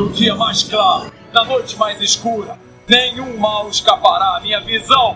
No 0.00 0.08
dia 0.08 0.34
mais 0.34 0.62
claro, 0.62 1.12
na 1.30 1.44
noite 1.44 1.76
mais 1.76 2.00
escura, 2.00 2.58
nenhum 2.88 3.36
mal 3.36 3.68
escapará 3.68 4.38
à 4.38 4.40
minha 4.40 4.58
visão. 4.58 5.14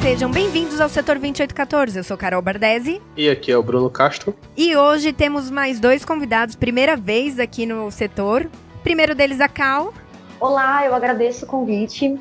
Sejam 0.00 0.30
bem-vindos 0.30 0.80
ao 0.80 0.88
Setor 0.88 1.18
2814. 1.18 1.98
Eu 1.98 2.04
sou 2.04 2.16
Carol 2.16 2.40
Bardesi. 2.40 3.02
E 3.16 3.28
aqui 3.28 3.50
é 3.50 3.58
o 3.58 3.62
Bruno 3.64 3.90
Castro. 3.90 4.32
E 4.56 4.76
hoje 4.76 5.12
temos 5.12 5.50
mais 5.50 5.80
dois 5.80 6.04
convidados, 6.04 6.54
primeira 6.54 6.96
vez 6.96 7.40
aqui 7.40 7.66
no 7.66 7.90
setor. 7.90 8.48
Primeiro 8.84 9.16
deles, 9.16 9.40
a 9.40 9.48
Cal. 9.48 9.92
Olá, 10.38 10.86
eu 10.86 10.94
agradeço 10.94 11.44
o 11.44 11.48
convite. 11.48 12.16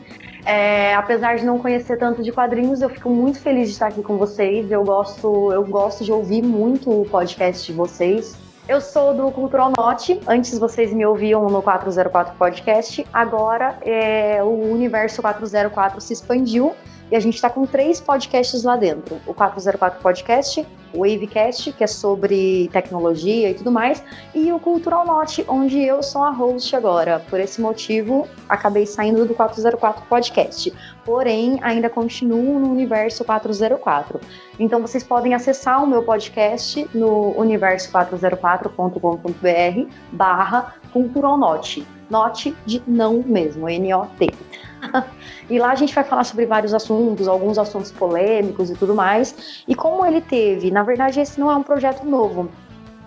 É, 0.49 0.95
apesar 0.95 1.35
de 1.35 1.45
não 1.45 1.59
conhecer 1.59 1.95
tanto 1.97 2.23
de 2.23 2.31
quadrinhos, 2.31 2.81
eu 2.81 2.89
fico 2.89 3.07
muito 3.07 3.39
feliz 3.39 3.67
de 3.67 3.73
estar 3.73 3.85
aqui 3.85 4.01
com 4.01 4.17
vocês. 4.17 4.71
Eu 4.71 4.83
gosto, 4.83 5.53
eu 5.53 5.63
gosto 5.63 6.03
de 6.03 6.11
ouvir 6.11 6.41
muito 6.41 6.89
o 6.89 7.05
podcast 7.07 7.71
de 7.71 7.77
vocês. 7.77 8.35
Eu 8.67 8.81
sou 8.81 9.13
do 9.13 9.31
Cultural 9.31 9.71
Note. 9.77 10.19
Antes 10.27 10.57
vocês 10.57 10.91
me 10.91 11.05
ouviam 11.05 11.47
no 11.47 11.61
404 11.61 12.33
Podcast. 12.35 13.05
Agora 13.13 13.77
é, 13.83 14.41
o 14.41 14.71
universo 14.71 15.21
404 15.21 16.01
se 16.01 16.13
expandiu 16.13 16.73
e 17.11 17.15
a 17.15 17.19
gente 17.19 17.35
está 17.35 17.49
com 17.49 17.65
três 17.65 17.99
podcasts 17.99 18.63
lá 18.63 18.75
dentro: 18.75 19.19
o 19.25 19.33
404 19.33 20.01
Podcast, 20.01 20.65
o 20.93 20.99
Wavecast, 20.99 21.71
que 21.73 21.83
é 21.83 21.87
sobre 21.87 22.69
tecnologia 22.71 23.49
e 23.49 23.53
tudo 23.53 23.71
mais, 23.71 24.03
e 24.33 24.51
o 24.51 24.59
Cultural 24.59 25.05
Note, 25.05 25.45
onde 25.47 25.81
eu 25.81 26.03
sou 26.03 26.23
a 26.23 26.31
host 26.31 26.75
agora. 26.75 27.23
Por 27.29 27.39
esse 27.39 27.61
motivo, 27.61 28.27
acabei 28.47 28.85
saindo 28.85 29.25
do 29.25 29.33
404 29.33 30.05
Podcast. 30.07 30.73
Porém, 31.05 31.57
ainda 31.61 31.89
continuo 31.89 32.59
no 32.59 32.69
universo 32.71 33.23
404. 33.23 34.19
Então, 34.59 34.81
vocês 34.81 35.03
podem 35.03 35.33
acessar 35.33 35.83
o 35.83 35.87
meu 35.87 36.03
podcast 36.03 36.87
no 36.93 37.33
universo404.com.br 37.35 39.89
barra 40.11 40.75
Cultural 40.91 41.37
Note. 41.37 41.87
Note 42.09 42.55
de 42.65 42.81
não 42.87 43.23
mesmo, 43.23 43.69
N-O-T. 43.69 44.33
e 45.49 45.59
lá 45.59 45.71
a 45.71 45.75
gente 45.75 45.93
vai 45.93 46.03
falar 46.03 46.23
sobre 46.23 46.45
vários 46.45 46.73
assuntos, 46.73 47.27
alguns 47.27 47.57
assuntos 47.57 47.91
polêmicos 47.91 48.69
e 48.69 48.75
tudo 48.75 48.95
mais. 48.95 49.63
E 49.67 49.75
como 49.75 50.05
ele 50.05 50.21
teve, 50.21 50.71
na 50.71 50.83
verdade, 50.83 51.19
esse 51.19 51.39
não 51.39 51.51
é 51.51 51.55
um 51.55 51.63
projeto 51.63 52.05
novo. 52.05 52.49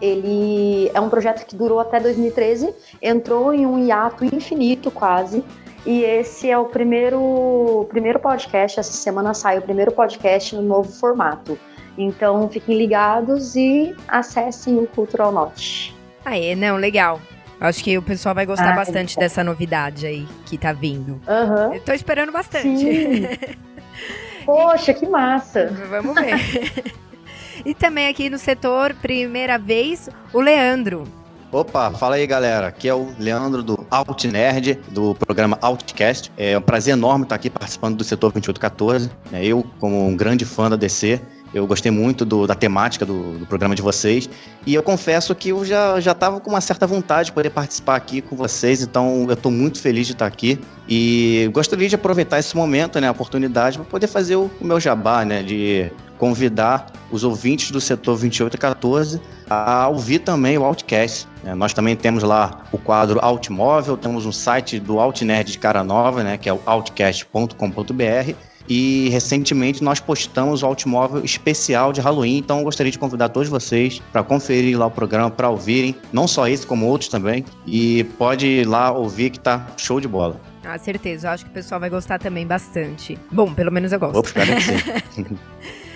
Ele 0.00 0.90
é 0.92 1.00
um 1.00 1.08
projeto 1.08 1.46
que 1.46 1.54
durou 1.54 1.78
até 1.78 2.00
2013, 2.00 2.74
entrou 3.00 3.54
em 3.54 3.64
um 3.64 3.84
hiato 3.84 4.24
infinito 4.24 4.90
quase. 4.90 5.44
E 5.86 6.02
esse 6.02 6.50
é 6.50 6.58
o 6.58 6.64
primeiro, 6.64 7.86
primeiro 7.88 8.18
podcast, 8.18 8.78
essa 8.78 8.92
semana 8.92 9.34
sai 9.34 9.58
o 9.58 9.62
primeiro 9.62 9.92
podcast 9.92 10.54
no 10.54 10.62
novo 10.62 10.90
formato. 10.92 11.58
Então 11.96 12.48
fiquem 12.48 12.78
ligados 12.78 13.54
e 13.54 13.94
acessem 14.08 14.78
o 14.78 14.86
Cultural 14.86 15.30
Note. 15.30 15.94
Aê, 16.24 16.54
não, 16.54 16.76
legal. 16.76 17.20
Acho 17.62 17.84
que 17.84 17.96
o 17.96 18.02
pessoal 18.02 18.34
vai 18.34 18.44
gostar 18.44 18.72
ah, 18.72 18.76
bastante 18.76 19.16
dessa 19.16 19.44
novidade 19.44 20.04
aí 20.04 20.26
que 20.46 20.58
tá 20.58 20.72
vindo. 20.72 21.20
Uhum. 21.28 21.74
Eu 21.74 21.80
tô 21.80 21.92
esperando 21.92 22.32
bastante. 22.32 23.38
Poxa, 24.44 24.92
que 24.92 25.06
massa! 25.06 25.72
Vamos 25.88 26.12
ver. 26.16 26.92
e 27.64 27.72
também 27.72 28.08
aqui 28.08 28.28
no 28.28 28.36
setor, 28.36 28.92
primeira 28.94 29.58
vez, 29.58 30.08
o 30.32 30.40
Leandro. 30.40 31.04
Opa, 31.52 31.92
fala 31.92 32.16
aí 32.16 32.26
galera, 32.26 32.66
aqui 32.66 32.88
é 32.88 32.94
o 32.94 33.12
Leandro 33.16 33.62
do 33.62 33.86
Alt 33.88 34.24
Nerd, 34.24 34.80
do 34.88 35.14
programa 35.14 35.56
Outcast. 35.62 36.32
É 36.36 36.58
um 36.58 36.62
prazer 36.62 36.94
enorme 36.94 37.22
estar 37.22 37.36
aqui 37.36 37.48
participando 37.48 37.96
do 37.96 38.02
setor 38.02 38.32
2814. 38.32 39.08
Né? 39.30 39.44
Eu, 39.44 39.64
como 39.78 40.04
um 40.04 40.16
grande 40.16 40.44
fã 40.44 40.68
da 40.68 40.74
DC, 40.74 41.20
eu 41.54 41.66
gostei 41.66 41.90
muito 41.90 42.24
do, 42.24 42.46
da 42.46 42.54
temática 42.54 43.04
do, 43.04 43.38
do, 43.38 43.46
programa 43.46 43.74
de 43.74 43.82
vocês. 43.82 44.28
E 44.66 44.74
eu 44.74 44.82
confesso 44.82 45.34
que 45.34 45.50
eu 45.50 45.64
já 45.64 45.98
estava 45.98 46.40
com 46.40 46.50
uma 46.50 46.60
certa 46.60 46.86
vontade 46.86 47.26
de 47.26 47.32
poder 47.32 47.50
participar 47.50 47.96
aqui 47.96 48.20
com 48.20 48.34
vocês, 48.34 48.82
então 48.82 49.26
eu 49.28 49.34
estou 49.34 49.52
muito 49.52 49.80
feliz 49.80 50.06
de 50.06 50.12
estar 50.14 50.26
aqui. 50.26 50.58
E 50.88 51.50
gostaria 51.52 51.88
de 51.88 51.94
aproveitar 51.94 52.38
esse 52.38 52.56
momento, 52.56 53.00
né, 53.00 53.08
a 53.08 53.12
oportunidade, 53.12 53.78
para 53.78 53.86
poder 53.86 54.06
fazer 54.06 54.36
o, 54.36 54.50
o, 54.60 54.64
meu 54.64 54.80
jabá, 54.80 55.24
né, 55.24 55.42
de 55.42 55.90
convidar 56.18 56.86
os 57.10 57.24
ouvintes 57.24 57.70
do 57.70 57.80
setor 57.80 58.12
2814 58.12 59.20
a 59.50 59.88
ouvir 59.88 60.20
também 60.20 60.56
o 60.56 60.64
Outcast. 60.64 61.28
É, 61.44 61.54
nós 61.54 61.74
também 61.74 61.96
temos 61.96 62.22
lá 62.22 62.64
o 62.72 62.78
quadro 62.78 63.18
Outmóvel, 63.22 63.96
temos 63.96 64.24
um 64.24 64.32
site 64.32 64.78
do 64.78 64.98
Outnerd 64.98 65.52
de 65.52 65.58
Cara 65.58 65.84
Nova, 65.84 66.22
né, 66.22 66.38
que 66.38 66.48
é 66.48 66.52
o 66.52 66.60
outcast.com.br 66.64 68.51
e 68.68 69.08
recentemente 69.10 69.82
nós 69.82 70.00
postamos 70.00 70.62
o 70.62 70.66
automóvel 70.66 71.24
especial 71.24 71.92
de 71.92 72.00
Halloween, 72.00 72.38
então 72.38 72.58
eu 72.58 72.64
gostaria 72.64 72.90
de 72.90 72.98
convidar 72.98 73.28
todos 73.28 73.48
vocês 73.48 74.00
para 74.12 74.22
conferir 74.22 74.78
lá 74.78 74.86
o 74.86 74.90
programa, 74.90 75.30
para 75.30 75.48
ouvirem, 75.48 75.94
não 76.12 76.26
só 76.26 76.48
esse, 76.48 76.66
como 76.66 76.86
outros 76.86 77.08
também. 77.08 77.44
E 77.66 78.04
pode 78.18 78.46
ir 78.46 78.66
lá 78.66 78.92
ouvir 78.92 79.30
que 79.30 79.40
tá 79.40 79.66
show 79.76 80.00
de 80.00 80.08
bola. 80.08 80.40
Ah, 80.64 80.78
certeza. 80.78 81.26
Eu 81.26 81.32
acho 81.32 81.44
que 81.44 81.50
o 81.50 81.54
pessoal 81.54 81.80
vai 81.80 81.90
gostar 81.90 82.18
também 82.18 82.46
bastante. 82.46 83.18
Bom, 83.30 83.52
pelo 83.52 83.72
menos 83.72 83.92
eu 83.92 83.98
gosto. 83.98 84.18
Opa, 84.18 84.28
espero 84.28 84.56
que 84.56 85.12
sim. 85.12 85.38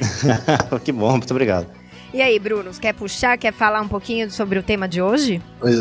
que 0.84 0.92
bom, 0.92 1.12
muito 1.12 1.30
obrigado. 1.30 1.66
E 2.16 2.22
aí, 2.22 2.38
Bruno, 2.38 2.70
quer 2.80 2.94
puxar, 2.94 3.36
quer 3.36 3.52
falar 3.52 3.82
um 3.82 3.88
pouquinho 3.88 4.30
sobre 4.30 4.58
o 4.58 4.62
tema 4.62 4.88
de 4.88 5.02
hoje? 5.02 5.38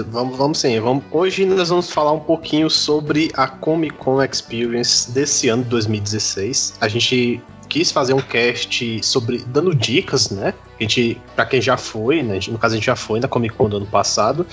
Vamos, 0.09 0.37
vamos 0.37 0.59
sim. 0.59 0.77
Vamos, 0.81 1.05
hoje 1.09 1.45
nós 1.45 1.69
vamos 1.69 1.89
falar 1.89 2.11
um 2.11 2.19
pouquinho 2.19 2.69
sobre 2.69 3.31
a 3.35 3.47
Comic 3.47 3.95
Con 3.95 4.21
Experience 4.21 5.09
desse 5.09 5.47
ano 5.47 5.63
de 5.63 5.69
2016. 5.69 6.73
A 6.81 6.89
gente 6.89 7.41
quis 7.69 7.89
fazer 7.89 8.13
um 8.13 8.19
cast 8.19 9.01
sobre 9.01 9.45
dando 9.47 9.73
dicas, 9.73 10.29
né? 10.29 10.53
A 10.77 10.83
gente, 10.83 11.21
para 11.37 11.45
quem 11.45 11.61
já 11.61 11.77
foi, 11.77 12.21
né? 12.21 12.37
No 12.49 12.57
caso 12.57 12.73
a 12.73 12.77
gente 12.77 12.87
já 12.87 12.97
foi 12.97 13.21
na 13.21 13.29
Comic 13.29 13.55
Con 13.55 13.69
do 13.69 13.77
ano 13.77 13.87
passado. 13.87 14.45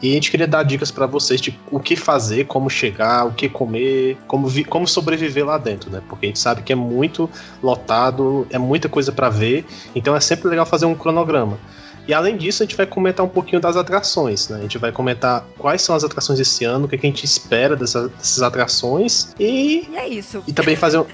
E 0.00 0.12
a 0.12 0.14
gente 0.14 0.30
queria 0.30 0.46
dar 0.46 0.62
dicas 0.62 0.90
para 0.90 1.06
vocês 1.06 1.40
de 1.40 1.58
o 1.70 1.80
que 1.80 1.96
fazer, 1.96 2.46
como 2.46 2.70
chegar, 2.70 3.26
o 3.26 3.32
que 3.32 3.48
comer, 3.48 4.16
como, 4.28 4.48
como 4.66 4.86
sobreviver 4.86 5.44
lá 5.44 5.58
dentro, 5.58 5.90
né? 5.90 6.00
Porque 6.08 6.26
a 6.26 6.28
gente 6.28 6.38
sabe 6.38 6.62
que 6.62 6.72
é 6.72 6.76
muito 6.76 7.28
lotado, 7.62 8.46
é 8.50 8.58
muita 8.58 8.88
coisa 8.88 9.10
para 9.10 9.28
ver, 9.28 9.64
então 9.94 10.14
é 10.14 10.20
sempre 10.20 10.48
legal 10.48 10.64
fazer 10.64 10.86
um 10.86 10.94
cronograma. 10.94 11.58
E 12.06 12.14
além 12.14 12.38
disso, 12.38 12.62
a 12.62 12.66
gente 12.66 12.74
vai 12.74 12.86
comentar 12.86 13.26
um 13.26 13.28
pouquinho 13.28 13.60
das 13.60 13.76
atrações, 13.76 14.48
né? 14.48 14.58
A 14.58 14.62
gente 14.62 14.78
vai 14.78 14.90
comentar 14.90 15.44
quais 15.58 15.82
são 15.82 15.94
as 15.94 16.02
atrações 16.02 16.38
desse 16.38 16.64
ano, 16.64 16.86
o 16.86 16.88
que, 16.88 16.94
é 16.94 16.98
que 16.98 17.06
a 17.06 17.10
gente 17.10 17.24
espera 17.24 17.76
dessas, 17.76 18.10
dessas 18.12 18.40
atrações 18.40 19.34
e. 19.38 19.86
E 19.90 19.96
é 19.96 20.08
isso. 20.08 20.42
E 20.46 20.52
também 20.52 20.74
fazer 20.74 21.00
um. 21.00 21.06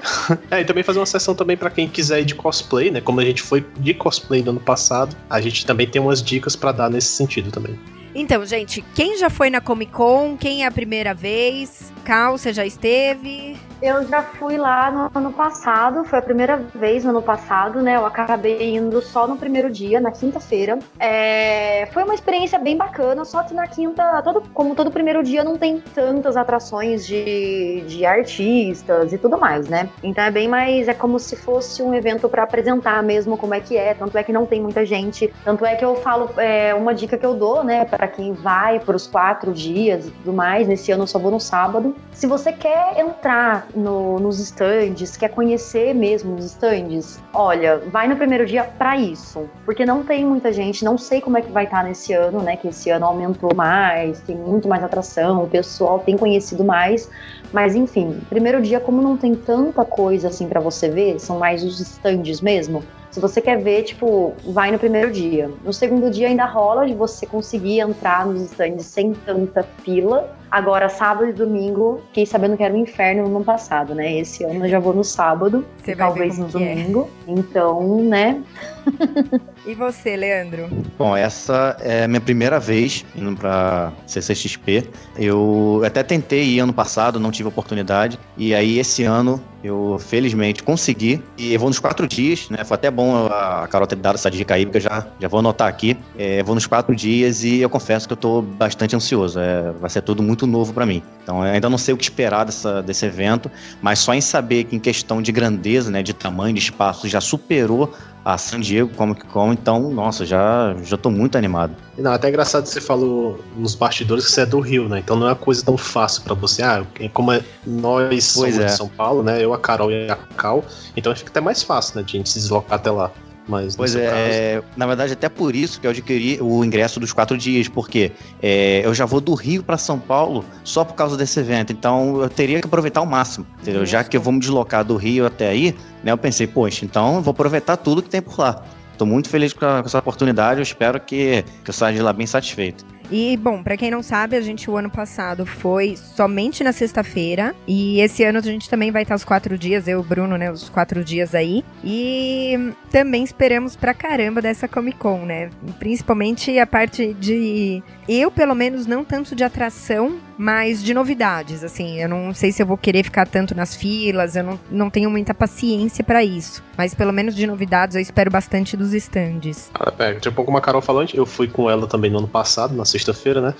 é, 0.50 0.62
e 0.62 0.64
também 0.64 0.82
fazer 0.82 1.00
uma 1.00 1.06
sessão 1.06 1.34
também 1.34 1.56
para 1.56 1.68
quem 1.68 1.86
quiser 1.86 2.20
ir 2.20 2.24
de 2.24 2.34
cosplay, 2.34 2.90
né? 2.90 3.00
Como 3.00 3.20
a 3.20 3.24
gente 3.24 3.42
foi 3.42 3.66
de 3.78 3.92
cosplay 3.92 4.42
no 4.42 4.50
ano 4.52 4.60
passado, 4.60 5.14
a 5.28 5.38
gente 5.38 5.66
também 5.66 5.86
tem 5.86 6.00
umas 6.00 6.22
dicas 6.22 6.56
para 6.56 6.72
dar 6.72 6.88
nesse 6.88 7.08
sentido 7.08 7.50
também. 7.50 7.78
Então, 8.14 8.44
gente, 8.44 8.82
quem 8.94 9.18
já 9.18 9.28
foi 9.30 9.50
na 9.50 9.60
Comic 9.60 9.92
Con? 9.92 10.36
Quem 10.36 10.64
é 10.64 10.66
a 10.66 10.70
primeira 10.70 11.14
vez? 11.14 11.92
Cal, 12.04 12.38
você 12.38 12.52
já 12.52 12.64
esteve? 12.64 13.56
Eu 13.80 14.04
já 14.08 14.22
fui 14.22 14.56
lá 14.56 14.90
no 14.90 15.18
ano 15.18 15.32
passado, 15.32 16.04
foi 16.04 16.18
a 16.18 16.22
primeira 16.22 16.56
vez 16.56 17.04
no 17.04 17.10
ano 17.10 17.22
passado, 17.22 17.80
né? 17.80 17.96
Eu 17.96 18.04
acabei 18.04 18.74
indo 18.76 19.00
só 19.00 19.26
no 19.28 19.36
primeiro 19.36 19.70
dia, 19.70 20.00
na 20.00 20.10
quinta-feira. 20.10 20.80
É... 20.98 21.86
Foi 21.92 22.02
uma 22.02 22.14
experiência 22.14 22.58
bem 22.58 22.76
bacana, 22.76 23.24
só 23.24 23.42
que 23.44 23.54
na 23.54 23.68
quinta, 23.68 24.20
todo, 24.22 24.42
como 24.52 24.74
todo 24.74 24.90
primeiro 24.90 25.22
dia, 25.22 25.44
não 25.44 25.56
tem 25.56 25.80
tantas 25.94 26.36
atrações 26.36 27.06
de, 27.06 27.82
de 27.86 28.04
artistas 28.04 29.12
e 29.12 29.18
tudo 29.18 29.38
mais, 29.38 29.68
né? 29.68 29.88
Então 30.02 30.24
é 30.24 30.30
bem 30.30 30.48
mais, 30.48 30.88
é 30.88 30.94
como 30.94 31.20
se 31.20 31.36
fosse 31.36 31.80
um 31.80 31.94
evento 31.94 32.28
para 32.28 32.42
apresentar 32.42 33.00
mesmo 33.02 33.36
como 33.36 33.54
é 33.54 33.60
que 33.60 33.76
é. 33.76 33.94
Tanto 33.94 34.18
é 34.18 34.24
que 34.24 34.32
não 34.32 34.44
tem 34.44 34.60
muita 34.60 34.84
gente. 34.84 35.32
Tanto 35.44 35.64
é 35.64 35.76
que 35.76 35.84
eu 35.84 35.94
falo, 35.96 36.30
é, 36.36 36.74
uma 36.74 36.92
dica 36.92 37.16
que 37.16 37.24
eu 37.24 37.34
dou, 37.34 37.62
né, 37.62 37.84
para 37.84 38.08
quem 38.08 38.32
vai 38.32 38.80
por 38.80 38.96
os 38.96 39.06
quatro 39.06 39.52
dias 39.52 40.08
e 40.08 40.10
tudo 40.10 40.32
mais. 40.32 40.66
Nesse 40.66 40.90
ano 40.90 41.04
eu 41.04 41.06
só 41.06 41.18
vou 41.18 41.30
no 41.30 41.38
sábado. 41.38 41.94
Se 42.12 42.26
você 42.26 42.52
quer 42.52 42.98
entrar 42.98 43.67
no, 43.74 44.18
nos 44.18 44.38
stands, 44.38 45.16
quer 45.16 45.28
conhecer 45.28 45.94
mesmo 45.94 46.34
os 46.36 46.44
stands, 46.46 47.20
olha, 47.32 47.78
vai 47.78 48.08
no 48.08 48.16
primeiro 48.16 48.46
dia 48.46 48.64
para 48.64 48.96
isso, 48.96 49.48
porque 49.64 49.84
não 49.84 50.02
tem 50.02 50.24
muita 50.24 50.52
gente, 50.52 50.84
não 50.84 50.96
sei 50.96 51.20
como 51.20 51.38
é 51.38 51.42
que 51.42 51.50
vai 51.50 51.64
estar 51.64 51.78
tá 51.78 51.82
nesse 51.84 52.12
ano, 52.12 52.40
né? 52.40 52.56
Que 52.56 52.68
esse 52.68 52.90
ano 52.90 53.06
aumentou 53.06 53.54
mais, 53.54 54.20
tem 54.20 54.36
muito 54.36 54.68
mais 54.68 54.82
atração, 54.82 55.44
o 55.44 55.48
pessoal 55.48 55.98
tem 56.00 56.16
conhecido 56.16 56.64
mais, 56.64 57.10
mas 57.52 57.74
enfim, 57.74 58.20
primeiro 58.28 58.60
dia, 58.60 58.80
como 58.80 59.00
não 59.02 59.16
tem 59.16 59.34
tanta 59.34 59.84
coisa 59.84 60.28
assim 60.28 60.48
para 60.48 60.60
você 60.60 60.88
ver, 60.88 61.18
são 61.18 61.38
mais 61.38 61.62
os 61.64 61.80
stands 61.80 62.40
mesmo. 62.40 62.82
Se 63.10 63.20
você 63.20 63.40
quer 63.40 63.58
ver, 63.58 63.84
tipo, 63.84 64.34
vai 64.44 64.70
no 64.70 64.78
primeiro 64.78 65.10
dia. 65.10 65.50
No 65.64 65.72
segundo 65.72 66.10
dia 66.10 66.28
ainda 66.28 66.44
rola 66.44 66.86
de 66.86 66.94
você 66.94 67.26
conseguir 67.26 67.80
entrar 67.80 68.26
nos 68.26 68.42
stands 68.42 68.84
sem 68.84 69.12
tanta 69.12 69.62
fila. 69.82 70.36
Agora, 70.50 70.88
sábado 70.88 71.30
e 71.30 71.32
domingo, 71.32 72.00
fiquei 72.08 72.26
sabendo 72.26 72.56
que 72.56 72.62
era 72.62 72.72
um 72.72 72.78
inferno 72.78 73.28
no 73.28 73.36
ano 73.36 73.44
passado, 73.44 73.94
né? 73.94 74.18
Esse 74.18 74.44
ano 74.44 74.64
eu 74.64 74.68
já 74.68 74.78
vou 74.78 74.94
no 74.94 75.04
sábado, 75.04 75.64
talvez 75.96 76.38
no 76.38 76.46
é. 76.46 76.50
domingo. 76.50 77.08
É. 77.26 77.30
Então, 77.32 78.02
né? 78.04 78.42
E 79.66 79.74
você, 79.74 80.16
Leandro? 80.16 80.68
Bom, 80.96 81.16
essa 81.16 81.76
é 81.80 82.04
a 82.04 82.08
minha 82.08 82.20
primeira 82.20 82.58
vez 82.58 83.04
indo 83.14 83.36
pra 83.36 83.92
CCXP. 84.06 84.88
Eu 85.16 85.82
até 85.84 86.02
tentei 86.02 86.44
ir 86.44 86.60
ano 86.60 86.72
passado, 86.72 87.20
não 87.20 87.30
tive 87.30 87.48
oportunidade. 87.48 88.18
E 88.36 88.54
aí, 88.54 88.78
esse 88.78 89.04
ano, 89.04 89.42
eu 89.62 89.98
felizmente 90.00 90.62
consegui. 90.62 91.22
E 91.36 91.52
eu 91.52 91.60
vou 91.60 91.68
nos 91.68 91.78
quatro 91.78 92.06
dias, 92.06 92.48
né? 92.48 92.64
Foi 92.64 92.76
até 92.76 92.90
bom 92.90 93.26
a 93.26 93.66
Carol 93.68 93.86
ter 93.86 93.96
dado 93.96 94.14
essa 94.14 94.30
dica 94.30 94.54
aí, 94.54 94.64
porque 94.64 94.78
eu 94.78 94.82
já, 94.82 95.06
já 95.20 95.28
vou 95.28 95.40
anotar 95.40 95.68
aqui. 95.68 95.96
É, 96.16 96.42
vou 96.42 96.54
nos 96.54 96.66
quatro 96.66 96.94
dias 96.94 97.42
e 97.44 97.60
eu 97.60 97.68
confesso 97.68 98.06
que 98.06 98.12
eu 98.12 98.16
tô 98.16 98.42
bastante 98.42 98.94
ansioso. 98.94 99.38
É, 99.38 99.72
vai 99.72 99.90
ser 99.90 100.02
tudo 100.02 100.22
muito 100.22 100.46
novo 100.46 100.72
para 100.72 100.86
mim. 100.86 101.02
Então, 101.22 101.44
eu 101.44 101.52
ainda 101.52 101.68
não 101.68 101.78
sei 101.78 101.92
o 101.92 101.96
que 101.96 102.04
esperar 102.04 102.44
dessa, 102.44 102.82
desse 102.82 103.04
evento, 103.04 103.50
mas 103.82 103.98
só 103.98 104.14
em 104.14 104.20
saber 104.20 104.64
que 104.64 104.76
em 104.76 104.78
questão 104.78 105.20
de 105.20 105.32
grandeza, 105.32 105.90
né, 105.90 106.02
de 106.02 106.14
tamanho, 106.14 106.54
de 106.54 106.60
espaço, 106.60 107.08
já 107.08 107.20
superou 107.20 107.92
a 108.28 108.36
San 108.36 108.60
Diego 108.60 108.90
Comic 108.94 109.24
Con, 109.24 109.54
então, 109.54 109.90
nossa, 109.90 110.26
já, 110.26 110.76
já 110.82 110.98
tô 110.98 111.10
muito 111.10 111.38
animado. 111.38 111.74
Não, 111.96 112.12
até 112.12 112.26
é 112.26 112.30
engraçado 112.30 112.64
que 112.64 112.68
você 112.68 112.80
falou 112.80 113.42
nos 113.56 113.74
bastidores 113.74 114.26
que 114.26 114.32
você 114.32 114.42
é 114.42 114.46
do 114.46 114.60
Rio, 114.60 114.86
né? 114.86 114.98
Então 114.98 115.16
não 115.16 115.28
é 115.28 115.30
uma 115.30 115.36
coisa 115.36 115.64
tão 115.64 115.78
fácil 115.78 116.22
para 116.24 116.34
você. 116.34 116.62
Ah, 116.62 116.84
como 117.14 117.32
é, 117.32 117.42
nós 117.66 118.08
Pois 118.08 118.24
somos 118.24 118.58
é. 118.58 118.66
de 118.66 118.72
São 118.72 118.86
Paulo, 118.86 119.22
né? 119.22 119.42
Eu, 119.42 119.54
a 119.54 119.58
Carol 119.58 119.90
e 119.90 120.10
a 120.10 120.16
Cal, 120.36 120.62
então 120.94 121.16
fica 121.16 121.30
até 121.30 121.40
mais 121.40 121.62
fácil, 121.62 121.96
né? 121.96 122.02
De 122.02 122.16
a 122.16 122.18
gente 122.18 122.28
se 122.28 122.38
deslocar 122.38 122.78
até 122.78 122.90
lá. 122.90 123.10
Mas 123.48 123.74
Pois 123.74 123.96
é, 123.96 124.56
caso- 124.60 124.68
na 124.76 124.86
verdade, 124.86 125.14
até 125.14 125.28
por 125.28 125.56
isso 125.56 125.80
que 125.80 125.86
eu 125.86 125.90
adquiri 125.90 126.38
o 126.40 126.62
ingresso 126.64 127.00
dos 127.00 127.12
quatro 127.12 127.36
dias, 127.38 127.66
porque 127.66 128.12
é, 128.42 128.82
eu 128.84 128.92
já 128.94 129.06
vou 129.06 129.20
do 129.20 129.32
Rio 129.34 129.62
para 129.62 129.78
São 129.78 129.98
Paulo 129.98 130.44
só 130.62 130.84
por 130.84 130.94
causa 130.94 131.16
desse 131.16 131.40
evento, 131.40 131.72
então 131.72 132.20
eu 132.22 132.28
teria 132.28 132.60
que 132.60 132.66
aproveitar 132.66 133.00
ao 133.00 133.06
máximo, 133.06 133.46
entendeu? 133.62 133.86
Já 133.86 134.04
que 134.04 134.16
eu 134.16 134.20
vou 134.20 134.32
me 134.32 134.38
deslocar 134.40 134.84
do 134.84 134.96
Rio 134.96 135.24
até 135.26 135.48
aí, 135.48 135.74
né, 136.04 136.12
eu 136.12 136.18
pensei, 136.18 136.46
poxa, 136.46 136.84
então 136.84 137.16
eu 137.16 137.22
vou 137.22 137.32
aproveitar 137.32 137.76
tudo 137.78 138.02
que 138.02 138.10
tem 138.10 138.20
por 138.20 138.38
lá. 138.38 138.62
Tô 138.98 139.06
muito 139.06 139.28
feliz 139.28 139.52
com, 139.52 139.64
a- 139.64 139.80
com 139.80 139.86
essa 139.86 139.98
oportunidade, 139.98 140.58
eu 140.60 140.62
espero 140.62 141.00
que, 141.00 141.42
que 141.64 141.70
eu 141.70 141.74
saia 141.74 141.94
de 141.94 142.02
lá 142.02 142.12
bem 142.12 142.26
satisfeito. 142.26 142.84
E, 143.10 143.36
bom, 143.36 143.62
pra 143.62 143.76
quem 143.76 143.90
não 143.90 144.02
sabe, 144.02 144.36
a 144.36 144.40
gente 144.40 144.70
o 144.70 144.76
ano 144.76 144.90
passado 144.90 145.46
foi 145.46 145.96
somente 145.96 146.62
na 146.62 146.72
sexta-feira. 146.72 147.54
E 147.66 148.00
esse 148.00 148.22
ano 148.24 148.38
a 148.38 148.42
gente 148.42 148.68
também 148.68 148.90
vai 148.90 149.02
estar 149.02 149.14
os 149.14 149.24
quatro 149.24 149.56
dias, 149.56 149.88
eu 149.88 149.98
e 149.98 150.00
o 150.00 150.04
Bruno, 150.04 150.36
né? 150.36 150.50
Os 150.50 150.68
quatro 150.68 151.02
dias 151.02 151.34
aí. 151.34 151.64
E 151.82 152.72
também 152.90 153.24
esperamos 153.24 153.76
pra 153.76 153.94
caramba 153.94 154.42
dessa 154.42 154.68
Comic 154.68 154.98
Con, 154.98 155.24
né? 155.24 155.50
Principalmente 155.78 156.58
a 156.58 156.66
parte 156.66 157.14
de. 157.14 157.82
Eu, 158.08 158.30
pelo 158.30 158.54
menos, 158.54 158.86
não 158.86 159.04
tanto 159.04 159.34
de 159.34 159.44
atração, 159.44 160.18
mas 160.38 160.82
de 160.82 160.94
novidades. 160.94 161.64
Assim, 161.64 162.00
eu 162.00 162.08
não 162.08 162.32
sei 162.32 162.52
se 162.52 162.62
eu 162.62 162.66
vou 162.66 162.78
querer 162.78 163.02
ficar 163.02 163.26
tanto 163.26 163.54
nas 163.54 163.74
filas, 163.74 164.36
eu 164.36 164.44
não, 164.44 164.60
não 164.70 164.88
tenho 164.88 165.10
muita 165.10 165.34
paciência 165.34 166.04
pra 166.04 166.22
isso. 166.22 166.62
Mas 166.76 166.94
pelo 166.94 167.12
menos 167.12 167.34
de 167.34 167.46
novidades 167.46 167.96
eu 167.96 168.00
espero 168.00 168.30
bastante 168.30 168.76
dos 168.76 168.94
stands. 168.94 169.70
Ah, 169.74 169.92
É, 169.98 170.14
tipo 170.14 170.44
como 170.44 170.56
a 170.56 170.60
Carol 170.60 170.80
falou, 170.80 171.04
eu 171.12 171.26
fui 171.26 171.48
com 171.48 171.68
ela 171.68 171.86
também 171.88 172.10
no 172.10 172.18
ano 172.18 172.28
passado, 172.28 172.74
na 172.74 172.84
sexta-feira, 172.84 173.40
né? 173.40 173.54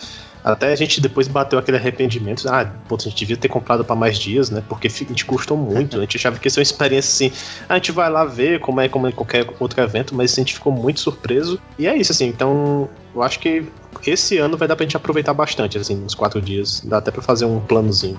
Até 0.49 0.73
a 0.73 0.75
gente 0.75 0.99
depois 0.99 1.29
bateu 1.29 1.59
aquele 1.59 1.77
arrependimento. 1.77 2.49
Ah, 2.49 2.65
pô, 2.89 2.97
a 2.97 3.03
gente 3.03 3.17
devia 3.17 3.37
ter 3.37 3.49
comprado 3.49 3.85
pra 3.85 3.95
mais 3.95 4.19
dias, 4.19 4.49
né? 4.49 4.62
Porque 4.67 4.87
a 4.87 4.91
gente 4.91 5.27
custou 5.27 5.59
muito. 5.59 5.99
A 5.99 6.00
gente 6.00 6.17
achava 6.17 6.39
que 6.39 6.47
ia 6.47 6.50
ser 6.50 6.61
uma 6.61 6.62
experiência 6.62 7.27
assim. 7.29 7.37
A 7.69 7.75
gente 7.75 7.93
vai 7.93 8.09
lá 8.11 8.25
ver 8.25 8.59
como 8.61 8.81
é 8.81 8.89
como 8.89 9.06
é 9.06 9.12
qualquer 9.12 9.47
outro 9.61 9.81
evento, 9.83 10.15
mas 10.15 10.33
a 10.33 10.37
gente 10.37 10.55
ficou 10.55 10.73
muito 10.73 11.00
surpreso. 11.00 11.61
E 11.79 11.87
é 11.87 11.95
isso, 11.95 12.12
assim. 12.12 12.27
Então, 12.27 12.89
eu 13.15 13.23
acho 13.23 13.39
que 13.41 13.67
esse 14.06 14.39
ano 14.39 14.56
vai 14.56 14.67
dar 14.67 14.75
pra 14.75 14.85
gente 14.85 14.97
aproveitar 14.97 15.35
bastante, 15.35 15.77
assim, 15.77 15.97
nos 15.97 16.15
quatro 16.15 16.41
dias. 16.41 16.81
Dá 16.83 16.97
até 16.97 17.11
pra 17.11 17.21
fazer 17.21 17.44
um 17.44 17.61
planozinho. 17.61 18.19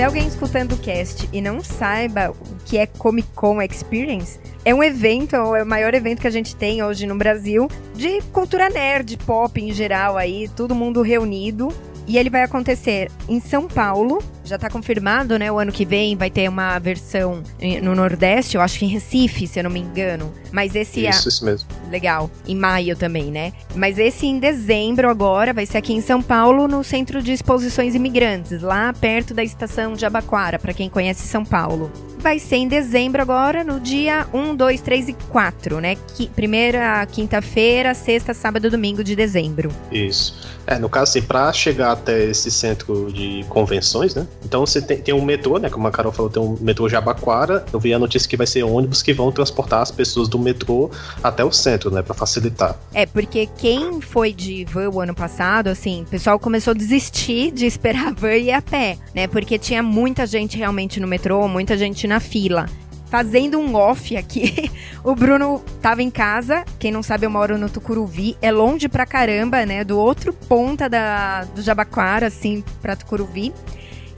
Tiver 0.00 0.06
alguém 0.06 0.28
escutando 0.28 0.72
o 0.72 0.78
cast 0.78 1.28
e 1.30 1.42
não 1.42 1.62
saiba 1.62 2.30
o 2.30 2.64
que 2.64 2.78
é 2.78 2.86
Comic 2.86 3.28
Con 3.34 3.60
Experience, 3.60 4.40
é 4.64 4.74
um 4.74 4.82
evento, 4.82 5.36
é 5.36 5.62
o 5.62 5.66
maior 5.66 5.92
evento 5.92 6.22
que 6.22 6.26
a 6.26 6.30
gente 6.30 6.56
tem 6.56 6.82
hoje 6.82 7.06
no 7.06 7.14
Brasil 7.16 7.68
de 7.94 8.22
cultura 8.32 8.70
nerd, 8.70 9.18
pop 9.18 9.60
em 9.60 9.70
geral 9.74 10.16
aí, 10.16 10.48
todo 10.56 10.74
mundo 10.74 11.02
reunido. 11.02 11.68
E 12.06 12.16
ele 12.16 12.30
vai 12.30 12.42
acontecer 12.42 13.10
em 13.28 13.40
São 13.40 13.68
Paulo. 13.68 14.22
Já 14.50 14.58
tá 14.58 14.68
confirmado, 14.68 15.38
né? 15.38 15.52
O 15.52 15.60
ano 15.60 15.70
que 15.70 15.84
vem 15.84 16.16
vai 16.16 16.28
ter 16.28 16.48
uma 16.48 16.76
versão 16.80 17.40
no 17.84 17.94
Nordeste, 17.94 18.56
eu 18.56 18.60
acho 18.60 18.80
que 18.80 18.84
em 18.84 18.88
Recife, 18.88 19.46
se 19.46 19.60
eu 19.60 19.62
não 19.62 19.70
me 19.70 19.78
engano. 19.78 20.32
Mas 20.50 20.74
esse 20.74 21.06
é 21.06 21.10
Isso, 21.10 21.28
isso 21.28 21.44
mesmo. 21.44 21.68
legal. 21.88 22.28
Em 22.48 22.56
maio 22.56 22.96
também, 22.96 23.30
né? 23.30 23.52
Mas 23.76 23.96
esse 23.96 24.26
em 24.26 24.40
dezembro 24.40 25.08
agora 25.08 25.52
vai 25.52 25.66
ser 25.66 25.78
aqui 25.78 25.92
em 25.92 26.00
São 26.00 26.20
Paulo, 26.20 26.66
no 26.66 26.82
Centro 26.82 27.22
de 27.22 27.30
Exposições 27.32 27.94
Imigrantes, 27.94 28.60
lá 28.60 28.92
perto 28.92 29.32
da 29.32 29.44
estação 29.44 29.92
de 29.92 30.04
Abaquara, 30.04 30.58
para 30.58 30.74
quem 30.74 30.88
conhece 30.90 31.28
São 31.28 31.44
Paulo. 31.44 31.88
Vai 32.18 32.40
ser 32.40 32.56
em 32.56 32.66
dezembro 32.68 33.22
agora, 33.22 33.62
no 33.62 33.78
dia 33.78 34.26
1, 34.34 34.54
2, 34.56 34.80
3 34.80 35.08
e 35.10 35.12
4, 35.30 35.80
né? 35.80 35.94
Qui- 36.16 36.28
primeira 36.28 37.06
quinta-feira, 37.06 37.94
sexta, 37.94 38.34
sábado 38.34 38.66
e 38.66 38.70
domingo 38.70 39.04
de 39.04 39.14
dezembro. 39.14 39.70
Isso. 39.92 40.36
É, 40.66 40.78
no 40.78 40.88
caso, 40.88 41.10
assim, 41.12 41.22
pra 41.22 41.50
chegar 41.52 41.92
até 41.92 42.24
esse 42.24 42.50
centro 42.50 43.10
de 43.12 43.44
convenções, 43.48 44.14
né? 44.14 44.26
Então 44.44 44.64
você 44.64 44.80
tem, 44.80 44.98
tem 44.98 45.14
um 45.14 45.24
metrô, 45.24 45.58
né? 45.58 45.68
Como 45.68 45.86
a 45.86 45.90
Carol 45.90 46.12
falou, 46.12 46.30
tem 46.30 46.42
um 46.42 46.56
metrô 46.60 46.88
Jabaquara. 46.88 47.64
Eu 47.72 47.78
vi 47.78 47.92
a 47.92 47.98
notícia 47.98 48.28
que 48.28 48.36
vai 48.36 48.46
ser 48.46 48.62
ônibus 48.62 49.02
que 49.02 49.12
vão 49.12 49.30
transportar 49.30 49.82
as 49.82 49.90
pessoas 49.90 50.28
do 50.28 50.38
metrô 50.38 50.90
até 51.22 51.44
o 51.44 51.52
centro, 51.52 51.90
né? 51.90 52.02
Pra 52.02 52.14
facilitar. 52.14 52.76
É, 52.92 53.06
porque 53.06 53.48
quem 53.58 54.00
foi 54.00 54.32
de 54.32 54.64
van 54.64 54.88
o 54.90 55.00
ano 55.00 55.14
passado, 55.14 55.68
assim, 55.68 56.02
o 56.02 56.06
pessoal 56.06 56.38
começou 56.38 56.72
a 56.72 56.74
desistir 56.74 57.50
de 57.50 57.66
esperar 57.66 58.08
a 58.08 58.12
van 58.16 58.36
e 58.36 58.46
ir 58.46 58.52
a 58.52 58.62
pé, 58.62 58.98
né? 59.14 59.26
Porque 59.26 59.58
tinha 59.58 59.82
muita 59.82 60.26
gente 60.26 60.56
realmente 60.56 61.00
no 61.00 61.06
metrô, 61.06 61.46
muita 61.46 61.76
gente 61.76 62.06
na 62.06 62.20
fila. 62.20 62.66
Fazendo 63.06 63.58
um 63.58 63.74
off 63.74 64.16
aqui, 64.16 64.70
o 65.02 65.16
Bruno 65.16 65.60
tava 65.82 66.00
em 66.00 66.10
casa, 66.10 66.64
quem 66.78 66.92
não 66.92 67.02
sabe 67.02 67.26
eu 67.26 67.30
moro 67.30 67.58
no 67.58 67.68
Tucuruvi, 67.68 68.36
é 68.40 68.52
longe 68.52 68.88
pra 68.88 69.04
caramba, 69.04 69.66
né? 69.66 69.82
Do 69.82 69.98
outro 69.98 70.32
ponta 70.32 70.88
da, 70.88 71.42
do 71.44 71.60
Jabaquara, 71.60 72.28
assim, 72.28 72.62
pra 72.80 72.94
Tucuruvi. 72.94 73.52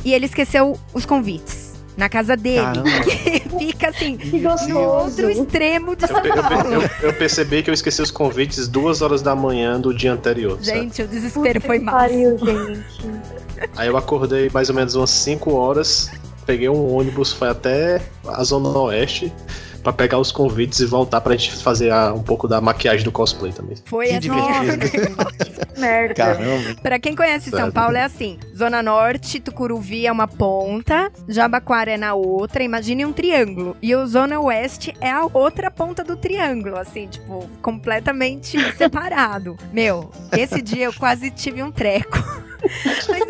E 0.04 0.12
ele 0.14 0.26
esqueceu 0.26 0.78
os 0.92 1.04
convites 1.06 1.72
na 1.96 2.08
casa 2.08 2.36
dele. 2.36 2.62
Caramba. 2.62 2.90
Fica 3.58 3.88
assim, 3.90 4.16
Que 4.16 4.40
no 4.40 4.80
outro 4.80 5.30
extremo 5.30 5.94
de 5.94 6.06
São 6.06 6.24
Eu, 6.24 6.34
eu- 6.34 6.42
Paulo. 6.42 6.72
eu- 6.72 6.90
eu 7.02 7.12
percebi 7.14 7.62
que 7.62 7.70
eu 7.70 7.74
esqueci 7.74 8.00
os 8.02 8.10
convites 8.10 8.66
duas 8.66 9.02
horas 9.02 9.20
da 9.22 9.34
manhã 9.36 9.78
do 9.80 9.92
dia 9.94 10.12
anterior. 10.12 10.58
Gente, 10.60 11.02
o 11.02 11.06
desespero 11.08 11.60
foi 11.60 11.78
que 11.78 11.84
massa. 11.84 11.98
pariu, 11.98 12.38
gente. 12.38 12.82
Aí 13.76 13.86
eu 13.88 13.96
acordei 13.96 14.50
mais 14.52 14.68
ou 14.70 14.74
menos 14.74 14.94
umas 14.94 15.10
5 15.10 15.52
horas, 15.54 16.10
peguei 16.46 16.68
um 16.68 16.92
ônibus, 16.96 17.30
foi 17.32 17.48
até 17.48 18.00
a 18.26 18.42
Zona 18.42 18.70
Oeste 18.70 19.32
pra 19.82 19.92
pegar 19.92 20.18
os 20.18 20.30
convites 20.32 20.80
e 20.80 20.86
voltar 20.86 21.20
pra 21.20 21.32
gente 21.36 21.56
fazer 21.62 21.90
a- 21.90 22.12
um 22.12 22.22
pouco 22.22 22.46
da 22.46 22.60
maquiagem 22.60 23.04
do 23.04 23.12
cosplay 23.12 23.52
também. 23.52 23.76
Foi 23.84 24.06
Que 24.08 24.18
divertido. 24.20 25.22
Merda. 25.78 26.14
Caramba. 26.14 26.74
Pra 26.82 26.98
quem 26.98 27.16
conhece 27.16 27.50
São. 27.50 27.70
Paulo 27.72 27.96
é 27.96 28.02
assim: 28.04 28.38
Zona 28.56 28.82
Norte, 28.82 29.40
Tucuruvi 29.40 30.06
é 30.06 30.12
uma 30.12 30.28
ponta, 30.28 31.10
Jabaquara 31.28 31.92
é 31.92 31.96
na 31.96 32.14
outra. 32.14 32.62
Imagine 32.62 33.04
um 33.06 33.12
triângulo. 33.12 33.76
E 33.82 33.94
o 33.94 34.06
Zona 34.06 34.38
Oeste 34.40 34.94
é 35.00 35.10
a 35.10 35.26
outra 35.32 35.70
ponta 35.70 36.04
do 36.04 36.16
triângulo, 36.16 36.78
assim, 36.78 37.06
tipo, 37.08 37.48
completamente 37.60 38.56
separado. 38.76 39.56
Meu, 39.72 40.10
esse 40.36 40.60
dia 40.62 40.84
eu 40.84 40.92
quase 40.92 41.30
tive 41.30 41.62
um 41.62 41.72
treco. 41.72 42.18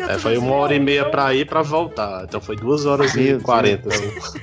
É, 0.09 0.17
foi 0.17 0.37
uma 0.37 0.53
hora 0.55 0.75
e 0.75 0.79
meia 0.79 1.05
pra 1.09 1.33
ir 1.33 1.39
e 1.41 1.45
pra 1.45 1.61
voltar. 1.61 2.23
Então 2.23 2.39
foi 2.39 2.55
duas 2.55 2.85
horas 2.85 3.15
e 3.15 3.37
quarenta. 3.39 3.89
Assim. 3.89 4.39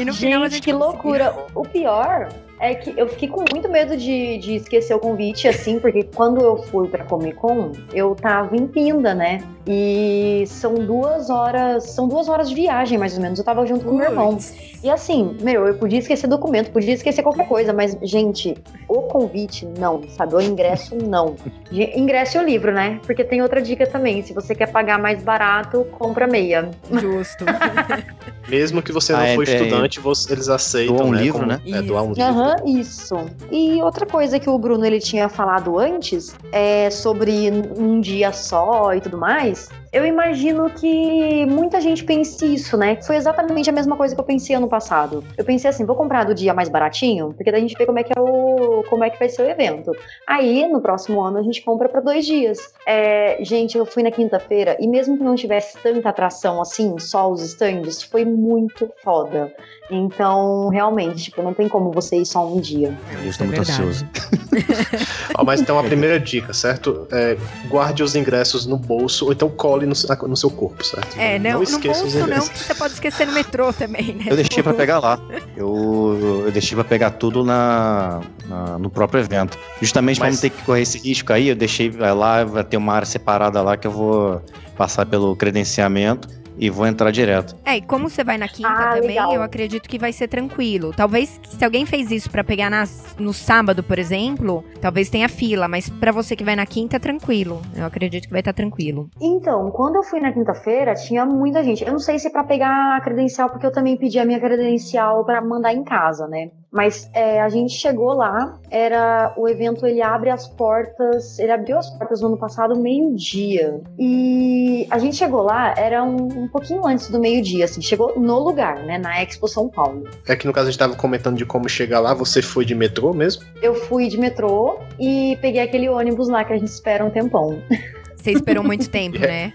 E 0.00 0.04
no 0.04 0.12
final 0.14 0.40
a 0.42 0.44
Gente, 0.48 0.54
gente 0.54 0.64
que 0.64 0.72
conseguiu. 0.72 0.78
loucura. 0.78 1.34
O 1.54 1.62
pior 1.64 2.28
é 2.62 2.74
que 2.76 2.94
eu 2.96 3.08
fiquei 3.08 3.28
com 3.28 3.44
muito 3.52 3.68
medo 3.68 3.96
de, 3.96 4.38
de 4.38 4.54
esquecer 4.54 4.94
o 4.94 4.98
convite, 5.00 5.48
assim, 5.48 5.80
porque 5.80 6.04
quando 6.04 6.40
eu 6.40 6.56
fui 6.64 6.86
pra 6.88 7.04
Comic 7.04 7.36
Con, 7.36 7.72
eu 7.92 8.14
tava 8.14 8.56
em 8.56 8.66
Pinda, 8.68 9.14
né? 9.14 9.42
E 9.66 10.44
são 10.46 10.74
duas 10.74 11.28
horas. 11.28 11.90
São 11.90 12.08
duas 12.08 12.28
horas 12.28 12.48
de 12.48 12.54
viagem, 12.54 12.98
mais 12.98 13.14
ou 13.16 13.22
menos. 13.22 13.38
Eu 13.38 13.44
tava 13.44 13.64
junto 13.66 13.84
com 13.84 13.90
o 13.90 13.94
meu 13.96 14.08
irmão. 14.10 14.38
E 14.82 14.90
assim, 14.90 15.36
meu, 15.40 15.66
eu 15.66 15.74
podia 15.74 15.98
esquecer 16.00 16.26
documento, 16.26 16.70
podia 16.72 16.92
esquecer 16.94 17.22
qualquer 17.22 17.46
coisa, 17.46 17.72
mas, 17.72 17.96
gente, 18.02 18.56
o 18.88 19.02
convite, 19.02 19.66
não, 19.78 20.02
sabe? 20.08 20.34
O 20.34 20.40
ingresso, 20.40 20.96
não. 20.96 21.36
Ingresso 21.70 22.38
e 22.38 22.40
o 22.40 22.44
livro, 22.44 22.72
né? 22.72 22.98
Porque 23.06 23.22
tem 23.24 23.40
outra 23.42 23.60
dica 23.62 23.86
também. 23.86 24.22
Se 24.22 24.32
você 24.32 24.54
quer 24.54 24.70
pagar 24.72 24.98
mais 25.00 25.22
barato, 25.22 25.84
compra 25.98 26.26
meia. 26.26 26.70
Justo. 27.00 27.44
Mesmo 28.48 28.82
que 28.82 28.90
você 28.92 29.12
não 29.12 29.20
Ah, 29.20 29.28
é, 29.28 29.34
for 29.36 29.48
é. 29.48 29.52
estudante, 29.54 30.00
você- 30.00 30.32
eles 30.32 30.48
aceitam. 30.48 30.96
Doar 30.96 31.08
um 31.08 31.12
né, 31.12 31.22
livro, 31.22 31.38
como- 31.40 31.52
né? 31.52 31.60
É, 31.66 31.82
doar 31.82 32.02
um 32.02 32.08
livro. 32.12 32.22
Isso. 32.64 33.14
E 33.50 33.82
outra 33.82 34.06
coisa 34.06 34.38
que 34.38 34.48
o 34.48 34.58
Bruno 34.58 34.84
ele 34.84 35.00
tinha 35.00 35.28
falado 35.28 35.78
antes 35.78 36.34
é 36.52 36.90
sobre 36.90 37.50
um 37.76 38.00
dia 38.00 38.32
só 38.32 38.94
e 38.94 39.00
tudo 39.00 39.18
mais. 39.18 39.68
Eu 39.92 40.06
imagino 40.06 40.70
que 40.70 41.44
muita 41.44 41.78
gente 41.78 42.02
pense 42.02 42.46
isso, 42.46 42.78
né? 42.78 42.96
Foi 43.02 43.14
exatamente 43.14 43.68
a 43.68 43.72
mesma 43.72 43.94
coisa 43.94 44.14
que 44.14 44.20
eu 44.20 44.24
pensei 44.24 44.56
ano 44.56 44.66
passado. 44.66 45.22
Eu 45.36 45.44
pensei 45.44 45.68
assim, 45.68 45.84
vou 45.84 45.94
comprar 45.94 46.24
do 46.24 46.34
dia 46.34 46.54
mais 46.54 46.70
baratinho, 46.70 47.34
porque 47.34 47.52
daí 47.52 47.60
a 47.60 47.62
gente 47.62 47.76
vê 47.76 47.84
como 47.84 47.98
é 47.98 48.02
que 48.02 48.10
é 48.16 48.18
o, 48.18 48.82
como 48.88 49.04
é 49.04 49.10
que 49.10 49.18
vai 49.18 49.28
ser 49.28 49.42
o 49.42 49.50
evento. 49.50 49.92
Aí, 50.26 50.66
no 50.66 50.80
próximo 50.80 51.20
ano, 51.20 51.36
a 51.36 51.42
gente 51.42 51.60
compra 51.60 51.90
para 51.90 52.00
dois 52.00 52.24
dias. 52.24 52.72
É, 52.86 53.36
gente, 53.42 53.76
eu 53.76 53.84
fui 53.84 54.02
na 54.02 54.10
quinta-feira 54.10 54.78
e 54.80 54.88
mesmo 54.88 55.18
que 55.18 55.24
não 55.24 55.34
tivesse 55.34 55.76
tanta 55.82 56.08
atração 56.08 56.62
assim, 56.62 56.98
só 56.98 57.30
os 57.30 57.42
stands, 57.42 58.02
foi 58.02 58.24
muito 58.24 58.90
foda. 59.04 59.52
Então, 59.90 60.68
realmente, 60.68 61.24
tipo, 61.24 61.42
não 61.42 61.52
tem 61.52 61.68
como 61.68 61.90
você 61.90 62.16
ir 62.16 62.24
só 62.24 62.46
um 62.46 62.58
dia. 62.58 62.96
Eu 63.22 63.28
estou 63.28 63.46
é 63.46 63.50
muito 63.50 63.66
verdade. 63.66 63.82
ansioso. 63.82 64.06
mas 65.44 65.60
então 65.60 65.78
a 65.78 65.82
primeira 65.82 66.18
dica, 66.18 66.52
certo? 66.52 67.06
É, 67.12 67.36
guarde 67.68 68.02
os 68.02 68.14
ingressos 68.14 68.64
no 68.66 68.76
bolso 68.76 69.26
ou 69.26 69.32
então 69.32 69.50
cole 69.50 69.81
no, 69.86 70.28
no 70.28 70.36
seu 70.36 70.50
corpo, 70.50 70.84
certo? 70.84 71.18
É, 71.18 71.38
não, 71.38 71.52
não 71.52 71.62
esqueça 71.62 72.04
no 72.04 72.10
bolso 72.10 72.26
não, 72.26 72.46
porque 72.46 72.58
você 72.58 72.74
pode 72.74 72.94
esquecer 72.94 73.26
no 73.26 73.32
metrô 73.32 73.72
também, 73.72 74.14
né? 74.14 74.24
Eu 74.28 74.36
deixei 74.36 74.62
pra 74.62 74.74
pegar 74.74 74.98
lá. 74.98 75.18
Eu, 75.56 76.42
eu 76.46 76.50
deixei 76.50 76.74
pra 76.74 76.84
pegar 76.84 77.10
tudo 77.10 77.44
na, 77.44 78.20
na 78.46 78.78
no 78.78 78.88
próprio 78.88 79.20
evento. 79.20 79.58
Justamente 79.80 80.18
mas... 80.18 80.28
pra 80.28 80.30
não 80.30 80.40
ter 80.40 80.50
que 80.50 80.62
correr 80.64 80.82
esse 80.82 80.98
risco 80.98 81.32
aí, 81.32 81.48
eu 81.48 81.54
deixei 81.54 81.90
lá, 81.90 82.42
vai 82.44 82.64
ter 82.64 82.76
uma 82.76 82.94
área 82.94 83.06
separada 83.06 83.60
lá 83.60 83.76
que 83.76 83.86
eu 83.86 83.90
vou 83.90 84.42
passar 84.76 85.04
pelo 85.06 85.36
credenciamento 85.36 86.41
e 86.56 86.70
vou 86.70 86.86
entrar 86.86 87.10
direto. 87.10 87.56
É, 87.64 87.76
e 87.76 87.82
como 87.82 88.08
você 88.08 88.24
vai 88.24 88.38
na 88.38 88.48
quinta 88.48 88.68
ah, 88.68 88.94
também, 88.94 89.08
legal. 89.08 89.32
eu 89.32 89.42
acredito 89.42 89.88
que 89.88 89.98
vai 89.98 90.12
ser 90.12 90.28
tranquilo. 90.28 90.92
Talvez 90.96 91.40
se 91.48 91.64
alguém 91.64 91.86
fez 91.86 92.10
isso 92.10 92.30
para 92.30 92.44
pegar 92.44 92.70
nas, 92.70 93.14
no 93.18 93.32
sábado, 93.32 93.82
por 93.82 93.98
exemplo, 93.98 94.64
talvez 94.80 95.08
tenha 95.08 95.28
fila, 95.28 95.68
mas 95.68 95.88
para 95.88 96.12
você 96.12 96.36
que 96.36 96.44
vai 96.44 96.56
na 96.56 96.66
quinta, 96.66 96.96
é 96.96 96.98
tranquilo. 96.98 97.62
Eu 97.76 97.84
acredito 97.84 98.24
que 98.24 98.30
vai 98.30 98.40
estar 98.40 98.52
tá 98.52 98.56
tranquilo. 98.56 99.08
Então, 99.20 99.70
quando 99.70 99.96
eu 99.96 100.02
fui 100.02 100.20
na 100.20 100.32
quinta-feira, 100.32 100.94
tinha 100.94 101.24
muita 101.24 101.62
gente. 101.62 101.84
Eu 101.84 101.92
não 101.92 101.98
sei 101.98 102.18
se 102.18 102.28
é 102.28 102.30
para 102.30 102.44
pegar 102.44 102.96
a 102.96 103.00
credencial, 103.00 103.48
porque 103.50 103.66
eu 103.66 103.72
também 103.72 103.96
pedi 103.96 104.18
a 104.18 104.24
minha 104.24 104.40
credencial 104.40 105.24
para 105.24 105.40
mandar 105.40 105.72
em 105.72 105.84
casa, 105.84 106.26
né? 106.26 106.50
Mas 106.72 107.10
é, 107.12 107.42
a 107.42 107.50
gente 107.50 107.74
chegou 107.74 108.14
lá, 108.14 108.58
era 108.70 109.34
o 109.36 109.46
evento 109.46 109.86
ele 109.86 110.00
abre 110.00 110.30
as 110.30 110.48
portas, 110.48 111.38
ele 111.38 111.52
abriu 111.52 111.78
as 111.78 111.90
portas 111.90 112.22
no 112.22 112.28
ano 112.28 112.38
passado 112.38 112.74
meio-dia. 112.74 113.82
E 113.98 114.86
a 114.90 114.98
gente 114.98 115.16
chegou 115.16 115.42
lá, 115.42 115.74
era 115.76 116.02
um, 116.02 116.44
um 116.44 116.48
pouquinho 116.48 116.86
antes 116.86 117.10
do 117.10 117.20
meio-dia, 117.20 117.66
assim, 117.66 117.82
chegou 117.82 118.18
no 118.18 118.38
lugar, 118.38 118.76
né, 118.84 118.96
na 118.96 119.22
Expo 119.22 119.46
São 119.46 119.68
Paulo. 119.68 120.08
É 120.26 120.34
que 120.34 120.46
no 120.46 120.52
caso 120.52 120.68
a 120.68 120.70
gente 120.70 120.78
tava 120.78 120.96
comentando 120.96 121.36
de 121.36 121.44
como 121.44 121.68
chegar 121.68 122.00
lá, 122.00 122.14
você 122.14 122.40
foi 122.40 122.64
de 122.64 122.74
metrô 122.74 123.12
mesmo? 123.12 123.44
Eu 123.60 123.74
fui 123.74 124.08
de 124.08 124.18
metrô 124.18 124.78
e 124.98 125.36
peguei 125.42 125.60
aquele 125.60 125.90
ônibus 125.90 126.28
lá 126.28 126.42
que 126.42 126.54
a 126.54 126.56
gente 126.56 126.68
espera 126.68 127.04
um 127.04 127.10
tempão. 127.10 127.62
Você 128.22 128.30
esperou 128.30 128.62
muito 128.62 128.88
tempo, 128.88 129.18
né? 129.20 129.52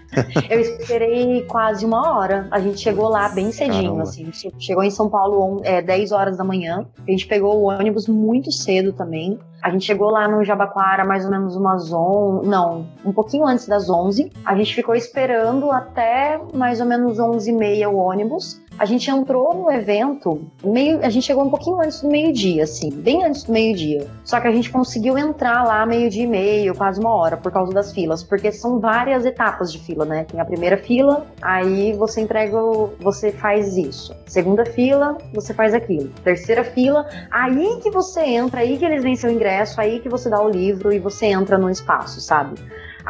Eu 0.50 0.60
esperei 0.60 1.42
quase 1.44 1.86
uma 1.86 2.14
hora. 2.14 2.46
A 2.50 2.60
gente 2.60 2.78
chegou 2.78 3.08
lá 3.08 3.30
bem 3.30 3.50
cedinho, 3.50 3.94
Caramba. 3.94 4.02
assim. 4.02 4.30
Chegou 4.58 4.84
em 4.84 4.90
São 4.90 5.08
Paulo 5.08 5.62
é, 5.64 5.80
10 5.80 6.12
horas 6.12 6.36
da 6.36 6.44
manhã. 6.44 6.86
A 7.06 7.10
gente 7.10 7.26
pegou 7.26 7.56
o 7.56 7.64
ônibus 7.64 8.06
muito 8.06 8.52
cedo 8.52 8.92
também. 8.92 9.38
A 9.62 9.70
gente 9.70 9.84
chegou 9.84 10.10
lá 10.10 10.28
no 10.28 10.44
Jabaquara 10.44 11.04
mais 11.04 11.24
ou 11.24 11.30
menos 11.30 11.56
umas 11.56 11.92
11, 11.92 12.46
não, 12.46 12.86
um 13.04 13.12
pouquinho 13.12 13.46
antes 13.46 13.66
das 13.66 13.90
11. 13.90 14.30
A 14.44 14.54
gente 14.56 14.74
ficou 14.74 14.94
esperando 14.94 15.70
até 15.70 16.40
mais 16.54 16.80
ou 16.80 16.86
menos 16.86 17.18
11 17.18 17.50
e 17.50 17.52
meia 17.52 17.90
o 17.90 17.96
ônibus. 17.96 18.60
A 18.78 18.84
gente 18.84 19.10
entrou 19.10 19.52
no 19.52 19.72
evento, 19.72 20.48
meio, 20.64 21.04
a 21.04 21.08
gente 21.08 21.26
chegou 21.26 21.44
um 21.44 21.50
pouquinho 21.50 21.80
antes 21.80 22.00
do 22.00 22.08
meio-dia, 22.08 22.62
assim, 22.62 22.90
bem 22.90 23.24
antes 23.24 23.42
do 23.42 23.52
meio-dia. 23.52 24.06
Só 24.24 24.38
que 24.38 24.46
a 24.46 24.52
gente 24.52 24.70
conseguiu 24.70 25.18
entrar 25.18 25.64
lá 25.64 25.84
meio-dia 25.84 26.22
e 26.22 26.26
meio, 26.28 26.76
quase 26.76 27.00
uma 27.00 27.12
hora, 27.12 27.36
por 27.36 27.50
causa 27.50 27.72
das 27.72 27.92
filas, 27.92 28.22
porque 28.22 28.52
são 28.52 28.78
várias 28.78 29.26
etapas 29.26 29.72
de 29.72 29.80
fila, 29.80 30.04
né? 30.04 30.24
Tem 30.30 30.38
a 30.38 30.44
primeira 30.44 30.76
fila, 30.76 31.26
aí 31.42 31.92
você 31.94 32.20
entrega, 32.20 32.56
você 33.00 33.32
faz 33.32 33.76
isso. 33.76 34.14
Segunda 34.26 34.64
fila, 34.64 35.18
você 35.34 35.52
faz 35.52 35.74
aquilo. 35.74 36.10
Terceira 36.22 36.62
fila, 36.62 37.04
aí 37.32 37.80
que 37.82 37.90
você 37.90 38.20
entra, 38.20 38.60
aí 38.60 38.78
que 38.78 38.84
eles 38.84 39.02
veem 39.02 39.16
seu 39.16 39.28
ingresso, 39.28 39.47
aí 39.80 40.00
que 40.00 40.08
você 40.08 40.28
dá 40.28 40.40
o 40.40 40.48
livro 40.48 40.92
e 40.92 40.98
você 40.98 41.26
entra 41.26 41.58
no 41.58 41.70
espaço, 41.70 42.20
sabe? 42.20 42.60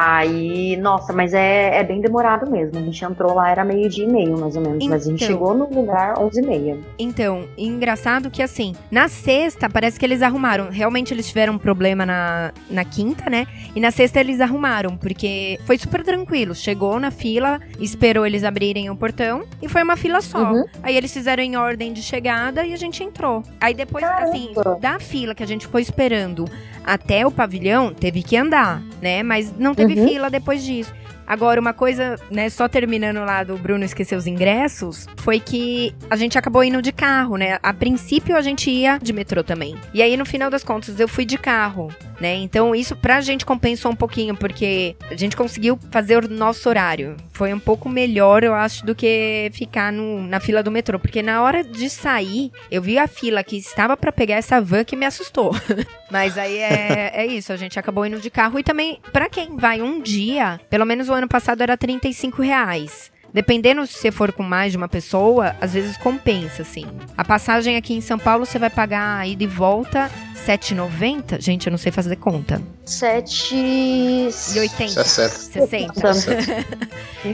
Aí, 0.01 0.77
nossa, 0.77 1.13
mas 1.13 1.35
é, 1.35 1.81
é 1.81 1.83
bem 1.83 2.01
demorado 2.01 2.49
mesmo. 2.49 2.79
A 2.79 2.83
gente 2.83 3.05
entrou 3.05 3.35
lá, 3.35 3.51
era 3.51 3.65
meio-dia 3.65 4.05
e 4.05 4.07
meio, 4.07 4.39
mais 4.39 4.55
ou 4.55 4.63
menos. 4.63 4.77
Então, 4.77 4.91
mas 4.91 5.03
a 5.03 5.11
gente 5.11 5.25
então. 5.25 5.35
chegou 5.35 5.55
no 5.55 5.69
lugar 5.69 6.17
11 6.21 6.41
e 6.41 6.47
meia. 6.47 6.79
Então, 6.97 7.49
engraçado 7.59 8.31
que 8.31 8.41
assim, 8.41 8.77
na 8.93 9.09
sexta 9.09 9.69
parece 9.69 9.99
que 9.99 10.07
eles 10.07 10.23
arrumaram. 10.23 10.71
Realmente 10.71 11.13
eles 11.13 11.27
tiveram 11.27 11.55
um 11.55 11.59
problema 11.59 12.07
na, 12.07 12.53
na 12.71 12.85
quinta, 12.85 13.29
né? 13.29 13.49
E 13.75 13.81
na 13.81 13.91
sexta 13.91 14.21
eles 14.21 14.41
arrumaram, 14.41 14.97
porque 14.97 15.59
foi 15.67 15.77
super 15.77 16.05
tranquilo. 16.05 16.55
Chegou 16.55 17.01
na 17.01 17.11
fila, 17.11 17.59
esperou 17.81 18.25
eles 18.25 18.45
abrirem 18.45 18.91
o 18.91 18.95
portão 18.95 19.43
e 19.61 19.69
foi 19.69 19.83
uma 19.83 19.97
fila 19.97 20.21
só. 20.21 20.53
Uhum. 20.53 20.65
Aí 20.81 20.97
eles 20.97 21.13
fizeram 21.13 21.43
em 21.43 21.57
ordem 21.57 21.93
de 21.93 22.03
chegada 22.03 22.65
e 22.65 22.73
a 22.73 22.77
gente 22.77 23.03
entrou. 23.03 23.43
Aí 23.61 23.75
depois, 23.75 24.05
Caramba. 24.05 24.31
assim, 24.31 24.55
da 24.81 25.01
fila 25.01 25.35
que 25.35 25.43
a 25.43 25.47
gente 25.47 25.67
foi 25.67 25.83
esperando 25.83 26.45
até 26.89 27.27
o 27.27 27.31
pavilhão, 27.31 27.93
teve 27.93 28.23
que 28.23 28.35
andar, 28.35 28.81
né? 29.03 29.23
Mas 29.23 29.53
não 29.59 29.75
teve 29.75 29.88
uhum. 29.95 30.09
fila 30.09 30.31
depois 30.31 30.65
disso. 30.65 30.93
Agora, 31.27 31.61
uma 31.61 31.75
coisa, 31.75 32.19
né, 32.31 32.49
só 32.49 32.67
terminando 32.67 33.19
lá 33.19 33.45
do 33.45 33.59
Bruno 33.59 33.85
esquecer 33.85 34.17
os 34.17 34.27
ingressos, 34.27 35.07
foi 35.19 35.39
que 35.39 35.95
a 36.09 36.17
gente 36.17 36.39
acabou 36.39 36.65
indo 36.65 36.81
de 36.81 36.91
carro, 36.91 37.37
né? 37.37 37.59
A 37.63 37.75
princípio 37.75 38.35
a 38.35 38.41
gente 38.41 38.71
ia 38.71 38.99
de 38.99 39.13
metrô 39.13 39.45
também. 39.45 39.77
E 39.93 40.03
aí, 40.03 40.17
no 40.17 40.25
final 40.25 40.49
das 40.49 40.65
contas, 40.65 40.99
eu 40.99 41.07
fui 41.07 41.27
de 41.27 41.37
carro 41.37 41.89
né? 42.21 42.35
Então 42.37 42.75
isso 42.75 42.97
pra 42.97 43.21
gente 43.21 43.47
compensou 43.47 43.93
um 43.93 43.97
pouquinho, 43.97 44.37
porque 44.37 44.97
a 45.11 45.15
gente 45.15 45.37
conseguiu 45.37 45.79
fazer 45.91 46.25
o 46.25 46.29
nosso 46.29 46.69
horário. 46.69 47.17
Foi 47.33 47.53
um 47.53 47.61
pouco 47.61 47.89
melhor, 47.89 48.43
eu 48.43 48.55
acho, 48.55 48.85
do 48.85 48.95
que 48.95 49.51
ficar 49.53 49.93
no, 49.93 50.21
na 50.23 50.41
fila 50.41 50.63
do 50.63 50.71
metrô, 50.71 50.99
porque 50.99 51.23
na 51.23 51.43
hora 51.43 51.63
de 51.63 51.89
sair, 51.89 52.51
eu 52.71 52.83
vi 52.83 52.99
a 52.99 53.07
fila 53.07 53.45
que 53.45 53.57
estava 53.57 53.97
para 53.97 54.13
pegar 54.13 54.37
essa 54.37 54.61
van 54.61 54.85
que 54.85 54.97
me 54.97 55.07
assustou. 55.07 55.55
Mas 56.11 56.39
aí 56.39 56.57
é, 56.59 57.13
é 57.15 57.27
isso, 57.27 57.53
a 57.53 57.57
gente 57.57 57.79
acabou 57.79 58.05
indo 58.07 58.19
de 58.19 58.31
carro 58.31 58.59
e 58.59 58.63
também, 58.63 58.99
para 59.13 59.29
quem 59.29 59.57
vai 59.57 59.83
um 59.83 60.01
dia, 60.01 60.61
pelo 60.71 60.87
menos 60.87 61.09
o 61.09 61.13
ano 61.13 61.29
passado 61.29 61.63
era 61.63 61.77
35 61.77 62.43
reais. 62.43 63.11
Dependendo 63.33 63.87
se 63.87 63.93
você 63.93 64.11
for 64.11 64.33
com 64.33 64.43
mais 64.43 64.73
de 64.73 64.79
uma 64.79 64.89
pessoa, 64.89 65.55
às 65.61 65.75
vezes 65.75 65.97
compensa, 65.99 66.63
assim. 66.63 66.87
A 67.17 67.25
passagem 67.25 67.77
aqui 67.77 67.95
em 67.95 68.01
São 68.01 68.19
Paulo 68.19 68.47
você 68.47 68.59
vai 68.59 68.71
pagar 68.71 69.29
ida 69.29 69.45
e 69.45 69.47
volta 69.47 70.11
7,90. 70.47 71.41
Gente, 71.41 71.67
eu 71.67 71.71
não 71.71 71.79
sei 71.79 71.93
fazer 71.93 72.17
conta. 72.17 72.61
7,80. 72.87 75.05
60. 75.05 76.13
60. 76.13 76.67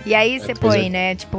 e 0.06 0.14
aí 0.14 0.40
você 0.40 0.54
põe, 0.54 0.90
né, 0.90 1.14
tipo, 1.14 1.38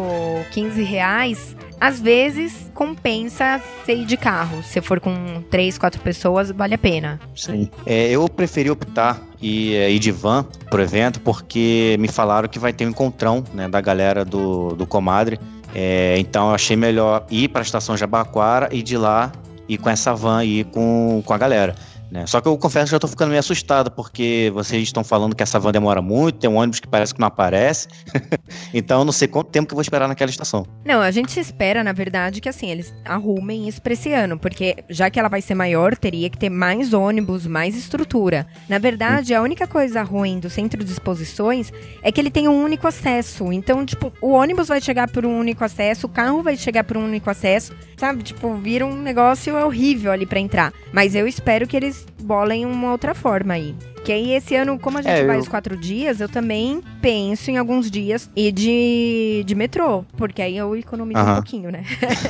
15 0.51 0.83
reais. 0.83 1.55
Às 1.79 1.99
vezes 1.99 2.71
compensa 2.73 3.61
você 3.83 3.95
ir 3.95 4.05
de 4.05 4.15
carro. 4.15 4.63
Se 4.63 4.81
for 4.81 4.99
com 4.99 5.43
três, 5.49 5.77
quatro 5.77 6.01
pessoas, 6.01 6.51
vale 6.51 6.73
a 6.73 6.77
pena. 6.77 7.19
Sim. 7.35 7.69
É, 7.85 8.09
eu 8.09 8.27
preferi 8.29 8.69
optar 8.69 9.21
e 9.41 9.75
é, 9.75 9.91
ir 9.91 9.99
de 9.99 10.11
van 10.11 10.45
pro 10.69 10.81
evento 10.81 11.19
porque 11.19 11.97
me 11.99 12.07
falaram 12.07 12.47
que 12.47 12.57
vai 12.57 12.71
ter 12.71 12.85
um 12.85 12.89
encontrão 12.89 13.43
né, 13.53 13.67
da 13.67 13.81
galera 13.81 14.23
do, 14.23 14.69
do 14.69 14.87
Comadre. 14.87 15.39
É, 15.73 16.15
então 16.17 16.49
eu 16.49 16.55
achei 16.55 16.77
melhor 16.77 17.25
ir 17.29 17.49
para 17.49 17.61
a 17.61 17.63
estação 17.63 17.97
Jabaquara 17.97 18.69
e 18.71 18.81
de 18.81 18.97
lá 18.97 19.31
ir 19.67 19.77
com 19.77 19.89
essa 19.89 20.13
van 20.13 20.43
e 20.43 20.59
ir 20.59 20.65
com, 20.65 21.21
com 21.25 21.33
a 21.33 21.37
galera. 21.37 21.75
Né? 22.15 22.25
Só 22.25 22.39
que 22.39 22.47
eu 22.47 22.57
confesso 22.57 22.85
que 22.85 22.91
já 22.91 22.99
tô 22.99 23.09
ficando 23.09 23.27
meio 23.29 23.41
assustado, 23.41 23.91
porque 23.91 24.49
vocês 24.53 24.81
estão 24.81 25.03
falando 25.03 25.35
que 25.35 25.43
essa 25.43 25.59
van 25.59 25.73
demora 25.73 26.01
muito, 26.01 26.39
tem 26.39 26.49
um 26.49 26.55
ônibus 26.55 26.79
que 26.79 26.87
parece 26.87 27.13
que 27.13 27.19
não 27.19 27.27
aparece. 27.27 27.89
então 28.73 28.99
eu 28.99 29.05
não 29.05 29.11
sei 29.11 29.27
quanto 29.27 29.49
tempo 29.49 29.67
que 29.67 29.73
eu 29.73 29.75
vou 29.75 29.81
esperar 29.81 30.07
naquela 30.07 30.31
estação. 30.31 30.65
Não, 30.85 31.01
a 31.01 31.11
gente 31.11 31.37
espera, 31.37 31.83
na 31.83 31.91
verdade, 31.91 32.39
que 32.39 32.47
assim, 32.47 32.71
eles 32.71 32.93
arrumem 33.03 33.67
isso 33.67 33.81
pra 33.81 33.91
esse 33.91 34.13
ano, 34.13 34.39
porque 34.39 34.77
já 34.89 35.09
que 35.09 35.19
ela 35.19 35.27
vai 35.27 35.41
ser 35.41 35.55
maior, 35.55 35.97
teria 35.97 36.29
que 36.29 36.37
ter 36.37 36.49
mais 36.49 36.93
ônibus, 36.93 37.45
mais 37.45 37.75
estrutura. 37.75 38.47
Na 38.69 38.79
verdade, 38.79 39.33
hum. 39.33 39.37
a 39.37 39.41
única 39.41 39.67
coisa 39.67 40.01
ruim 40.01 40.39
do 40.39 40.49
centro 40.49 40.81
de 40.85 40.91
exposições 40.91 41.73
é 42.01 42.13
que 42.13 42.21
ele 42.21 42.31
tem 42.31 42.47
um 42.47 42.63
único 42.63 42.87
acesso. 42.87 43.51
Então, 43.51 43.85
tipo, 43.85 44.13
o 44.21 44.31
ônibus 44.31 44.69
vai 44.69 44.79
chegar 44.79 45.09
por 45.09 45.25
um 45.25 45.37
único 45.37 45.65
acesso, 45.65 46.07
o 46.07 46.09
carro 46.09 46.41
vai 46.41 46.55
chegar 46.55 46.85
por 46.85 46.95
um 46.95 47.03
único 47.03 47.29
acesso, 47.29 47.73
sabe? 47.97 48.23
Tipo, 48.23 48.55
vira 48.55 48.85
um 48.85 48.95
negócio 48.95 49.53
horrível 49.57 50.13
ali 50.13 50.25
para 50.25 50.39
entrar. 50.39 50.71
Mas 50.93 51.13
eu 51.13 51.27
espero 51.27 51.67
que 51.67 51.75
eles 51.75 52.04
bolem 52.21 52.65
uma 52.65 52.91
outra 52.91 53.13
forma 53.13 53.53
aí. 53.53 53.75
Que 54.05 54.11
aí 54.11 54.33
esse 54.33 54.55
ano, 54.55 54.77
como 54.77 54.99
a 54.99 55.01
gente 55.01 55.11
é, 55.11 55.25
vai 55.25 55.35
eu... 55.35 55.39
os 55.39 55.47
quatro 55.47 55.75
dias, 55.75 56.21
eu 56.21 56.29
também 56.29 56.79
penso 57.01 57.49
em 57.49 57.57
alguns 57.57 57.89
dias 57.89 58.29
ir 58.35 58.51
de, 58.51 59.43
de 59.43 59.55
metrô. 59.55 60.05
Porque 60.15 60.43
aí 60.43 60.55
eu 60.55 60.75
economizo 60.75 61.19
um 61.19 61.33
pouquinho, 61.33 61.71
né? 61.71 61.83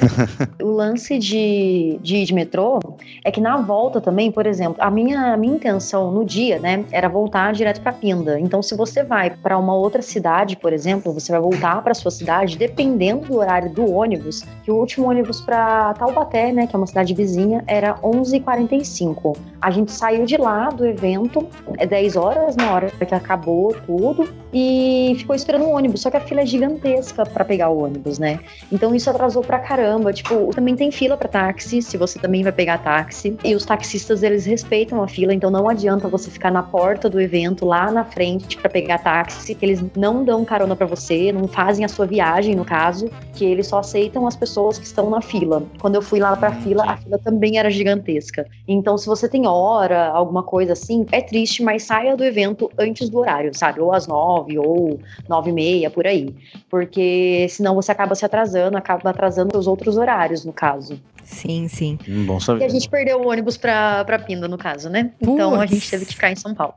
o 0.64 0.72
lance 0.72 1.20
de, 1.20 2.00
de 2.02 2.16
ir 2.16 2.26
de 2.26 2.34
metrô 2.34 2.80
é 3.26 3.30
que 3.30 3.42
na 3.42 3.58
volta 3.58 4.00
também, 4.00 4.32
por 4.32 4.48
exemplo, 4.48 4.78
a 4.80 4.90
minha, 4.90 5.34
a 5.34 5.38
minha 5.38 5.54
intenção 5.54 6.12
no 6.12 6.24
dia, 6.24 6.60
né, 6.60 6.86
era 6.94 7.10
voltar 7.10 7.52
direto 7.52 7.82
para 7.82 7.92
Pinda. 7.92 8.40
Então, 8.40 8.62
se 8.62 8.74
você 8.74 9.04
vai 9.04 9.32
para 9.32 9.58
uma 9.58 9.76
outra 9.76 10.02
cidade, 10.02 10.56
por 10.56 10.72
exemplo, 10.72 11.12
você 11.12 11.30
vai 11.30 11.42
voltar 11.42 11.82
para 11.82 11.94
sua 11.94 12.10
cidade, 12.10 12.58
dependendo 12.58 13.28
do 13.28 13.36
horário 13.36 13.70
do 13.70 13.92
ônibus, 13.92 14.46
que 14.64 14.72
o 14.72 14.76
último 14.76 15.10
ônibus 15.10 15.42
para 15.42 15.94
Taubaté, 15.96 16.54
né, 16.54 16.68
que 16.68 16.74
é 16.74 16.78
uma 16.78 16.88
cidade 16.88 17.14
vizinha, 17.14 17.66
era 17.68 17.96
11h45. 17.96 19.36
A 19.62 19.72
gente 19.72 19.92
saiu 19.92 20.26
de 20.26 20.38
lá 20.38 20.70
do 20.70 20.86
evento, 20.86 21.46
10 21.88 22.16
horas 22.16 22.56
na 22.56 22.74
hora 22.74 22.90
que 22.90 23.16
acabou 23.16 23.76
tudo, 23.86 24.28
e 24.54 25.16
ficou 25.18 25.36
esperando 25.36 25.66
o 25.66 25.72
ônibus. 25.72 26.02
Só 26.02 26.10
que 26.10 26.18
a 26.18 26.22
fila 26.22 26.42
é 26.42 26.46
gigantesca 26.46 27.26
para 27.26 27.44
pegar 27.44 27.70
o 27.70 27.84
ônibus, 27.84 28.20
né? 28.20 28.40
Então 28.72 28.96
isso 28.96 29.10
atrasou 29.10 29.44
pra 29.44 29.60
caramba. 29.60 30.14
Tipo, 30.14 30.52
também 30.54 30.76
tem 30.76 30.92
fila 30.92 31.18
para 31.18 31.28
táxi, 31.28 31.82
se 31.82 31.98
você 31.98 32.20
também 32.20 32.44
vai 32.44 32.52
pegar 32.52 32.78
táxi. 32.78 33.38
E 33.44 33.56
os 33.56 33.66
taxistas, 33.66 34.24
eles 34.24 34.46
respeitam 34.46 35.04
a 35.04 35.08
fila, 35.08 35.34
então 35.34 35.50
não 35.50 35.68
adianta 35.68 36.08
você 36.08 36.30
ficar 36.30 36.52
na 36.52 36.64
porta 36.64 37.10
do 37.10 37.20
evento, 37.20 37.66
lá 37.66 37.92
na 37.92 38.06
frente, 38.06 38.58
para 38.58 38.70
pegar 38.70 39.00
táxi, 39.00 39.56
que 39.56 39.66
eles 39.66 39.84
não 39.96 40.24
dão 40.24 40.46
carona 40.46 40.76
para 40.76 40.86
você, 40.86 41.32
não 41.32 41.48
fazem 41.48 41.84
a 41.84 41.88
sua 41.88 42.06
viagem, 42.06 42.56
no 42.56 42.66
caso, 42.66 43.10
que 43.34 43.44
eles 43.44 43.68
só 43.68 43.80
aceitam 43.80 44.26
as 44.26 44.36
pessoas 44.36 44.78
que 44.78 44.86
estão 44.86 45.10
na 45.10 45.22
fila. 45.22 45.64
Quando 45.82 45.96
eu 45.96 46.02
fui 46.02 46.20
lá 46.20 46.36
pra 46.36 46.52
fila, 46.52 46.84
a 46.86 46.98
fila 46.98 47.18
também 47.18 47.58
era 47.58 47.70
gigantesca. 47.70 48.46
Então, 48.68 48.98
se 48.98 49.08
você 49.08 49.28
tem 49.28 49.48
hora, 49.48 50.08
alguma 50.08 50.44
coisa 50.44 50.74
assim, 50.74 51.06
é 51.12 51.22
triste, 51.22 51.55
mas 51.64 51.84
saia 51.84 52.16
do 52.16 52.24
evento 52.24 52.72
antes 52.78 53.10
do 53.10 53.20
horário, 53.20 53.52
sabe? 53.54 53.80
Ou 53.80 53.94
às 53.94 54.08
nove, 54.08 54.58
ou 54.58 55.00
nove 55.28 55.50
e 55.50 55.54
meia, 55.54 55.90
por 55.90 56.08
aí. 56.08 56.34
Porque 56.70 57.48
senão 57.50 57.76
você 57.76 57.92
acaba 57.92 58.16
se 58.16 58.26
atrasando, 58.26 58.78
acaba 58.78 59.10
atrasando 59.10 59.58
os 59.58 59.68
outros 59.68 59.98
horários, 59.98 60.46
no 60.46 60.54
caso. 60.54 61.00
Sim, 61.24 61.68
sim. 61.68 61.98
Hum, 62.08 62.26
bom 62.26 62.40
saber. 62.40 62.62
E 62.62 62.66
a 62.66 62.70
gente 62.70 62.88
perdeu 62.88 63.20
o 63.20 63.28
ônibus 63.28 63.58
pra, 63.58 64.06
pra 64.06 64.20
Pinda, 64.20 64.48
no 64.48 64.58
caso, 64.58 64.90
né? 64.90 65.12
Então 65.20 65.60
a 65.60 65.66
gente 65.66 65.90
teve 65.90 66.06
que 66.06 66.14
ficar 66.14 66.32
em 66.32 66.36
São 66.36 66.54
Paulo. 66.54 66.76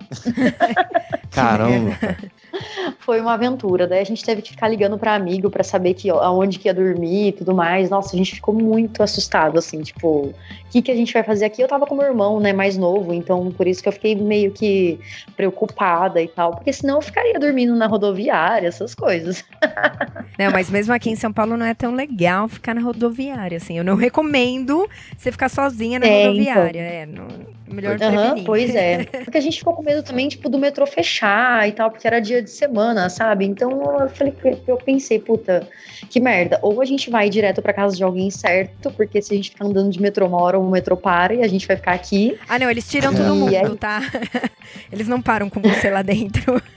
Caramba. 1.30 1.97
Foi 2.98 3.20
uma 3.20 3.34
aventura. 3.34 3.86
Daí 3.86 4.00
a 4.00 4.04
gente 4.04 4.24
teve 4.24 4.42
que 4.42 4.50
ficar 4.50 4.68
ligando 4.68 4.98
pra 4.98 5.14
amigo 5.14 5.50
pra 5.50 5.62
saber 5.64 5.94
que, 5.94 6.10
aonde 6.10 6.58
que 6.58 6.68
ia 6.68 6.74
dormir 6.74 7.28
e 7.28 7.32
tudo 7.32 7.54
mais. 7.54 7.90
Nossa, 7.90 8.14
a 8.14 8.18
gente 8.18 8.34
ficou 8.34 8.54
muito 8.54 9.02
assustado, 9.02 9.58
assim, 9.58 9.82
tipo, 9.82 10.26
o 10.26 10.34
que, 10.70 10.82
que 10.82 10.90
a 10.90 10.94
gente 10.96 11.12
vai 11.12 11.22
fazer 11.22 11.44
aqui? 11.44 11.62
Eu 11.62 11.68
tava 11.68 11.86
com 11.86 11.94
meu 11.94 12.06
irmão, 12.06 12.40
né, 12.40 12.52
mais 12.52 12.76
novo, 12.76 13.12
então 13.12 13.50
por 13.52 13.66
isso 13.66 13.82
que 13.82 13.88
eu 13.88 13.92
fiquei 13.92 14.14
meio 14.14 14.50
que 14.50 14.98
preocupada 15.36 16.20
e 16.20 16.28
tal. 16.28 16.52
Porque 16.52 16.72
senão 16.72 16.96
eu 16.96 17.02
ficaria 17.02 17.38
dormindo 17.38 17.74
na 17.74 17.86
rodoviária, 17.86 18.68
essas 18.68 18.94
coisas. 18.94 19.44
Não, 20.38 20.50
mas 20.52 20.70
mesmo 20.70 20.92
aqui 20.94 21.10
em 21.10 21.16
São 21.16 21.32
Paulo 21.32 21.56
não 21.56 21.66
é 21.66 21.74
tão 21.74 21.92
legal 21.94 22.46
ficar 22.48 22.74
na 22.74 22.80
rodoviária, 22.80 23.56
assim. 23.56 23.76
Eu 23.76 23.82
não 23.84 23.96
recomendo 23.96 24.88
você 25.16 25.32
ficar 25.32 25.48
sozinha 25.48 25.98
na 25.98 26.06
É, 26.06 26.26
rodoviária. 26.26 26.80
É, 26.80 27.06
não, 27.06 27.26
melhor 27.66 27.98
prevenir. 27.98 28.44
pois 28.44 28.74
é. 28.74 29.04
Porque 29.24 29.36
a 29.38 29.40
gente 29.40 29.58
ficou 29.58 29.74
com 29.74 29.82
medo 29.82 30.02
também, 30.02 30.28
tipo, 30.28 30.48
do 30.48 30.58
metrô 30.58 30.86
fechar 30.86 31.68
e 31.68 31.72
tal, 31.72 31.90
porque 31.90 32.06
era 32.06 32.20
dia 32.20 32.40
de 32.49 32.57
semana, 32.57 33.09
sabe? 33.09 33.45
Então 33.45 33.71
eu 34.00 34.09
falei, 34.09 34.35
eu 34.67 34.76
pensei, 34.76 35.19
puta, 35.19 35.67
que 36.11 36.19
merda. 36.21 36.59
Ou 36.62 36.81
a 36.81 36.85
gente 36.85 37.11
vai 37.11 37.28
direto 37.31 37.61
pra 37.62 37.73
casa 37.73 37.97
de 37.97 38.02
alguém 38.02 38.31
certo, 38.31 38.90
porque 38.93 39.21
se 39.23 39.33
a 39.33 39.37
gente 39.37 39.50
ficar 39.50 39.64
andando 39.67 39.90
de 39.90 40.00
metrô 40.00 40.26
uma 40.26 40.40
hora, 40.43 40.59
o 40.59 40.71
metrô 40.71 40.97
para 40.97 41.35
e 41.35 41.43
a 41.43 41.49
gente 41.49 41.67
vai 41.67 41.76
ficar 41.76 41.93
aqui. 41.93 42.38
Ah, 42.49 42.59
não, 42.59 42.71
eles 42.71 42.88
tiram 42.88 43.12
todo 43.14 43.26
E 43.26 43.38
mundo, 43.38 43.55
aí- 43.57 43.76
tá? 43.76 44.00
Eles 44.93 45.09
não 45.09 45.21
param 45.23 45.49
com 45.49 45.61
você 45.61 45.88
lá 45.90 46.02
dentro. 46.02 46.61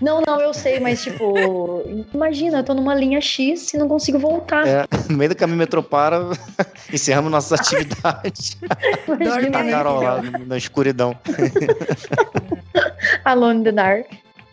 Não, 0.00 0.20
não, 0.22 0.40
eu 0.40 0.52
sei, 0.52 0.80
mas 0.80 1.02
tipo, 1.02 1.84
imagina, 2.12 2.58
eu 2.58 2.64
tô 2.64 2.74
numa 2.74 2.94
linha 2.94 3.20
X 3.20 3.72
e 3.72 3.78
não 3.78 3.86
consigo 3.86 4.18
voltar. 4.18 4.66
É, 4.66 4.84
no 5.08 5.16
meio 5.16 5.28
do 5.30 5.36
caminho 5.36 5.58
metrô 5.58 5.82
para, 5.82 6.30
encerramos 6.92 7.30
nossas 7.30 7.60
atividades. 7.60 8.56
Dorme 9.06 9.50
Tá 9.50 9.64
Carol 9.70 10.02
lá 10.02 10.22
na 10.46 10.56
escuridão. 10.56 11.16
Alone 13.24 13.60
in 13.60 13.64
the 13.64 13.72
Dark. 13.72 14.06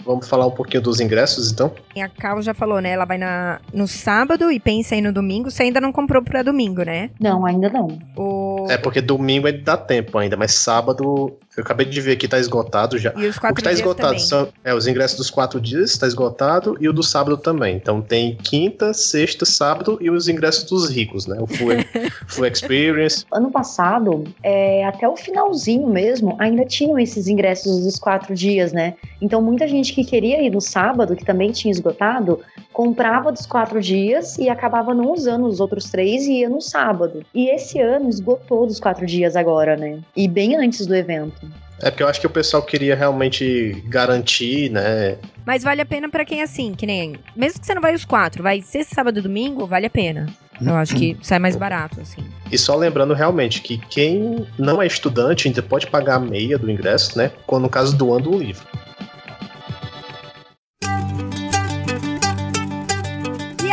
Vamos 0.08 0.28
falar 0.28 0.48
um 0.48 0.52
pouquinho 0.52 0.82
dos 0.82 1.02
ingressos, 1.02 1.52
então? 1.52 1.70
A 2.02 2.08
Cal 2.08 2.42
já 2.42 2.54
falou, 2.54 2.80
né? 2.80 2.92
Ela 2.92 3.04
vai 3.06 3.18
na, 3.18 3.60
no 3.74 3.88
sábado 3.88 4.50
e 4.50 4.60
pensa 4.60 4.96
em 4.96 5.02
no 5.02 5.12
domingo. 5.12 5.52
Você 5.52 5.64
ainda 5.64 5.82
não 5.82 5.92
comprou 5.92 6.24
pra 6.24 6.42
domingo, 6.42 6.82
né? 6.84 7.10
Não, 7.20 7.46
ainda 7.46 7.70
não. 7.70 8.00
O... 8.16 8.66
É, 8.70 8.78
porque 8.78 9.02
domingo 9.02 9.48
ainda 9.48 9.62
dá 9.62 9.76
tempo 9.78 10.18
ainda, 10.18 10.38
mas 10.38 10.54
sábado, 10.54 11.36
eu 11.58 11.64
acabei 11.64 11.86
de 11.86 12.00
ver 12.00 12.14
aqui, 12.14 12.28
tá 12.28 12.40
esgotado 12.40 12.98
já. 12.98 13.14
E 13.18 13.26
os 13.26 13.36
O 13.36 13.42
quatro 13.42 13.56
que 13.58 13.64
tá 13.64 13.70
dias 13.70 13.80
esgotado 13.80 14.10
também. 14.10 14.20
são 14.24 14.48
é, 14.64 14.74
os 14.74 14.88
ingressos 14.88 15.18
dos 15.18 15.30
quatro 15.30 15.60
dias, 15.60 15.92
está 15.92 16.08
esgotado, 16.08 16.78
e 16.80 16.88
o 16.88 16.94
do 16.94 17.04
sábado 17.04 17.36
também. 17.38 17.76
Então 17.76 18.02
tem 18.02 18.36
quinta, 18.36 18.94
sexta, 18.94 19.46
sábado 19.46 19.98
e 20.00 20.10
os 20.10 20.30
ingressos 20.30 20.64
dos 20.64 20.90
ricos, 20.90 21.28
né? 21.28 21.38
O 21.40 21.48
Full, 21.48 21.68
full 22.28 22.46
Experience. 22.46 23.26
Ano 23.32 23.52
passado, 23.52 24.24
é, 24.42 24.86
até 24.86 25.08
o 25.08 25.18
finalzinho 25.18 25.88
mesmo, 25.88 26.36
ainda 26.40 26.64
tinham 26.66 26.98
esses 26.98 27.28
ingressos 27.28 27.84
dos 27.84 27.98
quatro 28.00 28.34
dias, 28.34 28.72
né? 28.72 28.96
Então 29.22 29.42
muita 29.42 29.68
gente 29.68 29.94
que 29.98 30.04
queria 30.04 30.44
ir 30.44 30.52
no 30.52 30.62
sábado, 30.62 31.16
que 31.16 31.26
também 31.26 31.52
tinha 31.52 31.72
esgotado, 31.72 32.40
comprava 32.72 33.32
dos 33.32 33.48
quatro 33.48 33.82
dias 33.82 34.38
e 34.38 34.48
acabava 34.48 34.94
não 34.94 35.12
usando 35.12 35.48
os 35.48 35.60
outros 35.60 35.90
três 35.90 36.28
e 36.28 36.42
ia 36.42 36.50
no 36.50 36.62
sábado. 36.62 37.26
E 37.34 37.50
esse 37.50 37.80
ano 37.80 38.08
esgotou 38.08 38.68
dos 38.68 38.80
quatro 38.80 39.08
dias 39.08 39.36
agora, 39.36 39.76
né? 39.76 40.00
E 40.16 40.28
bem 40.28 40.56
antes 40.56 40.86
do 40.86 40.96
evento. 40.96 41.50
É 41.82 41.90
porque 41.90 42.04
eu 42.04 42.08
acho 42.08 42.20
que 42.20 42.28
o 42.28 42.30
pessoal 42.30 42.62
queria 42.62 42.96
realmente 42.96 43.84
garantir, 43.88 44.70
né? 44.70 45.18
Mas 45.44 45.64
vale 45.64 45.82
a 45.82 45.86
pena 45.86 46.10
pra 46.10 46.26
quem 46.26 46.42
é 46.42 46.44
assim, 46.44 46.74
que 46.76 46.86
nem. 46.86 47.16
Mesmo 47.36 47.60
que 47.60 47.66
você 47.66 47.74
não 47.74 47.82
vai 47.82 47.96
os 47.96 48.06
quatro, 48.06 48.44
vai 48.44 48.62
sexta, 48.62 48.94
sábado 48.94 49.18
e 49.18 49.22
domingo, 49.22 49.66
vale 49.66 49.88
a 49.88 49.90
pena. 49.90 50.28
Eu 50.60 50.76
acho 50.76 50.96
que 50.96 51.16
sai 51.22 51.38
mais 51.38 51.56
barato, 51.56 52.02
assim. 52.02 52.24
E 52.52 52.58
só 52.58 52.76
lembrando 52.76 53.14
realmente 53.14 53.62
que 53.62 53.78
quem 53.78 54.48
não 54.58 54.82
é 54.82 54.88
estudante 54.88 55.48
ainda 55.48 55.62
pode 55.62 55.86
pagar 55.88 56.16
a 56.16 56.20
meia 56.20 56.58
do 56.58 56.70
ingresso, 56.70 57.16
né? 57.18 57.32
Quando 57.46 57.64
no 57.64 57.70
caso 57.70 57.96
doando 57.96 58.32
o 58.32 58.38
livro. 58.40 58.66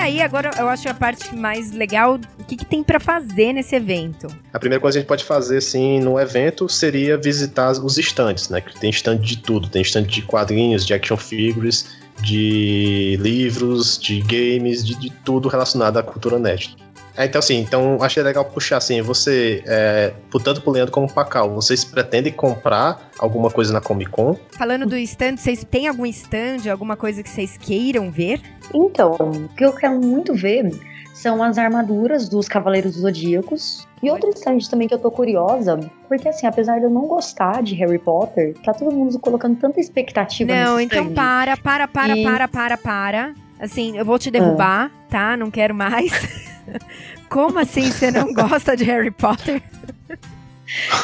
Aí, 0.04 0.20
agora 0.20 0.50
eu 0.58 0.68
acho 0.68 0.88
a 0.88 0.94
parte 0.94 1.34
mais 1.34 1.72
legal. 1.72 2.18
O 2.38 2.44
que, 2.44 2.56
que 2.56 2.64
tem 2.64 2.82
pra 2.82 3.00
fazer 3.00 3.52
nesse 3.52 3.74
evento? 3.74 4.26
A 4.52 4.58
primeira 4.58 4.80
coisa 4.80 4.96
que 4.96 4.98
a 4.98 5.00
gente 5.00 5.08
pode 5.08 5.24
fazer, 5.24 5.58
assim, 5.58 6.00
no 6.00 6.20
evento 6.20 6.68
seria 6.68 7.16
visitar 7.16 7.72
os 7.72 7.98
estandes, 7.98 8.48
né? 8.48 8.60
Que 8.60 8.78
tem 8.78 8.90
estande 8.90 9.26
de 9.26 9.38
tudo. 9.38 9.68
Tem 9.68 9.82
estande 9.82 10.08
de 10.08 10.22
quadrinhos, 10.22 10.84
de 10.84 10.92
action 10.92 11.16
figures, 11.16 11.86
de 12.20 13.18
livros, 13.20 13.98
de 13.98 14.20
games, 14.20 14.84
de, 14.84 14.94
de 14.94 15.10
tudo 15.24 15.48
relacionado 15.48 15.96
à 15.96 16.02
cultura 16.02 16.38
nerd. 16.38 16.76
É, 17.16 17.26
então, 17.26 17.38
assim, 17.38 17.60
então 17.60 17.98
achei 18.02 18.22
legal 18.22 18.44
puxar, 18.44 18.78
assim, 18.78 19.00
você, 19.00 19.62
é, 19.66 20.12
por 20.30 20.42
tanto 20.42 20.60
pro 20.60 20.72
Leandro 20.72 20.92
como 20.92 21.12
pra 21.12 21.24
Cal, 21.24 21.48
vocês 21.54 21.84
pretendem 21.84 22.32
comprar 22.32 23.08
alguma 23.18 23.50
coisa 23.50 23.72
na 23.72 23.80
Comic 23.80 24.10
Con? 24.10 24.36
Falando 24.58 24.84
do 24.84 24.96
stand, 24.96 25.36
vocês 25.36 25.64
têm 25.70 25.86
algum 25.86 26.04
stand, 26.06 26.68
alguma 26.70 26.96
coisa 26.96 27.22
que 27.22 27.28
vocês 27.30 27.56
queiram 27.56 28.10
ver? 28.10 28.40
Então, 28.74 29.12
o 29.12 29.48
que 29.56 29.64
eu 29.64 29.72
quero 29.72 30.00
muito 30.00 30.34
ver 30.34 30.70
são 31.14 31.40
as 31.42 31.56
armaduras 31.56 32.28
dos 32.28 32.48
Cavaleiros 32.48 32.96
Zodíacos. 32.96 33.86
E 34.02 34.10
outro 34.10 34.28
stand 34.30 34.58
também 34.68 34.88
que 34.88 34.92
eu 34.94 34.98
tô 34.98 35.10
curiosa, 35.10 35.78
porque 36.08 36.28
assim, 36.28 36.46
apesar 36.46 36.78
de 36.78 36.84
eu 36.84 36.90
não 36.90 37.06
gostar 37.06 37.62
de 37.62 37.74
Harry 37.76 37.98
Potter, 37.98 38.54
tá 38.64 38.74
todo 38.74 38.92
mundo 38.92 39.18
colocando 39.20 39.56
tanta 39.58 39.80
expectativa 39.80 40.52
Não, 40.52 40.76
nesse 40.76 40.86
então 40.86 41.04
stand. 41.04 41.14
para, 41.14 41.56
para, 41.56 41.88
para, 41.88 42.16
E- 42.18 42.22
para, 42.24 42.48
para, 42.48 42.76
para. 42.76 43.34
Assim, 43.58 43.96
eu 43.96 44.04
vou 44.04 44.18
te 44.18 44.30
derrubar, 44.30 44.90
tá? 45.08 45.36
Não 45.36 45.50
quero 45.50 45.74
mais. 45.74 46.12
Como 47.28 47.58
assim 47.58 47.90
você 47.90 48.10
não 48.10 48.32
gosta 48.32 48.76
de 48.76 48.84
Harry 48.84 49.10
Potter? 49.10 49.62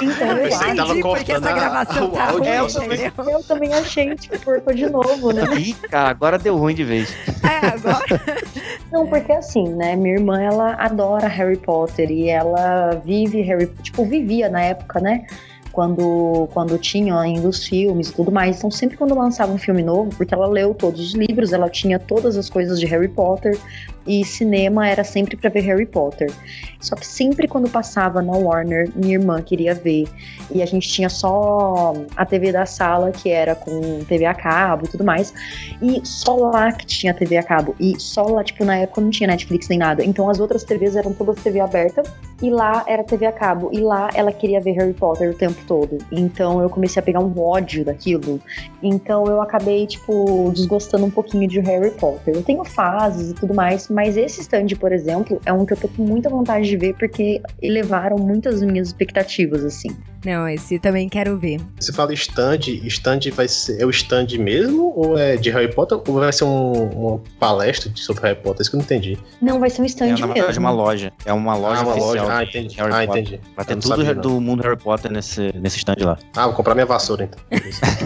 Então, 0.00 0.38
eu 0.38 0.50
tava 0.50 0.72
Entendi 0.72 1.02
porque 1.02 1.32
essa 1.32 1.52
gravação 1.52 2.08
o 2.08 2.10
tá 2.12 2.30
ruim, 2.30 2.48
nossa, 2.48 2.84
entendeu? 2.84 3.12
Eu 3.18 3.42
também 3.44 3.72
achei, 3.72 4.14
tipo, 4.16 4.42
cortou 4.42 4.74
de 4.74 4.88
novo, 4.88 5.32
né? 5.32 5.42
Ih, 5.58 5.74
cara, 5.74 6.08
agora 6.08 6.38
deu 6.38 6.56
ruim 6.56 6.74
de 6.74 6.82
vez. 6.82 7.14
É, 7.42 7.66
agora. 7.66 8.04
Não, 8.90 9.06
porque 9.06 9.32
assim, 9.32 9.68
né? 9.74 9.94
Minha 9.96 10.14
irmã, 10.14 10.40
ela 10.40 10.74
adora 10.74 11.28
Harry 11.28 11.56
Potter 11.56 12.10
e 12.10 12.28
ela 12.28 13.00
vive 13.04 13.42
Harry 13.42 13.66
Tipo, 13.82 14.04
vivia 14.04 14.48
na 14.48 14.62
época, 14.62 14.98
né? 14.98 15.26
Quando, 15.72 16.48
quando 16.52 16.76
tinha 16.78 17.16
ainda 17.16 17.46
os 17.46 17.64
filmes 17.64 18.08
e 18.08 18.12
tudo 18.12 18.32
mais. 18.32 18.58
Então, 18.58 18.70
sempre 18.70 18.96
quando 18.96 19.14
lançava 19.14 19.52
um 19.52 19.58
filme 19.58 19.84
novo, 19.84 20.10
porque 20.16 20.34
ela 20.34 20.48
leu 20.48 20.74
todos 20.74 21.00
os 21.00 21.14
livros, 21.14 21.52
ela 21.52 21.68
tinha 21.68 21.98
todas 21.98 22.36
as 22.36 22.50
coisas 22.50 22.80
de 22.80 22.86
Harry 22.86 23.08
Potter 23.08 23.56
e 24.10 24.24
cinema 24.24 24.88
era 24.88 25.04
sempre 25.04 25.36
pra 25.36 25.48
ver 25.48 25.60
Harry 25.60 25.86
Potter. 25.86 26.32
Só 26.80 26.96
que 26.96 27.06
sempre 27.06 27.46
quando 27.46 27.70
passava 27.70 28.20
na 28.20 28.32
Warner, 28.32 28.90
minha 28.96 29.14
irmã 29.14 29.40
queria 29.40 29.72
ver. 29.72 30.08
E 30.52 30.60
a 30.62 30.66
gente 30.66 30.88
tinha 30.88 31.08
só 31.08 31.94
a 32.16 32.26
TV 32.26 32.50
da 32.50 32.66
sala, 32.66 33.12
que 33.12 33.30
era 33.30 33.54
com 33.54 34.02
TV 34.08 34.24
a 34.24 34.34
cabo 34.34 34.86
e 34.86 34.88
tudo 34.88 35.04
mais. 35.04 35.32
E 35.80 36.00
só 36.04 36.34
lá 36.34 36.72
que 36.72 36.84
tinha 36.84 37.14
TV 37.14 37.36
a 37.36 37.42
cabo. 37.44 37.76
E 37.78 38.00
só 38.00 38.22
lá, 38.22 38.42
tipo, 38.42 38.64
na 38.64 38.78
época 38.78 39.00
não 39.00 39.10
tinha 39.10 39.28
Netflix 39.28 39.68
nem 39.68 39.78
nada. 39.78 40.04
Então 40.04 40.28
as 40.28 40.40
outras 40.40 40.64
TVs 40.64 40.96
eram 40.96 41.12
todas 41.12 41.40
TV 41.40 41.60
aberta. 41.60 42.02
E 42.42 42.50
lá 42.50 42.82
era 42.88 43.04
TV 43.04 43.26
a 43.26 43.32
cabo. 43.32 43.70
E 43.72 43.78
lá 43.78 44.08
ela 44.14 44.32
queria 44.32 44.60
ver 44.60 44.72
Harry 44.72 44.94
Potter 44.94 45.30
o 45.30 45.34
tempo 45.34 45.60
todo. 45.68 45.98
Então 46.10 46.60
eu 46.60 46.68
comecei 46.68 46.98
a 46.98 47.04
pegar 47.04 47.20
um 47.20 47.38
ódio 47.38 47.84
daquilo. 47.84 48.40
Então 48.82 49.26
eu 49.26 49.40
acabei, 49.40 49.86
tipo, 49.86 50.50
desgostando 50.52 51.04
um 51.04 51.10
pouquinho 51.10 51.46
de 51.46 51.60
Harry 51.60 51.92
Potter. 51.92 52.34
Eu 52.34 52.42
tenho 52.42 52.64
fases 52.64 53.30
e 53.30 53.34
tudo 53.34 53.54
mais, 53.54 53.88
mas 53.88 53.99
esse 54.16 54.40
stand, 54.40 54.68
por 54.78 54.92
exemplo, 54.92 55.40
é 55.44 55.52
um 55.52 55.64
que 55.66 55.72
eu 55.72 55.76
tô 55.76 55.88
com 55.88 56.02
muita 56.02 56.28
vontade 56.28 56.68
de 56.68 56.76
ver 56.76 56.94
porque 56.94 57.40
elevaram 57.60 58.16
muitas 58.16 58.62
minhas 58.62 58.88
expectativas, 58.88 59.64
assim. 59.64 59.90
Não, 60.24 60.48
esse 60.48 60.78
também 60.78 61.08
quero 61.08 61.36
ver. 61.38 61.60
Você 61.78 61.92
fala 61.92 62.12
stand, 62.12 62.58
stand 62.84 63.20
vai 63.32 63.48
ser. 63.48 63.80
É 63.80 63.86
o 63.86 63.90
stand 63.90 64.26
mesmo? 64.38 64.92
Ou 64.94 65.18
é 65.18 65.36
de 65.36 65.50
Harry 65.50 65.72
Potter? 65.72 65.98
Ou 66.06 66.14
vai 66.14 66.32
ser 66.32 66.44
um, 66.44 66.72
uma 66.72 67.20
palestra 67.38 67.90
sobre 67.94 68.22
Harry 68.22 68.36
Potter? 68.40 68.60
Isso 68.62 68.70
que 68.70 68.76
eu 68.76 68.78
não 68.78 68.84
entendi. 68.84 69.18
Não, 69.40 69.58
vai 69.58 69.70
ser 69.70 69.82
um 69.82 69.86
stand 69.86 70.06
É, 70.08 70.10
na 70.10 70.26
verdade, 70.26 70.46
mesmo. 70.46 70.60
uma 70.64 70.70
loja. 70.70 71.12
É 71.24 71.32
uma 71.32 71.56
loja 71.56 71.80
ah, 71.80 71.84
uma 71.84 71.92
oficial 71.92 72.26
loja. 72.26 72.36
Ah, 72.38 72.44
entendi. 72.44 72.76
Harry 72.76 72.92
Ah, 72.92 73.06
Potter. 73.06 73.22
entendi. 73.22 73.40
Vai 73.56 73.64
ter 73.64 73.74
tudo 73.76 73.88
sabia, 73.88 74.14
não. 74.14 74.22
do 74.22 74.40
mundo 74.40 74.62
Harry 74.62 74.76
Potter 74.76 75.10
nesse, 75.10 75.52
nesse 75.54 75.78
stand 75.78 75.96
lá. 76.00 76.18
Ah, 76.36 76.46
vou 76.46 76.54
comprar 76.54 76.74
minha 76.74 76.86
vassoura 76.86 77.24
então. 77.24 77.40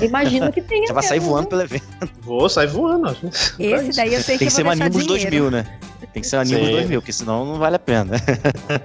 Imagino 0.03 0.53
que 0.53 0.63
tenha. 0.63 0.87
Você 0.87 0.93
vai 0.93 1.03
sair 1.03 1.21
voando 1.21 1.43
né? 1.45 1.49
pelo 1.49 1.63
evento. 1.63 1.85
Vou 2.23 2.49
sair 2.49 2.69
voando. 2.69 3.09
acho. 3.09 3.27
Esse 3.59 3.97
daí 3.97 4.15
eu 4.15 4.21
sei 4.21 4.39
Tem 4.39 4.49
que 4.49 4.55
que 4.55 4.63
ser 4.63 4.65
dinheiro. 4.65 5.07
2000, 5.07 5.51
né? 5.51 5.67
Tem 6.13 6.23
que 6.23 6.29
ser 6.29 6.47
Sim. 6.47 6.61
2000, 6.61 7.01
porque 7.01 7.13
senão 7.13 7.45
não 7.45 7.59
vale 7.59 7.75
a 7.77 7.79
pena. 7.79 8.15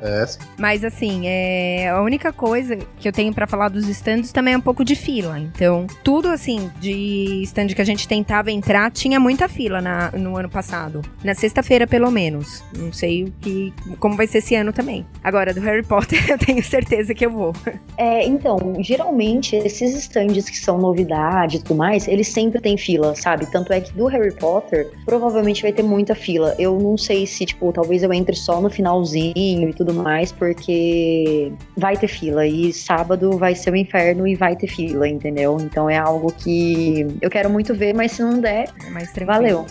É, 0.02 0.26
Mas 0.58 0.84
assim, 0.84 1.28
é... 1.28 1.90
a 1.90 2.02
única 2.02 2.32
coisa 2.34 2.78
que 3.00 3.08
eu 3.08 3.12
tenho 3.20 3.34
pra 3.34 3.46
falar 3.46 3.68
dos 3.68 3.86
stands 3.90 4.32
também 4.32 4.54
é 4.54 4.58
um 4.58 4.62
pouco 4.62 4.86
de 4.86 4.96
fila. 4.96 5.38
Então, 5.38 5.86
tudo 6.06 6.30
assim, 6.30 6.72
de 6.80 7.42
stand 7.44 7.68
que 7.68 7.82
a 7.82 7.86
gente 7.86 8.08
tentava 8.08 8.50
entrar, 8.50 8.90
tinha 8.92 9.20
muita 9.20 9.50
fila 9.50 9.82
na- 9.82 10.10
no 10.12 10.38
ano 10.38 10.48
passado. 10.50 11.02
Na 11.22 11.34
sexta-feira, 11.36 11.86
pelo 11.86 12.10
menos. 12.10 12.64
Não 12.78 12.94
sei 12.94 13.26
o 13.26 13.32
que, 13.42 13.74
como 14.00 14.16
vai 14.16 14.26
ser 14.26 14.38
esse 14.38 14.56
ano 14.56 14.72
também. 14.72 15.06
Agora, 15.22 15.54
do 15.54 15.60
Harry 15.60 15.84
Potter, 15.86 16.18
eu 16.32 16.38
tenho 16.38 16.64
certeza 16.64 17.14
que 17.14 17.26
eu 17.26 17.30
vou. 17.30 17.54
É, 17.98 18.26
então, 18.26 18.76
geralmente 18.80 19.54
esses 19.58 19.94
stands 19.98 20.50
que 20.50 20.58
são 20.58 20.78
novidade 20.78 21.58
e 21.58 21.60
tudo 21.60 21.76
mais, 21.76 22.08
eles 22.08 22.30
sempre 22.30 22.62
têm 22.62 22.78
fila, 22.78 23.14
sabe? 23.18 23.52
Tanto 23.52 23.74
é 23.74 23.82
que 23.82 23.92
do 23.92 24.06
Harry 24.06 24.34
Potter, 24.34 24.88
provavelmente 25.06 25.62
vai 25.62 25.74
ter 25.74 25.84
muita 25.84 26.16
fila. 26.16 26.56
Eu 26.58 26.80
não 26.80 26.98
sei 26.98 27.28
se, 27.28 27.46
tipo, 27.46 27.70
talvez 27.74 28.02
eu 28.02 28.14
entre 28.14 28.38
só 28.38 28.62
no 28.62 28.70
finalzinho 28.70 29.68
e 29.70 29.74
tudo 29.74 29.94
mais, 29.94 30.32
porque 30.32 31.52
vai 31.76 31.98
ter 31.98 32.08
fila. 32.08 32.48
E 32.48 32.72
sábado 32.72 33.09
vai 33.38 33.56
ser 33.56 33.72
o 33.72 33.76
inferno 33.76 34.28
e 34.28 34.36
vai 34.36 34.56
ter 34.56 34.68
fila, 34.68 35.08
entendeu? 35.08 35.58
Então 35.62 35.90
é 35.90 35.98
algo 35.98 36.32
que 36.32 37.08
eu 37.22 37.30
quero 37.30 37.50
muito 37.50 37.74
ver, 37.74 37.94
mas 37.94 38.12
se 38.14 38.22
não 38.22 38.40
der, 38.40 38.70
É 38.86 39.26
valeu. 39.26 39.66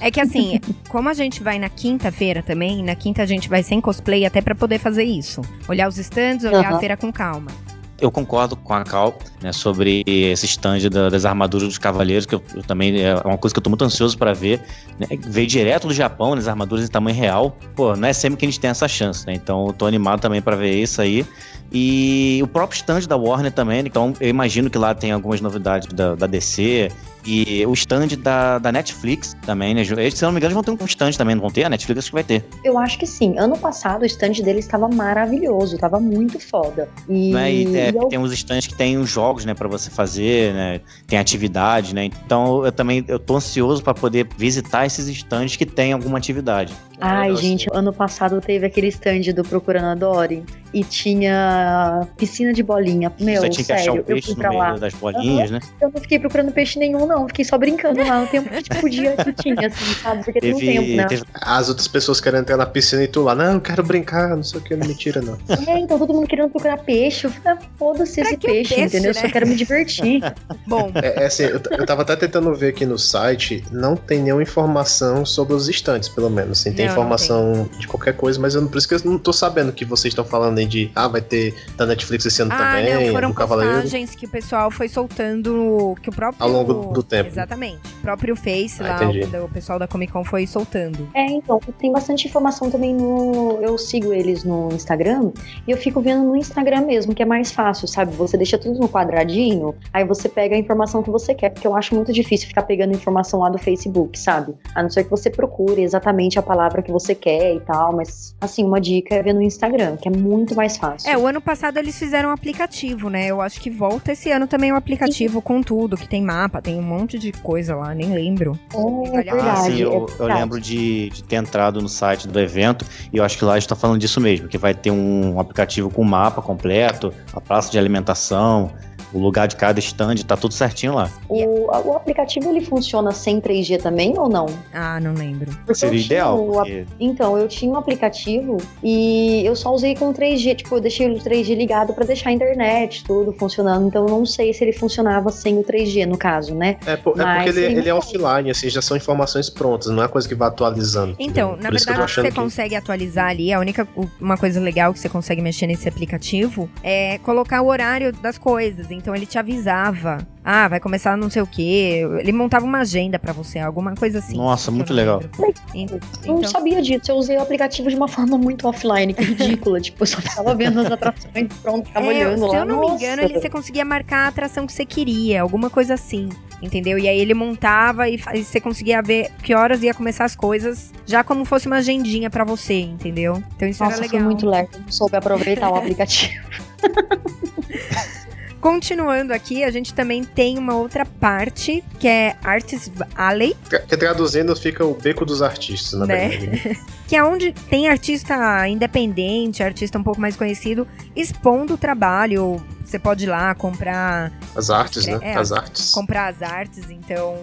É 0.00 0.10
que 0.10 0.20
assim, 0.20 0.60
como 0.88 1.08
a 1.08 1.14
gente 1.14 1.42
vai 1.42 1.58
na 1.58 1.68
quinta-feira 1.68 2.42
também, 2.42 2.82
na 2.82 2.94
quinta 2.94 3.22
a 3.22 3.26
gente 3.26 3.48
vai 3.48 3.62
sem 3.62 3.80
cosplay 3.80 4.24
até 4.26 4.40
pra 4.40 4.54
poder 4.54 4.78
fazer 4.78 5.04
isso. 5.04 5.40
Olhar 5.68 5.88
os 5.88 5.98
stands, 5.98 6.44
olhar 6.44 6.64
a 6.66 6.70
Aham. 6.70 6.78
feira 6.80 6.96
com 6.96 7.12
calma. 7.12 7.50
Eu 7.98 8.10
concordo 8.10 8.54
com 8.56 8.74
a 8.74 8.84
Cal 8.84 9.18
né, 9.40 9.52
sobre 9.52 10.02
esse 10.06 10.44
stand 10.46 10.80
da- 10.90 11.08
das 11.08 11.24
armaduras 11.24 11.66
dos 11.68 11.78
cavaleiros, 11.78 12.26
que 12.26 12.34
eu, 12.34 12.42
eu 12.54 12.62
também 12.62 13.00
é 13.02 13.14
uma 13.24 13.38
coisa 13.38 13.54
que 13.54 13.58
eu 13.58 13.62
tô 13.62 13.70
muito 13.70 13.84
ansioso 13.84 14.18
para 14.18 14.34
ver. 14.34 14.60
né? 14.98 15.06
Direto 15.46 15.88
do 15.88 15.94
Japão, 15.94 16.34
né, 16.34 16.40
as 16.40 16.48
armaduras 16.48 16.84
em 16.84 16.88
tamanho 16.90 17.16
real. 17.16 17.56
Pô, 17.74 17.96
não 17.96 18.06
é 18.06 18.12
sempre 18.12 18.38
que 18.38 18.44
a 18.44 18.48
gente 18.48 18.60
tem 18.60 18.68
essa 18.70 18.86
chance, 18.86 19.26
né? 19.26 19.32
Então 19.34 19.66
eu 19.68 19.72
tô 19.72 19.86
animado 19.86 20.20
também 20.20 20.42
para 20.42 20.56
ver 20.56 20.74
isso 20.74 21.00
aí. 21.00 21.24
E 21.72 22.38
o 22.42 22.46
próprio 22.46 22.76
stand 22.76 23.00
da 23.08 23.16
Warner 23.16 23.50
também, 23.50 23.82
né? 23.82 23.88
então 23.88 24.12
eu 24.20 24.28
imagino 24.28 24.70
que 24.70 24.78
lá 24.78 24.94
tem 24.94 25.10
algumas 25.12 25.40
novidades 25.40 25.88
da, 25.92 26.14
da 26.14 26.26
DC. 26.26 26.90
E 27.26 27.66
o 27.66 27.72
stand 27.72 28.08
da, 28.18 28.58
da 28.58 28.70
Netflix 28.70 29.36
também, 29.44 29.74
né? 29.74 29.80
Eles, 29.80 30.14
Se 30.14 30.22
não 30.22 30.32
me 30.32 30.38
engano, 30.38 30.52
eles 30.52 30.66
vão 30.66 30.76
ter 30.76 30.82
um 30.82 30.86
stand 30.86 31.12
também, 31.12 31.34
não 31.34 31.42
vão 31.42 31.50
ter? 31.50 31.64
A 31.64 31.68
Netflix 31.68 31.98
acho 31.98 32.08
que 32.08 32.14
vai 32.14 32.24
ter. 32.24 32.44
Eu 32.62 32.78
acho 32.78 32.98
que 32.98 33.06
sim. 33.06 33.38
Ano 33.38 33.58
passado 33.58 34.02
o 34.02 34.06
stand 34.06 34.42
dele 34.44 34.60
estava 34.60 34.88
maravilhoso, 34.88 35.74
estava 35.74 35.98
muito 35.98 36.38
foda. 36.38 36.88
E, 37.08 37.32
né? 37.32 37.52
E, 37.52 37.76
é, 37.76 37.90
e 37.90 37.96
eu 37.96 38.08
tem 38.08 38.18
uns 38.18 38.32
stands 38.32 38.66
que 38.66 38.74
tem 38.74 38.96
os 38.96 39.10
jogos, 39.10 39.44
né, 39.44 39.54
para 39.54 39.68
você 39.68 39.90
fazer, 39.90 40.54
né? 40.54 40.80
Tem 41.06 41.18
atividade, 41.18 41.94
né? 41.94 42.04
Então 42.04 42.64
eu 42.64 42.72
também 42.72 43.04
eu 43.08 43.18
tô 43.18 43.36
ansioso 43.36 43.82
para 43.82 43.94
poder 43.94 44.28
visitar 44.36 44.86
esses 44.86 45.08
stands 45.08 45.56
que 45.56 45.66
tem 45.66 45.92
alguma 45.92 46.18
atividade. 46.18 46.72
Ai, 47.00 47.34
gente, 47.36 47.68
ano 47.72 47.92
passado 47.92 48.40
teve 48.40 48.66
aquele 48.66 48.88
stand 48.88 49.32
do 49.34 49.42
Procurando 49.42 49.86
a 49.86 49.94
Dory 49.94 50.44
e 50.72 50.82
tinha 50.84 52.06
piscina 52.16 52.52
de 52.52 52.62
bolinha. 52.62 53.12
Meu, 53.20 53.40
você 53.42 53.48
tinha 53.48 53.64
que 53.64 53.72
achar 53.72 53.84
sério, 53.84 53.94
o 53.94 53.98
eu 53.98 54.04
peixe 54.04 54.26
fui 54.26 54.34
no 54.34 54.40
pra 54.40 54.48
meio 54.50 54.60
lá. 54.62 54.76
das 54.76 54.94
bolinhas, 54.94 55.50
né? 55.50 55.60
Eu 55.80 55.90
não 55.94 56.00
fiquei 56.00 56.18
procurando 56.18 56.52
peixe 56.52 56.78
nenhum, 56.78 57.06
não. 57.06 57.26
Fiquei 57.28 57.44
só 57.44 57.56
brincando 57.58 58.00
lá 58.06 58.20
no 58.20 58.26
tempo 58.26 58.48
que 58.48 58.62
tipo, 58.62 58.80
podia 58.80 59.16
que 59.16 59.32
tinha, 59.32 59.66
assim, 59.66 59.94
sabe? 60.02 60.24
Porque 60.24 60.40
tem 60.40 60.54
um 60.54 60.58
Teve, 60.58 60.72
tempo, 60.72 60.96
né? 60.96 61.04
teve- 61.06 61.22
As 61.34 61.68
outras 61.68 61.88
pessoas 61.88 62.20
querem 62.20 62.40
entrar 62.40 62.56
na 62.56 62.66
piscina 62.66 63.02
e 63.02 63.08
tu 63.08 63.22
lá, 63.22 63.34
não, 63.34 63.54
eu 63.54 63.60
quero 63.60 63.82
brincar, 63.82 64.30
não 64.36 64.42
sei 64.42 64.60
o 64.60 64.62
que, 64.62 64.76
não 64.76 64.86
me 64.86 64.94
tira, 64.94 65.20
não. 65.20 65.36
É, 65.66 65.78
então 65.78 65.98
todo 65.98 66.12
mundo 66.14 66.26
querendo 66.26 66.50
procurar 66.50 66.78
peixe. 66.78 67.26
Eu 67.26 67.30
falei, 67.30 67.58
ah, 67.58 67.66
foda-se 67.78 68.20
esse 68.20 68.36
peixe, 68.36 68.74
peixe, 68.74 68.80
entendeu? 68.80 69.10
Eu 69.10 69.14
né? 69.14 69.20
só 69.20 69.28
quero 69.28 69.46
me 69.46 69.54
divertir. 69.56 70.20
Bom, 70.66 70.90
É, 70.94 71.22
é 71.22 71.26
assim, 71.26 71.44
eu, 71.44 71.60
eu 71.78 71.86
tava 71.86 72.02
até 72.02 72.14
tentando 72.16 72.54
ver 72.54 72.68
aqui 72.68 72.84
no 72.86 72.98
site, 72.98 73.64
não 73.72 73.96
tem 73.96 74.22
nenhuma 74.22 74.42
informação 74.42 75.24
sobre 75.24 75.54
os 75.54 75.68
estantes, 75.68 76.08
pelo 76.08 76.30
menos. 76.30 76.60
Assim, 76.60 76.72
tem 76.72 76.86
Não, 76.86 76.94
não 76.94 77.00
informação 77.02 77.68
de 77.78 77.86
qualquer 77.88 78.14
coisa, 78.16 78.38
mas 78.40 78.54
eu 78.54 78.60
não, 78.62 78.68
por 78.68 78.78
isso 78.78 78.88
que 78.88 78.94
eu 78.94 79.00
não 79.04 79.18
tô 79.18 79.32
sabendo 79.32 79.72
que 79.72 79.84
vocês 79.84 80.12
estão 80.12 80.24
falando 80.24 80.58
aí 80.58 80.65
de, 80.66 80.90
ah, 80.94 81.08
vai 81.08 81.20
ter 81.20 81.54
da 81.76 81.86
Netflix 81.86 82.26
esse 82.26 82.42
ano 82.42 82.52
ah, 82.52 82.58
também, 82.58 83.06
não, 83.06 83.12
foram 83.12 83.28
do 83.28 83.34
Cavaleiro. 83.34 83.72
postagens 83.74 84.14
que 84.14 84.26
o 84.26 84.28
pessoal 84.28 84.70
foi 84.70 84.88
soltando, 84.88 85.94
que 86.02 86.08
o 86.08 86.12
próprio... 86.12 86.42
Ao 86.42 86.48
longo 86.48 86.92
do 86.92 87.02
tempo. 87.02 87.30
Exatamente. 87.30 87.80
O 87.98 88.02
próprio 88.02 88.36
Face 88.36 88.82
Ah, 88.82 89.00
lá, 89.00 89.40
o, 89.40 89.44
o 89.44 89.48
pessoal 89.48 89.78
da 89.78 89.86
Comic 89.86 90.12
Con 90.12 90.24
foi 90.24 90.46
soltando. 90.46 91.08
É, 91.14 91.26
então, 91.26 91.60
tem 91.78 91.92
bastante 91.92 92.26
informação 92.28 92.70
também 92.70 92.94
no. 92.94 93.58
Eu 93.60 93.76
sigo 93.78 94.12
eles 94.12 94.44
no 94.44 94.68
Instagram 94.72 95.32
e 95.66 95.70
eu 95.70 95.76
fico 95.76 96.00
vendo 96.00 96.24
no 96.24 96.36
Instagram 96.36 96.82
mesmo, 96.82 97.14
que 97.14 97.22
é 97.22 97.26
mais 97.26 97.50
fácil, 97.52 97.88
sabe? 97.88 98.14
Você 98.16 98.36
deixa 98.36 98.58
tudo 98.58 98.78
no 98.78 98.88
quadradinho, 98.88 99.74
aí 99.92 100.04
você 100.04 100.28
pega 100.28 100.54
a 100.54 100.58
informação 100.58 101.02
que 101.02 101.10
você 101.10 101.34
quer, 101.34 101.50
porque 101.50 101.66
eu 101.66 101.74
acho 101.76 101.94
muito 101.94 102.12
difícil 102.12 102.48
ficar 102.48 102.62
pegando 102.62 102.94
informação 102.94 103.40
lá 103.40 103.48
do 103.48 103.58
Facebook, 103.58 104.18
sabe? 104.18 104.54
A 104.74 104.82
não 104.82 104.90
ser 104.90 105.04
que 105.04 105.10
você 105.10 105.30
procure 105.30 105.82
exatamente 105.82 106.38
a 106.38 106.42
palavra 106.42 106.82
que 106.82 106.92
você 106.92 107.14
quer 107.14 107.54
e 107.54 107.60
tal, 107.60 107.94
mas 107.94 108.34
assim, 108.40 108.64
uma 108.64 108.80
dica 108.80 109.14
é 109.14 109.22
ver 109.22 109.32
no 109.32 109.42
Instagram, 109.42 109.96
que 109.96 110.08
é 110.08 110.10
muito 110.10 110.45
mais 110.54 110.76
fácil. 110.76 111.10
É, 111.10 111.16
o 111.16 111.26
ano 111.26 111.40
passado 111.40 111.78
eles 111.78 111.98
fizeram 111.98 112.30
um 112.30 112.32
aplicativo, 112.32 113.08
né? 113.08 113.26
Eu 113.26 113.40
acho 113.40 113.60
que 113.60 113.70
volta 113.70 114.12
esse 114.12 114.30
ano 114.30 114.46
também 114.46 114.72
o 114.72 114.76
aplicativo 114.76 115.40
com 115.42 115.62
tudo, 115.62 115.96
que 115.96 116.08
tem 116.08 116.22
mapa, 116.22 116.60
tem 116.60 116.76
um 116.76 116.82
monte 116.82 117.18
de 117.18 117.32
coisa 117.32 117.74
lá, 117.74 117.94
nem 117.94 118.12
lembro. 118.12 118.58
É, 118.72 119.18
a 119.18 119.22
pena. 119.22 119.30
Ah, 119.30 119.34
verdade. 119.34 119.62
sim, 119.64 119.82
eu, 119.82 119.92
é 119.92 119.94
eu 119.96 120.06
verdade. 120.06 120.40
lembro 120.40 120.60
de, 120.60 121.10
de 121.10 121.24
ter 121.24 121.36
entrado 121.36 121.80
no 121.80 121.88
site 121.88 122.28
do 122.28 122.38
evento 122.38 122.84
e 123.12 123.16
eu 123.16 123.24
acho 123.24 123.38
que 123.38 123.44
lá 123.44 123.58
está 123.58 123.74
falando 123.74 124.00
disso 124.00 124.20
mesmo, 124.20 124.48
que 124.48 124.58
vai 124.58 124.74
ter 124.74 124.90
um 124.90 125.38
aplicativo 125.40 125.90
com 125.90 126.04
mapa 126.04 126.42
completo, 126.42 127.12
a 127.32 127.40
praça 127.40 127.70
de 127.70 127.78
alimentação, 127.78 128.72
o 129.16 129.20
lugar 129.20 129.48
de 129.48 129.56
cada 129.56 129.78
stand, 129.80 130.16
tá 130.26 130.36
tudo 130.36 130.52
certinho 130.52 130.94
lá. 130.94 131.10
O, 131.28 131.70
o 131.88 131.96
aplicativo 131.96 132.48
ele 132.50 132.60
funciona 132.60 133.12
sem 133.12 133.40
3G 133.40 133.80
também 133.80 134.14
ou 134.18 134.28
não? 134.28 134.46
Ah, 134.74 135.00
não 135.00 135.14
lembro. 135.14 135.50
Porque 135.64 135.74
Seria 135.80 136.00
ideal, 136.00 136.38
o 136.38 136.52
porque 136.52 136.84
Então, 137.00 137.36
eu 137.38 137.48
tinha 137.48 137.72
um 137.72 137.76
aplicativo 137.76 138.58
e 138.82 139.42
eu 139.44 139.56
só 139.56 139.72
usei 139.74 139.94
com 139.94 140.12
3G, 140.12 140.56
tipo, 140.56 140.76
eu 140.76 140.80
deixei 140.80 141.10
o 141.10 141.14
3G 141.18 141.54
ligado 141.56 141.92
pra 141.94 142.04
deixar 142.04 142.30
a 142.30 142.32
internet, 142.32 143.04
tudo 143.04 143.32
funcionando. 143.32 143.86
Então, 143.86 144.04
eu 144.06 144.10
não 144.10 144.26
sei 144.26 144.52
se 144.52 144.62
ele 144.64 144.72
funcionava 144.72 145.30
sem 145.30 145.58
o 145.58 145.64
3G, 145.64 146.04
no 146.06 146.16
caso, 146.18 146.54
né? 146.54 146.76
É, 146.86 146.96
po- 146.96 147.12
é 147.12 147.24
Mas 147.24 147.44
porque 147.44 147.58
ele, 147.60 147.78
ele 147.78 147.88
é 147.88 147.94
offline, 147.94 148.50
assim, 148.50 148.68
já 148.68 148.82
são 148.82 148.96
informações 148.96 149.48
prontas, 149.48 149.88
não 149.88 150.02
é 150.02 150.08
coisa 150.08 150.28
que 150.28 150.34
vai 150.34 150.48
atualizando. 150.48 151.16
Então, 151.18 151.52
entendeu? 151.52 151.62
na 151.62 151.70
Por 151.70 151.78
verdade, 151.86 152.12
você 152.14 152.22
que- 152.30 152.34
consegue 152.34 152.74
atualizar 152.74 153.28
ali. 153.30 153.52
A 153.52 153.58
única 153.60 153.86
uma 154.20 154.36
coisa 154.36 154.60
legal 154.60 154.92
que 154.92 154.98
você 154.98 155.08
consegue 155.08 155.40
mexer 155.40 155.66
nesse 155.66 155.88
aplicativo 155.88 156.68
é 156.82 157.18
colocar 157.18 157.62
o 157.62 157.66
horário 157.68 158.12
das 158.12 158.36
coisas. 158.38 158.90
Então 158.90 159.05
ele 159.14 159.26
te 159.26 159.38
avisava. 159.38 160.18
Ah, 160.42 160.68
vai 160.68 160.78
começar 160.78 161.16
não 161.16 161.28
sei 161.28 161.42
o 161.42 161.46
quê. 161.46 162.02
Ele 162.20 162.32
montava 162.32 162.64
uma 162.64 162.78
agenda 162.78 163.18
pra 163.18 163.32
você, 163.32 163.58
alguma 163.58 163.94
coisa 163.94 164.20
assim. 164.20 164.36
Nossa, 164.36 164.70
muito 164.70 164.92
legal. 164.94 165.20
lembro. 165.38 165.54
En- 165.74 165.86
Eu 166.24 166.32
não 166.34 166.38
Então, 166.38 166.50
sabia 166.50 166.80
disso, 166.80 167.10
eu 167.10 167.16
usei 167.16 167.36
o 167.36 167.42
aplicativo 167.42 167.88
de 167.90 167.96
uma 167.96 168.06
forma 168.08 168.38
muito 168.38 168.66
offline, 168.68 169.12
que 169.12 169.22
ridícula. 169.24 169.80
tipo, 169.82 170.02
eu 170.02 170.06
só 170.06 170.20
ficava 170.20 170.54
vendo 170.54 170.80
as 170.80 170.90
atrações, 170.90 171.48
pronto, 171.62 171.86
ficava 171.88 172.06
é, 172.06 172.08
olhando 172.08 172.38
se 172.38 172.46
lá. 172.56 172.58
eu 172.58 172.64
não 172.64 172.80
me 172.80 172.86
Nossa. 172.86 173.04
engano, 173.04 173.22
ele, 173.22 173.40
você 173.40 173.50
conseguia 173.50 173.84
marcar 173.84 174.26
a 174.26 174.28
atração 174.28 174.66
que 174.66 174.72
você 174.72 174.86
queria, 174.86 175.42
alguma 175.42 175.68
coisa 175.68 175.94
assim. 175.94 176.28
Entendeu? 176.62 176.98
E 176.98 177.06
aí 177.06 177.18
ele 177.20 177.34
montava 177.34 178.08
e, 178.08 178.18
e 178.34 178.42
você 178.42 178.58
conseguia 178.60 179.02
ver 179.02 179.30
que 179.42 179.54
horas 179.54 179.82
ia 179.82 179.92
começar 179.92 180.24
as 180.24 180.34
coisas, 180.34 180.90
já 181.04 181.22
como 181.22 181.44
fosse 181.44 181.66
uma 181.66 181.76
agendinha 181.76 182.30
pra 182.30 182.44
você, 182.44 182.80
entendeu? 182.80 183.42
Então 183.54 183.68
isso 183.68 183.82
Nossa, 183.84 183.96
era 183.96 184.04
foi 184.08 184.12
legal. 184.18 184.30
muito 184.30 184.46
legal. 184.48 184.68
Soube 184.88 185.16
aproveitar 185.16 185.68
o 185.68 185.74
aplicativo. 185.76 186.46
Continuando 188.60 189.32
aqui, 189.32 189.62
a 189.62 189.70
gente 189.70 189.92
também 189.94 190.24
tem 190.24 190.58
uma 190.58 190.74
outra 190.76 191.04
parte, 191.04 191.84
que 192.00 192.08
é 192.08 192.36
Artist 192.42 192.92
Alley, 193.14 193.56
Que 193.68 193.96
traduzindo 193.96 194.54
fica 194.56 194.84
o 194.84 194.94
beco 194.94 195.24
dos 195.24 195.42
artistas, 195.42 195.98
na 196.00 196.06
Né? 196.06 196.28
verdade. 196.28 196.80
que 197.06 197.14
é 197.16 197.22
onde 197.22 197.52
tem 197.52 197.88
artista 197.88 198.66
independente, 198.68 199.62
artista 199.62 199.98
um 199.98 200.02
pouco 200.02 200.20
mais 200.20 200.36
conhecido, 200.36 200.86
expondo 201.14 201.74
o 201.74 201.78
trabalho. 201.78 202.60
Você 202.86 202.98
pode 202.98 203.24
ir 203.24 203.28
lá 203.28 203.54
comprar, 203.54 204.32
As 204.54 204.70
artes, 204.70 205.06
né? 205.06 205.18
É, 205.20 205.34
As 205.34 205.50
artes. 205.50 205.90
comprar 205.92 206.28
as 206.28 206.40
artes, 206.40 206.88
então 206.88 207.36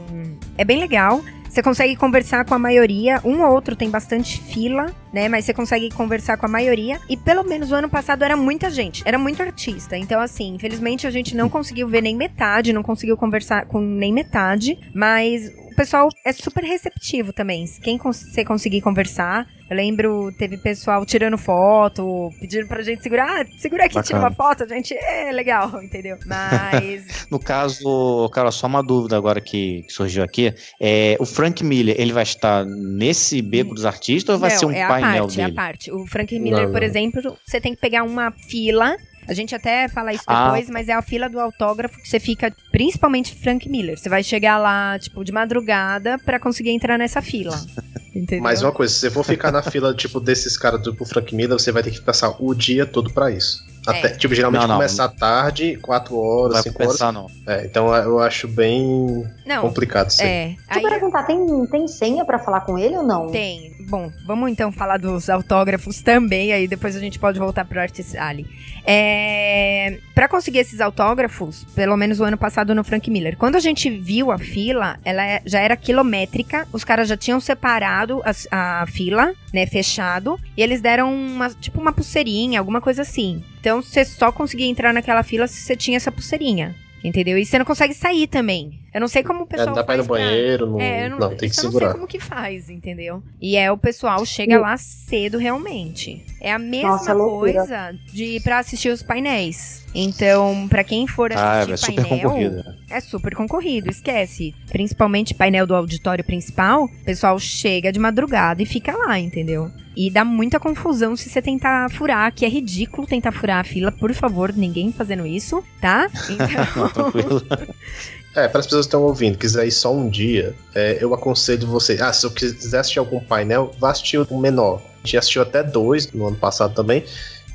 é 0.57 0.63
bem 0.63 0.79
legal. 0.79 1.21
Você 1.49 1.61
consegue 1.61 1.95
conversar 1.95 2.45
com 2.45 2.55
a 2.55 2.57
maioria, 2.59 3.21
um 3.23 3.43
ou 3.43 3.51
outro 3.53 3.75
tem 3.75 3.87
bastante 3.87 4.41
fila, 4.41 4.87
né? 5.13 5.29
Mas 5.29 5.45
você 5.45 5.53
consegue 5.53 5.91
conversar 5.91 6.35
com 6.35 6.47
a 6.47 6.49
maioria. 6.49 6.99
E 7.07 7.15
pelo 7.15 7.43
menos 7.43 7.69
o 7.69 7.75
ano 7.75 7.87
passado 7.87 8.23
era 8.23 8.35
muita 8.35 8.71
gente, 8.71 9.03
era 9.05 9.19
muito 9.19 9.39
artista. 9.43 9.95
Então, 9.95 10.19
assim, 10.19 10.55
infelizmente 10.55 11.05
a 11.05 11.11
gente 11.11 11.35
não 11.35 11.49
conseguiu 11.49 11.87
ver 11.87 12.01
nem 12.01 12.15
metade, 12.15 12.73
não 12.73 12.81
conseguiu 12.81 13.15
conversar 13.15 13.67
com 13.67 13.79
nem 13.79 14.11
metade. 14.11 14.79
Mas 14.95 15.51
o 15.73 15.75
pessoal 15.75 16.09
é 16.23 16.31
super 16.31 16.63
receptivo 16.63 17.33
também. 17.33 17.65
Quem 17.81 17.97
você 17.97 18.45
conseguir 18.45 18.81
conversar. 18.81 19.47
Eu 19.69 19.75
lembro, 19.75 20.31
teve 20.37 20.57
pessoal 20.57 21.03
tirando 21.05 21.37
foto, 21.37 22.29
pedindo 22.39 22.67
pra 22.67 22.83
gente 22.83 23.01
segurar. 23.01 23.41
Ah, 23.41 23.45
segura 23.57 23.85
aqui, 23.85 24.01
tira 24.03 24.19
uma 24.19 24.31
foto. 24.31 24.63
A 24.63 24.67
gente, 24.67 24.93
é 24.93 25.31
legal, 25.31 25.69
entendeu? 25.81 26.17
Mas. 26.25 27.25
no 27.31 27.39
caso, 27.39 28.29
cara, 28.31 28.51
só 28.51 28.67
uma 28.67 28.83
dúvida 28.83 29.17
agora 29.17 29.41
que, 29.41 29.83
que, 29.83 29.91
surgiu 29.91 30.23
aqui. 30.23 30.53
É, 30.79 31.17
o 31.19 31.25
Frank 31.25 31.63
Miller, 31.63 31.95
ele 31.97 32.13
vai 32.13 32.23
estar 32.23 32.63
nesse 32.65 33.41
beco 33.41 33.73
dos 33.73 33.85
artistas 33.85 34.35
ou 34.35 34.39
vai 34.39 34.51
não, 34.51 34.59
ser 34.59 34.65
um 34.67 34.71
é 34.71 34.87
painel 34.87 35.23
parte, 35.23 35.37
dele? 35.37 35.41
É 35.41 35.51
a 35.51 35.55
parte. 35.55 35.91
O 35.91 36.05
Frank 36.05 36.39
Miller, 36.39 36.65
não, 36.65 36.71
por 36.71 36.83
exemplo, 36.83 37.37
você 37.43 37.59
tem 37.59 37.73
que 37.73 37.81
pegar 37.81 38.03
uma 38.03 38.31
fila 38.31 38.95
a 39.27 39.33
gente 39.33 39.55
até 39.55 39.87
fala 39.87 40.13
isso 40.13 40.23
ah. 40.27 40.45
depois, 40.45 40.69
ah. 40.69 40.73
mas 40.73 40.89
é 40.89 40.93
a 40.93 41.01
fila 41.01 41.29
do 41.29 41.39
autógrafo 41.39 41.99
que 42.01 42.07
você 42.07 42.19
fica, 42.19 42.53
principalmente 42.71 43.35
Frank 43.35 43.67
Miller. 43.69 43.97
Você 43.97 44.09
vai 44.09 44.23
chegar 44.23 44.57
lá, 44.57 44.97
tipo, 44.99 45.23
de 45.23 45.31
madrugada 45.31 46.17
para 46.19 46.39
conseguir 46.39 46.71
entrar 46.71 46.97
nessa 46.97 47.21
fila. 47.21 47.59
Entendeu? 48.15 48.43
Mas 48.43 48.61
uma 48.61 48.71
coisa, 48.71 48.93
se 48.93 48.99
você 48.99 49.11
for 49.11 49.23
ficar 49.23 49.51
na 49.51 49.63
fila, 49.63 49.93
tipo, 49.93 50.19
desses 50.19 50.55
caras 50.55 50.81
do 50.81 50.93
Frank 51.05 51.33
Miller, 51.35 51.57
você 51.57 51.71
vai 51.71 51.81
ter 51.81 51.89
que 51.89 51.99
passar 51.99 52.35
o 52.39 52.53
dia 52.53 52.85
todo 52.85 53.11
para 53.11 53.31
isso. 53.31 53.63
Até, 53.85 54.07
é. 54.07 54.09
Tipo, 54.09 54.33
geralmente 54.33 54.61
não, 54.61 54.67
não. 54.67 54.75
começa 54.75 55.03
à 55.03 55.09
tarde, 55.09 55.77
4 55.81 56.17
horas, 56.17 56.61
5 56.61 56.83
horas. 56.83 56.99
Não. 56.99 57.27
É, 57.47 57.65
então 57.65 57.93
eu 57.95 58.19
acho 58.19 58.47
bem 58.47 59.27
não, 59.45 59.61
complicado 59.61 60.09
isso 60.09 60.21
é. 60.21 60.55
Deixa 60.71 60.79
eu 60.79 60.89
perguntar, 60.89 61.23
tem, 61.23 61.65
tem 61.65 61.87
senha 61.87 62.23
para 62.23 62.39
falar 62.39 62.61
com 62.61 62.77
ele 62.77 62.95
ou 62.95 63.03
não? 63.03 63.27
Tem. 63.29 63.73
Bom, 63.87 64.11
vamos 64.25 64.51
então 64.51 64.71
falar 64.71 64.97
dos 64.97 65.29
autógrafos 65.29 66.01
também, 66.01 66.53
aí 66.53 66.67
depois 66.67 66.95
a 66.95 66.99
gente 66.99 67.19
pode 67.19 67.39
voltar 67.39 67.65
pro 67.65 67.79
Artist 67.79 68.17
Alley. 68.17 68.45
É, 68.85 69.99
para 70.13 70.27
conseguir 70.27 70.59
esses 70.59 70.81
autógrafos, 70.81 71.63
pelo 71.75 71.95
menos 71.95 72.19
o 72.19 72.23
ano 72.23 72.37
passado 72.37 72.73
no 72.73 72.83
Frank 72.83 73.09
Miller, 73.09 73.37
quando 73.37 73.55
a 73.55 73.59
gente 73.59 73.89
viu 73.89 74.31
a 74.31 74.37
fila, 74.37 74.97
ela 75.03 75.25
é, 75.25 75.41
já 75.45 75.59
era 75.59 75.77
quilométrica, 75.77 76.67
os 76.71 76.83
caras 76.83 77.07
já 77.07 77.17
tinham 77.17 77.39
separado 77.39 78.21
a, 78.23 78.81
a 78.81 78.85
fila, 78.87 79.33
né, 79.53 79.65
fechado, 79.65 80.39
e 80.57 80.61
eles 80.61 80.81
deram 80.81 81.13
uma, 81.13 81.49
tipo 81.49 81.79
uma 81.79 81.93
pulseirinha, 81.93 82.59
alguma 82.59 82.81
coisa 82.81 83.01
assim. 83.01 83.43
Então 83.59 83.81
você 83.81 84.03
só 84.03 84.31
conseguia 84.31 84.67
entrar 84.67 84.93
naquela 84.93 85.23
fila 85.23 85.47
se 85.47 85.61
você 85.61 85.75
tinha 85.75 85.97
essa 85.97 86.11
pulseirinha. 86.11 86.75
Entendeu? 87.03 87.37
E 87.37 87.45
você 87.45 87.59
não 87.59 87.65
consegue 87.65 87.93
sair 87.93 88.27
também. 88.27 88.82
Eu 88.93 89.01
não 89.01 89.07
sei 89.07 89.23
como 89.23 89.43
o 89.43 89.47
pessoal. 89.47 89.67
É, 89.67 89.69
não 89.69 89.75
dá 89.75 89.83
pra 89.83 89.95
ir 89.95 89.97
no 89.97 90.03
banheiro, 90.03 90.67
não, 90.67 90.79
é, 90.79 91.09
não, 91.09 91.17
não, 91.17 91.35
tem 91.35 91.49
que 91.49 91.55
segurar. 91.55 91.85
Eu 91.85 91.87
não 91.87 91.91
sei 91.91 91.99
como 91.99 92.07
que 92.07 92.19
faz, 92.19 92.69
entendeu? 92.69 93.23
E 93.41 93.57
é 93.57 93.71
o 93.71 93.77
pessoal 93.77 94.23
chega 94.25 94.59
lá 94.59 94.77
cedo 94.77 95.37
realmente. 95.37 96.23
É 96.39 96.51
a 96.51 96.59
mesma 96.59 96.89
Nossa, 96.89 97.15
coisa 97.15 97.93
de 98.13 98.39
para 98.41 98.59
assistir 98.59 98.89
os 98.89 99.01
painéis. 99.01 99.83
Então, 99.95 100.67
para 100.67 100.83
quem 100.83 101.07
for 101.07 101.31
ah, 101.33 101.61
assistir 101.61 101.91
ah, 101.91 102.01
é 102.01 102.03
painel, 102.03 102.17
super 102.19 102.19
concorrido. 102.19 102.63
é 102.89 102.99
super 102.99 103.35
concorrido, 103.35 103.89
esquece. 103.89 104.55
Principalmente 104.71 105.33
painel 105.33 105.67
do 105.67 105.75
auditório 105.75 106.23
principal, 106.23 106.85
o 106.85 107.05
pessoal 107.05 107.39
chega 107.39 107.91
de 107.91 107.99
madrugada 107.99 108.61
e 108.61 108.65
fica 108.65 108.95
lá, 108.95 109.19
entendeu? 109.19 109.71
E 109.95 110.09
dá 110.09 110.25
muita 110.25 110.59
confusão 110.59 111.15
se 111.15 111.29
você 111.29 111.41
tentar 111.41 111.89
furar, 111.91 112.33
que 112.33 112.45
é 112.45 112.49
ridículo 112.49 113.05
tentar 113.05 113.31
furar 113.31 113.59
a 113.59 113.63
fila, 113.63 113.91
por 113.91 114.11
favor, 114.13 114.51
ninguém 114.51 114.91
fazendo 114.91 115.25
isso, 115.25 115.63
tá? 115.79 116.09
Então. 116.29 117.73
É, 118.35 118.47
para 118.47 118.59
as 118.59 118.65
pessoas 118.65 118.85
que 118.85 118.89
estão 118.89 119.03
ouvindo, 119.03 119.37
quiser 119.37 119.67
ir 119.67 119.71
só 119.71 119.93
um 119.93 120.09
dia, 120.09 120.55
é, 120.73 120.97
eu 120.99 121.13
aconselho 121.13 121.67
você. 121.67 121.97
Ah, 122.01 122.11
se 122.11 122.25
eu 122.25 122.31
quiser 122.31 122.79
assistir 122.79 122.99
algum 122.99 123.19
painel, 123.19 123.71
vá 123.79 123.91
assistir 123.91 124.17
o 124.17 124.37
menor. 124.37 124.81
A 125.03 125.05
gente 125.05 125.17
assistiu 125.17 125.41
até 125.41 125.61
dois 125.61 126.11
no 126.11 126.27
ano 126.27 126.37
passado 126.37 126.73
também. 126.73 127.03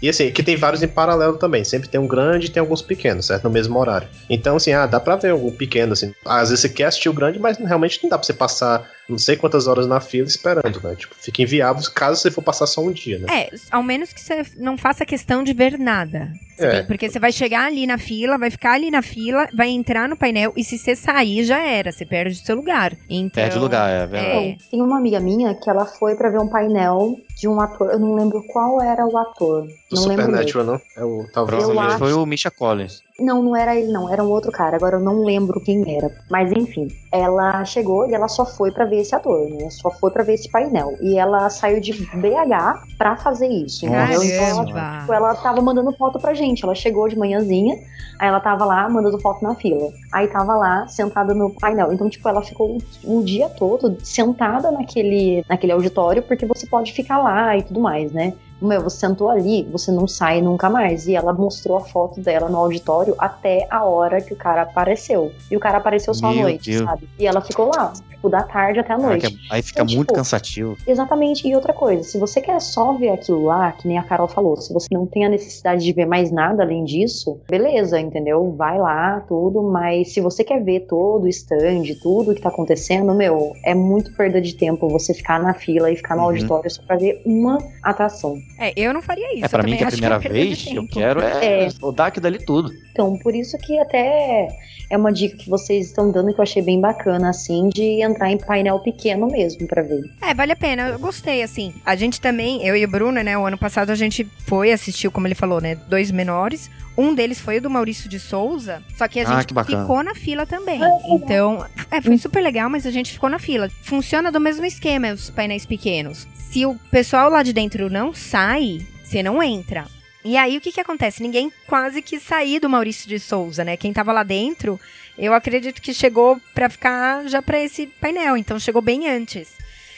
E 0.01 0.09
assim, 0.09 0.29
aqui 0.29 0.43
tem 0.43 0.57
vários 0.57 0.83
em 0.83 0.87
paralelo 0.87 1.37
também. 1.37 1.65
Sempre 1.65 1.89
tem 1.89 2.01
um 2.01 2.07
grande 2.07 2.47
e 2.47 2.51
tem 2.51 2.61
alguns 2.61 2.81
pequenos, 2.81 3.27
certo? 3.27 3.45
No 3.45 3.51
mesmo 3.51 3.77
horário. 3.79 4.07
Então, 4.31 4.57
assim, 4.57 4.73
ah, 4.73 4.87
dá 4.87 5.01
pra 5.01 5.17
ver 5.17 5.31
algum 5.31 5.51
pequeno, 5.51 5.93
assim. 5.93 6.15
Às 6.25 6.51
vezes 6.51 6.61
você 6.61 6.69
quer 6.69 6.85
assistir 6.85 7.09
o 7.09 7.13
grande, 7.13 7.41
mas 7.41 7.59
realmente 7.59 7.99
não 8.03 8.11
dá 8.11 8.17
pra 8.17 8.25
você 8.25 8.33
passar 8.33 8.89
não 9.09 9.19
sei 9.19 9.37
quantas 9.37 9.67
horas 9.67 9.87
na 9.87 10.01
fila 10.01 10.27
esperando, 10.27 10.81
né? 10.83 10.95
Tipo, 10.95 11.15
fica 11.15 11.43
inviável 11.43 11.83
caso 11.95 12.21
você 12.21 12.31
for 12.31 12.43
passar 12.43 12.67
só 12.67 12.83
um 12.83 12.93
dia, 12.93 13.19
né? 13.19 13.27
É, 13.31 13.51
ao 13.71 13.83
menos 13.83 14.13
que 14.13 14.21
você 14.21 14.45
não 14.57 14.77
faça 14.77 15.07
questão 15.07 15.43
de 15.43 15.53
ver 15.53 15.79
nada. 15.79 16.31
É. 16.59 16.83
Porque 16.83 17.09
você 17.09 17.19
vai 17.19 17.31
chegar 17.33 17.67
ali 17.67 17.87
na 17.87 17.99
fila, 17.99 18.37
vai 18.37 18.51
ficar 18.51 18.73
ali 18.73 18.91
na 18.91 19.01
fila, 19.01 19.49
vai 19.55 19.69
entrar 19.69 20.09
no 20.09 20.17
painel 20.17 20.53
e 20.57 20.65
se 20.65 20.77
você 20.77 20.97
sair, 20.97 21.45
já 21.45 21.61
era. 21.61 21.93
Você 21.93 22.05
perde 22.05 22.41
o 22.41 22.45
seu 22.45 22.57
lugar. 22.57 22.97
Então, 23.09 23.43
perde 23.43 23.59
o 23.59 23.61
lugar, 23.61 23.89
é 23.89 24.07
verdade. 24.07 24.59
É. 24.61 24.71
Tem 24.71 24.83
uma 24.83 24.99
amiga 24.99 25.21
minha 25.21 25.55
que 25.55 25.71
ela 25.71 25.87
foi 25.87 26.17
para 26.17 26.31
ver 26.31 26.41
um 26.41 26.49
painel 26.49 27.17
de 27.37 27.49
um 27.49 27.61
ator. 27.61 27.91
Eu 27.91 27.99
não 28.01 28.15
lembro 28.15 28.43
qual 28.49 28.83
era 28.83 29.07
o 29.07 29.17
ator. 29.17 29.63
Do 29.63 29.97
não 29.97 30.03
Supernatural, 30.03 30.67
não? 30.67 30.81
É 30.97 31.05
o, 31.05 31.27
talvez. 31.33 31.63
Provavelmente 31.63 31.99
foi 31.99 32.13
o 32.13 32.27
Misha 32.27 32.51
Collins. 32.51 33.03
Não, 33.21 33.43
não 33.43 33.57
era 33.57 33.75
ele, 33.75 33.91
não. 33.91 34.13
Era 34.13 34.23
um 34.23 34.31
outro 34.31 34.53
cara. 34.53 34.77
Agora 34.77 34.97
eu 34.97 35.01
não 35.01 35.25
lembro 35.25 35.61
quem 35.61 35.97
era. 35.97 36.11
Mas 36.31 36.53
enfim, 36.53 36.89
ela 37.11 37.65
chegou 37.65 38.09
e 38.09 38.15
ela 38.15 38.29
só 38.29 38.47
foi 38.47 38.71
para 38.71 38.85
ver 38.85 39.01
esse 39.01 39.15
ator, 39.15 39.51
né? 39.51 39.69
Só 39.71 39.91
foi 39.91 40.11
para 40.13 40.23
ver 40.23 40.35
esse 40.35 40.49
painel. 40.49 40.95
E 41.01 41.19
ela 41.19 41.51
saiu 41.51 41.81
de 41.81 41.93
BH 41.93 42.97
para 42.97 43.17
fazer 43.17 43.49
isso. 43.49 43.85
Entendeu? 43.87 44.23
Então 44.23 44.45
ela, 44.45 44.65
tipo, 45.01 45.13
ela 45.13 45.35
tava 45.35 45.61
mandando 45.61 45.91
foto 45.93 46.21
pra 46.21 46.33
gente. 46.33 46.63
Ela 46.65 46.77
chegou 46.77 47.09
de 47.09 47.19
manhãzinha, 47.19 47.75
aí 48.21 48.29
ela 48.29 48.39
tava 48.39 48.65
lá 48.65 48.89
mandando 48.89 49.19
foto 49.19 49.43
na 49.43 49.55
fila. 49.57 49.93
Aí 50.13 50.29
tava 50.29 50.55
lá 50.55 50.87
sentada 50.87 51.35
no 51.35 51.51
painel. 51.51 51.93
Então, 51.93 52.09
tipo, 52.09 52.29
ela 52.29 52.43
ficou 52.43 52.79
o 53.03 53.23
dia 53.25 53.49
todo 53.49 53.99
sentada 54.01 54.71
naquele, 54.71 55.45
naquele 55.49 55.73
auditório, 55.73 56.23
porque 56.23 56.47
você 56.47 56.67
pode 56.69 56.93
ficar 56.93 57.19
lá 57.19 57.57
e 57.57 57.63
tudo 57.65 57.81
mais, 57.81 58.13
né? 58.13 58.33
Meu, 58.61 58.83
você 58.83 58.99
sentou 58.99 59.29
ali, 59.29 59.63
você 59.71 59.91
não 59.91 60.07
sai 60.07 60.41
nunca 60.41 60.69
mais. 60.69 61.07
E 61.07 61.15
ela 61.15 61.33
mostrou 61.33 61.77
a 61.77 61.81
foto 61.81 62.21
dela 62.21 62.49
no 62.49 62.59
auditório 62.59 63.15
até 63.19 63.67
a 63.71 63.85
hora 63.85 64.21
que 64.21 64.33
o 64.33 64.37
cara 64.37 64.63
apareceu. 64.63 65.33
E 65.51 65.57
o 65.57 65.61
cara 65.61 65.79
apareceu 65.79 66.13
só 66.15 66.31
Meu 66.31 66.41
à 66.41 66.43
noite, 66.43 66.71
Deus. 66.71 66.85
sabe? 66.85 67.09
E 67.19 67.27
ela 67.27 67.41
ficou 67.41 67.71
lá, 67.75 67.93
tipo, 68.11 68.29
da 68.29 68.43
tarde 68.43 68.81
até 68.81 68.93
a 68.93 68.99
noite. 68.99 69.39
aí 69.51 69.63
fica 69.63 69.83
então, 69.83 69.95
muito 69.95 70.09
tipo, 70.09 70.15
cansativo. 70.15 70.77
Exatamente. 70.87 71.47
E 71.47 71.55
outra 71.55 71.73
coisa, 71.73 72.03
se 72.03 72.19
você 72.19 72.41
quer 72.41 72.61
só 72.61 72.93
ver 72.95 73.11
aquilo 73.11 73.45
lá, 73.45 73.73
que 73.73 73.87
nem 73.87 73.99
a 73.99 74.03
Carol 74.03 74.29
falou, 74.29 74.57
se 74.57 74.73
você 74.73 74.89
não 74.91 75.07
tem 75.07 75.25
a 75.25 75.29
necessidade 75.29 75.85
de 75.85 75.93
ver 75.93 76.07
mais 76.07 76.31
nada 76.31 76.63
além 76.63 76.85
disso, 76.85 77.41
beleza, 77.49 78.01
entendeu? 78.01 78.55
Vai 78.57 78.79
lá, 78.79 79.21
tudo, 79.29 79.63
mas 79.63 80.13
se 80.13 80.21
você 80.21 80.43
quer 80.43 80.63
ver 80.63 80.81
todo 80.81 81.25
o 81.25 81.29
stand, 81.29 81.85
tudo 82.03 82.35
que 82.35 82.41
tá 82.41 82.49
acontecendo, 82.49 83.15
meu, 83.15 83.53
é 83.65 83.75
muito 83.75 84.13
perda 84.15 84.41
de 84.41 84.55
tempo 84.55 84.89
você 84.89 85.15
ficar 85.15 85.41
na 85.41 85.55
fila 85.55 85.91
e 85.91 85.97
ficar 85.97 86.17
no 86.17 86.23
uhum. 86.23 86.29
auditório 86.29 86.71
só 86.71 86.83
pra 86.83 86.97
ver 86.97 87.23
uma 87.25 87.59
atração. 87.83 88.37
É, 88.59 88.73
eu 88.77 88.93
não 88.93 89.03
faria 89.03 89.35
isso. 89.35 89.45
É, 89.45 89.49
pra 89.49 89.63
mim 89.63 89.77
que 89.77 89.85
é 89.85 89.87
a 89.87 89.91
primeira 89.91 90.21
que 90.21 90.29
vez, 90.29 90.67
eu 90.67 90.87
quero 90.87 91.21
é, 91.21 91.67
é 91.67 91.69
rodar 91.81 92.09
aqui 92.09 92.21
dali 92.21 92.39
tudo. 92.39 92.73
Então, 92.91 93.17
por 93.19 93.35
isso 93.35 93.57
que 93.59 93.79
até 93.79 94.49
é 94.91 94.97
uma 94.97 95.13
dica 95.13 95.37
que 95.37 95.49
vocês 95.49 95.87
estão 95.87 96.11
dando 96.11 96.33
que 96.33 96.41
eu 96.41 96.43
achei 96.43 96.63
bem 96.63 96.81
bacana, 96.81 97.31
assim, 97.31 97.69
de 97.69 98.03
entrar 98.03 98.31
em 98.31 98.39
painel 98.39 98.81
pequeno 98.81 99.27
mesmo 99.27 99.67
para 99.67 99.83
ver. 99.83 100.03
É, 100.23 100.35
vale 100.35 100.53
a 100.53 100.57
pena. 100.57 100.89
Eu 100.89 100.99
gostei, 100.99 101.43
assim. 101.43 101.75
A 101.85 101.95
gente 101.95 102.21
também, 102.21 102.67
eu 102.67 102.77
e 102.77 102.85
o 102.85 102.89
Bruno, 102.89 103.23
né, 103.23 103.37
o 103.37 103.47
ano 103.47 103.59
passado 103.59 103.91
a 103.91 103.95
gente 103.95 104.27
foi, 104.47 104.73
assistiu, 104.73 105.11
como 105.13 105.27
ele 105.27 105.35
falou, 105.35 105.61
né, 105.61 105.77
dois 105.89 106.11
menores. 106.11 106.71
Um 106.99 107.15
deles 107.15 107.39
foi 107.39 107.59
o 107.59 107.63
do 107.63 107.71
Maurício 107.71 108.09
de 108.09 108.19
Souza, 108.19 108.83
só 108.97 109.07
que 109.07 109.21
a 109.21 109.23
ah, 109.23 109.41
gente 109.41 109.55
que 109.55 109.65
ficou 109.65 110.03
na 110.03 110.17
fila 110.17 110.45
também. 110.45 110.81
Então, 111.09 111.65
é, 111.93 112.03
foi 112.03 112.19
super 112.19 112.41
legal, 112.41 112.69
mas 112.69 112.85
a 112.85 112.91
gente 112.91 113.13
ficou 113.13 113.31
na 113.31 113.39
fila. 113.39 113.71
Funciona 113.83 114.33
do 114.33 114.41
mesmo 114.41 114.67
esquema, 114.67 115.13
os 115.13 115.31
painéis 115.31 115.65
pequenos. 115.65 116.27
Se 116.35 116.67
o 116.67 116.75
pessoal 116.91 117.31
lá 117.31 117.45
de 117.45 117.53
dentro 117.53 117.89
não 117.89 118.13
sai, 118.13 118.85
você 119.05 119.23
não 119.23 119.41
entra. 119.41 119.87
E 120.25 120.37
aí 120.37 120.59
o 120.59 120.61
que 120.61 120.73
que 120.73 120.81
acontece? 120.81 121.23
Ninguém 121.23 121.53
quase 121.69 122.03
que 122.03 122.19
sair 122.19 122.59
do 122.59 122.69
Maurício 122.69 123.09
de 123.09 123.21
Souza, 123.21 123.63
né? 123.63 123.77
Quem 123.77 123.93
tava 123.93 124.13
lá 124.13 124.25
dentro, 124.25 124.81
eu 125.17 125.33
acredito 125.33 125.81
que 125.81 125.95
chegou 125.95 126.41
para 126.53 126.69
ficar 126.69 127.29
já 127.29 127.41
para 127.41 127.61
esse 127.61 127.87
painel, 127.87 128.37
então 128.37 128.59
chegou 128.59 128.83
bem 128.83 129.09
antes. 129.09 129.51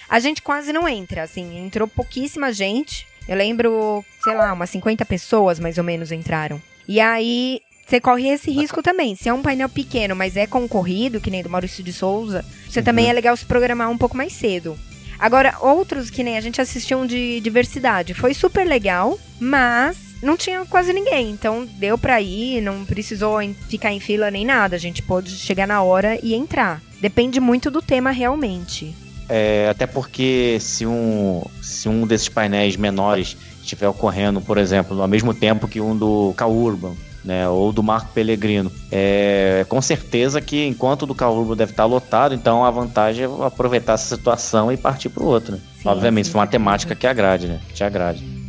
A 0.06 0.20
gente 0.20 0.42
quase 0.42 0.70
não 0.70 0.86
entra, 0.86 1.22
assim, 1.22 1.64
entrou 1.64 1.88
pouquíssima 1.88 2.52
gente. 2.52 3.08
Eu 3.26 3.38
lembro, 3.38 4.04
sei 4.22 4.34
lá, 4.34 4.52
umas 4.52 4.68
50 4.68 5.06
pessoas 5.06 5.58
mais 5.58 5.78
ou 5.78 5.84
menos 5.84 6.12
entraram. 6.12 6.60
E 6.90 6.98
aí 6.98 7.61
você 7.87 8.00
corre 8.00 8.26
esse 8.31 8.50
risco 8.50 8.83
também. 8.83 9.14
Se 9.14 9.29
é 9.29 9.33
um 9.33 9.42
painel 9.42 9.68
pequeno, 9.68 10.16
mas 10.16 10.37
é 10.37 10.44
concorrido, 10.44 11.20
que 11.20 11.31
nem 11.31 11.40
do 11.40 11.48
Maurício 11.48 11.85
de 11.85 11.92
Souza, 11.92 12.44
você 12.68 12.81
uhum. 12.81 12.85
também 12.85 13.09
é 13.09 13.12
legal 13.12 13.37
se 13.37 13.44
programar 13.44 13.88
um 13.88 13.96
pouco 13.96 14.16
mais 14.16 14.33
cedo. 14.33 14.76
Agora, 15.16 15.55
outros 15.61 16.11
que 16.11 16.24
nem 16.24 16.37
a 16.37 16.40
gente 16.40 16.61
assistiu 16.61 16.98
um 16.98 17.07
de 17.07 17.38
diversidade. 17.38 18.12
Foi 18.12 18.35
super 18.35 18.66
legal, 18.66 19.16
mas 19.38 19.96
não 20.20 20.37
tinha 20.37 20.66
quase 20.66 20.92
ninguém. 20.92 21.31
Então 21.31 21.64
deu 21.79 21.96
pra 21.96 22.20
ir, 22.20 22.61
não 22.61 22.85
precisou 22.85 23.38
ficar 23.68 23.92
em 23.92 24.00
fila 24.00 24.29
nem 24.29 24.44
nada. 24.44 24.74
A 24.74 24.81
gente 24.81 25.00
pôde 25.00 25.31
chegar 25.31 25.68
na 25.68 25.81
hora 25.85 26.18
e 26.20 26.35
entrar. 26.35 26.83
Depende 27.00 27.38
muito 27.38 27.70
do 27.70 27.81
tema 27.81 28.11
realmente. 28.11 28.92
É, 29.29 29.68
até 29.70 29.87
porque 29.87 30.59
se 30.59 30.85
um, 30.85 31.40
se 31.62 31.88
um 31.88 32.05
desses 32.05 32.29
painéis 32.29 32.74
menores 32.74 33.37
estiver 33.74 33.88
ocorrendo, 33.88 34.40
por 34.40 34.59
exemplo, 34.59 35.00
ao 35.00 35.09
mesmo 35.09 35.33
tempo 35.35 35.68
que 35.68 35.80
um 35.80 35.96
do 35.96 36.35
Caurban, 36.37 36.92
né, 37.24 37.48
ou 37.48 37.72
do 37.72 37.83
Marco 37.83 38.12
Pellegrino, 38.12 38.70
é, 38.90 39.64
com 39.68 39.80
certeza 39.80 40.40
que 40.40 40.66
enquanto 40.66 41.02
o 41.02 41.06
do 41.06 41.14
Caurban 41.14 41.56
deve 41.56 41.72
estar 41.72 41.85
lotado, 41.85 42.35
então 42.35 42.64
a 42.64 42.70
vantagem 42.70 43.26
é 43.26 43.46
aproveitar 43.46 43.94
essa 43.94 44.16
situação 44.16 44.72
e 44.72 44.76
partir 44.76 45.09
para 45.09 45.22
o 45.22 45.26
outro. 45.26 45.52
Né? 45.52 45.61
Sim, 45.83 45.88
Obviamente, 45.88 46.24
sim, 46.24 46.28
se 46.28 46.33
for 46.33 46.38
uma 46.38 46.46
temática 46.46 46.94
que 46.94 47.06
agrade, 47.06 47.46
né? 47.46 47.61
Te 47.74 47.85
agrade. 47.85 48.40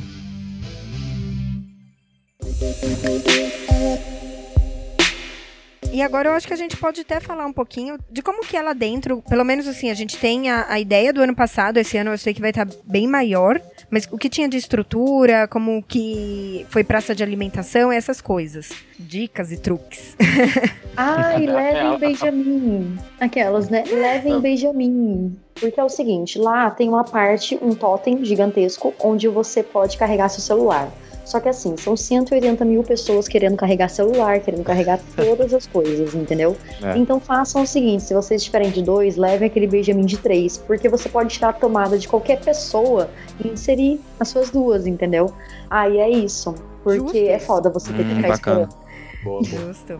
E 5.93 6.01
agora 6.01 6.29
eu 6.29 6.33
acho 6.33 6.47
que 6.47 6.53
a 6.53 6.57
gente 6.57 6.77
pode 6.77 7.01
até 7.01 7.19
falar 7.19 7.45
um 7.45 7.51
pouquinho 7.51 7.97
de 8.09 8.21
como 8.21 8.45
que 8.45 8.55
é 8.55 8.61
lá 8.61 8.71
dentro, 8.71 9.21
pelo 9.23 9.43
menos 9.43 9.67
assim, 9.67 9.91
a 9.91 9.93
gente 9.93 10.17
tem 10.17 10.49
a, 10.49 10.65
a 10.69 10.79
ideia 10.79 11.11
do 11.11 11.21
ano 11.21 11.35
passado, 11.35 11.77
esse 11.77 11.97
ano 11.97 12.11
eu 12.11 12.17
sei 12.17 12.33
que 12.33 12.39
vai 12.39 12.51
estar 12.51 12.65
bem 12.85 13.07
maior, 13.07 13.61
mas 13.91 14.07
o 14.09 14.17
que 14.17 14.29
tinha 14.29 14.47
de 14.47 14.55
estrutura, 14.55 15.49
como 15.49 15.83
que 15.83 16.65
foi 16.69 16.81
praça 16.81 17.13
de 17.13 17.21
alimentação, 17.21 17.91
essas 17.91 18.21
coisas. 18.21 18.71
Dicas 18.97 19.51
e 19.51 19.57
truques. 19.57 20.15
Ai, 20.95 21.45
levem 21.45 21.99
Benjamin. 21.99 22.97
Aquelas, 23.19 23.69
né? 23.69 23.83
Levem 23.83 24.39
Benjamin. 24.39 25.37
Porque 25.55 25.79
é 25.79 25.83
o 25.83 25.89
seguinte, 25.89 26.39
lá 26.39 26.71
tem 26.71 26.87
uma 26.87 27.03
parte, 27.03 27.59
um 27.61 27.75
totem 27.75 28.23
gigantesco, 28.23 28.93
onde 28.99 29.27
você 29.27 29.61
pode 29.61 29.97
carregar 29.97 30.29
seu 30.29 30.41
celular. 30.41 30.89
Só 31.31 31.39
que 31.39 31.47
assim, 31.47 31.77
são 31.77 31.95
180 31.95 32.65
mil 32.65 32.83
pessoas 32.83 33.25
querendo 33.25 33.55
carregar 33.55 33.87
celular, 33.87 34.41
querendo 34.41 34.65
carregar 34.65 34.99
todas 35.15 35.53
as 35.53 35.65
coisas, 35.65 36.13
entendeu? 36.13 36.57
É. 36.83 36.97
Então 36.97 37.21
façam 37.21 37.61
o 37.61 37.65
seguinte: 37.65 38.03
se 38.03 38.13
vocês 38.13 38.41
estiverem 38.41 38.69
de 38.69 38.81
dois, 38.81 39.15
levem 39.15 39.47
aquele 39.47 39.65
Benjamin 39.65 40.05
de 40.05 40.17
três, 40.17 40.57
porque 40.57 40.89
você 40.89 41.07
pode 41.07 41.29
tirar 41.29 41.49
a 41.49 41.53
tomada 41.53 41.97
de 41.97 42.05
qualquer 42.05 42.41
pessoa 42.41 43.09
e 43.41 43.47
inserir 43.47 44.01
as 44.19 44.27
suas 44.27 44.49
duas, 44.49 44.85
entendeu? 44.85 45.33
Aí 45.69 45.99
é 45.99 46.09
isso. 46.09 46.53
Porque 46.83 46.99
Justo. 46.99 47.17
é 47.17 47.39
foda 47.39 47.69
você 47.69 47.93
ter 47.93 48.03
que 48.03 48.11
hum, 48.11 48.15
ficar 48.17 48.27
bacana. 48.27 48.61
esperando. 48.63 49.23
Boa, 49.23 49.41
boa. 49.41 49.43
Justo. 49.43 49.97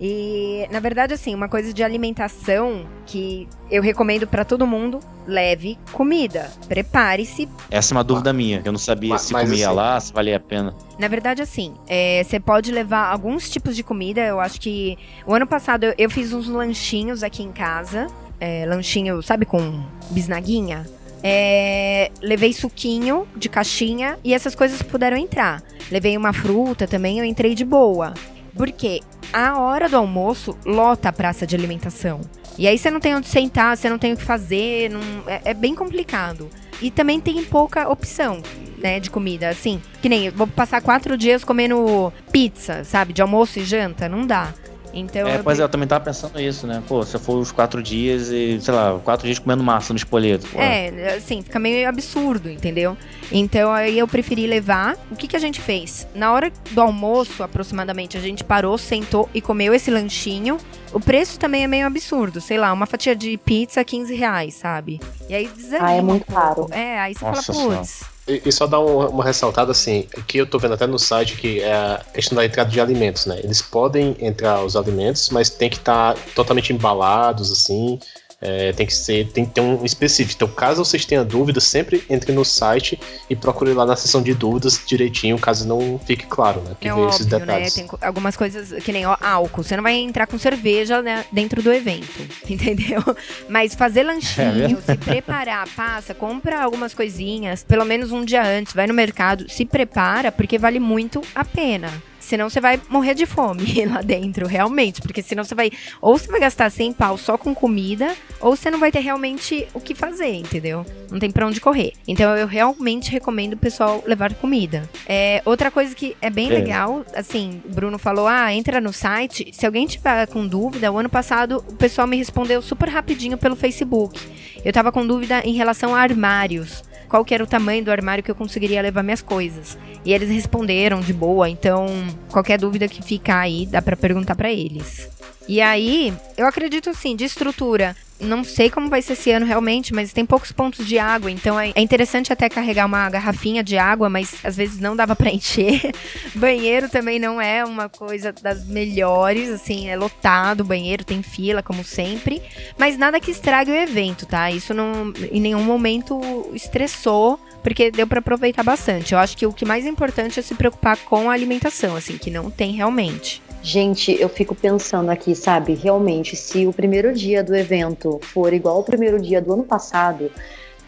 E, 0.00 0.68
na 0.70 0.78
verdade, 0.78 1.14
assim, 1.14 1.34
uma 1.34 1.48
coisa 1.48 1.72
de 1.72 1.82
alimentação 1.82 2.86
que 3.06 3.48
eu 3.70 3.82
recomendo 3.82 4.26
para 4.26 4.44
todo 4.44 4.66
mundo, 4.66 5.00
leve 5.26 5.78
comida. 5.92 6.50
Prepare-se. 6.68 7.48
Essa 7.70 7.92
é 7.92 7.96
uma 7.96 8.04
dúvida 8.04 8.32
minha. 8.32 8.60
Eu 8.64 8.72
não 8.72 8.78
sabia 8.78 9.10
mas, 9.10 9.22
se 9.22 9.32
mas 9.32 9.48
comia 9.48 9.66
assim, 9.66 9.76
lá, 9.76 10.00
se 10.00 10.12
valia 10.12 10.36
a 10.36 10.40
pena. 10.40 10.74
Na 10.98 11.08
verdade, 11.08 11.40
assim, 11.40 11.74
é, 11.88 12.22
você 12.22 12.38
pode 12.38 12.70
levar 12.70 13.10
alguns 13.10 13.48
tipos 13.48 13.74
de 13.74 13.82
comida. 13.82 14.20
Eu 14.20 14.38
acho 14.38 14.60
que 14.60 14.98
o 15.26 15.34
ano 15.34 15.46
passado 15.46 15.84
eu, 15.84 15.94
eu 15.96 16.10
fiz 16.10 16.32
uns 16.32 16.46
lanchinhos 16.46 17.22
aqui 17.22 17.42
em 17.42 17.52
casa. 17.52 18.06
É, 18.38 18.66
lanchinho, 18.66 19.22
sabe, 19.22 19.46
com 19.46 19.82
bisnaguinha? 20.10 20.84
É, 21.22 22.10
levei 22.20 22.52
suquinho 22.52 23.26
de 23.34 23.48
caixinha 23.48 24.18
e 24.22 24.34
essas 24.34 24.54
coisas 24.54 24.82
puderam 24.82 25.16
entrar. 25.16 25.62
Levei 25.90 26.16
uma 26.16 26.32
fruta 26.32 26.86
também, 26.86 27.18
eu 27.18 27.24
entrei 27.24 27.54
de 27.54 27.64
boa. 27.64 28.12
Porque 28.56 29.00
a 29.32 29.58
hora 29.58 29.88
do 29.88 29.96
almoço 29.96 30.56
lota 30.64 31.08
a 31.08 31.12
praça 31.12 31.46
de 31.46 31.54
alimentação. 31.54 32.20
E 32.58 32.66
aí 32.66 32.78
você 32.78 32.90
não 32.90 33.00
tem 33.00 33.14
onde 33.14 33.28
sentar, 33.28 33.76
você 33.76 33.88
não 33.90 33.98
tem 33.98 34.14
o 34.14 34.16
que 34.16 34.22
fazer, 34.22 34.90
não, 34.90 35.00
é, 35.26 35.42
é, 35.44 35.54
bem 35.54 35.74
complicado. 35.74 36.48
E 36.80 36.90
também 36.90 37.20
tem 37.20 37.44
pouca 37.44 37.88
opção, 37.88 38.42
né, 38.78 38.98
de 38.98 39.10
comida. 39.10 39.48
Assim, 39.48 39.80
que 40.00 40.08
nem, 40.08 40.30
vou 40.30 40.46
passar 40.46 40.80
quatro 40.80 41.16
dias 41.16 41.44
comendo 41.44 42.12
pizza, 42.32 42.82
sabe, 42.84 43.12
de 43.12 43.20
almoço 43.20 43.58
e 43.58 43.64
janta, 43.64 44.08
não 44.08 44.26
dá. 44.26 44.54
Então, 44.98 45.28
é, 45.28 45.38
pois 45.38 45.60
é, 45.60 45.62
eu 45.62 45.68
também 45.68 45.86
tava 45.86 46.02
pensando 46.02 46.40
isso, 46.40 46.66
né? 46.66 46.82
Pô, 46.88 47.04
se 47.04 47.18
for 47.18 47.36
os 47.36 47.52
quatro 47.52 47.82
dias 47.82 48.28
e, 48.30 48.58
sei 48.60 48.72
lá, 48.72 48.98
quatro 49.04 49.26
dias 49.26 49.38
comendo 49.38 49.62
massa 49.62 49.92
no 49.92 49.98
espoleto. 49.98 50.46
Pô. 50.48 50.58
É, 50.58 51.16
assim, 51.16 51.42
fica 51.42 51.58
meio 51.58 51.86
absurdo, 51.86 52.48
entendeu? 52.48 52.96
Então 53.30 53.70
aí 53.72 53.98
eu 53.98 54.08
preferi 54.08 54.46
levar. 54.46 54.96
O 55.10 55.16
que, 55.16 55.28
que 55.28 55.36
a 55.36 55.38
gente 55.38 55.60
fez? 55.60 56.06
Na 56.14 56.32
hora 56.32 56.50
do 56.70 56.80
almoço, 56.80 57.42
aproximadamente, 57.42 58.16
a 58.16 58.20
gente 58.20 58.42
parou, 58.42 58.78
sentou 58.78 59.28
e 59.34 59.42
comeu 59.42 59.74
esse 59.74 59.90
lanchinho. 59.90 60.56
O 60.94 61.00
preço 61.00 61.38
também 61.38 61.64
é 61.64 61.66
meio 61.66 61.86
absurdo, 61.86 62.40
sei 62.40 62.56
lá, 62.56 62.72
uma 62.72 62.86
fatia 62.86 63.14
de 63.14 63.36
pizza 63.36 63.84
15 63.84 64.14
reais, 64.14 64.54
sabe? 64.54 64.98
E 65.28 65.34
aí 65.34 65.46
desanima. 65.48 65.88
Ah, 65.88 65.92
é 65.92 66.00
muito 66.00 66.26
caro. 66.26 66.68
É, 66.70 66.98
aí 66.98 67.14
você 67.14 67.24
Nossa 67.24 67.52
fala, 67.52 67.76
putz. 67.76 68.15
E, 68.28 68.50
só 68.50 68.66
dar 68.66 68.80
uma 68.80 69.22
ressaltada 69.22 69.70
assim, 69.70 70.08
que 70.26 70.38
eu 70.38 70.46
tô 70.46 70.58
vendo 70.58 70.74
até 70.74 70.86
no 70.86 70.98
site 70.98 71.36
que 71.36 71.60
é 71.60 71.72
a 71.72 72.02
questão 72.12 72.34
da 72.34 72.44
entrada 72.44 72.68
de 72.68 72.80
alimentos, 72.80 73.26
né? 73.26 73.38
Eles 73.42 73.62
podem 73.62 74.16
entrar 74.18 74.64
os 74.64 74.74
alimentos, 74.74 75.30
mas 75.30 75.48
tem 75.48 75.70
que 75.70 75.76
estar 75.76 76.14
tá 76.14 76.20
totalmente 76.34 76.72
embalados, 76.72 77.52
assim, 77.52 78.00
é, 78.40 78.72
tem 78.72 78.86
que 78.86 78.94
ser, 78.94 79.28
tem 79.32 79.44
que 79.44 79.52
ter 79.52 79.60
um 79.60 79.84
específico. 79.84 80.34
Então, 80.36 80.48
caso 80.48 80.84
vocês 80.84 81.04
tenham 81.04 81.24
dúvidas, 81.24 81.64
sempre 81.64 82.04
entre 82.08 82.32
no 82.32 82.44
site 82.44 82.98
e 83.30 83.36
procure 83.36 83.72
lá 83.72 83.86
na 83.86 83.96
seção 83.96 84.22
de 84.22 84.34
dúvidas 84.34 84.80
direitinho, 84.86 85.38
caso 85.38 85.66
não 85.66 85.98
fique 86.04 86.26
claro, 86.26 86.60
né? 86.62 86.76
Que 86.78 86.88
é 86.88 86.92
óbvio, 86.92 87.08
esses 87.08 87.26
né? 87.26 87.38
detalhes. 87.38 87.76
Né? 87.76 87.84
Tem 87.88 87.98
algumas 88.02 88.36
coisas 88.36 88.82
que 88.82 88.92
nem 88.92 89.06
ó, 89.06 89.16
álcool. 89.20 89.62
Você 89.62 89.76
não 89.76 89.82
vai 89.82 89.94
entrar 89.94 90.26
com 90.26 90.38
cerveja 90.38 91.00
né, 91.00 91.24
dentro 91.32 91.62
do 91.62 91.72
evento, 91.72 92.26
entendeu? 92.48 93.02
Mas 93.48 93.74
fazer 93.74 94.02
lanchinho, 94.02 94.78
é 94.78 94.92
se 94.92 94.98
preparar, 94.98 95.66
passa, 95.70 96.14
compra 96.14 96.62
algumas 96.62 96.94
coisinhas, 96.94 97.64
pelo 97.64 97.84
menos 97.84 98.12
um 98.12 98.24
dia 98.24 98.46
antes, 98.46 98.74
vai 98.74 98.86
no 98.86 98.94
mercado, 98.94 99.50
se 99.50 99.64
prepara, 99.64 100.30
porque 100.30 100.58
vale 100.58 100.78
muito 100.78 101.22
a 101.34 101.44
pena. 101.44 101.90
Senão 102.26 102.50
você 102.50 102.60
vai 102.60 102.80
morrer 102.88 103.14
de 103.14 103.24
fome 103.24 103.64
lá 103.86 104.02
dentro, 104.02 104.48
realmente. 104.48 105.00
Porque 105.00 105.22
senão 105.22 105.44
você 105.44 105.54
vai. 105.54 105.70
Ou 106.02 106.18
você 106.18 106.26
vai 106.26 106.40
gastar 106.40 106.68
100 106.68 106.92
pau 106.92 107.16
só 107.16 107.38
com 107.38 107.54
comida, 107.54 108.16
ou 108.40 108.56
você 108.56 108.68
não 108.68 108.80
vai 108.80 108.90
ter 108.90 108.98
realmente 108.98 109.68
o 109.72 109.80
que 109.80 109.94
fazer, 109.94 110.34
entendeu? 110.34 110.84
Não 111.08 111.20
tem 111.20 111.30
pra 111.30 111.46
onde 111.46 111.60
correr. 111.60 111.92
Então 112.08 112.36
eu 112.36 112.48
realmente 112.48 113.12
recomendo 113.12 113.52
o 113.52 113.56
pessoal 113.56 114.02
levar 114.04 114.34
comida. 114.34 114.90
É, 115.06 115.40
outra 115.44 115.70
coisa 115.70 115.94
que 115.94 116.16
é 116.20 116.28
bem 116.28 116.48
é. 116.48 116.54
legal, 116.54 117.06
assim, 117.14 117.62
o 117.64 117.72
Bruno 117.72 117.96
falou: 117.96 118.26
ah, 118.26 118.52
entra 118.52 118.80
no 118.80 118.92
site. 118.92 119.52
Se 119.52 119.64
alguém 119.64 119.86
tiver 119.86 120.26
com 120.26 120.44
dúvida, 120.44 120.90
o 120.90 120.98
ano 120.98 121.08
passado 121.08 121.64
o 121.68 121.76
pessoal 121.76 122.08
me 122.08 122.16
respondeu 122.16 122.60
super 122.60 122.88
rapidinho 122.88 123.38
pelo 123.38 123.54
Facebook. 123.54 124.20
Eu 124.64 124.72
tava 124.72 124.90
com 124.90 125.06
dúvida 125.06 125.42
em 125.44 125.54
relação 125.54 125.94
a 125.94 126.00
armários 126.00 126.82
qual 127.08 127.24
que 127.24 127.34
era 127.34 127.42
o 127.42 127.46
tamanho 127.46 127.84
do 127.84 127.90
armário 127.90 128.22
que 128.22 128.30
eu 128.30 128.34
conseguiria 128.34 128.82
levar 128.82 129.02
minhas 129.02 129.22
coisas. 129.22 129.78
E 130.04 130.12
eles 130.12 130.30
responderam 130.30 131.00
de 131.00 131.12
boa, 131.12 131.48
então 131.48 131.86
qualquer 132.30 132.58
dúvida 132.58 132.88
que 132.88 133.02
ficar 133.02 133.40
aí, 133.40 133.66
dá 133.66 133.82
para 133.82 133.96
perguntar 133.96 134.34
para 134.34 134.52
eles. 134.52 135.08
E 135.48 135.60
aí, 135.60 136.12
eu 136.36 136.46
acredito 136.46 136.90
assim, 136.90 137.14
de 137.14 137.24
estrutura, 137.24 137.94
não 138.20 138.42
sei 138.44 138.70
como 138.70 138.88
vai 138.88 139.02
ser 139.02 139.14
esse 139.14 139.30
ano 139.30 139.46
realmente, 139.46 139.94
mas 139.94 140.12
tem 140.12 140.24
poucos 140.24 140.52
pontos 140.52 140.86
de 140.86 140.98
água, 140.98 141.30
então 141.30 141.58
é, 141.58 141.72
é 141.74 141.80
interessante 141.80 142.32
até 142.32 142.48
carregar 142.48 142.86
uma 142.86 143.08
garrafinha 143.10 143.62
de 143.62 143.76
água, 143.76 144.08
mas 144.08 144.34
às 144.44 144.56
vezes 144.56 144.80
não 144.80 144.96
dava 144.96 145.14
para 145.16 145.30
encher. 145.30 145.92
banheiro 146.34 146.88
também 146.88 147.18
não 147.18 147.40
é 147.40 147.64
uma 147.64 147.88
coisa 147.88 148.32
das 148.32 148.66
melhores, 148.66 149.48
assim, 149.50 149.88
é 149.88 149.96
lotado 149.96 150.60
o 150.60 150.64
banheiro, 150.64 151.04
tem 151.04 151.22
fila, 151.22 151.62
como 151.62 151.84
sempre, 151.84 152.42
mas 152.78 152.96
nada 152.96 153.20
que 153.20 153.30
estrague 153.30 153.70
o 153.70 153.76
evento, 153.76 154.26
tá? 154.26 154.50
Isso 154.50 154.72
não, 154.72 155.12
em 155.30 155.40
nenhum 155.40 155.62
momento 155.62 156.20
estressou, 156.54 157.38
porque 157.62 157.90
deu 157.90 158.06
para 158.06 158.20
aproveitar 158.20 158.62
bastante. 158.62 159.12
Eu 159.12 159.18
acho 159.18 159.36
que 159.36 159.46
o 159.46 159.52
que 159.52 159.64
mais 159.64 159.84
importante 159.86 160.38
é 160.38 160.42
se 160.42 160.54
preocupar 160.54 160.96
com 160.98 161.28
a 161.28 161.34
alimentação, 161.34 161.96
assim, 161.96 162.16
que 162.16 162.30
não 162.30 162.50
tem 162.50 162.72
realmente. 162.72 163.42
Gente, 163.62 164.12
eu 164.20 164.28
fico 164.28 164.54
pensando 164.54 165.10
aqui, 165.10 165.34
sabe? 165.34 165.74
Realmente, 165.74 166.36
se 166.36 166.66
o 166.66 166.72
primeiro 166.72 167.12
dia 167.12 167.42
do 167.42 167.54
evento 167.54 168.20
for 168.22 168.52
igual 168.52 168.76
ao 168.76 168.84
primeiro 168.84 169.20
dia 169.20 169.40
do 169.42 169.52
ano 169.52 169.64
passado, 169.64 170.30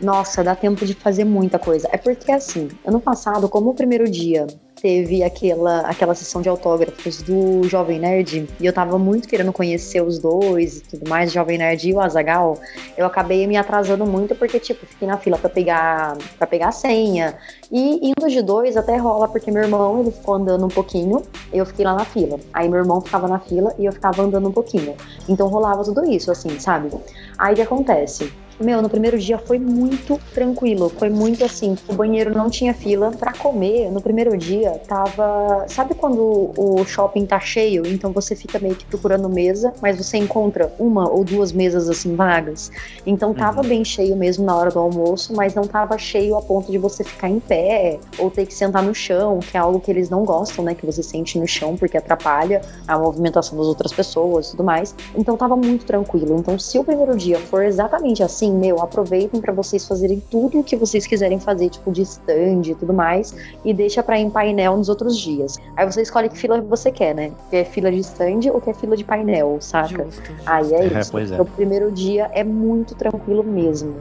nossa, 0.01 0.45
dá 0.45 0.55
tempo 0.55 0.87
de 0.87 0.95
fazer 0.95 1.25
muita 1.25 1.59
coisa. 1.59 1.89
É 1.91 1.97
porque, 1.97 2.31
assim, 2.31 2.69
ano 2.87 3.01
passado, 3.01 3.49
como 3.49 3.71
o 3.71 3.75
primeiro 3.75 4.09
dia 4.09 4.47
teve 4.81 5.23
aquela, 5.23 5.81
aquela 5.81 6.15
sessão 6.15 6.41
de 6.41 6.49
autógrafos 6.49 7.23
do 7.23 7.65
Jovem 7.69 7.99
Nerd, 7.99 8.49
e 8.61 8.67
eu 8.67 8.73
tava 8.73 8.99
muito 8.99 9.29
querendo 9.29 9.53
conhecer 9.53 10.03
os 10.03 10.19
dois 10.19 10.79
e 10.79 10.81
tudo 10.83 11.09
mais, 11.09 11.33
Jovem 11.33 11.59
Nerd 11.59 11.89
e 11.89 11.95
o 11.95 12.01
Azagal, 12.01 12.59
eu 12.97 13.07
acabei 13.07 13.47
me 13.47 13.57
atrasando 13.57 14.07
muito 14.07 14.35
porque, 14.35 14.59
tipo, 14.59 14.87
fiquei 14.87 15.07
na 15.07 15.17
fila 15.17 15.39
para 15.39 15.51
pegar 15.51 16.17
para 16.39 16.47
pegar 16.47 16.69
a 16.69 16.73
senha. 16.73 17.37
E 17.71 18.09
indo 18.09 18.29
de 18.29 18.43
dois 18.43 18.77
até 18.77 18.97
rola, 18.97 19.29
porque 19.29 19.51
meu 19.51 19.63
irmão, 19.63 20.01
ele 20.01 20.11
ficou 20.11 20.35
andando 20.35 20.65
um 20.65 20.69
pouquinho, 20.69 21.23
eu 21.53 21.67
fiquei 21.67 21.85
lá 21.85 21.95
na 21.95 22.05
fila. 22.05 22.39
Aí 22.53 22.69
meu 22.69 22.79
irmão 22.79 23.01
ficava 23.01 23.29
na 23.29 23.39
fila 23.39 23.75
e 23.79 23.85
eu 23.85 23.93
ficava 23.93 24.23
andando 24.23 24.49
um 24.49 24.53
pouquinho. 24.53 24.95
Então 25.29 25.49
rolava 25.49 25.83
tudo 25.85 26.05
isso, 26.05 26.31
assim, 26.31 26.59
sabe? 26.59 26.91
Aí 27.39 27.53
o 27.53 27.57
que 27.57 27.63
acontece? 27.63 28.33
Meu, 28.61 28.83
no 28.83 28.89
primeiro 28.89 29.19
dia 29.19 29.39
foi 29.39 29.59
muito 29.59 30.21
tranquilo. 30.35 30.89
Foi 30.89 31.09
muito 31.09 31.45
assim. 31.45 31.77
O 31.89 31.95
banheiro 31.95 32.35
não 32.37 32.51
tinha 32.51 32.75
fila. 32.75 33.13
para 33.13 33.33
comer, 33.33 33.91
no 33.91 34.01
primeiro 34.01 34.37
dia, 34.37 34.81
tava. 34.87 35.65
Sabe 35.69 35.95
quando 35.95 36.53
o 36.57 36.85
shopping 36.85 37.27
tá 37.27 37.39
cheio? 37.39 37.87
Então 37.87 38.13
você 38.13 38.35
fica 38.35 38.59
meio 38.59 38.75
que 38.75 38.85
procurando 38.87 39.29
mesa, 39.29 39.73
mas 39.81 39.97
você 39.97 40.17
encontra 40.17 40.73
uma 40.79 41.09
ou 41.09 41.25
duas 41.25 41.53
mesas 41.53 41.89
assim 41.89 42.15
vagas. 42.15 42.71
Então 43.07 43.33
tava 43.33 43.63
uhum. 43.63 43.69
bem 43.69 43.85
cheio 43.85 44.17
mesmo 44.17 44.45
na 44.45 44.57
hora 44.57 44.71
do 44.71 44.79
almoço, 44.79 45.35
mas 45.35 45.55
não 45.55 45.65
tava 45.65 45.97
cheio 45.99 46.37
a 46.37 46.43
ponto 46.43 46.71
de 46.71 46.79
você 46.79 47.05
ficar 47.05 47.29
em 47.29 47.41
pé 47.41 47.99
ou 48.19 48.31
ter 48.31 48.47
que 48.47 48.55
sentar 48.55 48.83
no 48.83 48.95
chão, 48.95 49.39
que 49.39 49.57
é 49.57 49.61
algo 49.61 49.81
que 49.81 49.91
eles 49.91 50.11
não 50.11 50.25
gostam, 50.25 50.65
né? 50.65 50.75
Que 50.75 50.85
você 50.85 51.03
sente 51.03 51.39
no 51.39 51.47
chão 51.47 51.77
porque 51.77 51.97
atrapalha 51.97 52.61
a 52.87 52.99
movimentação 52.99 53.57
das 53.57 53.67
outras 53.67 53.93
pessoas 53.93 54.49
e 54.49 54.51
tudo 54.53 54.65
mais. 54.65 54.95
Então 55.15 55.37
tava 55.37 55.57
muito 55.57 55.85
tranquilo. 55.85 56.37
Então, 56.39 56.59
se 56.59 56.79
o 56.79 56.85
primeiro 56.85 57.17
dia 57.17 57.39
for 57.39 57.63
exatamente 57.63 58.23
assim, 58.23 58.48
assim, 58.49 58.53
meu, 58.53 58.81
aproveitem 58.81 59.41
para 59.41 59.53
vocês 59.53 59.87
fazerem 59.87 60.23
tudo 60.31 60.61
o 60.61 60.65
que 60.65 60.77
vocês 60.77 61.07
quiserem 61.07 61.39
fazer, 61.39 61.69
tipo 61.69 61.93
de 61.93 62.03
stand 62.03 62.63
e 62.67 62.75
tudo 62.75 62.93
mais, 62.93 63.35
e 63.65 63.73
deixa 63.75 64.03
para 64.03 64.19
ir 64.19 64.23
em 64.23 64.31
painel 64.31 64.77
nos 64.77 64.89
outros 64.89 65.17
dias. 65.19 65.59
Aí 65.77 65.85
você 65.87 66.03
escolhe 66.03 66.29
que 66.29 66.39
fila 66.39 66.61
você 66.61 66.91
quer, 66.91 67.15
né? 67.15 67.33
Quer 67.51 67.65
fila 67.65 67.91
de 67.91 67.99
stand 67.99 68.51
ou 68.53 68.61
quer 68.61 68.75
fila 68.75 68.97
de 68.97 69.05
painel, 69.05 69.59
saca? 69.61 70.05
Justo. 70.05 70.33
Aí 70.47 70.73
é, 70.73 70.81
é 70.81 71.01
isso. 71.01 71.19
É, 71.19 71.37
é. 71.37 71.41
O 71.41 71.45
primeiro 71.45 71.93
dia 71.93 72.31
é 72.33 72.43
muito 72.43 72.95
tranquilo 72.95 73.45
mesmo. 73.45 73.95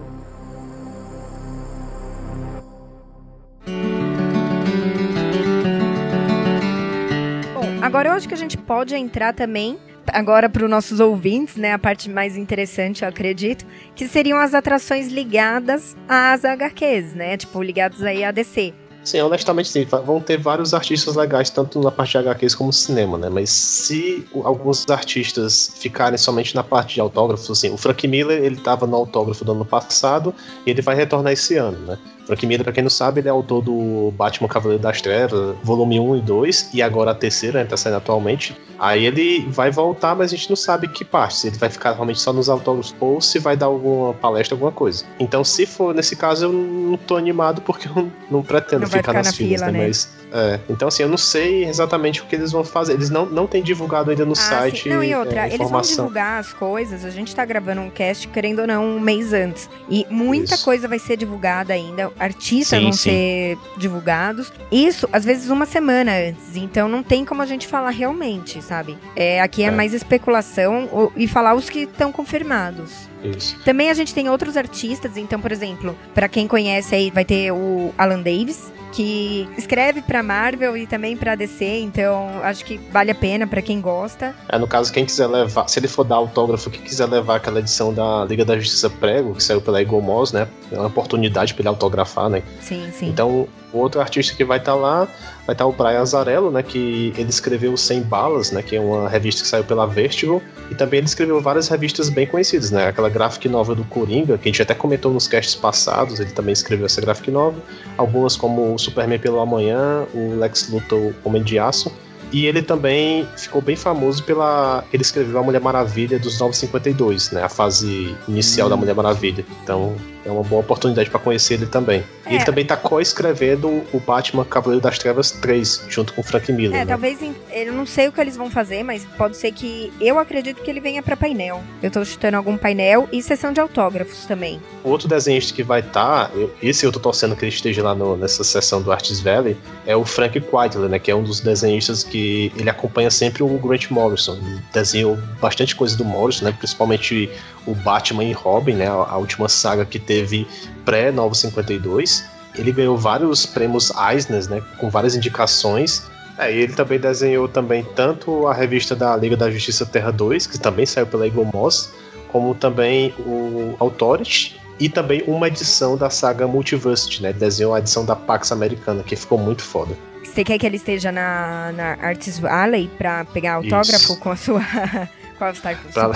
Bom, 7.54 7.66
agora 7.82 8.10
eu 8.10 8.14
acho 8.14 8.28
que 8.28 8.34
a 8.34 8.38
gente 8.38 8.58
pode 8.58 8.96
entrar 8.96 9.34
também 9.34 9.78
agora 10.14 10.50
para 10.50 10.64
os 10.64 10.70
nossos 10.70 11.00
ouvintes, 11.00 11.56
né, 11.56 11.74
a 11.74 11.80
parte 11.80 12.10
mais 12.10 12.36
interessante, 12.38 13.04
eu 13.04 13.10
acredito, 13.10 13.66
que 13.96 14.08
seriam 14.08 14.38
as 14.38 14.54
atrações 14.54 15.08
ligadas 15.08 15.96
às 16.08 16.44
HQs, 16.44 17.14
né, 17.14 17.38
tipo, 17.38 17.62
ligadas 17.62 18.02
aí 18.04 18.24
à 18.24 18.32
DC. 18.32 18.74
Sim, 19.08 19.22
honestamente 19.22 19.70
sim. 19.70 19.86
Vão 19.86 20.20
ter 20.20 20.38
vários 20.38 20.74
artistas 20.74 21.16
legais, 21.16 21.50
tanto 21.50 21.80
na 21.80 21.90
parte 21.90 22.12
de 22.12 22.18
HQs 22.18 22.54
como 22.54 22.74
cinema, 22.74 23.18
né? 23.18 23.30
Mas 23.30 23.50
se 23.50 24.28
alguns 24.44 24.86
artistas 24.90 25.72
ficarem 25.80 26.18
somente 26.18 26.54
na 26.54 26.62
parte 26.62 26.96
de 26.96 27.00
autógrafos, 27.00 27.50
assim, 27.50 27.70
o 27.70 27.78
Frank 27.78 28.06
Miller, 28.06 28.44
ele 28.44 28.58
tava 28.58 28.86
no 28.86 28.98
autógrafo 28.98 29.46
do 29.46 29.54
ano 29.54 29.64
passado 29.64 30.36
e 30.66 30.72
ele 30.72 30.82
vai 30.82 30.94
retornar 30.94 31.32
esse 31.32 31.56
ano, 31.56 31.78
né? 31.88 31.98
Frank 32.28 32.46
Miller, 32.46 32.64
pra 32.64 32.74
quem 32.74 32.84
não 32.84 32.90
sabe, 32.90 33.22
ele 33.22 33.30
é 33.30 33.32
autor 33.32 33.62
do 33.62 34.12
Batman 34.18 34.50
Cavaleiro 34.50 34.84
das 34.84 35.02
Trevas, 35.02 35.56
volume 35.64 35.98
1 35.98 36.18
e 36.18 36.22
2, 36.22 36.70
e 36.74 36.82
agora 36.82 37.12
a 37.12 37.16
terceira, 37.16 37.60
né, 37.60 37.66
tá 37.66 37.78
saindo 37.78 37.96
atualmente. 37.96 38.56
Aí 38.78 39.06
ele 39.06 39.48
vai 39.50 39.72
voltar, 39.72 40.16
mas 40.16 40.32
a 40.32 40.36
gente 40.36 40.50
não 40.50 40.56
sabe 40.56 40.88
que 40.90 41.04
parte, 41.04 41.36
se 41.36 41.48
ele 41.48 41.58
vai 41.58 41.70
ficar 41.70 41.94
realmente 41.94 42.20
só 42.20 42.32
nos 42.32 42.50
autógrafos 42.50 42.94
ou 43.00 43.20
se 43.22 43.40
vai 43.40 43.56
dar 43.56 43.68
alguma 43.68 44.14
palestra, 44.14 44.56
alguma 44.56 44.72
coisa. 44.72 45.06
Então, 45.20 45.44
se 45.44 45.66
for 45.66 45.96
nesse 45.96 46.16
caso, 46.16 46.46
eu 46.46 46.54
não 46.54 46.98
tô 46.98 47.16
animado 47.16 47.62
porque 47.62 47.88
eu 47.88 48.12
não 48.30 48.44
pretendo 48.44 48.82
não 48.82 48.88
ficar, 48.88 49.00
ficar 49.00 49.14
nas 49.14 49.36
filas, 49.36 49.62
fila, 49.62 49.72
né? 49.72 49.88
Mas, 49.88 50.10
é, 50.32 50.60
então, 50.70 50.90
assim, 50.90 51.04
eu 51.04 51.10
não 51.10 51.18
sei 51.18 51.66
exatamente 51.66 52.22
o 52.22 52.26
que 52.26 52.36
eles 52.36 52.52
vão 52.52 52.64
fazer. 52.64 52.94
Eles 52.94 53.10
não, 53.10 53.26
não 53.26 53.48
têm 53.48 53.64
divulgado 53.64 54.12
ainda 54.12 54.26
no 54.26 54.34
ah, 54.34 54.36
site. 54.36 54.84
Sim. 54.84 54.90
Não, 54.90 55.04
e 55.04 55.16
outra, 55.16 55.48
é, 55.48 55.54
eles 55.54 55.70
vão 55.70 55.82
divulgar 55.82 56.40
as 56.40 56.54
coisas. 56.54 57.06
A 57.06 57.10
gente 57.10 57.34
tá 57.34 57.46
gravando 57.46 57.82
um 57.82 57.90
cast, 57.90 58.28
querendo 58.28 58.60
ou 58.60 58.68
não, 58.68 58.86
um 58.86 59.00
mês 59.00 59.34
antes. 59.34 59.70
E 59.90 60.06
muita 60.10 60.56
Isso. 60.56 60.66
coisa 60.66 60.88
vai 60.88 61.00
ser 61.00 61.18
divulgada 61.18 61.74
ainda 61.74 62.12
artistas 62.20 62.80
sim, 62.80 62.84
vão 62.84 62.94
sim. 62.94 63.10
ser 63.10 63.58
divulgados. 63.78 64.52
Isso, 64.72 65.08
às 65.12 65.26
vezes, 65.26 65.50
uma 65.50 65.66
semana 65.66 66.12
antes. 66.12 66.56
Então 66.56 66.88
não 66.88 67.04
tem 67.04 67.26
como 67.26 67.42
a 67.42 67.46
gente 67.46 67.68
falar 67.68 67.90
realmente, 67.90 68.62
sabe? 68.62 68.98
É, 69.16 69.42
aqui 69.42 69.64
é, 69.64 69.68
é. 69.68 69.72
mais 69.72 69.94
especulação 69.94 71.12
e 71.16 71.28
falar 71.28 71.54
os 71.54 71.70
que 71.70 71.80
estão 71.80 72.12
confirmados. 72.12 73.08
Isso. 73.24 73.58
Também 73.64 73.90
a 73.90 73.94
gente 73.94 74.14
tem 74.14 74.30
outros 74.30 74.58
artistas, 74.58 75.18
então, 75.18 75.40
por 75.40 75.52
exemplo, 75.52 75.96
para 76.14 76.28
quem 76.28 76.48
conhece 76.48 76.96
aí, 76.96 77.12
vai 77.12 77.26
ter 77.26 77.52
o 77.52 77.94
Alan 77.98 78.22
Davis, 78.22 78.72
que 78.92 79.48
escreve 79.58 80.02
para 80.02 80.24
Marvel 80.24 80.76
e 80.78 80.88
também 80.88 81.16
para 81.16 81.36
DC, 81.36 81.66
então 81.80 82.40
acho 82.44 82.64
que 82.66 82.78
vale 82.92 83.12
a 83.12 83.16
pena 83.16 83.46
para 83.46 83.62
quem 83.62 83.82
gosta. 83.82 84.34
É, 84.50 84.58
no 84.58 84.68
caso, 84.68 84.92
quem 84.92 85.06
quiser 85.06 85.28
levar, 85.28 85.68
se 85.68 85.80
ele 85.80 85.88
for 85.88 86.04
dar 86.04 86.16
autógrafo, 86.16 86.70
quem 86.70 86.82
quiser 86.82 87.08
levar 87.08 87.36
aquela 87.36 87.60
edição 87.60 87.94
da 87.94 88.26
Liga 88.26 88.46
da 88.46 88.58
Justiça 88.58 88.90
Prego, 88.90 89.36
que 89.36 89.44
saiu 89.44 89.62
pela 89.62 89.82
Eagle 89.82 90.02
Moss, 90.02 90.32
né? 90.32 90.48
É 90.72 90.78
uma 90.78 90.88
oportunidade 90.88 91.54
para 91.54 91.62
ele 91.62 91.70
autografar, 91.70 92.30
né? 92.30 92.42
Sim, 92.62 92.90
sim. 92.92 93.10
Então, 93.10 93.48
outro 93.78 94.02
artista 94.02 94.36
que 94.36 94.44
vai 94.44 94.58
estar 94.58 94.74
tá 94.74 94.78
lá 94.78 95.06
vai 95.46 95.54
estar 95.54 95.64
tá 95.64 95.66
o 95.66 95.72
Brian 95.72 96.02
Azarello, 96.02 96.52
né, 96.52 96.62
que 96.62 97.14
ele 97.18 97.30
escreveu 97.30 97.76
Sem 97.78 98.02
Balas, 98.02 98.52
né, 98.52 98.62
que 98.62 98.76
é 98.76 98.80
uma 98.82 99.08
revista 99.08 99.42
que 99.42 99.48
saiu 99.48 99.64
pela 99.64 99.88
Vertigo, 99.88 100.42
e 100.70 100.76
também 100.76 100.98
ele 100.98 101.08
escreveu 101.08 101.42
várias 101.42 101.70
revistas 101.70 102.10
bem 102.10 102.28
conhecidas, 102.28 102.70
né, 102.70 102.88
aquela 102.88 103.10
graphic 103.10 103.48
novel 103.48 103.76
do 103.76 103.84
Coringa, 103.86 104.38
que 104.38 104.50
a 104.50 104.52
gente 104.52 104.62
até 104.62 104.74
comentou 104.74 105.14
nos 105.14 105.28
casts 105.28 105.56
passados, 105.56 106.20
ele 106.20 106.32
também 106.32 106.52
escreveu 106.52 106.86
essa 106.86 107.00
graphic 107.00 107.32
novel, 107.32 107.62
algumas 107.98 108.36
como 108.36 108.74
o 108.74 108.78
Superman 108.78 109.20
pelo 109.20 109.40
Amanhã, 109.40 110.06
o 110.14 110.36
Lex 110.36 110.70
Luthor 110.70 111.14
Homem 111.24 111.42
de 111.42 111.58
Aço, 111.58 111.92
e 112.32 112.46
ele 112.46 112.62
também 112.62 113.28
ficou 113.38 113.62
bem 113.62 113.76
famoso 113.76 114.24
pela. 114.24 114.84
Ele 114.92 115.02
escreveu 115.02 115.40
a 115.40 115.44
Mulher 115.44 115.62
Maravilha 115.62 116.20
dos 116.20 116.40
952, 116.40 117.32
né? 117.32 117.44
A 117.44 117.50
fase 117.50 118.16
inicial 118.28 118.68
hum. 118.68 118.70
da 118.70 118.76
Mulher 118.76 118.96
Maravilha. 118.96 119.46
Então, 119.64 119.96
é 120.28 120.32
uma 120.32 120.44
boa 120.44 120.62
oportunidade 120.62 121.10
para 121.10 121.20
conhecer 121.20 121.56
ele 121.56 121.66
também. 121.66 122.04
É. 122.26 122.34
E 122.34 122.36
ele 122.36 122.46
também 122.46 122.66
tá 122.66 122.76
co-escrevendo 122.76 123.84
o 123.94 124.00
Batman 124.00 124.44
Cavaleiro 124.44 124.84
das 124.84 124.98
Trevas 125.00 125.32
3, 125.32 125.86
junto 125.88 126.14
com 126.14 126.22
o 126.22 126.24
Frank 126.24 126.52
Miller. 126.52 126.76
É, 126.76 126.80
né? 126.80 126.86
talvez. 126.86 127.18
Eu 127.52 127.74
não 127.74 127.86
sei 127.86 128.08
o 128.08 128.12
que 128.12 128.20
eles 128.20 128.36
vão 128.36 128.50
fazer, 128.52 128.84
mas 128.84 129.06
pode 129.18 129.38
ser 129.38 129.52
que. 129.52 129.92
Eu 130.00 130.20
acredito 130.20 130.62
que 130.62 130.70
ele 130.70 130.80
venha 130.80 131.02
para 131.02 131.16
painel. 131.16 131.64
Eu 131.82 131.90
tô 131.90 132.04
chutando 132.04 132.38
algum 132.38 132.58
painel 132.58 133.08
e 133.12 133.22
sessão 133.24 133.54
de 133.54 133.60
autógrafos 133.60 134.26
também. 134.26 134.62
Outro 134.84 135.08
desenhista 135.08 135.54
que 135.54 135.64
vai 135.64 135.80
estar, 135.80 136.30
tá, 136.30 136.32
esse 136.62 136.86
eu 136.86 136.92
tô 136.92 137.00
torcendo 137.00 137.36
que 137.36 137.46
ele 137.46 137.54
esteja 137.54 137.82
lá 137.82 137.96
no, 137.96 138.18
nessa 138.18 138.44
sessão 138.44 138.82
do 138.82 138.92
Artist 138.92 139.24
Valley, 139.24 139.58
é 139.86 139.96
o 139.96 140.04
Frank 140.04 140.40
Quitler, 140.40 140.90
né? 140.90 141.00
Que 141.00 141.12
é 141.12 141.16
um 141.16 141.24
dos 141.24 141.40
desenhistas 141.40 142.04
que 142.04 142.52
ele 142.58 142.70
acompanha 142.70 143.10
sempre 143.10 143.44
o 143.44 143.48
Grant 143.48 143.90
Morrison. 143.90 144.36
Ele 144.36 144.62
desenhou 144.74 145.18
bastante 145.40 145.76
coisa 145.76 145.96
do 145.96 146.04
Morrison, 146.04 146.46
né? 146.46 146.52
Principalmente 146.52 147.30
o 147.68 147.76
Batman 147.76 148.24
e 148.24 148.32
Robin, 148.32 148.74
né? 148.74 148.88
A 148.88 149.18
última 149.18 149.48
saga 149.50 149.86
que 149.86 150.00
teve 150.00 150.48
pré-Novo 150.86 151.36
52. 151.36 152.26
Ele 152.56 152.72
ganhou 152.72 152.98
vários 152.98 153.46
prêmios 153.46 153.92
Eisner, 153.92 154.50
né? 154.50 154.64
Com 154.78 154.90
várias 154.90 155.16
indicações. 155.16 156.04
É, 156.38 156.52
e 156.52 156.58
ele 156.58 156.74
também 156.74 157.00
desenhou 157.00 157.48
também 157.48 157.86
tanto 157.96 158.48
a 158.48 158.54
revista 158.54 158.96
da 158.96 159.16
Liga 159.16 159.36
da 159.36 159.52
Justiça 159.52 159.86
Terra 159.86 160.12
2, 160.12 160.48
que 160.48 160.60
também 160.60 160.86
saiu 160.86 161.08
pela 161.08 161.26
Eagle 161.26 161.50
Moss, 161.52 161.92
como 162.32 162.54
também 162.56 163.14
o 163.20 163.76
Authority 163.80 164.60
e 164.80 164.88
também 164.88 165.24
uma 165.26 165.48
edição 165.48 165.98
da 165.98 166.10
saga 166.10 166.48
Multiversity, 166.48 167.24
né? 167.24 167.30
Ele 167.30 167.40
desenhou 167.40 167.74
a 167.74 167.80
edição 167.80 168.06
da 168.06 168.16
Pax 168.16 168.52
Americana, 168.52 169.04
que 169.04 169.16
ficou 169.16 169.38
muito 169.38 169.64
foda. 169.64 169.98
Você 170.24 170.44
quer 170.44 170.60
que 170.60 170.66
ele 170.66 170.78
esteja 170.78 171.12
na, 171.12 171.72
na 171.72 171.94
Artist 171.94 172.40
Valley 172.40 172.90
pra 172.98 173.26
pegar 173.26 173.56
autógrafo 173.56 174.14
Isso. 174.14 174.20
com 174.20 174.30
a 174.30 174.36
sua. 174.36 174.62
com 175.40 175.46
a 175.46 175.54
Star 175.54 175.76
pra... 175.94 176.12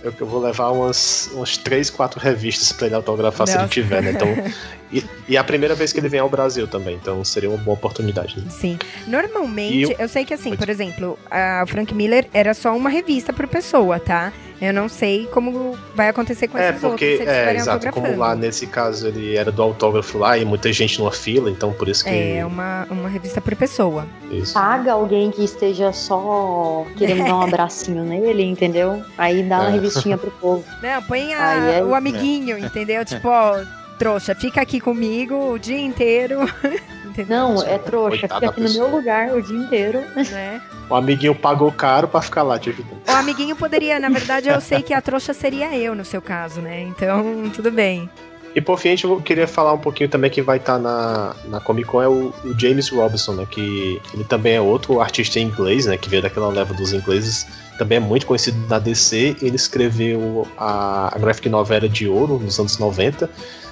Superman? 0.00 0.02
Eu, 0.02 0.14
eu 0.18 0.26
vou 0.26 0.40
levar 0.40 0.70
umas, 0.70 1.30
umas 1.32 1.56
três, 1.56 1.90
quatro 1.90 2.20
revistas 2.20 2.72
para 2.72 2.86
ele 2.86 2.94
autografar 2.94 3.40
Nossa. 3.40 3.52
se 3.52 3.58
ele 3.58 3.68
tiver, 3.68 4.02
né? 4.02 4.12
Então, 4.12 4.28
e, 4.92 5.04
e, 5.28 5.36
é 5.36 5.38
a 5.38 5.44
primeira 5.44 5.74
vez 5.74 5.92
que 5.92 6.00
ele 6.00 6.08
vem 6.08 6.20
ao 6.20 6.28
Brasil 6.28 6.66
também, 6.66 6.96
então 6.96 7.22
seria 7.24 7.48
uma 7.50 7.58
boa 7.58 7.74
oportunidade. 7.74 8.40
Né? 8.40 8.50
Sim. 8.50 8.78
Normalmente, 9.06 9.92
eu... 9.92 9.96
eu... 9.98 10.08
sei 10.08 10.24
que 10.24 10.34
assim, 10.34 10.56
por 10.56 10.68
exemplo, 10.68 11.18
a 11.30 11.64
Frank 11.66 11.94
Miller 11.94 12.26
era 12.32 12.54
só 12.54 12.76
uma 12.76 12.90
revista 12.90 13.32
por 13.32 13.46
pessoa, 13.46 13.98
tá? 13.98 14.32
Eu 14.60 14.74
não 14.74 14.88
sei 14.88 15.26
como 15.26 15.76
vai 15.94 16.08
acontecer 16.08 16.46
com 16.48 16.58
é, 16.58 16.68
esses 16.68 16.80
porque, 16.80 17.12
outros, 17.12 17.28
se 17.28 17.38
eles 17.38 17.56
é, 17.56 17.56
exato, 17.56 17.90
como 17.92 18.16
lá 18.16 18.34
nesse 18.34 18.66
caso 18.66 19.08
ele 19.08 19.34
era 19.34 19.50
do 19.50 19.62
autógrafo 19.62 20.18
lá 20.18 20.36
e 20.36 20.44
muita 20.44 20.70
gente 20.72 20.98
numa 20.98 21.12
fila, 21.12 21.50
então 21.50 21.72
por 21.72 21.88
isso 21.88 22.04
que... 22.04 22.10
É, 22.10 22.44
uma, 22.44 22.86
uma 22.90 23.08
revista 23.08 23.40
por 23.40 23.56
pessoa. 23.56 24.06
Isso. 24.30 24.52
Paga 24.52 24.92
alguém 24.92 25.30
que 25.30 25.42
esteja 25.42 25.92
só 25.92 26.84
querendo 26.96 27.24
dar 27.24 27.36
um 27.36 27.42
abracinho 27.48 28.04
nele, 28.04 28.42
entendeu? 28.44 29.02
Aí 29.16 29.42
dá 29.42 29.60
uma 29.60 29.70
é. 29.70 29.72
revistinha 29.72 30.18
pro 30.18 30.30
povo. 30.32 30.64
Não, 30.82 31.02
põe 31.04 31.32
a, 31.32 31.54
é... 31.54 31.84
o 31.84 31.94
amiguinho, 31.94 32.58
entendeu? 32.58 33.02
Tipo, 33.04 33.28
ó, 33.28 33.62
trouxa, 33.98 34.34
fica 34.34 34.60
aqui 34.60 34.78
comigo 34.78 35.52
o 35.52 35.58
dia 35.58 35.80
inteiro. 35.80 36.40
Entendeu? 37.10 37.36
Não, 37.36 37.62
é 37.62 37.76
trouxa, 37.76 38.20
Coitada 38.20 38.40
fica 38.40 38.50
aqui 38.50 38.60
no 38.60 38.72
meu 38.72 38.88
lugar 38.88 39.34
o 39.34 39.42
dia 39.42 39.58
inteiro. 39.58 40.00
Né? 40.30 40.60
O 40.88 40.94
amiguinho 40.94 41.34
pagou 41.34 41.72
caro 41.72 42.06
para 42.06 42.20
ficar 42.20 42.42
lá 42.42 42.58
te 42.58 42.70
ajudando. 42.70 43.00
O 43.08 43.10
amiguinho 43.10 43.56
poderia, 43.56 43.98
na 43.98 44.08
verdade, 44.08 44.48
eu 44.48 44.60
sei 44.60 44.82
que 44.82 44.92
a 44.92 45.00
trouxa 45.00 45.32
seria 45.32 45.76
eu 45.76 45.94
no 45.94 46.04
seu 46.04 46.20
caso, 46.20 46.60
né? 46.60 46.82
Então, 46.82 47.50
tudo 47.54 47.70
bem. 47.70 48.08
E 48.54 48.60
por 48.60 48.78
fim, 48.78 48.88
a 48.88 48.96
gente 48.96 49.22
queria 49.22 49.46
falar 49.46 49.72
um 49.72 49.78
pouquinho 49.78 50.08
também 50.08 50.30
que 50.30 50.42
vai 50.42 50.58
estar 50.58 50.74
tá 50.74 50.78
na, 50.78 51.36
na 51.46 51.60
Comic 51.60 51.88
Con 51.88 52.02
é 52.02 52.08
o, 52.08 52.32
o, 52.44 52.58
James 52.58 52.88
Robinson, 52.88 53.34
né? 53.34 53.46
Que 53.48 54.00
ele 54.12 54.24
também 54.24 54.54
é 54.54 54.60
outro 54.60 55.00
artista 55.00 55.38
em 55.38 55.44
inglês, 55.46 55.86
né? 55.86 55.96
Que 55.96 56.08
veio 56.08 56.22
daquela 56.22 56.48
leva 56.48 56.74
dos 56.74 56.92
ingleses. 56.92 57.46
Também 57.78 57.96
é 57.96 58.00
muito 58.00 58.26
conhecido 58.26 58.58
na 58.68 58.78
DC. 58.78 59.36
Ele 59.40 59.56
escreveu 59.56 60.46
a, 60.58 61.14
a 61.14 61.18
graphic 61.18 61.48
novela 61.48 61.88
de 61.88 62.08
ouro 62.08 62.38
nos 62.38 62.58
anos 62.58 62.78
90. 62.78 63.30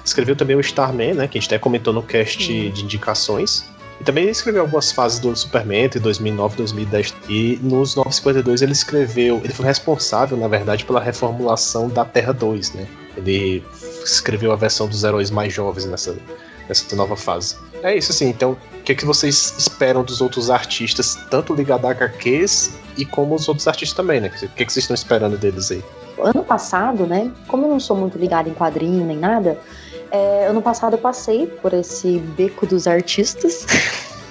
Escreveu 0.09 0.35
também 0.35 0.55
o 0.55 0.59
Starman, 0.59 1.13
né? 1.13 1.27
Que 1.27 1.37
a 1.37 1.41
gente 1.41 1.49
até 1.49 1.59
comentou 1.59 1.93
no 1.93 2.01
cast 2.01 2.43
Sim. 2.43 2.71
de 2.71 2.83
indicações. 2.83 3.63
E 4.01 4.03
também 4.03 4.27
escreveu 4.27 4.61
algumas 4.61 4.91
fases 4.91 5.19
do 5.19 5.35
Superman 5.35 5.83
entre 5.83 5.99
2009 5.99 6.55
e 6.55 6.57
2010. 6.57 7.15
E 7.29 7.59
nos 7.61 7.95
952 7.95 8.63
ele 8.63 8.71
escreveu, 8.71 9.39
ele 9.43 9.53
foi 9.53 9.65
responsável, 9.65 10.35
na 10.35 10.47
verdade, 10.47 10.83
pela 10.83 10.99
reformulação 10.99 11.89
da 11.89 12.03
Terra 12.03 12.33
2, 12.33 12.73
né? 12.73 12.87
Ele 13.15 13.63
escreveu 14.03 14.51
a 14.51 14.55
versão 14.55 14.87
dos 14.87 15.03
heróis 15.03 15.29
mais 15.29 15.53
jovens 15.53 15.85
nessa, 15.85 16.17
nessa 16.67 16.95
nova 16.95 17.15
fase. 17.15 17.55
É 17.83 17.95
isso, 17.95 18.11
assim. 18.11 18.29
Então, 18.29 18.57
o 18.79 18.81
que, 18.81 18.93
é 18.93 18.95
que 18.95 19.05
vocês 19.05 19.53
esperam 19.59 20.03
dos 20.03 20.21
outros 20.21 20.49
artistas, 20.49 21.15
tanto 21.29 21.53
ligado 21.53 21.85
a 21.85 21.91
HQs 21.91 22.71
e 22.97 23.05
como 23.05 23.35
os 23.35 23.47
outros 23.47 23.67
artistas 23.67 23.95
também, 23.95 24.19
né? 24.19 24.29
O 24.29 24.31
que, 24.31 24.63
é 24.63 24.65
que 24.65 24.73
vocês 24.73 24.85
estão 24.85 24.95
esperando 24.95 25.37
deles 25.37 25.71
aí? 25.71 25.83
Ano 26.17 26.43
passado, 26.43 27.05
né? 27.05 27.31
Como 27.47 27.65
eu 27.65 27.69
não 27.69 27.79
sou 27.79 27.95
muito 27.95 28.17
ligado 28.17 28.49
em 28.49 28.53
quadrinho 28.53 29.05
nem 29.05 29.17
nada, 29.17 29.57
é, 30.11 30.47
ano 30.47 30.61
passado 30.61 30.93
eu 30.93 30.97
passei 30.99 31.47
por 31.47 31.73
esse 31.73 32.19
beco 32.19 32.65
dos 32.65 32.87
artistas. 32.87 33.65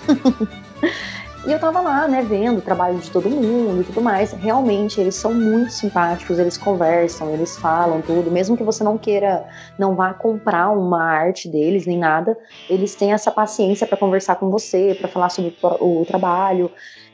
e 1.47 1.53
eu 1.53 1.59
tava 1.59 1.81
lá, 1.81 2.09
né, 2.09 2.23
vendo 2.23 2.59
o 2.59 2.63
trabalho 2.63 2.99
de 2.99 3.11
todo 3.11 3.31
mundo 3.31 3.81
e 3.81 3.85
tudo 3.85 4.01
mais. 4.01 4.33
Realmente, 4.33 5.01
eles 5.01 5.15
são 5.15 5.33
muito 5.33 5.73
simpáticos, 5.73 6.39
eles 6.39 6.57
conversam, 6.57 7.33
eles 7.33 7.57
falam 7.57 8.03
tudo. 8.03 8.31
Mesmo 8.31 8.57
que 8.57 8.65
você 8.65 8.83
não 8.83 8.99
queira, 8.99 9.47
não 9.79 9.95
vá 9.95 10.13
comprar 10.13 10.71
uma 10.71 11.03
arte 11.03 11.49
deles 11.49 11.87
nem 11.87 11.99
nada, 11.99 12.37
eles 12.69 12.95
têm 12.95 13.13
essa 13.13 13.31
paciência 13.31 13.87
para 13.87 13.97
conversar 13.97 14.37
com 14.37 14.51
você, 14.51 14.97
para 14.99 15.09
falar 15.09 15.29
sobre 15.29 15.57
o 15.63 16.05
trabalho. 16.07 16.71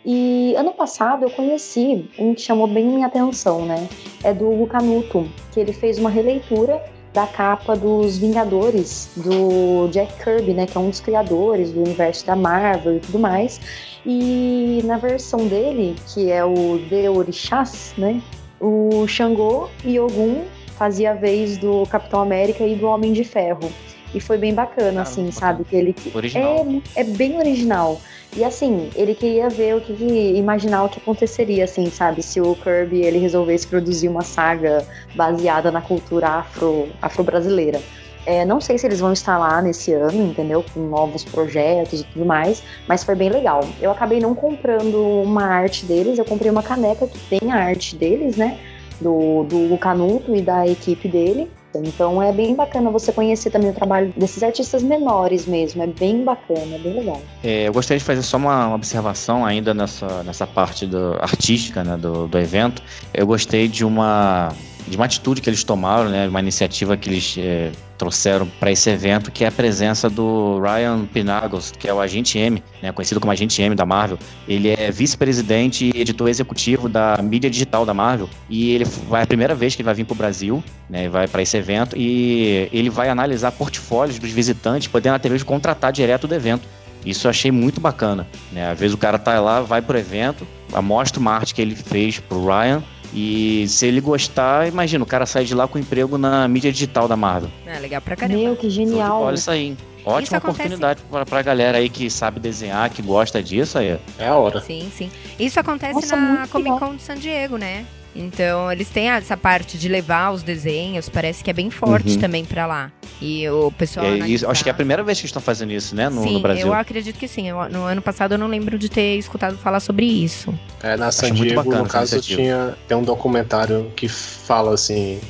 E 0.06 0.54
ano 0.56 0.72
passado 0.72 1.24
eu 1.24 1.30
conheci 1.30 2.10
um 2.18 2.34
que 2.34 2.42
chamou 2.42 2.66
bem 2.66 2.86
minha 2.86 3.06
atenção, 3.06 3.64
né? 3.64 3.88
É 4.22 4.34
do 4.34 4.50
Hugo 4.50 4.66
Canuto, 4.66 5.26
que 5.50 5.60
ele 5.60 5.72
fez 5.72 5.98
uma 5.98 6.10
releitura 6.10 6.82
da 7.14 7.26
capa 7.28 7.76
dos 7.76 8.18
Vingadores, 8.18 9.08
do 9.16 9.88
Jack 9.88 10.12
Kirby, 10.22 10.52
né? 10.52 10.66
Que 10.66 10.76
é 10.76 10.80
um 10.80 10.90
dos 10.90 11.00
criadores 11.00 11.72
do 11.72 11.80
universo 11.80 12.26
da 12.26 12.34
Marvel 12.34 12.96
e 12.96 13.00
tudo 13.00 13.20
mais. 13.20 13.60
E 14.04 14.82
na 14.84 14.98
versão 14.98 15.46
dele, 15.46 15.94
que 16.12 16.30
é 16.30 16.44
o 16.44 16.78
The 16.90 17.08
Orixás, 17.08 17.94
né? 17.96 18.20
O 18.60 19.06
Xangô 19.06 19.68
e 19.84 19.98
Ogum 19.98 20.42
fazia 20.76 21.12
a 21.12 21.14
vez 21.14 21.56
do 21.56 21.86
Capitão 21.86 22.20
América 22.20 22.66
e 22.66 22.74
do 22.74 22.86
Homem 22.86 23.12
de 23.12 23.22
Ferro. 23.22 23.70
E 24.14 24.20
foi 24.20 24.38
bem 24.38 24.54
bacana, 24.54 25.02
assim, 25.02 25.30
sabe? 25.32 25.64
Que 25.64 25.74
ele 25.74 25.96
original. 26.14 26.66
É, 26.94 27.00
é 27.00 27.04
bem 27.04 27.36
original. 27.36 28.00
E 28.36 28.44
assim, 28.44 28.90
ele 28.94 29.14
queria 29.14 29.48
ver 29.48 29.76
o 29.76 29.80
que, 29.80 29.94
que, 29.94 30.32
imaginar 30.36 30.84
o 30.84 30.88
que 30.88 30.98
aconteceria, 30.98 31.64
assim, 31.64 31.90
sabe? 31.90 32.22
Se 32.22 32.40
o 32.40 32.54
Kirby 32.54 33.02
ele 33.02 33.18
resolvesse 33.18 33.66
produzir 33.66 34.08
uma 34.08 34.22
saga 34.22 34.86
baseada 35.14 35.70
na 35.70 35.80
cultura 35.80 36.28
afro, 36.28 36.88
afro-brasileira. 37.02 37.80
É, 38.26 38.44
não 38.44 38.60
sei 38.60 38.78
se 38.78 38.86
eles 38.86 39.00
vão 39.00 39.12
estar 39.12 39.36
lá 39.36 39.60
nesse 39.60 39.92
ano, 39.92 40.30
entendeu? 40.30 40.64
Com 40.72 40.80
novos 40.80 41.24
projetos 41.24 42.00
e 42.00 42.04
tudo 42.04 42.24
mais, 42.24 42.62
mas 42.88 43.04
foi 43.04 43.14
bem 43.14 43.28
legal. 43.28 43.60
Eu 43.80 43.90
acabei 43.90 44.18
não 44.18 44.34
comprando 44.34 44.96
uma 45.22 45.44
arte 45.44 45.84
deles, 45.84 46.18
eu 46.18 46.24
comprei 46.24 46.50
uma 46.50 46.62
caneca 46.62 47.06
que 47.06 47.18
tem 47.28 47.52
a 47.52 47.56
arte 47.56 47.94
deles, 47.96 48.36
né? 48.36 48.58
Do, 49.00 49.44
do 49.44 49.76
Canuto 49.78 50.34
e 50.34 50.40
da 50.40 50.66
equipe 50.66 51.08
dele. 51.08 51.50
Então 51.82 52.22
é 52.22 52.32
bem 52.32 52.54
bacana 52.54 52.90
você 52.90 53.12
conhecer 53.12 53.50
também 53.50 53.70
o 53.70 53.74
trabalho 53.74 54.12
desses 54.16 54.42
artistas 54.42 54.82
menores 54.82 55.46
mesmo. 55.46 55.82
É 55.82 55.86
bem 55.86 56.24
bacana, 56.24 56.76
é 56.76 56.78
bem 56.78 56.94
legal. 56.94 57.20
É, 57.42 57.68
eu 57.68 57.72
gostaria 57.72 57.98
de 57.98 58.04
fazer 58.04 58.22
só 58.22 58.36
uma 58.36 58.74
observação 58.74 59.44
ainda 59.44 59.74
nessa, 59.74 60.22
nessa 60.22 60.46
parte 60.46 60.86
do, 60.86 61.14
artística 61.20 61.82
né, 61.82 61.96
do, 61.96 62.26
do 62.26 62.38
evento. 62.38 62.82
Eu 63.12 63.26
gostei 63.26 63.68
de 63.68 63.84
uma 63.84 64.52
de 64.86 64.96
uma 64.96 65.06
atitude 65.06 65.40
que 65.40 65.48
eles 65.48 65.64
tomaram, 65.64 66.10
né, 66.10 66.28
uma 66.28 66.40
iniciativa 66.40 66.96
que 66.96 67.08
eles 67.08 67.36
é, 67.38 67.70
trouxeram 67.96 68.46
para 68.60 68.70
esse 68.70 68.90
evento, 68.90 69.30
que 69.30 69.44
é 69.44 69.48
a 69.48 69.52
presença 69.52 70.10
do 70.10 70.60
Ryan 70.60 71.06
Pinagos, 71.06 71.72
que 71.72 71.88
é 71.88 71.94
o 71.94 72.00
agente 72.00 72.38
M, 72.38 72.62
né, 72.82 72.92
conhecido 72.92 73.20
como 73.20 73.32
agente 73.32 73.60
M 73.62 73.74
da 73.74 73.86
Marvel. 73.86 74.18
Ele 74.46 74.68
é 74.68 74.90
vice-presidente 74.90 75.90
e 75.94 76.00
editor 76.00 76.28
executivo 76.28 76.88
da 76.88 77.18
mídia 77.22 77.48
digital 77.48 77.86
da 77.86 77.94
Marvel 77.94 78.28
e 78.48 78.72
ele 78.72 78.84
vai 78.84 79.22
é 79.22 79.24
a 79.24 79.26
primeira 79.26 79.54
vez 79.54 79.74
que 79.74 79.80
ele 79.80 79.86
vai 79.86 79.94
vir 79.94 80.04
para 80.04 80.14
o 80.14 80.16
Brasil, 80.16 80.62
né, 80.88 81.08
vai 81.08 81.26
para 81.26 81.40
esse 81.40 81.56
evento 81.56 81.96
e 81.96 82.68
ele 82.72 82.90
vai 82.90 83.08
analisar 83.08 83.52
portfólios 83.52 84.18
dos 84.18 84.30
visitantes, 84.30 84.88
podendo 84.88 85.14
até 85.14 85.28
mesmo 85.28 85.46
contratar 85.46 85.92
direto 85.92 86.28
do 86.28 86.34
evento. 86.34 86.68
Isso 87.04 87.26
eu 87.26 87.30
achei 87.30 87.50
muito 87.50 87.80
bacana. 87.80 88.26
Né? 88.50 88.70
Às 88.70 88.78
vezes 88.78 88.94
o 88.94 88.98
cara 88.98 89.18
tá 89.18 89.38
lá, 89.38 89.60
vai 89.60 89.82
pro 89.82 89.98
evento, 89.98 90.46
mostra 90.82 91.20
uma 91.20 91.32
arte 91.32 91.54
que 91.54 91.60
ele 91.60 91.76
fez 91.76 92.18
pro 92.18 92.46
Ryan 92.46 92.82
e 93.14 93.66
se 93.68 93.86
ele 93.86 94.00
gostar, 94.00 94.66
imagina, 94.66 95.04
o 95.04 95.06
cara 95.06 95.24
sai 95.24 95.44
de 95.44 95.54
lá 95.54 95.68
com 95.68 95.78
emprego 95.78 96.18
na 96.18 96.48
mídia 96.48 96.72
digital 96.72 97.06
da 97.06 97.16
Marvel. 97.16 97.48
É, 97.64 97.78
legal 97.78 98.00
pra 98.00 98.16
caramba. 98.16 98.38
Meu, 98.38 98.56
que 98.56 98.68
genial. 98.68 99.22
Olha 99.22 99.34
isso 99.34 99.50
aí. 99.50 99.76
Ótima 100.04 100.22
isso 100.22 100.36
oportunidade 100.36 101.00
acontece... 101.00 101.06
pra, 101.10 101.24
pra 101.24 101.42
galera 101.42 101.78
aí 101.78 101.88
que 101.88 102.10
sabe 102.10 102.38
desenhar, 102.38 102.90
que 102.90 103.00
gosta 103.00 103.42
disso 103.42 103.78
aí. 103.78 103.98
É 104.18 104.28
a 104.28 104.34
hora. 104.34 104.60
Sim, 104.60 104.90
sim. 104.94 105.10
Isso 105.38 105.58
acontece 105.58 105.94
Nossa, 105.94 106.16
na 106.16 106.46
Comic 106.48 106.78
Con 106.78 106.96
de 106.96 107.02
San 107.02 107.14
Diego, 107.16 107.56
né? 107.56 107.86
Então, 108.14 108.70
eles 108.70 108.88
têm 108.88 109.10
essa 109.10 109.36
parte 109.36 109.76
de 109.76 109.88
levar 109.88 110.30
os 110.32 110.42
desenhos, 110.42 111.08
parece 111.08 111.42
que 111.42 111.50
é 111.50 111.52
bem 111.52 111.70
forte 111.70 112.14
uhum. 112.14 112.20
também 112.20 112.44
para 112.44 112.66
lá. 112.66 112.92
E 113.20 113.48
o 113.48 113.72
pessoal. 113.72 114.06
É, 114.06 114.18
isso, 114.28 114.48
acho 114.48 114.62
que 114.62 114.68
é 114.68 114.72
a 114.72 114.74
primeira 114.74 115.02
vez 115.02 115.18
que 115.18 115.26
estão 115.26 115.42
fazendo 115.42 115.72
isso, 115.72 115.94
né, 115.94 116.08
no, 116.08 116.22
sim, 116.22 116.34
no 116.34 116.40
Brasil. 116.40 116.66
Eu 116.66 116.74
acredito 116.74 117.18
que 117.18 117.26
sim. 117.26 117.48
Eu, 117.48 117.68
no 117.68 117.84
ano 117.84 118.02
passado 118.02 118.32
eu 118.32 118.38
não 118.38 118.46
lembro 118.46 118.78
de 118.78 118.88
ter 118.88 119.16
escutado 119.16 119.56
falar 119.56 119.80
sobre 119.80 120.06
isso. 120.06 120.54
É, 120.82 120.96
na 120.96 121.10
San 121.10 121.32
Diego, 121.32 121.56
bacana, 121.56 121.82
no 121.82 121.88
caso, 121.88 122.20
tinha, 122.20 122.76
tem 122.86 122.96
um 122.96 123.02
documentário 123.02 123.90
que 123.96 124.08
fala 124.08 124.74
assim 124.74 125.20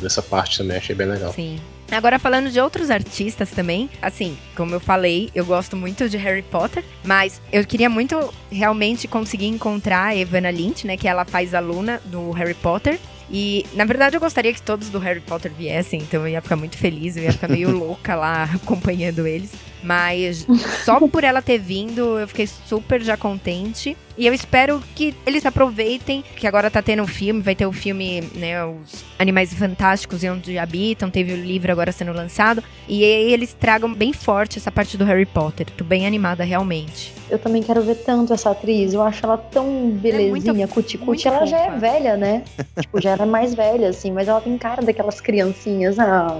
dessa 0.00 0.22
parte 0.22 0.58
também, 0.58 0.76
achei 0.76 0.94
bem 0.94 1.06
legal. 1.06 1.32
Sim. 1.32 1.58
Agora 1.90 2.18
falando 2.18 2.50
de 2.50 2.60
outros 2.60 2.90
artistas 2.90 3.50
também, 3.50 3.88
assim, 4.00 4.36
como 4.56 4.74
eu 4.74 4.80
falei, 4.80 5.30
eu 5.34 5.44
gosto 5.44 5.76
muito 5.76 6.08
de 6.08 6.16
Harry 6.16 6.42
Potter, 6.42 6.84
mas 7.04 7.40
eu 7.52 7.64
queria 7.64 7.88
muito 7.88 8.32
realmente 8.50 9.06
conseguir 9.06 9.46
encontrar 9.46 10.06
a 10.06 10.16
Evana 10.16 10.50
Lynch, 10.50 10.86
né, 10.86 10.96
que 10.96 11.06
ela 11.06 11.24
faz 11.24 11.54
aluna 11.54 12.00
do 12.06 12.30
Harry 12.32 12.54
Potter. 12.54 12.98
E, 13.30 13.64
na 13.74 13.84
verdade, 13.84 14.16
eu 14.16 14.20
gostaria 14.20 14.52
que 14.52 14.60
todos 14.60 14.90
do 14.90 14.98
Harry 14.98 15.20
Potter 15.20 15.50
viessem, 15.52 16.00
então 16.00 16.20
eu 16.22 16.28
ia 16.28 16.42
ficar 16.42 16.56
muito 16.56 16.76
feliz, 16.76 17.16
eu 17.16 17.22
ia 17.22 17.32
ficar 17.32 17.48
meio 17.48 17.70
louca 17.76 18.14
lá 18.14 18.44
acompanhando 18.54 19.26
eles. 19.26 19.50
Mas 19.82 20.46
só 20.84 20.98
por 21.08 21.24
ela 21.24 21.40
ter 21.40 21.58
vindo, 21.58 22.18
eu 22.18 22.28
fiquei 22.28 22.46
super 22.46 23.02
já 23.02 23.16
contente. 23.16 23.96
E 24.16 24.26
eu 24.26 24.32
espero 24.32 24.82
que 24.94 25.14
eles 25.26 25.44
aproveitem, 25.44 26.22
que 26.36 26.46
agora 26.46 26.70
tá 26.70 26.80
tendo 26.80 27.02
um 27.02 27.06
filme, 27.06 27.42
vai 27.42 27.54
ter 27.54 27.66
o 27.66 27.72
filme, 27.72 28.20
né, 28.34 28.64
os 28.64 29.04
Animais 29.18 29.52
Fantásticos 29.52 30.22
e 30.22 30.28
Onde 30.28 30.56
Habitam, 30.56 31.10
teve 31.10 31.32
o 31.32 31.36
livro 31.36 31.72
agora 31.72 31.90
sendo 31.90 32.12
lançado, 32.12 32.62
e 32.88 33.02
aí 33.02 33.32
eles 33.32 33.52
tragam 33.54 33.92
bem 33.92 34.12
forte 34.12 34.58
essa 34.58 34.70
parte 34.70 34.96
do 34.96 35.04
Harry 35.04 35.26
Potter. 35.26 35.66
Tô 35.70 35.82
bem 35.82 36.06
animada 36.06 36.44
realmente. 36.44 37.12
Eu 37.28 37.38
também 37.38 37.62
quero 37.62 37.82
ver 37.82 37.96
tanto 37.96 38.32
essa 38.32 38.50
atriz, 38.50 38.92
eu 38.92 39.02
acho 39.02 39.24
ela 39.24 39.36
tão 39.36 39.90
belezinha, 39.90 40.64
é 40.64 40.68
cuti-cuti, 40.68 41.26
ela 41.26 41.46
já 41.46 41.58
é 41.58 41.70
velha, 41.70 42.16
né? 42.16 42.44
tipo, 42.78 43.00
já 43.00 43.10
era 43.10 43.26
mais 43.26 43.54
velha, 43.54 43.88
assim, 43.88 44.12
mas 44.12 44.28
ela 44.28 44.40
tem 44.40 44.56
cara 44.58 44.82
daquelas 44.82 45.20
criancinhas, 45.20 45.98
ah. 45.98 46.38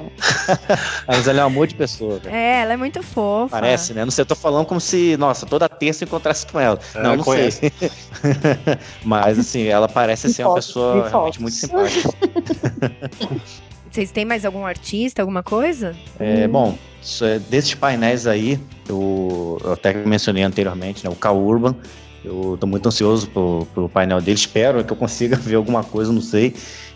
mas 1.09 1.27
ela 1.27 1.41
é 1.41 1.43
um 1.43 1.47
amor 1.47 1.67
de 1.67 1.75
pessoa. 1.75 2.19
Velho. 2.19 2.35
É, 2.35 2.61
ela 2.61 2.75
é 2.75 2.77
muito 2.77 3.03
fofa. 3.03 3.57
Parece, 3.57 3.95
né? 3.95 4.05
Não 4.05 4.13
sei, 4.13 4.23
eu 4.23 4.27
tô 4.27 4.37
falando 4.37 4.67
como 4.67 4.81
se, 4.81 5.17
nossa, 5.17 5.47
toda 5.47 5.69
terça 5.69 6.05
eu 6.05 6.07
encontrasse 6.07 6.47
com 6.47 6.61
ela. 6.61 6.79
É, 6.95 7.03
não, 7.03 7.17
não 7.17 7.25
conheço. 7.25 7.61
sei. 7.61 7.64
Mas, 9.05 9.39
assim, 9.39 9.65
ela 9.65 9.89
parece 9.89 10.33
ser 10.33 10.45
uma 10.45 10.55
pessoa 10.55 11.09
realmente 11.09 11.41
muito 11.41 11.55
simpática. 11.55 12.11
Vocês 13.91 14.11
têm 14.11 14.25
mais 14.25 14.45
algum 14.45 14.67
artista, 14.67 15.23
alguma 15.23 15.43
coisa? 15.43 15.95
É, 16.19 16.49
bom, 16.49 16.77
é, 17.23 17.39
desses 17.39 17.75
painéis 17.75 18.27
aí, 18.27 18.59
eu, 18.89 19.61
eu 19.63 19.73
até 19.73 19.95
mencionei 19.95 20.43
anteriormente, 20.43 21.05
né, 21.05 21.11
o 21.11 21.15
Cal 21.15 21.39
Urban, 21.39 21.77
eu 22.25 22.57
tô 22.59 22.67
muito 22.67 22.89
ansioso 22.89 23.31
pro, 23.31 23.67
pro 23.73 23.89
painel 23.89 24.21
dele, 24.21 24.37
espero 24.37 24.83
que 24.83 24.93
eu 24.93 24.97
consiga 24.97 25.37
ver 25.37 25.55
alguma 25.55 25.85
coisa, 25.85 26.13
não 26.13 26.23
sei, 26.23 26.55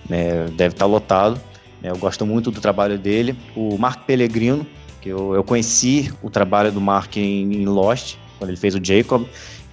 né, 0.09 0.47
deve 0.57 0.75
estar 0.75 0.87
tá 0.87 0.87
lotado. 0.87 1.41
Né, 1.81 1.91
eu 1.91 1.99
gosto 1.99 2.27
muito 2.27 2.51
do 2.51 2.61
trabalho 2.61 2.99
dele. 2.99 3.37
O 3.55 3.79
Mark 3.79 4.05
Pellegrino, 4.05 4.67
que 5.01 5.11
eu, 5.11 5.35
eu 5.35 5.45
conheci 5.45 6.13
o 6.21 6.29
trabalho 6.31 6.73
do 6.73 6.81
Mark 6.81 7.17
em, 7.17 7.63
em 7.63 7.67
Lost, 7.67 8.17
quando 8.39 8.51
ele 8.51 8.59
fez 8.59 8.75
o 8.75 8.81
Jacob, 8.83 9.25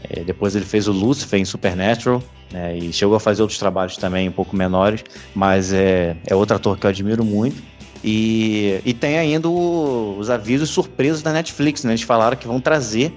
é, 0.10 0.24
depois 0.24 0.56
ele 0.56 0.66
fez 0.66 0.88
o 0.88 0.92
Lucifer 0.92 1.40
em 1.40 1.46
Supernatural, 1.46 2.22
né, 2.52 2.78
e 2.78 2.94
chegou 2.94 3.16
a 3.16 3.20
fazer 3.20 3.42
outros 3.42 3.60
trabalhos 3.60 3.98
também 3.98 4.28
um 4.30 4.32
pouco 4.32 4.56
menores, 4.56 5.04
mas 5.34 5.74
é, 5.74 6.16
é 6.26 6.36
outro 6.36 6.56
ator 6.56 6.78
que 6.78 6.86
eu 6.86 6.90
admiro 6.90 7.24
muito. 7.24 7.62
E, 8.04 8.80
e 8.86 8.94
tem 8.94 9.18
ainda 9.18 9.50
o, 9.50 10.18
os 10.20 10.30
avisos 10.30 10.70
surpresos 10.70 11.24
da 11.24 11.34
Netflix, 11.34 11.84
né? 11.84 11.94
Eles 11.94 12.04
falaram 12.04 12.38
que 12.38 12.46
vão 12.46 12.62
trazer 12.62 13.12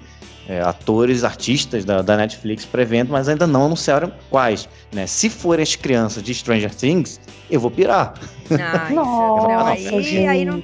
é, 0.48 0.62
atores, 0.62 1.24
artistas 1.24 1.84
da, 1.84 2.00
da 2.00 2.16
Netflix 2.16 2.64
para 2.64 2.80
evento, 2.80 3.12
mas 3.12 3.28
ainda 3.28 3.46
não 3.46 3.66
anunciaram 3.66 4.10
quais. 4.30 4.66
Né? 4.90 5.06
Se 5.06 5.28
forem 5.28 5.62
as 5.62 5.76
crianças 5.76 6.22
de 6.22 6.32
Stranger 6.32 6.74
Things, 6.74 7.20
eu 7.50 7.60
vou 7.60 7.70
pirar. 7.70 8.14
Ai, 8.50 8.94
Nossa, 8.94 9.46
não, 9.46 9.66
aí, 9.66 10.26
aí 10.26 10.44
não... 10.46 10.62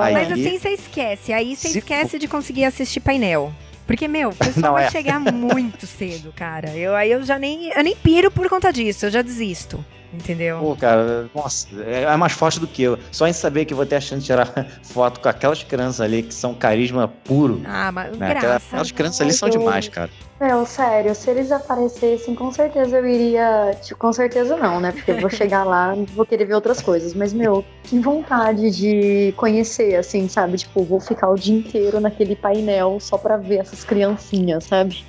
Aí, 0.00 0.14
mas 0.14 0.32
assim 0.32 0.58
você 0.58 0.70
esquece. 0.70 1.32
Aí 1.32 1.54
você 1.54 1.78
esquece 1.78 2.18
de 2.18 2.26
conseguir 2.26 2.64
assistir 2.64 3.00
painel. 3.00 3.52
Porque, 3.88 4.06
meu, 4.06 4.28
o 4.28 4.34
pessoal 4.34 4.74
vai 4.74 4.84
é. 4.84 4.90
chegar 4.90 5.18
muito 5.18 5.86
cedo, 5.86 6.30
cara. 6.36 6.76
Eu, 6.76 6.94
aí 6.94 7.10
eu 7.10 7.24
já 7.24 7.38
nem, 7.38 7.70
eu 7.70 7.82
nem 7.82 7.96
piro 7.96 8.30
por 8.30 8.46
conta 8.46 8.70
disso, 8.70 9.06
eu 9.06 9.10
já 9.10 9.22
desisto. 9.22 9.82
Entendeu? 10.12 10.58
Pô, 10.60 10.76
cara, 10.76 11.28
nossa, 11.34 11.68
é 11.82 12.16
mais 12.16 12.32
forte 12.32 12.58
do 12.58 12.66
que 12.66 12.82
eu. 12.82 12.98
Só 13.10 13.26
em 13.26 13.32
saber 13.32 13.66
que 13.66 13.74
vou 13.74 13.84
ter 13.84 13.96
a 13.96 14.00
chance 14.00 14.20
de 14.20 14.26
tirar 14.26 14.46
foto 14.82 15.20
com 15.20 15.28
aquelas 15.28 15.62
crianças 15.62 16.00
ali 16.00 16.22
que 16.22 16.32
são 16.32 16.54
carisma 16.54 17.08
puro. 17.24 17.60
Ah, 17.66 17.92
mas 17.92 18.16
né? 18.16 18.34
graça. 18.34 18.66
Aquelas 18.68 18.90
crianças 18.90 19.20
ali 19.20 19.32
são 19.32 19.48
demais, 19.48 19.88
cara. 19.88 20.10
Não, 20.40 20.64
sério, 20.64 21.14
se 21.14 21.28
eles 21.30 21.50
aparecessem, 21.50 22.34
com 22.34 22.50
certeza 22.52 22.96
eu 22.96 23.06
iria. 23.06 23.76
Tipo, 23.82 23.98
com 23.98 24.12
certeza 24.12 24.56
não, 24.56 24.80
né? 24.80 24.92
Porque 24.92 25.10
eu 25.10 25.20
vou 25.20 25.28
chegar 25.28 25.64
lá 25.64 25.94
e 25.96 26.04
vou 26.06 26.24
querer 26.24 26.44
ver 26.44 26.54
outras 26.54 26.80
coisas. 26.80 27.12
Mas, 27.12 27.32
meu, 27.32 27.64
que 27.82 27.98
vontade 27.98 28.70
de 28.70 29.34
conhecer, 29.36 29.96
assim, 29.96 30.28
sabe? 30.28 30.56
Tipo, 30.56 30.84
vou 30.84 31.00
ficar 31.00 31.28
o 31.28 31.34
dia 31.34 31.58
inteiro 31.58 32.00
naquele 32.00 32.36
painel 32.36 32.98
só 33.00 33.18
pra 33.18 33.36
ver 33.36 33.58
essas 33.58 33.84
criancinhas, 33.84 34.64
sabe? 34.64 35.04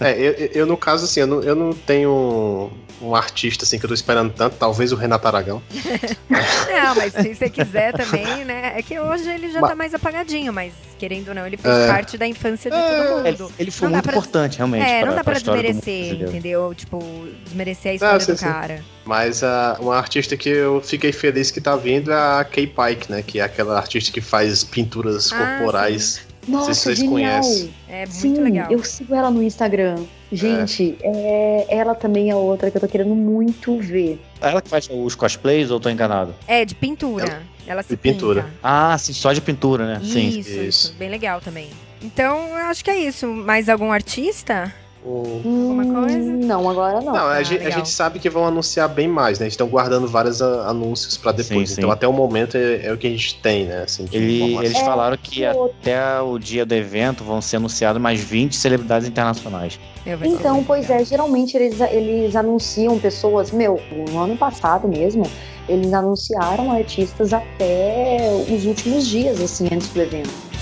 É, 0.00 0.18
eu, 0.18 0.32
eu, 0.54 0.66
no 0.66 0.76
caso, 0.76 1.04
assim, 1.04 1.20
eu 1.20 1.26
não, 1.26 1.42
eu 1.42 1.54
não 1.54 1.72
tenho 1.72 2.70
um 3.00 3.14
artista 3.14 3.64
assim 3.64 3.78
que 3.78 3.84
eu 3.84 3.88
tô 3.88 3.94
esperando 3.94 4.32
tanto, 4.32 4.56
talvez 4.56 4.92
o 4.92 4.96
Renato 4.96 5.26
Aragão. 5.26 5.62
não, 6.30 6.94
mas 6.94 7.12
se 7.12 7.34
você 7.34 7.50
quiser 7.50 7.92
também, 7.92 8.44
né? 8.44 8.72
É 8.76 8.82
que 8.82 8.98
hoje 8.98 9.28
ele 9.28 9.50
já 9.50 9.60
mas... 9.60 9.70
tá 9.70 9.76
mais 9.76 9.94
apagadinho, 9.94 10.52
mas 10.52 10.72
querendo 10.98 11.28
ou 11.28 11.34
não, 11.34 11.46
ele 11.46 11.56
fez 11.56 11.74
é... 11.74 11.86
parte 11.86 12.16
da 12.16 12.26
infância 12.26 12.70
de 12.70 12.76
todo 12.76 13.16
mundo. 13.16 13.28
Ele, 13.28 13.54
ele 13.58 13.70
foi 13.70 13.88
não 13.88 13.94
muito 13.94 14.04
pra... 14.04 14.12
importante, 14.12 14.56
realmente. 14.56 14.88
É, 14.88 15.00
pra, 15.00 15.08
não 15.08 15.16
dá 15.16 15.24
pra, 15.24 15.32
pra 15.34 15.40
desmerecer, 15.40 16.22
entendeu? 16.22 16.74
Tipo, 16.74 16.98
desmerecer 17.44 17.92
a 17.92 17.94
história 17.94 18.26
do 18.26 18.36
cara. 18.36 18.84
Mas 19.04 19.42
uh, 19.42 19.80
uma 19.80 19.96
artista 19.96 20.36
que 20.36 20.48
eu 20.48 20.80
fiquei 20.80 21.12
feliz 21.12 21.50
que 21.50 21.60
tá 21.60 21.76
vindo 21.76 22.10
é 22.10 22.14
a 22.14 22.44
Kay 22.44 22.66
Pike, 22.66 23.10
né? 23.10 23.22
Que 23.22 23.40
é 23.40 23.42
aquela 23.42 23.76
artista 23.76 24.10
que 24.10 24.20
faz 24.20 24.64
pinturas 24.64 25.30
ah, 25.32 25.58
corporais. 25.58 26.22
Sim. 26.26 26.33
Nossa, 26.48 26.74
se 26.74 26.80
vocês 26.80 26.98
genial. 26.98 27.12
conhecem. 27.12 27.74
É 27.88 27.98
muito 28.00 28.12
Sim, 28.12 28.34
legal. 28.40 28.70
Eu 28.70 28.82
sigo 28.84 29.14
ela 29.14 29.30
no 29.30 29.42
Instagram. 29.42 29.96
Gente, 30.32 30.96
é, 31.02 31.66
ela 31.68 31.94
também 31.94 32.30
é 32.30 32.34
outra 32.34 32.70
que 32.70 32.76
eu 32.76 32.80
tô 32.80 32.88
querendo 32.88 33.14
muito 33.14 33.78
ver. 33.78 34.20
É 34.40 34.48
ela 34.48 34.60
que 34.60 34.68
faz 34.68 34.88
os 34.90 35.14
cosplays 35.14 35.70
ou 35.70 35.78
tô 35.78 35.88
enganado? 35.88 36.34
É, 36.46 36.64
de 36.64 36.74
pintura. 36.74 37.42
Ela, 37.66 37.82
se 37.82 37.90
de 37.90 37.96
pintura. 37.96 38.42
pinta. 38.42 38.54
Ah, 38.62 38.96
sim, 38.98 39.12
só 39.12 39.32
de 39.32 39.40
pintura, 39.40 39.86
né? 39.86 40.00
Sim. 40.04 40.28
Isso, 40.28 40.38
isso, 40.50 40.60
Isso. 40.60 40.94
Bem 40.98 41.08
legal 41.08 41.40
também. 41.40 41.70
Então, 42.02 42.48
eu 42.48 42.66
acho 42.66 42.84
que 42.84 42.90
é 42.90 42.98
isso. 42.98 43.26
Mais 43.26 43.68
algum 43.68 43.90
artista? 43.90 44.74
Alguma 45.04 45.84
coisa? 46.02 46.32
Não, 46.32 46.68
agora 46.70 47.00
não. 47.00 47.12
Não, 47.12 47.26
a, 47.26 47.34
Ah, 47.34 47.42
gente, 47.42 47.66
a 47.66 47.70
gente 47.70 47.88
sabe 47.90 48.18
que 48.18 48.30
vão 48.30 48.46
anunciar 48.46 48.88
bem 48.88 49.06
mais, 49.06 49.38
né? 49.38 49.44
Eles 49.44 49.52
estão 49.52 49.66
guardando 49.68 50.08
vários 50.08 50.40
anúncios 50.40 51.16
pra 51.16 51.30
depois. 51.32 51.68
Sim, 51.70 51.74
então, 51.78 51.90
sim. 51.90 51.92
até 51.94 52.08
o 52.08 52.12
momento 52.12 52.56
é, 52.56 52.86
é 52.86 52.92
o 52.92 52.96
que 52.96 53.06
a 53.06 53.10
gente 53.10 53.36
tem, 53.40 53.66
né? 53.66 53.82
Assim, 53.82 54.08
Ele- 54.10 54.56
eles 54.56 54.74
É, 54.76 54.84
falaram 54.84 55.16
que 55.20 55.46
outro. 55.46 55.76
até 55.82 56.20
o 56.20 56.38
dia 56.38 56.64
do 56.64 56.72
evento 56.74 57.22
vão 57.22 57.40
ser 57.42 57.56
anunciados 57.56 58.00
mais 58.00 58.20
20 58.20 58.56
celebridades 58.56 59.06
internacionais. 59.06 59.78
Então, 60.22 60.62
pois 60.64 60.88
é, 60.90 61.04
geralmente 61.04 61.56
eles, 61.56 61.80
eles 61.80 62.34
anunciam 62.36 62.98
pessoas, 62.98 63.50
meu, 63.50 63.80
no 64.10 64.18
ano 64.20 64.36
passado 64.36 64.86
mesmo, 64.88 65.24
eles 65.68 65.92
anunciaram 65.92 66.72
artistas 66.72 67.32
até 67.32 68.18
os 68.50 68.64
últimos 68.66 69.06
dias, 69.06 69.40
assim, 69.40 69.66
antes 69.72 69.88
do 69.88 70.00
evento. 70.00 70.53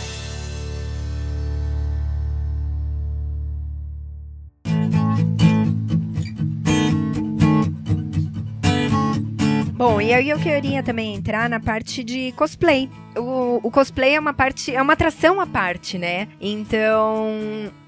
Bom, 9.82 10.00
e 10.00 10.14
aí 10.14 10.30
eu 10.30 10.38
queria 10.38 10.80
também 10.80 11.12
entrar 11.12 11.50
na 11.50 11.58
parte 11.58 12.04
de 12.04 12.30
cosplay. 12.36 12.88
O, 13.16 13.58
o 13.64 13.68
cosplay 13.68 14.14
é 14.14 14.20
uma 14.20 14.32
parte, 14.32 14.72
é 14.72 14.80
uma 14.80 14.92
atração 14.92 15.40
à 15.40 15.46
parte, 15.46 15.98
né? 15.98 16.28
Então, 16.40 17.28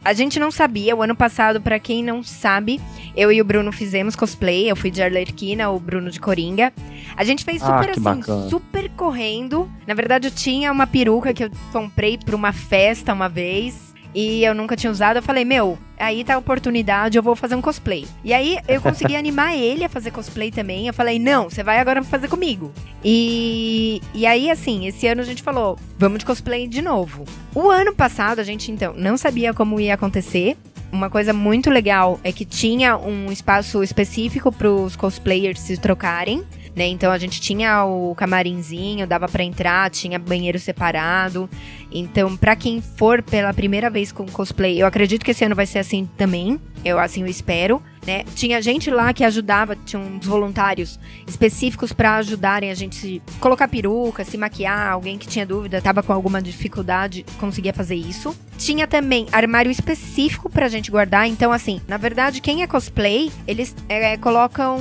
a 0.04 0.12
gente 0.12 0.40
não 0.40 0.50
sabia. 0.50 0.96
O 0.96 1.02
ano 1.02 1.14
passado, 1.14 1.60
pra 1.60 1.78
quem 1.78 2.02
não 2.02 2.20
sabe, 2.20 2.80
eu 3.16 3.30
e 3.30 3.40
o 3.40 3.44
Bruno 3.44 3.70
fizemos 3.70 4.16
cosplay. 4.16 4.68
Eu 4.68 4.74
fui 4.74 4.90
de 4.90 5.00
Arlequina, 5.04 5.70
o 5.70 5.78
Bruno 5.78 6.10
de 6.10 6.18
Coringa. 6.18 6.72
A 7.16 7.22
gente 7.22 7.44
fez 7.44 7.62
Ah, 7.62 7.66
super 7.66 7.84
que 7.84 7.90
assim, 7.92 8.02
bacana. 8.02 8.48
super 8.48 8.90
correndo. 8.96 9.70
Na 9.86 9.94
verdade, 9.94 10.26
eu 10.26 10.32
tinha 10.32 10.72
uma 10.72 10.88
peruca 10.88 11.32
que 11.32 11.44
eu 11.44 11.50
comprei 11.72 12.18
pra 12.18 12.34
uma 12.34 12.52
festa 12.52 13.12
uma 13.12 13.28
vez. 13.28 13.93
E 14.14 14.44
eu 14.44 14.54
nunca 14.54 14.76
tinha 14.76 14.90
usado, 14.90 15.16
eu 15.16 15.22
falei, 15.22 15.44
meu, 15.44 15.76
aí 15.98 16.22
tá 16.22 16.34
a 16.34 16.38
oportunidade, 16.38 17.18
eu 17.18 17.22
vou 17.22 17.34
fazer 17.34 17.56
um 17.56 17.60
cosplay. 17.60 18.06
E 18.22 18.32
aí 18.32 18.58
eu 18.68 18.80
consegui 18.80 19.16
animar 19.16 19.56
ele 19.56 19.84
a 19.84 19.88
fazer 19.88 20.12
cosplay 20.12 20.52
também. 20.52 20.86
Eu 20.86 20.94
falei, 20.94 21.18
não, 21.18 21.50
você 21.50 21.62
vai 21.64 21.78
agora 21.78 22.02
fazer 22.04 22.28
comigo. 22.28 22.72
E, 23.04 24.00
e 24.14 24.24
aí, 24.24 24.50
assim, 24.50 24.86
esse 24.86 25.06
ano 25.08 25.20
a 25.20 25.24
gente 25.24 25.42
falou, 25.42 25.76
vamos 25.98 26.20
de 26.20 26.24
cosplay 26.24 26.68
de 26.68 26.80
novo. 26.80 27.24
O 27.54 27.70
ano 27.70 27.94
passado 27.94 28.38
a 28.38 28.44
gente, 28.44 28.70
então, 28.70 28.94
não 28.96 29.16
sabia 29.16 29.52
como 29.52 29.80
ia 29.80 29.94
acontecer. 29.94 30.56
Uma 30.92 31.10
coisa 31.10 31.32
muito 31.32 31.70
legal 31.70 32.20
é 32.22 32.30
que 32.30 32.44
tinha 32.44 32.96
um 32.96 33.32
espaço 33.32 33.82
específico 33.82 34.52
para 34.52 34.70
os 34.70 34.94
cosplayers 34.94 35.58
se 35.58 35.76
trocarem. 35.76 36.44
Né? 36.74 36.88
Então 36.88 37.12
a 37.12 37.18
gente 37.18 37.40
tinha 37.40 37.84
o 37.84 38.14
camarinzinho, 38.16 39.06
dava 39.06 39.28
pra 39.28 39.44
entrar, 39.44 39.88
tinha 39.90 40.18
banheiro 40.18 40.58
separado. 40.58 41.48
Então, 41.92 42.36
pra 42.36 42.56
quem 42.56 42.80
for 42.80 43.22
pela 43.22 43.54
primeira 43.54 43.88
vez 43.88 44.10
com 44.10 44.26
cosplay, 44.26 44.82
eu 44.82 44.86
acredito 44.86 45.24
que 45.24 45.30
esse 45.30 45.44
ano 45.44 45.54
vai 45.54 45.66
ser 45.66 45.78
assim 45.78 46.08
também. 46.16 46.60
Eu 46.84 46.98
assim 46.98 47.22
eu 47.22 47.28
espero, 47.28 47.80
né? 48.06 48.24
Tinha 48.34 48.60
gente 48.62 48.90
lá 48.90 49.12
que 49.12 49.24
ajudava, 49.24 49.76
tinha 49.76 50.00
uns 50.00 50.26
voluntários 50.26 50.98
específicos 51.26 51.92
pra 51.92 52.16
ajudarem 52.16 52.70
a 52.70 52.74
gente 52.74 52.94
se 52.96 53.22
colocar 53.40 53.68
peruca, 53.68 54.24
se 54.24 54.36
maquiar, 54.36 54.92
alguém 54.92 55.18
que 55.18 55.26
tinha 55.26 55.46
dúvida, 55.46 55.80
tava 55.80 56.02
com 56.02 56.12
alguma 56.12 56.40
dificuldade, 56.40 57.24
conseguia 57.38 57.72
fazer 57.72 57.96
isso. 57.96 58.34
Tinha 58.56 58.86
também 58.86 59.26
armário 59.32 59.70
específico 59.70 60.48
pra 60.48 60.68
gente 60.68 60.90
guardar, 60.90 61.26
então 61.26 61.50
assim, 61.50 61.80
na 61.88 61.96
verdade, 61.96 62.40
quem 62.40 62.62
é 62.62 62.66
cosplay, 62.66 63.30
eles 63.46 63.74
é, 63.88 64.16
colocam 64.16 64.76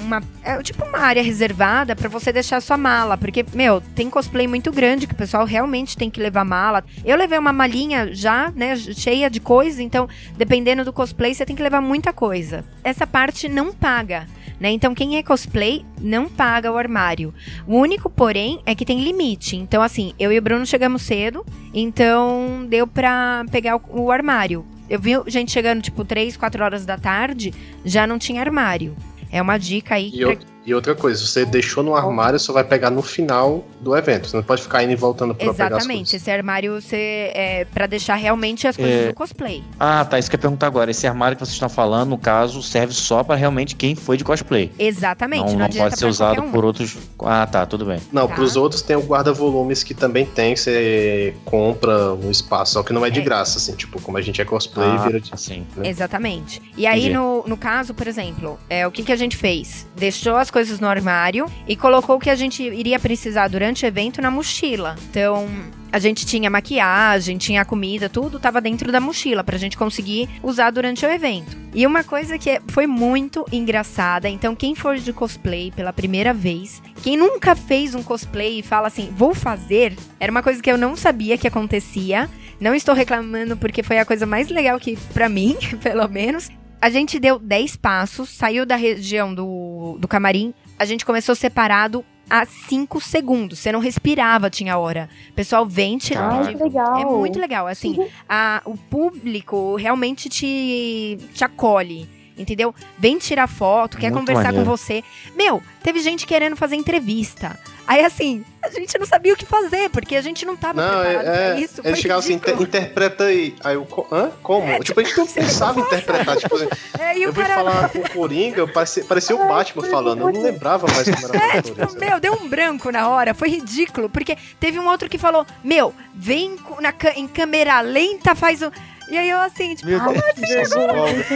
uma 0.00 0.22
é, 0.42 0.62
tipo 0.62 0.84
uma 0.84 0.98
área 0.98 1.22
reservada 1.22 1.96
pra 1.96 2.08
você 2.08 2.32
deixar 2.32 2.60
sua 2.60 2.76
mala, 2.76 3.16
porque 3.16 3.44
meu, 3.54 3.80
tem 3.80 4.10
cosplay 4.10 4.46
muito 4.46 4.70
grande 4.70 5.06
que 5.06 5.14
o 5.14 5.16
pessoal 5.16 5.44
realmente 5.44 5.96
tem 5.96 6.10
que 6.10 6.20
levar 6.20 6.44
mala. 6.44 6.84
Eu 7.04 7.16
levei 7.16 7.38
uma 7.38 7.52
malinha 7.52 8.14
já, 8.14 8.50
né, 8.54 8.76
cheia 8.76 9.30
de 9.30 9.40
coisa, 9.40 9.82
então 9.82 10.08
dependendo 10.36 10.84
do 10.84 10.92
cosplay 10.92 11.34
você 11.34 11.46
tem 11.46 11.56
que 11.56 11.62
levar 11.62 11.80
muita 11.80 12.12
coisa. 12.12 12.63
Essa 12.82 13.06
parte 13.06 13.48
não 13.48 13.72
paga. 13.72 14.26
Né? 14.60 14.70
Então, 14.70 14.94
quem 14.94 15.16
é 15.16 15.22
cosplay 15.22 15.84
não 16.00 16.28
paga 16.28 16.70
o 16.70 16.76
armário. 16.78 17.34
O 17.66 17.76
único, 17.76 18.08
porém, 18.08 18.60
é 18.64 18.74
que 18.74 18.84
tem 18.84 19.02
limite. 19.02 19.56
Então, 19.56 19.82
assim, 19.82 20.12
eu 20.18 20.30
e 20.32 20.38
o 20.38 20.42
Bruno 20.42 20.64
chegamos 20.64 21.02
cedo, 21.02 21.44
então 21.72 22.64
deu 22.68 22.86
pra 22.86 23.44
pegar 23.50 23.76
o, 23.76 24.02
o 24.04 24.10
armário. 24.12 24.64
Eu 24.88 25.00
vi 25.00 25.12
gente 25.26 25.50
chegando, 25.50 25.82
tipo, 25.82 26.04
3, 26.04 26.36
4 26.36 26.62
horas 26.62 26.86
da 26.86 26.96
tarde, 26.96 27.52
já 27.84 28.06
não 28.06 28.18
tinha 28.18 28.40
armário. 28.40 28.94
É 29.32 29.42
uma 29.42 29.58
dica 29.58 29.96
aí. 29.96 30.10
E, 30.14 30.18
pra- 30.36 30.53
e 30.66 30.74
outra 30.74 30.94
coisa, 30.94 31.24
você 31.26 31.44
deixou 31.44 31.82
no 31.82 31.94
armário, 31.94 32.38
só 32.38 32.52
vai 32.52 32.64
pegar 32.64 32.90
no 32.90 33.02
final 33.02 33.64
do 33.80 33.96
evento. 33.96 34.28
Você 34.28 34.36
não 34.36 34.42
pode 34.44 34.62
ficar 34.62 34.82
indo 34.82 34.92
e 34.92 34.96
voltando 34.96 35.34
pra 35.34 35.52
pegar 35.52 35.66
as 35.66 35.70
Exatamente. 35.84 36.16
Esse 36.16 36.30
armário 36.30 36.80
você, 36.80 37.30
é 37.34 37.66
pra 37.72 37.86
deixar 37.86 38.14
realmente 38.14 38.66
as 38.66 38.76
coisas 38.76 38.94
É. 38.94 39.08
do 39.08 39.14
cosplay. 39.14 39.62
Ah, 39.78 40.04
tá. 40.04 40.18
Isso 40.18 40.30
que 40.30 40.36
eu 40.36 40.38
ia 40.38 40.42
perguntar 40.42 40.66
agora. 40.66 40.90
Esse 40.90 41.06
armário 41.06 41.36
que 41.36 41.44
vocês 41.44 41.54
estão 41.54 41.68
falando, 41.68 42.10
no 42.10 42.18
caso, 42.18 42.62
serve 42.62 42.94
só 42.94 43.22
pra 43.22 43.34
realmente 43.36 43.74
quem 43.76 43.94
foi 43.94 44.16
de 44.16 44.24
cosplay. 44.24 44.70
Exatamente. 44.78 45.52
não 45.52 45.58
Não, 45.58 45.68
não 45.68 45.76
pode 45.76 45.98
ser 45.98 46.06
usado 46.06 46.42
um. 46.42 46.50
por 46.50 46.64
outros. 46.64 46.96
Ah, 47.20 47.46
tá. 47.46 47.66
Tudo 47.66 47.84
bem. 47.84 48.00
Não, 48.12 48.26
Tá. 48.28 48.34
pros 48.34 48.56
outros 48.56 48.80
tem 48.82 48.96
o 48.96 49.00
guarda-volumes 49.02 49.82
que 49.82 49.92
também 49.94 50.24
tem, 50.24 50.56
você 50.56 51.34
compra 51.44 52.14
no 52.14 52.30
espaço, 52.30 52.72
só 52.74 52.82
que 52.82 52.92
não 52.92 53.04
é 53.04 53.10
de 53.10 53.20
É. 53.20 53.22
graça, 53.22 53.58
assim, 53.58 53.74
tipo, 53.74 54.00
como 54.00 54.16
a 54.16 54.22
gente 54.22 54.40
é 54.40 54.44
cosplay, 54.44 54.88
Ah, 54.88 54.96
vira 55.06 55.20
de... 55.20 55.32
assim. 55.32 55.66
né? 55.76 55.88
Exatamente. 55.88 56.60
E 56.76 56.86
aí, 56.86 57.00
Entendi. 57.00 57.14
no, 57.14 57.44
no 57.46 57.56
caso, 57.56 57.94
por 57.94 58.06
exemplo, 58.06 58.58
é, 58.68 58.86
o 58.86 58.90
que, 58.90 59.02
que 59.02 59.12
a 59.12 59.16
gente 59.16 59.36
fez? 59.36 59.86
Deixou 59.96 60.36
as 60.36 60.50
coisas 60.54 60.78
no 60.78 60.86
armário 60.86 61.46
e 61.66 61.74
colocou 61.74 62.14
o 62.16 62.20
que 62.20 62.30
a 62.30 62.34
gente 62.36 62.62
iria 62.62 62.98
precisar 63.00 63.48
durante 63.48 63.84
o 63.84 63.88
evento 63.88 64.22
na 64.22 64.30
mochila. 64.30 64.94
Então, 65.10 65.46
a 65.90 65.98
gente 65.98 66.24
tinha 66.24 66.48
maquiagem, 66.48 67.36
tinha 67.36 67.64
comida, 67.64 68.08
tudo 68.08 68.38
tava 68.38 68.60
dentro 68.60 68.92
da 68.92 69.00
mochila 69.00 69.42
pra 69.42 69.58
gente 69.58 69.76
conseguir 69.76 70.28
usar 70.44 70.70
durante 70.70 71.04
o 71.04 71.10
evento. 71.10 71.56
E 71.74 71.84
uma 71.84 72.04
coisa 72.04 72.38
que 72.38 72.50
é- 72.50 72.60
foi 72.68 72.86
muito 72.86 73.44
engraçada, 73.50 74.28
então 74.28 74.54
quem 74.54 74.76
for 74.76 74.96
de 74.96 75.12
cosplay 75.12 75.72
pela 75.74 75.92
primeira 75.92 76.32
vez, 76.32 76.80
quem 77.02 77.16
nunca 77.16 77.56
fez 77.56 77.94
um 77.96 78.02
cosplay 78.02 78.60
e 78.60 78.62
fala 78.62 78.86
assim, 78.86 79.12
vou 79.16 79.34
fazer, 79.34 79.92
era 80.20 80.30
uma 80.30 80.42
coisa 80.42 80.62
que 80.62 80.70
eu 80.70 80.78
não 80.78 80.96
sabia 80.96 81.36
que 81.36 81.48
acontecia. 81.48 82.30
Não 82.60 82.72
estou 82.74 82.94
reclamando 82.94 83.56
porque 83.56 83.82
foi 83.82 83.98
a 83.98 84.04
coisa 84.04 84.24
mais 84.24 84.48
legal 84.48 84.78
que 84.78 84.96
pra 85.12 85.28
mim, 85.28 85.56
pelo 85.82 86.08
menos. 86.08 86.48
A 86.84 86.90
gente 86.90 87.18
deu 87.18 87.38
10 87.38 87.76
passos, 87.76 88.28
saiu 88.28 88.66
da 88.66 88.76
região 88.76 89.34
do, 89.34 89.96
do 89.98 90.06
camarim, 90.06 90.52
a 90.78 90.84
gente 90.84 91.02
começou 91.06 91.34
separado 91.34 92.04
a 92.28 92.44
5 92.44 93.00
segundos. 93.00 93.58
Você 93.58 93.72
não 93.72 93.80
respirava, 93.80 94.50
tinha 94.50 94.76
hora. 94.76 95.08
O 95.30 95.32
pessoal 95.32 95.64
vem. 95.64 95.96
Ai, 96.14 96.54
que 96.54 96.62
legal. 96.62 96.98
É 96.98 97.04
muito 97.06 97.38
legal. 97.38 97.66
Assim, 97.66 97.96
a- 98.28 98.60
o 98.66 98.76
público 98.76 99.76
realmente 99.76 100.28
te, 100.28 101.16
te 101.32 101.42
acolhe. 101.42 102.06
Entendeu? 102.36 102.74
Vem 102.98 103.16
tirar 103.16 103.46
foto, 103.46 103.96
quer 103.96 104.10
Muito 104.10 104.20
conversar 104.20 104.48
maneiro. 104.52 104.66
com 104.66 104.70
você. 104.76 105.02
Meu, 105.34 105.62
teve 105.82 106.00
gente 106.00 106.26
querendo 106.26 106.54
fazer 106.56 106.76
entrevista. 106.76 107.58
Aí, 107.86 108.04
assim, 108.04 108.44
a 108.64 108.70
gente 108.70 108.98
não 108.98 109.06
sabia 109.06 109.32
o 109.32 109.36
que 109.36 109.44
fazer, 109.46 109.88
porque 109.90 110.16
a 110.16 110.22
gente 110.22 110.44
não 110.46 110.56
tava 110.56 110.80
Não, 110.80 111.00
preparado 111.00 111.26
é, 111.28 111.32
pra 111.32 111.56
é, 111.56 111.60
isso. 111.60 111.80
eles 111.80 111.90
Foi 111.92 111.96
chegavam 111.96 112.20
assim, 112.20 112.32
ridículo. 112.34 112.62
"Inter- 112.62 112.80
interpreta 112.82 113.24
aí. 113.24 113.54
Aí 113.62 113.74
eu, 113.74 113.86
hã? 114.10 114.30
Como? 114.42 114.82
tipo, 114.84 115.00
a 115.00 115.02
gente 115.04 115.16
não 115.16 115.26
precisava 115.26 115.80
interpretar, 115.80 116.36
tipo, 116.36 116.54
assim, 116.56 116.68
É, 116.98 117.18
eu 117.18 117.32
fui 117.32 117.42
cara, 117.42 117.54
falar 117.56 117.88
com 117.90 117.98
o 117.98 118.10
Coringa, 118.10 118.66
parecia, 118.68 119.04
parecia 119.04 119.36
o 119.36 119.46
Batman 119.48 119.84
falando, 119.84 120.20
eu 120.22 120.32
não 120.32 120.42
lembrava 120.42 120.86
mais 120.92 121.08
como 121.08 121.26
era 121.34 121.44
É, 121.56 121.58
o 121.58 121.62
tipo, 121.62 121.86
Coringa. 121.86 122.06
meu, 122.10 122.20
deu 122.20 122.32
um 122.34 122.48
branco 122.48 122.90
na 122.90 123.08
hora, 123.08 123.34
foi 123.34 123.48
ridículo, 123.48 124.08
porque 124.08 124.36
teve 124.58 124.78
um 124.78 124.88
outro 124.88 125.08
que 125.08 125.18
falou, 125.18 125.46
meu, 125.62 125.94
vem 126.14 126.56
na, 126.80 126.92
em 127.16 127.28
câmera 127.28 127.80
lenta, 127.80 128.34
faz 128.34 128.62
o... 128.62 128.72
E 129.08 129.16
aí 129.18 129.28
eu 129.28 129.38
assim, 129.40 129.74
tipo, 129.74 129.88
Meu 129.90 130.00
que 130.00 130.40
vergonha. 130.40 131.26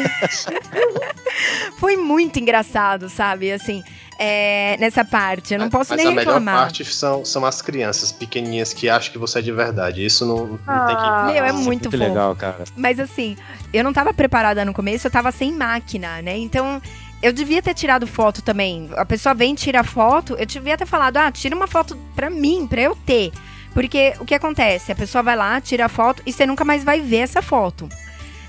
foi 1.79 1.97
muito 1.97 2.39
engraçado, 2.39 3.09
sabe, 3.09 3.53
assim, 3.53 3.85
é, 4.19 4.77
nessa 4.79 5.05
parte, 5.05 5.55
eu 5.55 5.61
não 5.61 5.71
posso 5.71 5.91
Mas 5.91 5.99
nem 5.99 6.09
a 6.09 6.11
melhor 6.11 6.35
reclamar. 6.35 6.63
parte 6.63 6.85
são, 6.85 7.25
são 7.25 7.45
as 7.45 7.63
crianças 7.63 8.11
pequenininhas 8.11 8.73
que 8.73 8.89
acham 8.89 9.13
que 9.13 9.19
você 9.19 9.39
é 9.39 9.43
de 9.43 9.53
verdade. 9.53 10.05
Isso 10.05 10.27
não, 10.27 10.39
não 10.47 10.57
tem 10.57 10.97
que... 10.97 11.03
Ah. 11.03 11.25
Meu, 11.33 11.45
é 11.45 11.49
Isso 11.51 11.59
muito 11.59 11.85
fofo. 11.91 11.97
legal, 11.97 12.35
cara. 12.35 12.65
Mas 12.77 12.99
assim, 12.99 13.37
eu 13.73 13.85
não 13.85 13.93
tava 13.93 14.13
preparada 14.13 14.65
no 14.65 14.75
começo, 14.75 15.07
eu 15.07 15.11
tava 15.11 15.31
sem 15.31 15.53
máquina, 15.53 16.21
né? 16.21 16.37
Então, 16.37 16.83
eu 17.23 17.33
devia 17.33 17.63
ter 17.63 17.75
tirado 17.75 18.07
foto 18.07 18.43
também. 18.43 18.91
A 18.97 19.05
pessoa 19.05 19.35
vem 19.35 19.55
tira 19.55 19.85
foto, 19.85 20.35
eu 20.37 20.47
devia 20.47 20.77
ter 20.77 20.87
falado, 20.87 21.17
ah, 21.19 21.31
tira 21.31 21.55
uma 21.55 21.67
foto 21.69 21.97
pra 22.17 22.29
mim, 22.29 22.67
pra 22.67 22.81
eu 22.81 22.97
ter. 23.07 23.31
Porque 23.79 24.13
o 24.19 24.25
que 24.25 24.35
acontece? 24.35 24.91
A 24.91 24.97
pessoa 24.97 25.23
vai 25.23 25.37
lá, 25.37 25.61
tira 25.61 25.85
a 25.85 25.89
foto 25.89 26.21
e 26.27 26.33
você 26.33 26.45
nunca 26.45 26.65
mais 26.65 26.83
vai 26.83 27.01
ver 27.01 27.19
essa 27.19 27.41
foto. 27.41 27.89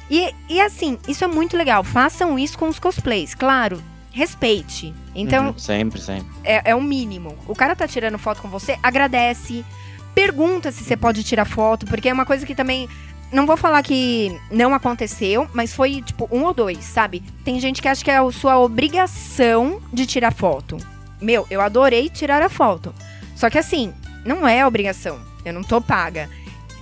E, 0.10 0.34
e 0.50 0.60
assim, 0.60 0.98
isso 1.08 1.24
é 1.24 1.28
muito 1.28 1.56
legal. 1.56 1.84
Façam 1.84 2.40
isso 2.40 2.58
com 2.58 2.68
os 2.68 2.80
cosplays. 2.80 3.36
Claro, 3.36 3.80
respeite. 4.12 4.92
Então, 5.14 5.50
Uhum, 5.50 5.60
sempre, 5.60 6.02
sempre. 6.02 6.26
é, 6.44 6.72
é 6.72 6.76
o 6.76 6.82
mínimo. 6.82 7.38
O 7.48 7.54
cara 7.54 7.76
tá 7.76 7.88
tirando 7.88 8.18
foto 8.18 8.42
com 8.42 8.50
você, 8.50 8.80
agradece. 8.82 9.64
Pergunta 10.16 10.72
se 10.72 10.84
você 10.84 10.98
pode 10.98 11.24
tirar 11.24 11.46
foto, 11.46 11.86
porque 11.86 12.10
é 12.10 12.14
uma 12.14 12.26
coisa 12.26 12.44
que 12.44 12.56
também 12.56 12.90
não 13.32 13.46
vou 13.46 13.56
falar 13.56 13.84
que 13.84 14.36
não 14.50 14.74
aconteceu, 14.74 15.48
mas 15.54 15.76
foi 15.76 16.02
tipo 16.02 16.28
um 16.32 16.44
ou 16.44 16.56
dois, 16.56 16.84
sabe? 16.84 17.22
Tem 17.46 17.60
gente 17.60 17.84
que 17.84 17.88
acha 17.88 18.04
que 18.04 18.10
é 18.10 18.18
a 18.18 18.32
sua 18.32 18.58
obrigação 18.58 19.80
de 19.94 20.08
tirar 20.08 20.34
foto. 20.34 20.78
Meu, 21.22 21.46
eu 21.52 21.62
adorei 21.62 22.10
tirar 22.10 22.42
a 22.42 22.50
foto. 22.50 22.92
Só 23.36 23.48
que 23.48 23.60
assim, 23.60 23.94
não 24.26 24.48
é 24.48 24.66
obrigação. 24.66 25.20
Eu 25.46 25.54
não 25.54 25.64
tô 25.64 25.82
paga. 25.82 26.30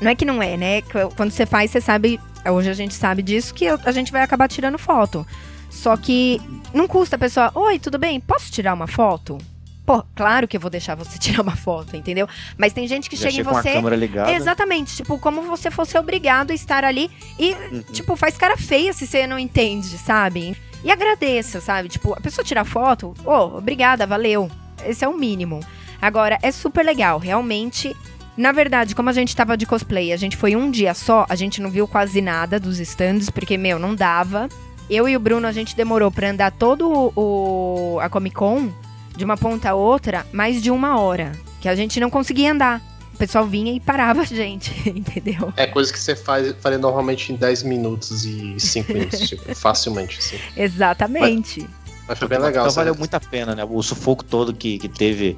Não 0.01 0.11
é 0.11 0.15
que 0.15 0.25
não 0.25 0.41
é, 0.41 0.55
né? 0.57 0.81
Quando 1.15 1.31
você 1.31 1.45
faz, 1.45 1.71
você 1.71 1.81
sabe. 1.81 2.19
Hoje 2.49 2.69
a 2.69 2.73
gente 2.73 2.93
sabe 2.93 3.21
disso 3.21 3.53
que 3.53 3.67
a 3.67 3.91
gente 3.91 4.11
vai 4.11 4.21
acabar 4.21 4.47
tirando 4.47 4.77
foto. 4.77 5.25
Só 5.69 5.97
que 5.97 6.39
não 6.73 6.87
custa 6.87 7.15
a 7.15 7.19
pessoa. 7.19 7.51
Oi, 7.53 7.77
tudo 7.79 7.97
bem? 7.97 8.19
Posso 8.19 8.51
tirar 8.51 8.73
uma 8.73 8.87
foto? 8.87 9.37
Pô, 9.85 10.03
claro 10.15 10.47
que 10.47 10.57
eu 10.57 10.61
vou 10.61 10.69
deixar 10.69 10.95
você 10.95 11.17
tirar 11.19 11.41
uma 11.41 11.55
foto, 11.55 11.95
entendeu? 11.95 12.27
Mas 12.57 12.73
tem 12.73 12.87
gente 12.87 13.09
que 13.09 13.15
Já 13.15 13.29
chega 13.29 13.41
em 13.41 13.43
com 13.45 13.57
a 13.57 13.61
você. 13.61 13.73
câmera 13.73 13.95
ligada. 13.95 14.31
Exatamente, 14.33 14.95
tipo, 14.97 15.17
como 15.17 15.41
você 15.43 15.71
fosse 15.71 15.97
obrigado 15.97 16.51
a 16.51 16.53
estar 16.53 16.83
ali 16.83 17.09
e, 17.39 17.53
Uhum. 17.53 17.81
tipo, 17.93 18.15
faz 18.15 18.37
cara 18.37 18.57
feia 18.57 18.91
se 18.93 19.07
você 19.07 19.25
não 19.27 19.39
entende, 19.39 19.97
sabe? 19.97 20.55
E 20.83 20.91
agradeça, 20.91 21.59
sabe? 21.61 21.89
Tipo, 21.89 22.13
a 22.13 22.19
pessoa 22.21 22.43
tirar 22.45 22.65
foto, 22.65 23.13
ô, 23.25 23.57
obrigada, 23.57 24.05
valeu. 24.05 24.49
Esse 24.85 25.03
é 25.03 25.07
o 25.07 25.17
mínimo. 25.17 25.59
Agora, 26.01 26.37
é 26.41 26.51
super 26.51 26.85
legal, 26.85 27.19
realmente. 27.19 27.95
Na 28.35 28.51
verdade, 28.51 28.93
como 28.93 29.09
a 29.09 29.13
gente 29.13 29.35
tava 29.35 29.57
de 29.57 29.65
cosplay, 29.65 30.13
a 30.13 30.17
gente 30.17 30.37
foi 30.37 30.55
um 30.55 30.69
dia 30.69 30.93
só, 30.93 31.25
a 31.27 31.35
gente 31.35 31.59
não 31.59 31.71
viu 31.71 31.87
quase 31.87 32.21
nada 32.21 32.59
dos 32.59 32.79
stands, 32.79 33.29
porque, 33.29 33.57
meu, 33.57 33.79
não 33.79 33.95
dava. 33.95 34.47
Eu 34.89 35.09
e 35.09 35.17
o 35.17 35.19
Bruno, 35.19 35.47
a 35.47 35.51
gente 35.51 35.75
demorou 35.75 36.11
pra 36.11 36.29
andar 36.29 36.51
todo 36.51 37.11
o, 37.15 37.99
a 37.99 38.07
Comic 38.09 38.35
Con, 38.35 38.69
de 39.15 39.25
uma 39.25 39.35
ponta 39.35 39.71
a 39.71 39.73
outra, 39.73 40.25
mais 40.31 40.61
de 40.61 40.69
uma 40.69 40.99
hora. 40.99 41.31
Que 41.59 41.67
a 41.67 41.75
gente 41.75 41.99
não 41.99 42.09
conseguia 42.09 42.51
andar. 42.51 42.81
O 43.13 43.17
pessoal 43.17 43.47
vinha 43.47 43.73
e 43.73 43.79
parava 43.79 44.21
a 44.21 44.25
gente, 44.25 44.71
entendeu? 44.87 45.51
É 45.57 45.65
coisa 45.65 45.91
que 45.91 45.99
você 45.99 46.15
faz, 46.15 46.55
faria 46.61 46.77
normalmente 46.77 47.33
em 47.33 47.35
10 47.35 47.63
minutos 47.63 48.23
e 48.23 48.59
5 48.59 48.93
minutos, 48.93 49.19
tipo, 49.27 49.43
facilmente, 49.55 50.19
assim. 50.19 50.37
Exatamente. 50.55 51.67
Mas 52.07 52.19
foi 52.19 52.27
bem 52.27 52.37
legal. 52.37 52.65
Então 52.65 52.75
valeu 52.75 52.95
muito 52.95 53.13
a 53.15 53.19
pena, 53.19 53.55
né? 53.55 53.65
O 53.67 53.81
sufoco 53.81 54.23
todo 54.23 54.53
que, 54.53 54.77
que 54.77 54.87
teve 54.87 55.35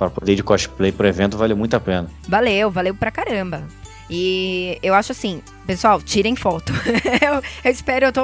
para 0.00 0.08
poder 0.08 0.32
ir 0.32 0.36
de 0.36 0.42
cosplay 0.42 0.90
pro 0.90 1.06
evento 1.06 1.36
valeu 1.36 1.54
muito 1.54 1.76
a 1.76 1.80
pena. 1.80 2.08
Valeu, 2.26 2.70
valeu 2.70 2.94
pra 2.94 3.10
caramba. 3.10 3.62
E 4.08 4.78
eu 4.82 4.94
acho 4.94 5.12
assim, 5.12 5.42
pessoal, 5.66 6.00
tirem 6.00 6.34
foto. 6.34 6.72
eu, 7.20 7.42
eu 7.62 7.70
espero, 7.70 8.06
eu 8.06 8.12
tô 8.12 8.22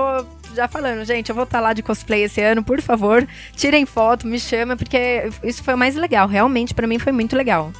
já 0.54 0.66
falando, 0.66 1.04
gente, 1.04 1.28
eu 1.28 1.34
vou 1.34 1.44
estar 1.44 1.60
lá 1.60 1.74
de 1.74 1.82
cosplay 1.82 2.22
esse 2.22 2.40
ano, 2.40 2.64
por 2.64 2.80
favor, 2.80 3.28
tirem 3.54 3.84
foto, 3.84 4.26
me 4.26 4.40
chama, 4.40 4.74
porque 4.74 5.28
isso 5.44 5.62
foi 5.62 5.74
o 5.74 5.78
mais 5.78 5.94
legal. 5.94 6.26
Realmente, 6.26 6.72
pra 6.72 6.86
mim, 6.86 6.98
foi 6.98 7.12
muito 7.12 7.36
legal. 7.36 7.70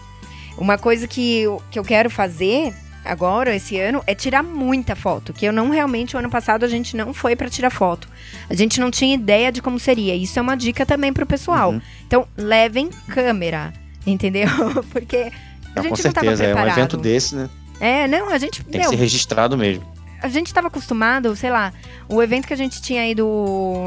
Uma 0.59 0.77
coisa 0.77 1.09
que 1.09 1.41
eu, 1.41 1.63
que 1.71 1.79
eu 1.79 1.83
quero 1.83 2.11
fazer 2.11 2.75
agora, 3.03 3.55
esse 3.55 3.79
ano, 3.79 4.03
é 4.07 4.15
tirar 4.15 4.43
muita 4.43 4.95
foto. 4.95 5.33
Que 5.33 5.47
eu 5.47 5.53
não 5.53 5.71
realmente, 5.71 6.17
o 6.17 6.19
ano 6.19 6.29
passado, 6.29 6.65
a 6.65 6.69
gente 6.69 6.97
não 6.97 7.15
foi 7.15 7.35
pra 7.35 7.49
tirar 7.49 7.71
foto. 7.71 8.09
A 8.51 8.55
gente 8.55 8.79
não 8.79 8.91
tinha 8.91 9.15
ideia 9.15 9.51
de 9.51 9.63
como 9.63 9.79
seria. 9.79 10.15
Isso 10.15 10.39
é 10.39 10.43
uma 10.43 10.57
dica 10.57 10.85
também 10.85 11.13
pro 11.13 11.25
pessoal. 11.25 11.71
Uhum. 11.71 11.81
Então, 12.07 12.29
levem 12.37 12.91
câmera, 13.09 13.73
entendeu? 14.07 14.49
porque 14.93 15.31
a 15.75 15.83
gente 15.83 16.01
com 16.03 16.09
não 16.09 16.13
tava 16.13 16.27
certeza, 16.27 16.45
é 16.45 16.47
um 16.49 16.53
preparado. 16.55 16.79
evento 16.79 16.97
desse, 16.97 17.35
né? 17.35 17.51
É, 17.81 18.09
não, 18.09 18.31
a 18.31 18.39
gente. 18.39 18.65
Tem 18.65 18.81
meu, 18.81 18.91
que 18.91 18.97
ser 18.97 19.03
registrado 19.03 19.57
mesmo. 19.59 19.85
a 20.23 20.29
gente 20.29 20.53
tava 20.55 20.69
acostumado, 20.69 21.35
sei 21.37 21.51
lá, 21.51 21.73
o 22.09 22.23
evento 22.23 22.47
que 22.47 22.55
a 22.55 22.57
gente 22.57 22.81
tinha 22.81 23.07
ido 23.09 23.27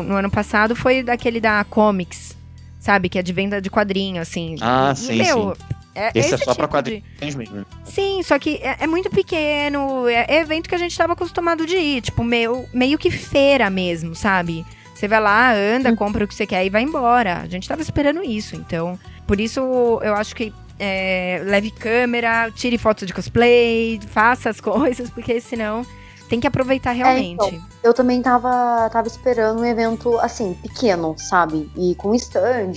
no 0.05 0.15
ano 0.15 0.30
passado 0.30 0.76
foi 0.76 1.01
daquele 1.01 1.39
da 1.41 1.63
Comics, 1.63 2.36
sabe? 2.80 3.09
Que 3.09 3.17
é 3.17 3.24
de 3.24 3.34
venda 3.34 3.59
de 3.61 3.70
quadrinho, 3.70 4.22
assim. 4.22 4.55
Ah, 4.61 4.91
E, 4.93 4.95
sim, 4.95 5.15
meu, 5.24 5.55
É, 5.95 6.11
Esse 6.13 6.32
é 6.34 6.36
esse 6.36 6.45
só 6.45 6.53
pra 6.53 6.67
tipo 6.67 6.84
de- 6.84 7.01
quadrinhos 7.01 7.36
mesmo. 7.36 7.65
Sim, 7.84 8.22
só 8.24 8.38
que 8.38 8.57
é, 8.61 8.78
é 8.82 8.88
muito 8.88 9.09
pequeno, 9.09 10.07
é, 10.07 10.26
é 10.30 10.39
evento 10.41 10.70
que 10.70 10.76
a 10.76 10.78
gente 10.78 10.95
tava 10.95 11.13
acostumado 11.13 11.65
de 11.65 11.76
ir, 11.76 12.01
tipo, 12.01 12.24
meio, 12.24 12.65
meio 12.74 12.97
que 12.97 13.09
feira 13.09 13.70
mesmo, 13.70 14.13
sabe? 14.15 14.63
Você 14.93 15.07
vai 15.07 15.20
lá, 15.20 15.51
anda, 15.53 15.93
compra 15.95 16.24
o 16.24 16.28
que 16.28 16.36
você 16.36 16.45
quer 16.45 16.63
e 16.65 16.70
vai 16.70 16.84
embora. 16.84 17.39
A 17.41 17.47
gente 17.47 17.67
tava 17.67 17.82
esperando 17.82 18.24
isso, 18.24 18.55
então. 18.55 18.99
Por 19.30 19.39
isso, 19.39 19.59
eu 20.01 20.15
acho 20.15 20.36
que 20.36 20.51
é, 20.80 21.39
leve 21.45 21.69
câmera, 21.69 22.49
tire 22.49 22.80
fotos 22.80 23.05
de 23.05 23.13
cosplay, 23.13 23.99
faça 24.09 24.49
as 24.49 24.59
coisas, 24.59 25.07
porque 25.11 25.39
senão 25.39 25.86
tem 26.30 26.39
que 26.39 26.47
aproveitar 26.47 26.91
realmente. 26.91 27.34
então. 27.34 27.69
Eu 27.82 27.93
também 27.93 28.21
tava, 28.21 28.89
tava 28.91 29.07
esperando 29.07 29.61
um 29.61 29.65
evento, 29.65 30.19
assim, 30.19 30.53
pequeno, 30.53 31.15
sabe? 31.17 31.71
E 31.75 31.95
com 31.95 32.13
stand, 32.13 32.73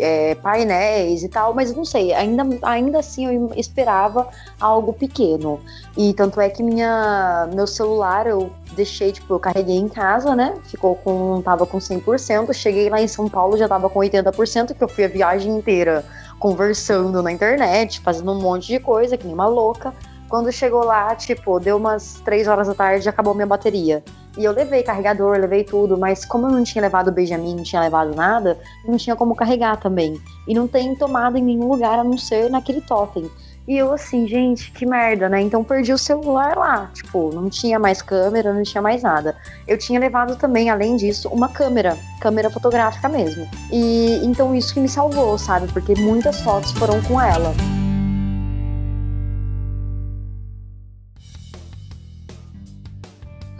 é, 0.00 0.34
painéis 0.34 1.22
e 1.22 1.28
tal, 1.28 1.54
mas 1.54 1.74
não 1.74 1.84
sei, 1.84 2.12
ainda, 2.12 2.44
ainda 2.62 2.98
assim 2.98 3.26
eu 3.26 3.52
esperava 3.56 4.28
algo 4.60 4.92
pequeno. 4.92 5.60
E 5.96 6.12
tanto 6.12 6.40
é 6.40 6.48
que 6.48 6.62
minha, 6.62 7.48
meu 7.54 7.66
celular 7.66 8.26
eu 8.26 8.50
deixei, 8.74 9.12
tipo, 9.12 9.32
eu 9.32 9.38
carreguei 9.38 9.76
em 9.76 9.88
casa, 9.88 10.34
né? 10.34 10.54
Ficou 10.64 10.96
com, 10.96 11.40
tava 11.42 11.64
com 11.64 11.78
100%, 11.78 12.52
cheguei 12.52 12.90
lá 12.90 13.00
em 13.00 13.08
São 13.08 13.28
Paulo 13.28 13.56
já 13.56 13.68
tava 13.68 13.88
com 13.88 14.00
80%, 14.00 14.74
que 14.74 14.82
eu 14.82 14.88
fui 14.88 15.04
a 15.04 15.08
viagem 15.08 15.56
inteira 15.56 16.04
conversando 16.38 17.22
na 17.22 17.30
internet, 17.30 18.00
fazendo 18.00 18.32
um 18.32 18.40
monte 18.40 18.66
de 18.66 18.80
coisa, 18.80 19.16
que 19.16 19.24
nem 19.24 19.34
uma 19.34 19.46
louca. 19.46 19.94
Quando 20.32 20.50
chegou 20.50 20.82
lá, 20.82 21.14
tipo, 21.14 21.60
deu 21.60 21.76
umas 21.76 22.14
3 22.24 22.48
horas 22.48 22.66
da 22.66 22.72
tarde 22.72 23.06
e 23.06 23.08
acabou 23.10 23.34
minha 23.34 23.46
bateria. 23.46 24.02
E 24.38 24.42
eu 24.42 24.50
levei 24.50 24.82
carregador, 24.82 25.36
levei 25.36 25.62
tudo, 25.62 25.98
mas 25.98 26.24
como 26.24 26.46
eu 26.46 26.52
não 26.52 26.64
tinha 26.64 26.80
levado 26.80 27.08
o 27.08 27.12
Benjamin, 27.12 27.54
não 27.54 27.62
tinha 27.62 27.82
levado 27.82 28.14
nada, 28.16 28.58
não 28.88 28.96
tinha 28.96 29.14
como 29.14 29.36
carregar 29.36 29.76
também. 29.76 30.18
E 30.48 30.54
não 30.54 30.66
tem 30.66 30.96
tomada 30.96 31.38
em 31.38 31.42
nenhum 31.42 31.68
lugar 31.68 31.98
a 31.98 32.02
não 32.02 32.16
ser 32.16 32.48
naquele 32.48 32.80
totem. 32.80 33.30
E 33.68 33.76
eu 33.76 33.92
assim, 33.92 34.26
gente, 34.26 34.72
que 34.72 34.86
merda, 34.86 35.28
né? 35.28 35.38
Então 35.42 35.62
perdi 35.62 35.92
o 35.92 35.98
celular 35.98 36.56
lá. 36.56 36.90
Tipo, 36.94 37.30
não 37.34 37.50
tinha 37.50 37.78
mais 37.78 38.00
câmera, 38.00 38.54
não 38.54 38.62
tinha 38.62 38.80
mais 38.80 39.02
nada. 39.02 39.36
Eu 39.68 39.76
tinha 39.76 40.00
levado 40.00 40.36
também, 40.36 40.70
além 40.70 40.96
disso, 40.96 41.28
uma 41.28 41.50
câmera, 41.50 41.94
câmera 42.22 42.48
fotográfica 42.48 43.06
mesmo. 43.06 43.46
E 43.70 44.18
então 44.24 44.54
isso 44.54 44.72
que 44.72 44.80
me 44.80 44.88
salvou, 44.88 45.36
sabe? 45.36 45.70
Porque 45.70 45.94
muitas 45.94 46.40
fotos 46.40 46.72
foram 46.72 47.02
com 47.02 47.20
ela. 47.20 47.52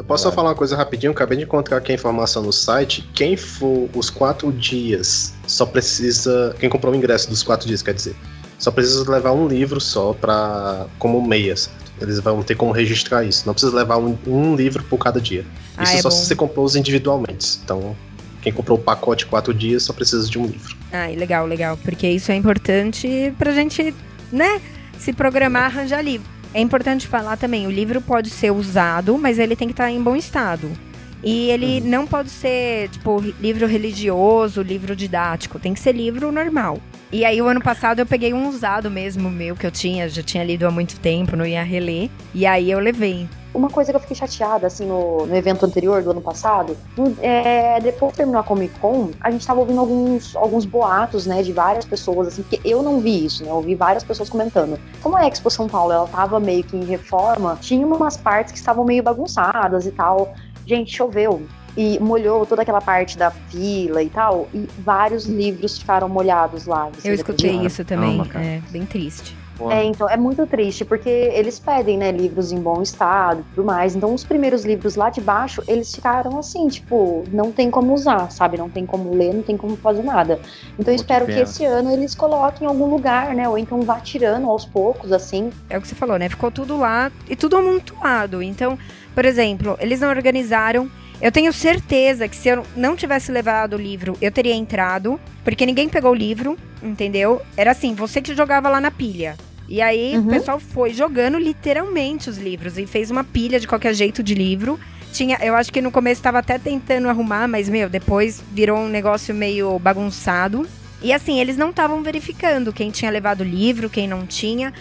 Eu 0.03 0.07
posso 0.07 0.25
só 0.25 0.33
falar 0.33 0.49
uma 0.49 0.55
coisa 0.57 0.77
rapidinho? 0.77 1.13
Acabei 1.13 1.39
de 1.39 1.45
encontrar 1.45 1.77
aqui 1.77 1.93
a 1.93 1.95
informação 1.95 2.43
no 2.43 2.53
site. 2.53 3.09
Quem 3.15 3.37
for 3.37 3.89
os 3.95 4.11
quatro 4.11 4.51
dias 4.51 5.33
só 5.47 5.65
precisa. 5.65 6.57
Quem 6.59 6.69
comprou 6.69 6.93
o 6.93 6.97
ingresso 6.97 7.31
dos 7.31 7.45
quatro 7.45 7.69
dias, 7.69 7.83
quer 7.83 7.95
dizer, 7.95 8.17
só 8.59 8.73
precisa 8.73 9.09
levar 9.09 9.31
um 9.31 9.47
livro 9.47 9.81
só 9.81 10.13
para 10.13 10.87
como 10.99 11.25
meia. 11.25 11.57
certo? 11.57 11.79
Eles 12.01 12.19
vão 12.19 12.43
ter 12.43 12.57
como 12.57 12.73
registrar 12.73 13.23
isso. 13.23 13.45
Não 13.47 13.55
precisa 13.55 13.77
levar 13.77 13.97
um, 13.99 14.19
um 14.27 14.57
livro 14.57 14.83
por 14.83 14.99
cada 14.99 15.21
dia. 15.21 15.47
Ah, 15.77 15.85
Isso 15.85 15.93
é 15.93 16.03
só 16.03 16.09
bom. 16.09 16.17
se 16.17 16.27
você 16.27 16.35
comprou 16.35 16.65
os 16.65 16.75
individualmente. 16.75 17.61
Então, 17.63 17.97
quem 18.43 18.53
comprou 18.53 18.77
o 18.77 18.81
pacote 18.81 19.25
quatro 19.27 19.55
dias 19.55 19.85
só 19.85 19.93
precisa 19.93 20.29
de 20.29 20.37
um 20.37 20.47
livro. 20.47 20.77
Ai, 20.91 21.15
legal, 21.15 21.47
legal. 21.47 21.77
Porque 21.77 22.09
isso 22.09 22.33
é 22.33 22.35
importante 22.35 23.33
pra 23.39 23.53
gente, 23.53 23.95
né, 24.33 24.61
se 24.99 25.13
programar, 25.13 25.67
arranjar 25.67 26.03
livro. 26.03 26.29
É 26.55 26.61
importante 26.61 27.09
falar 27.09 27.37
também, 27.37 27.67
o 27.67 27.71
livro 27.71 28.01
pode 28.01 28.29
ser 28.29 28.51
usado, 28.51 29.17
mas 29.17 29.39
ele 29.39 29.57
tem 29.57 29.69
que 29.69 29.73
estar 29.73 29.91
em 29.91 30.03
bom 30.03 30.15
estado. 30.15 30.71
E 31.23 31.51
ele 31.51 31.81
não 31.81 32.07
pode 32.07 32.31
ser, 32.31 32.89
tipo, 32.89 33.21
livro 33.41 33.67
religioso, 33.67 34.61
livro 34.61 34.97
didático. 34.97 35.59
Tem 35.59 35.73
que 35.73 35.81
ser 35.81 35.93
livro 35.93 36.33
normal. 36.33 36.79
E 37.13 37.27
aí, 37.27 37.43
o 37.43 37.47
ano 37.47 37.61
passado, 37.61 37.99
eu 37.99 38.07
peguei 38.07 38.33
um 38.33 38.49
usado 38.49 38.91
mesmo 38.91 39.29
meu, 39.29 39.55
que 39.55 39.67
eu 39.67 39.71
tinha, 39.71 40.09
já 40.09 40.23
tinha 40.23 40.43
lido 40.43 40.67
há 40.67 40.71
muito 40.71 40.99
tempo, 40.99 41.37
não 41.37 41.45
ia 41.45 41.63
reler. 41.63 42.09
E 42.35 42.47
aí, 42.47 42.71
eu 42.71 42.79
levei. 42.79 43.29
Uma 43.53 43.69
coisa 43.69 43.93
que 43.93 43.97
eu 43.97 44.01
fiquei 44.01 44.17
chateada, 44.17 44.67
assim, 44.67 44.87
no, 44.87 45.27
no 45.27 45.37
evento 45.37 45.67
anterior 45.67 46.03
do 46.03 46.11
ano 46.11 46.23
passado, 46.23 46.75
é, 47.21 47.79
depois 47.81 48.13
que 48.13 48.17
terminou 48.17 48.41
a 48.41 48.43
Comic 48.43 48.79
Con, 48.79 49.11
a 49.21 49.31
gente 49.31 49.47
tava 49.47 49.61
ouvindo 49.61 49.79
alguns, 49.79 50.35
alguns 50.35 50.65
boatos, 50.65 51.27
né, 51.27 51.43
de 51.43 51.53
várias 51.53 51.85
pessoas, 51.85 52.29
assim, 52.29 52.43
porque 52.43 52.67
eu 52.67 52.83
não 52.83 52.99
vi 52.99 53.27
isso, 53.27 53.45
né, 53.45 53.51
eu 53.51 53.57
ouvi 53.57 53.75
várias 53.75 54.03
pessoas 54.03 54.31
comentando. 54.31 54.81
Como 55.03 55.15
a 55.15 55.29
Expo 55.29 55.51
São 55.51 55.69
Paulo, 55.69 55.93
ela 55.93 56.07
tava 56.07 56.41
meio 56.41 56.65
que 56.65 56.75
em 56.75 56.85
reforma, 56.87 57.59
tinha 57.61 57.87
umas 57.87 58.17
partes 58.17 58.53
que 58.53 58.59
estavam 58.59 58.87
meio 58.87 59.03
bagunçadas 59.03 59.85
e 59.85 59.91
tal. 59.91 60.35
Gente, 60.67 60.97
choveu. 60.97 61.43
E 61.77 61.99
molhou 61.99 62.45
toda 62.45 62.63
aquela 62.63 62.81
parte 62.81 63.17
da 63.17 63.31
fila 63.31 64.03
e 64.03 64.11
tal, 64.11 64.49
e 64.53 64.69
vários 64.79 65.25
livros 65.25 65.79
ficaram 65.79 66.09
molhados 66.09 66.67
lá. 66.67 66.91
Eu 67.03 67.15
escutei 67.15 67.57
isso 67.65 67.85
também. 67.85 68.19
Calma, 68.25 68.47
é, 68.47 68.61
bem 68.71 68.85
triste. 68.85 69.35
É, 69.71 69.85
então, 69.85 70.09
é 70.09 70.17
muito 70.17 70.47
triste, 70.47 70.85
porque 70.85 71.09
eles 71.09 71.59
pedem, 71.59 71.99
né, 71.99 72.11
livros 72.11 72.53
em 72.53 72.61
bom 72.61 72.83
estado 72.83 73.41
e 73.41 73.55
tudo 73.55 73.65
mais. 73.65 73.95
Então, 73.95 74.13
os 74.13 74.25
primeiros 74.25 74.65
livros 74.65 74.97
lá 74.97 75.11
de 75.11 75.21
baixo, 75.21 75.63
eles 75.69 75.95
ficaram 75.95 76.39
assim, 76.39 76.67
tipo, 76.69 77.25
não 77.31 77.53
tem 77.53 77.71
como 77.71 77.93
usar, 77.93 78.31
sabe? 78.31 78.57
Não 78.57 78.69
tem 78.69 78.87
como 78.87 79.15
ler, 79.15 79.35
não 79.35 79.43
tem 79.43 79.57
como 79.57 79.77
fazer 79.77 80.03
nada. 80.03 80.41
Então, 80.79 80.93
eu 80.93 80.97
que 80.97 81.03
espero 81.03 81.27
que, 81.27 81.33
pena. 81.33 81.45
esse 81.45 81.65
ano 81.65 81.91
eles 81.91 82.15
coloquem 82.15 82.67
em 82.67 82.71
algum 82.71 82.87
lugar, 82.87 83.35
né? 83.35 83.49
Ou 83.49 83.59
então 83.59 83.83
vá 83.83 84.01
tirando 84.01 84.49
aos 84.49 84.65
poucos, 84.65 85.13
assim. 85.13 85.51
É 85.69 85.79
o 85.79 85.81
que 85.81 85.89
você 85.89 85.95
falou, 85.95 86.19
né? 86.19 86.29
Ficou 86.29 86.51
tudo 86.51 86.77
lá 86.77 87.13
e 87.29 87.37
tudo 87.37 87.57
amontoado. 87.57 88.43
Então, 88.43 88.79
por 89.15 89.25
exemplo, 89.25 89.77
eles 89.81 90.01
não 90.01 90.09
organizaram. 90.09 90.91
Eu 91.23 91.31
tenho 91.31 91.53
certeza 91.53 92.27
que 92.29 92.35
se 92.37 92.49
eu 92.49 92.67
não 92.77 92.97
tivesse 92.97 93.31
levado 93.31 93.75
o 93.75 93.79
livro, 93.81 94.19
eu 94.21 94.31
teria 94.33 94.55
entrado. 94.55 95.21
Porque 95.45 95.65
ninguém 95.65 95.89
pegou 95.89 96.11
o 96.11 96.15
livro, 96.15 96.59
entendeu? 96.83 97.41
Era 97.57 97.71
assim, 97.71 97.95
você 97.95 98.21
que 98.21 98.35
jogava 98.35 98.69
lá 98.69 98.81
na 98.81 98.91
pilha. 98.91 99.37
E 99.69 99.81
aí 99.81 100.17
Uhum. 100.17 100.27
o 100.27 100.29
pessoal 100.31 100.59
foi 100.59 100.93
jogando 100.93 101.39
literalmente 101.39 102.29
os 102.29 102.39
livros 102.39 102.77
e 102.77 102.87
fez 102.87 103.11
uma 103.11 103.23
pilha 103.25 103.61
de 103.61 103.69
qualquer 103.69 103.95
jeito 103.95 104.21
de 104.23 104.35
livro. 104.35 104.79
Tinha, 105.13 105.39
eu 105.43 105.55
acho 105.55 105.73
que 105.73 105.81
no 105.81 105.93
começo 105.93 106.19
estava 106.19 106.39
até 106.41 106.59
tentando 106.59 107.09
arrumar, 107.09 107.47
mas 107.47 107.69
meu, 107.69 107.89
depois 107.89 108.43
virou 108.53 108.79
um 108.79 108.89
negócio 108.89 109.33
meio 109.35 109.79
bagunçado. 109.79 110.67
E 111.03 111.13
assim, 111.13 111.41
eles 111.41 111.57
não 111.57 111.71
estavam 111.71 112.03
verificando 112.03 112.73
quem 112.73 112.91
tinha 112.91 113.11
levado 113.11 113.41
o 113.41 113.45
livro, 113.45 113.91
quem 113.91 114.07
não 114.09 114.27
tinha. 114.27 114.73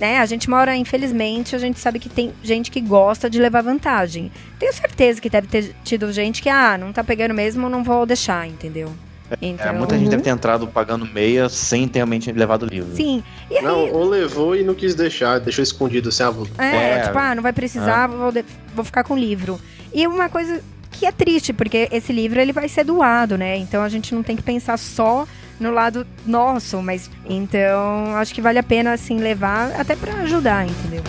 Né? 0.00 0.18
A 0.18 0.26
gente 0.26 0.50
mora, 0.50 0.76
infelizmente, 0.76 1.54
a 1.54 1.58
gente 1.58 1.78
sabe 1.78 1.98
que 2.00 2.08
tem 2.08 2.32
gente 2.42 2.70
que 2.70 2.80
gosta 2.80 3.30
de 3.30 3.38
levar 3.38 3.62
vantagem. 3.62 4.30
Tenho 4.58 4.72
certeza 4.72 5.20
que 5.20 5.30
deve 5.30 5.46
ter 5.46 5.74
tido 5.84 6.12
gente 6.12 6.42
que, 6.42 6.48
ah, 6.48 6.76
não 6.76 6.92
tá 6.92 7.04
pegando 7.04 7.32
mesmo, 7.32 7.68
não 7.68 7.84
vou 7.84 8.04
deixar, 8.04 8.46
entendeu? 8.48 8.92
Então, 9.40 9.66
É, 9.68 9.72
muita 9.72 9.94
gente 9.96 10.04
Uhum. 10.04 10.10
deve 10.10 10.22
ter 10.22 10.30
entrado 10.30 10.66
pagando 10.66 11.06
meia 11.06 11.48
sem 11.48 11.88
ter 11.88 12.00
realmente 12.00 12.30
levado 12.32 12.64
o 12.64 12.66
livro. 12.66 12.94
Sim. 12.94 13.22
E 13.50 13.56
aí, 13.56 13.64
Não, 13.64 13.88
ou 13.90 14.04
levou 14.08 14.54
e 14.54 14.62
não 14.62 14.74
quis 14.74 14.94
deixar, 14.94 15.38
deixou 15.40 15.62
escondido 15.62 16.08
assim, 16.10 16.22
ah, 16.24 16.30
vou- 16.30 16.46
É, 16.58 16.98
É. 16.98 17.00
tipo, 17.06 17.18
ah, 17.18 17.34
não 17.34 17.42
vai 17.42 17.52
precisar, 17.52 18.06
vou, 18.08 18.30
de- 18.30 18.44
vou 18.74 18.84
ficar 18.84 19.02
com 19.04 19.14
o 19.14 19.18
livro. 19.18 19.58
E 19.92 20.06
uma 20.06 20.28
coisa 20.28 20.60
que 20.90 21.06
é 21.06 21.10
triste, 21.12 21.52
porque 21.52 21.88
esse 21.90 22.12
livro 22.12 22.38
ele 22.40 22.52
vai 22.52 22.68
ser 22.68 22.84
doado, 22.84 23.38
né? 23.38 23.56
Então 23.56 23.82
a 23.82 23.88
gente 23.88 24.14
não 24.14 24.22
tem 24.22 24.36
que 24.36 24.42
pensar 24.42 24.76
só 24.76 25.26
no 25.58 25.70
lado 25.70 26.06
nosso, 26.26 26.82
mas 26.82 27.10
então 27.28 28.16
acho 28.16 28.34
que 28.34 28.40
vale 28.40 28.58
a 28.58 28.62
pena 28.62 28.92
assim 28.92 29.18
levar 29.18 29.72
até 29.72 29.94
pra 29.94 30.14
ajudar, 30.22 30.66
entendeu? 30.66 31.02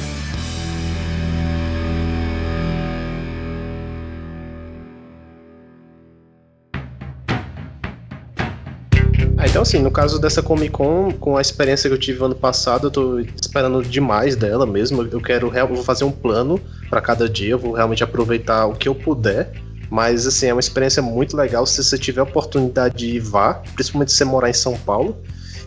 Ah, 9.38 9.48
então 9.48 9.62
assim, 9.62 9.80
no 9.80 9.91
caso 9.91 10.20
dessa 10.20 10.41
Comic 10.41 10.72
Con, 10.72 11.12
com 11.12 11.38
a 11.38 11.41
experiência 11.41 11.89
que 11.89 11.93
eu 11.93 12.00
tive 12.00 12.24
ano 12.24 12.34
passado, 12.34 12.88
eu 12.88 12.91
tô 12.91 13.20
esperando 13.20 13.84
demais 13.84 14.36
dela 14.36 14.66
mesmo. 14.66 15.04
Eu 15.04 15.22
quero 15.22 15.56
eu 15.56 15.68
vou 15.68 15.84
fazer 15.84 16.04
um 16.04 16.12
plano 16.12 16.60
pra 16.89 17.00
cada 17.00 17.30
dia, 17.30 17.52
eu 17.52 17.60
vou 17.60 17.74
realmente 17.74 18.04
aproveitar 18.04 18.66
o 18.66 18.74
que 18.74 18.88
eu 18.88 18.96
puder. 18.96 19.52
Mas 19.90 20.26
assim, 20.26 20.48
é 20.48 20.54
uma 20.54 20.60
experiência 20.60 21.02
muito 21.02 21.36
legal. 21.36 21.66
Se 21.66 21.84
você 21.84 21.98
tiver 21.98 22.22
a 22.22 22.24
oportunidade 22.24 22.96
de 22.96 23.16
ir, 23.18 23.20
vá, 23.20 23.56
principalmente 23.76 24.12
se 24.12 24.18
você 24.18 24.26
morar 24.26 24.50
em 24.50 24.54
São 24.54 24.78
Paulo. 24.78 25.18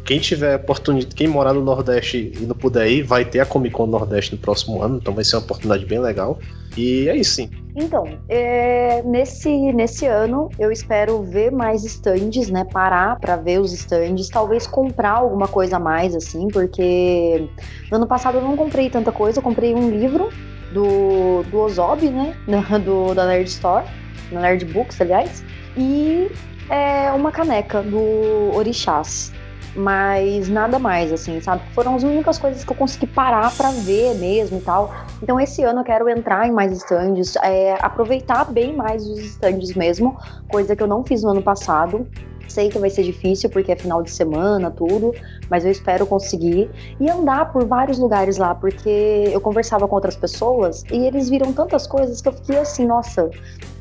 Quem 0.05 0.19
tiver 0.19 0.57
oportunidade, 0.57 1.15
quem 1.15 1.29
morar 1.29 1.53
no 1.53 1.63
Nordeste 1.63 2.33
e 2.41 2.47
não 2.47 2.57
puder 2.57 2.91
ir, 2.91 3.03
vai 3.03 3.27
ter 3.27 3.41
a 3.41 3.47
Comic 3.47 3.75
Con 3.75 3.87
Nordeste 3.87 4.33
no 4.33 4.39
próximo 4.39 4.83
ano, 4.83 4.97
então 4.97 5.13
vai 5.13 5.23
ser 5.23 5.37
uma 5.37 5.43
oportunidade 5.43 5.85
bem 5.85 5.99
legal. 5.99 6.39
E 6.79 7.07
é 7.09 7.17
isso 7.17 7.33
sim. 7.33 7.51
Então, 7.77 8.19
é, 8.29 9.03
nesse, 9.03 9.51
nesse 9.73 10.07
ano 10.07 10.49
eu 10.59 10.73
espero 10.73 11.23
ver 11.23 11.53
mais 11.53 11.85
stands, 11.85 12.49
né? 12.49 12.65
Parar 12.65 13.19
pra 13.21 13.37
ver 13.37 13.61
os 13.61 13.73
stands, 13.73 14.29
talvez 14.29 14.67
comprar 14.67 15.13
alguma 15.13 15.47
coisa 15.47 15.77
a 15.77 15.79
mais, 15.79 16.15
assim, 16.15 16.49
porque 16.49 17.47
no 17.91 17.99
ano 17.99 18.07
passado 18.07 18.39
eu 18.39 18.43
não 18.43 18.57
comprei 18.57 18.89
tanta 18.89 19.13
coisa, 19.13 19.39
eu 19.39 19.43
comprei 19.43 19.75
um 19.75 19.91
livro 19.91 20.31
do, 20.73 21.43
do 21.45 21.61
Ozob, 21.61 22.09
né? 22.09 22.35
Do, 22.85 23.15
da 23.15 23.27
Nerd 23.27 23.49
Store, 23.49 23.85
na 24.31 24.41
Nerd 24.41 24.65
Books, 24.67 25.01
aliás, 25.01 25.45
e 25.77 26.31
é, 26.69 27.11
uma 27.13 27.33
caneca 27.33 27.83
do 27.83 28.55
Orixás. 28.55 29.33
Mas 29.77 30.49
nada 30.49 30.79
mais, 30.79 31.13
assim, 31.13 31.41
sabe? 31.41 31.63
Foram 31.73 31.95
as 31.95 32.03
únicas 32.03 32.39
coisas 32.39 32.65
que 32.65 32.73
eu 32.73 32.77
consegui 32.77 33.07
parar 33.07 33.55
pra 33.57 33.71
ver 33.71 34.15
mesmo 34.15 34.59
e 34.59 34.61
tal. 34.61 34.93
Então, 35.23 35.39
esse 35.39 35.63
ano 35.63 35.81
eu 35.81 35.85
quero 35.85 36.09
entrar 36.09 36.49
em 36.49 36.51
mais 36.51 36.73
stands, 36.73 37.37
é, 37.37 37.77
aproveitar 37.81 38.45
bem 38.51 38.75
mais 38.75 39.07
os 39.07 39.19
stands 39.21 39.75
mesmo, 39.75 40.17
coisa 40.49 40.75
que 40.75 40.83
eu 40.83 40.87
não 40.87 41.05
fiz 41.05 41.23
no 41.23 41.31
ano 41.31 41.43
passado. 41.43 42.09
Sei 42.49 42.69
que 42.71 42.79
vai 42.79 42.91
ser 42.91 43.03
difícil 43.03 43.51
porque 43.51 43.71
é 43.73 43.77
final 43.77 44.03
de 44.03 44.11
semana, 44.11 44.71
tudo, 44.71 45.15
mas 45.51 45.65
eu 45.65 45.71
espero 45.71 46.07
conseguir. 46.07 46.71
E 46.99 47.09
andar 47.11 47.53
por 47.53 47.65
vários 47.67 47.99
lugares 47.99 48.39
lá, 48.39 48.55
porque 48.55 49.31
eu 49.33 49.41
conversava 49.41 49.87
com 49.87 49.95
outras 49.95 50.17
pessoas 50.17 50.85
e 50.91 51.07
eles 51.07 51.29
viram 51.29 51.53
tantas 51.53 51.87
coisas 51.87 52.21
que 52.21 52.29
eu 52.29 52.33
fiquei 52.33 52.59
assim, 52.59 52.87
nossa, 52.87 53.31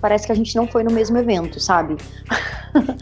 parece 0.01 0.25
que 0.27 0.31
a 0.31 0.35
gente 0.35 0.55
não 0.55 0.67
foi 0.67 0.83
no 0.83 0.91
mesmo 0.91 1.17
evento, 1.17 1.59
sabe? 1.59 1.95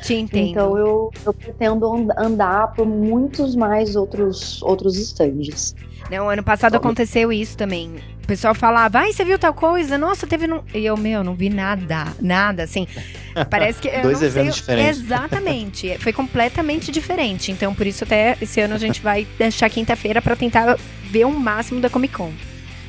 Te 0.03 0.13
entendo. 0.16 0.47
Então 0.49 0.78
eu, 0.78 1.11
eu 1.26 1.34
pretendo 1.34 1.91
and- 1.93 2.13
andar 2.18 2.74
por 2.74 2.86
muitos 2.86 3.55
mais 3.55 3.95
outros, 3.95 4.61
outros 4.61 4.95
stands. 4.97 5.76
Não, 6.10 6.30
ano 6.30 6.43
passado 6.43 6.76
aconteceu 6.76 7.32
isso 7.34 7.58
também. 7.58 7.95
O 8.24 8.28
pessoal 8.28 8.56
falava, 8.56 8.99
ai, 8.99 9.14
você 9.14 9.24
viu 9.24 9.38
tal 9.38 9.53
coisa? 9.53 9.97
Nossa, 9.97 10.26
teve 10.26 10.47
num. 10.47 10.62
E 10.74 10.86
eu, 10.86 10.97
meu, 10.97 11.24
não 11.24 11.36
vi 11.36 11.49
nada. 11.49 12.08
Nada, 12.20 12.64
assim. 12.64 12.88
Parece 13.49 13.80
que. 13.82 13.89
Dois 14.01 14.22
eventos 14.22 14.56
sei- 14.56 14.62
diferentes. 14.62 15.01
Exatamente. 15.01 15.97
Foi 15.99 16.12
completamente 16.14 16.91
diferente. 16.91 17.51
Então, 17.51 17.74
por 17.74 17.86
isso, 17.86 18.03
até 18.03 18.38
esse 18.41 18.60
ano 18.62 18.74
a 18.76 18.80
gente 18.80 19.01
vai 19.01 19.28
deixar 19.38 19.70
quinta-feira 19.70 20.22
pra 20.22 20.36
tentar 20.36 20.78
ver 21.10 21.26
o 21.26 21.32
máximo 21.32 21.80
da 21.80 21.89
Comic 21.89 22.14
Con. 22.16 22.32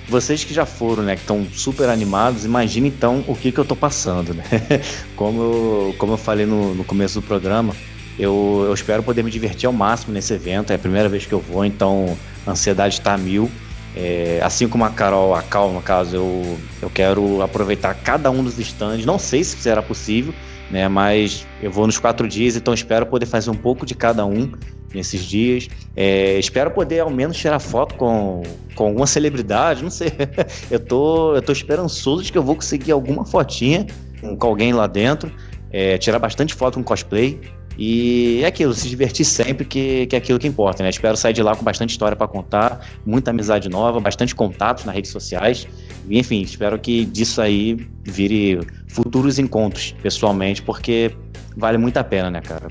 Vocês 0.08 0.44
que 0.44 0.54
já 0.54 0.64
foram, 0.64 1.02
né, 1.02 1.16
que 1.16 1.22
estão 1.22 1.44
super 1.52 1.88
animados, 1.88 2.44
imagine 2.44 2.88
então 2.88 3.24
o 3.26 3.34
que, 3.34 3.50
que 3.50 3.58
eu 3.58 3.64
tô 3.64 3.74
passando, 3.74 4.32
né? 4.34 4.44
Como 5.16 5.42
eu, 5.42 5.94
como 5.98 6.12
eu 6.12 6.16
falei 6.16 6.46
no, 6.46 6.76
no 6.76 6.84
começo 6.84 7.20
do 7.20 7.26
programa, 7.26 7.74
eu, 8.18 8.64
eu 8.66 8.74
espero 8.74 9.02
poder 9.02 9.22
me 9.22 9.30
divertir 9.30 9.66
ao 9.66 9.72
máximo 9.72 10.12
nesse 10.12 10.32
evento. 10.32 10.72
É 10.72 10.76
a 10.76 10.78
primeira 10.78 11.08
vez 11.08 11.26
que 11.26 11.32
eu 11.32 11.40
vou, 11.40 11.64
então 11.64 12.16
a 12.46 12.52
ansiedade 12.52 12.94
está 12.94 13.16
mil. 13.16 13.50
É, 13.94 14.40
assim 14.42 14.68
como 14.68 14.84
a 14.84 14.90
Carol, 14.90 15.34
a 15.34 15.42
Cal, 15.42 15.72
no 15.72 15.80
caso, 15.80 16.16
eu, 16.16 16.58
eu 16.82 16.90
quero 16.90 17.40
aproveitar 17.40 17.94
cada 17.94 18.30
um 18.30 18.44
dos 18.44 18.58
stands. 18.58 19.06
Não 19.06 19.18
sei 19.18 19.42
se 19.42 19.56
será 19.56 19.80
possível, 19.82 20.34
né? 20.70 20.86
Mas 20.86 21.46
eu 21.62 21.70
vou 21.70 21.86
nos 21.86 21.98
quatro 21.98 22.28
dias, 22.28 22.56
então 22.56 22.74
espero 22.74 23.06
poder 23.06 23.26
fazer 23.26 23.50
um 23.50 23.54
pouco 23.54 23.86
de 23.86 23.94
cada 23.94 24.26
um 24.26 24.52
nesses 24.94 25.24
dias. 25.24 25.68
É, 25.96 26.38
espero 26.38 26.70
poder 26.70 27.00
ao 27.00 27.10
menos 27.10 27.38
tirar 27.38 27.58
foto 27.58 27.94
com, 27.94 28.42
com 28.74 28.86
alguma 28.88 29.06
celebridade, 29.06 29.82
não 29.82 29.90
sei. 29.90 30.12
eu, 30.70 30.78
tô, 30.78 31.34
eu 31.34 31.40
tô 31.40 31.52
esperançoso 31.52 32.22
de 32.22 32.32
que 32.32 32.38
eu 32.38 32.42
vou 32.42 32.54
conseguir 32.54 32.92
alguma 32.92 33.24
fotinha 33.24 33.86
com, 34.20 34.36
com 34.36 34.46
alguém 34.46 34.74
lá 34.74 34.86
dentro. 34.86 35.32
É, 35.70 35.98
tirar 35.98 36.18
bastante 36.18 36.54
foto 36.54 36.74
com 36.74 36.84
cosplay. 36.84 37.40
E 37.78 38.40
é 38.42 38.46
aquilo, 38.46 38.72
se 38.72 38.88
divertir 38.88 39.24
sempre, 39.24 39.64
que, 39.64 40.06
que 40.06 40.16
é 40.16 40.18
aquilo 40.18 40.38
que 40.38 40.46
importa, 40.46 40.82
né? 40.82 40.88
Espero 40.88 41.16
sair 41.16 41.32
de 41.32 41.42
lá 41.42 41.54
com 41.54 41.62
bastante 41.62 41.90
história 41.90 42.16
para 42.16 42.26
contar, 42.26 42.80
muita 43.04 43.30
amizade 43.30 43.68
nova, 43.68 44.00
bastante 44.00 44.34
contatos 44.34 44.84
nas 44.84 44.94
redes 44.94 45.10
sociais. 45.10 45.68
E, 46.08 46.18
enfim, 46.18 46.40
espero 46.40 46.78
que 46.78 47.04
disso 47.04 47.40
aí 47.42 47.86
vire 48.02 48.60
futuros 48.88 49.38
encontros 49.38 49.94
pessoalmente, 50.02 50.62
porque 50.62 51.14
vale 51.56 51.76
muito 51.76 51.98
a 51.98 52.04
pena, 52.04 52.30
né, 52.30 52.40
cara? 52.40 52.68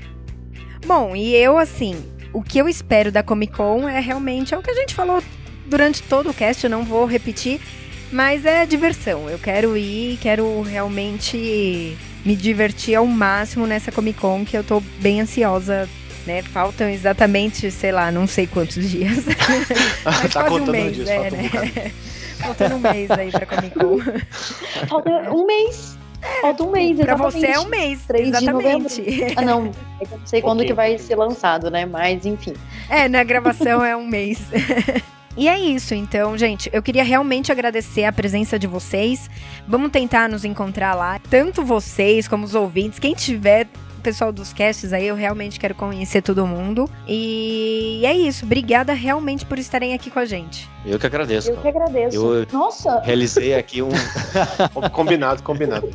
Bom, 0.84 1.14
e 1.14 1.34
eu, 1.34 1.56
assim, 1.56 1.94
o 2.32 2.42
que 2.42 2.58
eu 2.58 2.68
espero 2.68 3.12
da 3.12 3.22
Comic 3.22 3.52
Con 3.52 3.88
é 3.88 4.00
realmente 4.00 4.54
é 4.54 4.58
o 4.58 4.62
que 4.62 4.70
a 4.70 4.74
gente 4.74 4.94
falou 4.94 5.22
durante 5.66 6.02
todo 6.02 6.30
o 6.30 6.34
cast, 6.34 6.64
eu 6.64 6.70
não 6.70 6.84
vou 6.84 7.04
repetir, 7.04 7.60
mas 8.12 8.44
é 8.44 8.64
diversão. 8.66 9.28
Eu 9.28 9.38
quero 9.38 9.76
ir, 9.76 10.18
quero 10.18 10.62
realmente 10.62 11.96
me 12.26 12.34
divertir 12.34 12.96
ao 12.96 13.06
máximo 13.06 13.66
nessa 13.66 13.92
Comic 13.92 14.18
Con, 14.18 14.44
que 14.44 14.56
eu 14.58 14.64
tô 14.64 14.80
bem 14.98 15.20
ansiosa. 15.20 15.88
Né? 16.26 16.42
Faltam 16.42 16.88
exatamente, 16.88 17.70
sei 17.70 17.92
lá, 17.92 18.10
não 18.10 18.26
sei 18.26 18.48
quantos 18.48 18.90
dias. 18.90 19.24
Mas 20.04 20.32
tá 20.34 20.42
quase 20.42 20.56
um 20.56 20.58
contando 20.58 20.72
mês, 20.72 20.96
dias, 20.96 21.08
é, 21.08 21.30
falta 21.30 21.36
um 21.36 21.38
né? 21.38 21.48
bocado. 21.48 21.90
Faltando 22.36 22.74
um 22.74 22.78
mês 22.80 23.10
aí 23.12 23.30
pra 23.30 23.46
Comic 23.46 23.78
Con. 23.78 23.98
Falta 24.88 25.10
um 25.32 25.46
mês. 25.46 25.96
Falta 26.40 26.64
um 26.64 26.70
mês, 26.72 26.96
pra 26.96 27.14
exatamente. 27.14 27.40
você 27.40 27.46
é 27.46 27.60
um 27.60 27.68
mês, 27.68 28.00
3 28.06 28.24
de 28.24 28.36
exatamente. 28.36 29.34
Ah, 29.36 29.42
não. 29.42 29.70
É 30.00 30.04
que 30.04 30.12
eu 30.12 30.18
não 30.18 30.26
sei 30.26 30.42
quando 30.42 30.58
Ok. 30.58 30.66
que 30.68 30.74
vai 30.74 30.98
ser 30.98 31.14
lançado, 31.14 31.70
né? 31.70 31.86
Mas, 31.86 32.26
enfim. 32.26 32.54
É, 32.90 33.08
na 33.08 33.22
gravação 33.22 33.84
é 33.84 33.96
um 33.96 34.06
mês. 34.06 34.40
E 35.36 35.48
é 35.48 35.58
isso, 35.58 35.94
então, 35.94 36.36
gente. 36.38 36.70
Eu 36.72 36.82
queria 36.82 37.04
realmente 37.04 37.52
agradecer 37.52 38.04
a 38.04 38.12
presença 38.12 38.58
de 38.58 38.66
vocês. 38.66 39.28
Vamos 39.68 39.90
tentar 39.90 40.28
nos 40.28 40.44
encontrar 40.44 40.94
lá. 40.94 41.20
Tanto 41.28 41.62
vocês 41.62 42.26
como 42.26 42.44
os 42.44 42.54
ouvintes. 42.54 42.98
Quem 42.98 43.12
tiver, 43.14 43.66
pessoal 44.02 44.32
dos 44.32 44.54
casts 44.54 44.94
aí, 44.94 45.06
eu 45.06 45.14
realmente 45.14 45.60
quero 45.60 45.74
conhecer 45.74 46.22
todo 46.22 46.46
mundo. 46.46 46.88
E 47.06 48.00
é 48.06 48.16
isso. 48.16 48.46
Obrigada 48.46 48.94
realmente 48.94 49.44
por 49.44 49.58
estarem 49.58 49.92
aqui 49.92 50.08
com 50.10 50.18
a 50.18 50.24
gente. 50.24 50.66
Eu 50.86 50.98
que 50.98 51.04
agradeço. 51.06 51.50
Eu 51.50 51.56
que 51.58 51.68
agradeço. 51.68 52.16
Eu- 52.16 52.46
Nossa, 52.50 53.00
Realizei 53.00 53.54
aqui 53.54 53.82
um. 53.82 53.90
combinado, 54.90 55.42
combinado. 55.42 55.86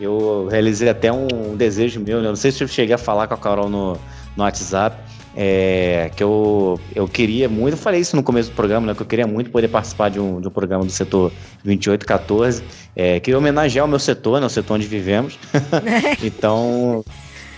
Eu 0.00 0.46
realizei 0.50 0.88
até 0.88 1.10
um 1.10 1.56
desejo 1.56 1.98
meu, 2.00 2.18
né? 2.20 2.26
Eu 2.26 2.30
não 2.30 2.36
sei 2.36 2.52
se 2.52 2.62
eu 2.62 2.68
cheguei 2.68 2.94
a 2.94 2.98
falar 2.98 3.26
com 3.26 3.34
a 3.34 3.38
Carol 3.38 3.68
no, 3.68 3.94
no 4.36 4.44
WhatsApp. 4.44 4.96
É, 5.38 6.10
que 6.16 6.24
eu, 6.24 6.80
eu 6.94 7.06
queria 7.06 7.46
muito, 7.46 7.74
eu 7.74 7.78
falei 7.78 8.00
isso 8.00 8.16
no 8.16 8.22
começo 8.22 8.48
do 8.48 8.56
programa, 8.56 8.86
né? 8.86 8.94
Que 8.94 9.02
eu 9.02 9.06
queria 9.06 9.26
muito 9.26 9.50
poder 9.50 9.68
participar 9.68 10.08
de 10.08 10.18
um, 10.18 10.40
de 10.40 10.48
um 10.48 10.50
programa 10.50 10.82
do 10.82 10.90
setor 10.90 11.30
2814. 11.62 12.64
É, 12.96 13.20
queria 13.20 13.36
homenagear 13.36 13.84
o 13.84 13.88
meu 13.88 13.98
setor, 13.98 14.40
né? 14.40 14.46
O 14.46 14.50
setor 14.50 14.74
onde 14.74 14.86
vivemos. 14.86 15.38
então, 16.24 17.04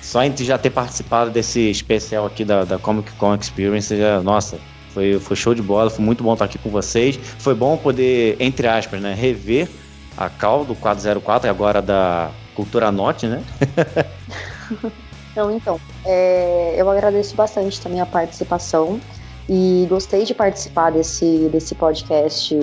só 0.02 0.24
em 0.24 0.36
já 0.36 0.58
ter 0.58 0.70
participado 0.70 1.30
desse 1.30 1.70
especial 1.70 2.26
aqui 2.26 2.44
da, 2.44 2.64
da 2.64 2.78
Comic 2.78 3.12
Con 3.12 3.36
Experience, 3.36 3.96
já, 3.96 4.20
nossa, 4.22 4.58
foi, 4.88 5.20
foi 5.20 5.36
show 5.36 5.54
de 5.54 5.62
bola, 5.62 5.88
foi 5.88 6.04
muito 6.04 6.24
bom 6.24 6.32
estar 6.32 6.46
aqui 6.46 6.58
com 6.58 6.70
vocês. 6.70 7.16
Foi 7.38 7.54
bom 7.54 7.76
poder, 7.76 8.36
entre 8.40 8.66
aspas, 8.66 9.00
né, 9.00 9.14
rever 9.14 9.68
a 10.16 10.28
Cal 10.28 10.64
do 10.64 10.74
404, 10.74 11.46
e 11.46 11.48
agora 11.48 11.80
da 11.80 12.32
Cultura 12.56 12.90
Norte, 12.90 13.28
né? 13.28 13.40
Não, 15.36 15.50
então, 15.50 15.80
é, 16.04 16.74
eu 16.76 16.88
agradeço 16.90 17.34
bastante 17.36 17.80
também 17.80 18.00
a 18.00 18.06
participação. 18.06 19.00
e 19.48 19.86
gostei 19.88 20.24
de 20.24 20.34
participar 20.34 20.90
desse, 20.90 21.48
desse 21.50 21.74
podcast 21.74 22.54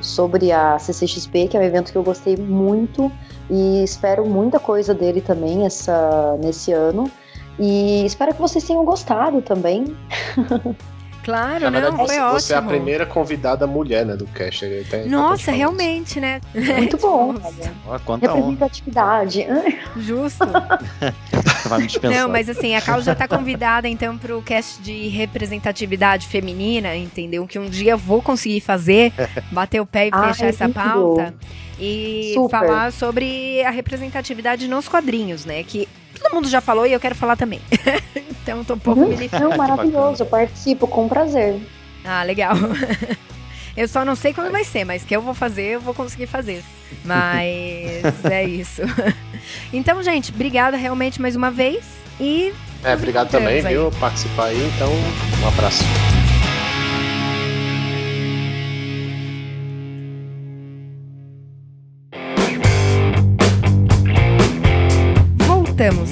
sobre 0.00 0.50
a 0.50 0.76
CCXP, 0.76 1.46
que 1.48 1.56
é 1.56 1.60
um 1.60 1.62
evento 1.62 1.92
que 1.92 1.98
eu 1.98 2.02
gostei 2.02 2.36
muito 2.36 3.12
e 3.48 3.84
espero 3.84 4.26
muita 4.26 4.58
coisa 4.58 4.92
dele 4.92 5.20
também 5.20 5.64
essa, 5.64 6.36
nesse 6.40 6.72
ano. 6.72 7.08
E 7.58 8.04
espero 8.04 8.34
que 8.34 8.40
vocês 8.40 8.64
tenham 8.64 8.84
gostado 8.84 9.40
também. 9.42 9.96
Claro, 11.22 11.70
Na 11.70 11.80
não, 11.80 11.96
foi 11.96 12.06
você 12.06 12.20
ótimo. 12.20 12.40
Você 12.40 12.54
é 12.54 12.56
a 12.56 12.62
primeira 12.62 13.06
convidada 13.06 13.66
mulher, 13.66 14.04
né, 14.04 14.16
do 14.16 14.26
cast. 14.26 14.66
Nossa, 15.06 15.52
realmente, 15.52 16.18
né? 16.20 16.40
Muito 16.54 16.96
bom. 16.98 17.34
Oh, 17.86 18.14
Representatividade. 18.16 19.46
Justo. 19.96 20.44
Vai 21.68 21.80
me 21.80 21.86
dispensar. 21.86 22.18
Não, 22.18 22.28
mas 22.28 22.48
assim, 22.48 22.74
a 22.74 22.80
Cal 22.80 23.00
já 23.02 23.14
tá 23.14 23.28
convidada, 23.28 23.88
então, 23.88 24.18
pro 24.18 24.42
cast 24.42 24.82
de 24.82 25.08
representatividade 25.08 26.26
feminina, 26.26 26.96
entendeu? 26.96 27.46
Que 27.46 27.58
um 27.58 27.66
dia 27.68 27.92
eu 27.92 27.98
vou 27.98 28.20
conseguir 28.20 28.60
fazer, 28.60 29.12
bater 29.50 29.80
o 29.80 29.86
pé 29.86 30.08
e 30.08 30.10
fechar 30.10 30.46
essa 30.46 30.68
pauta. 30.68 31.34
E 31.78 32.32
Super. 32.34 32.50
falar 32.50 32.92
sobre 32.92 33.62
a 33.64 33.70
representatividade 33.70 34.68
nos 34.68 34.88
quadrinhos, 34.88 35.44
né? 35.44 35.62
Que 35.62 35.88
todo 36.22 36.34
mundo 36.34 36.48
já 36.48 36.60
falou 36.60 36.86
e 36.86 36.92
eu 36.92 37.00
quero 37.00 37.14
falar 37.14 37.36
também. 37.36 37.60
então 38.42 38.64
tô 38.64 38.74
um 38.74 38.78
pouco 38.78 39.00
uhum. 39.00 39.16
Não, 39.40 39.56
maravilhoso, 39.56 40.22
eu 40.22 40.26
participo 40.26 40.86
com 40.86 41.08
prazer. 41.08 41.60
Ah, 42.04 42.22
legal. 42.22 42.54
Eu 43.74 43.88
só 43.88 44.04
não 44.04 44.14
sei 44.14 44.34
como 44.34 44.50
vai 44.50 44.64
ser, 44.64 44.84
mas 44.84 45.02
que 45.02 45.16
eu 45.16 45.22
vou 45.22 45.32
fazer, 45.32 45.62
eu 45.62 45.80
vou 45.80 45.94
conseguir 45.94 46.26
fazer. 46.26 46.62
Mas 47.06 48.22
é 48.30 48.44
isso. 48.44 48.82
Então, 49.72 50.02
gente, 50.02 50.30
obrigada 50.30 50.76
realmente 50.76 51.22
mais 51.22 51.34
uma 51.34 51.50
vez 51.50 51.82
e. 52.20 52.52
É, 52.84 52.92
obrigado 52.92 53.30
também, 53.30 53.64
aí. 53.64 53.74
viu? 53.74 53.90
Participar 53.92 54.48
aí, 54.48 54.70
então, 54.76 54.90
um 55.42 55.48
abraço. 55.48 55.82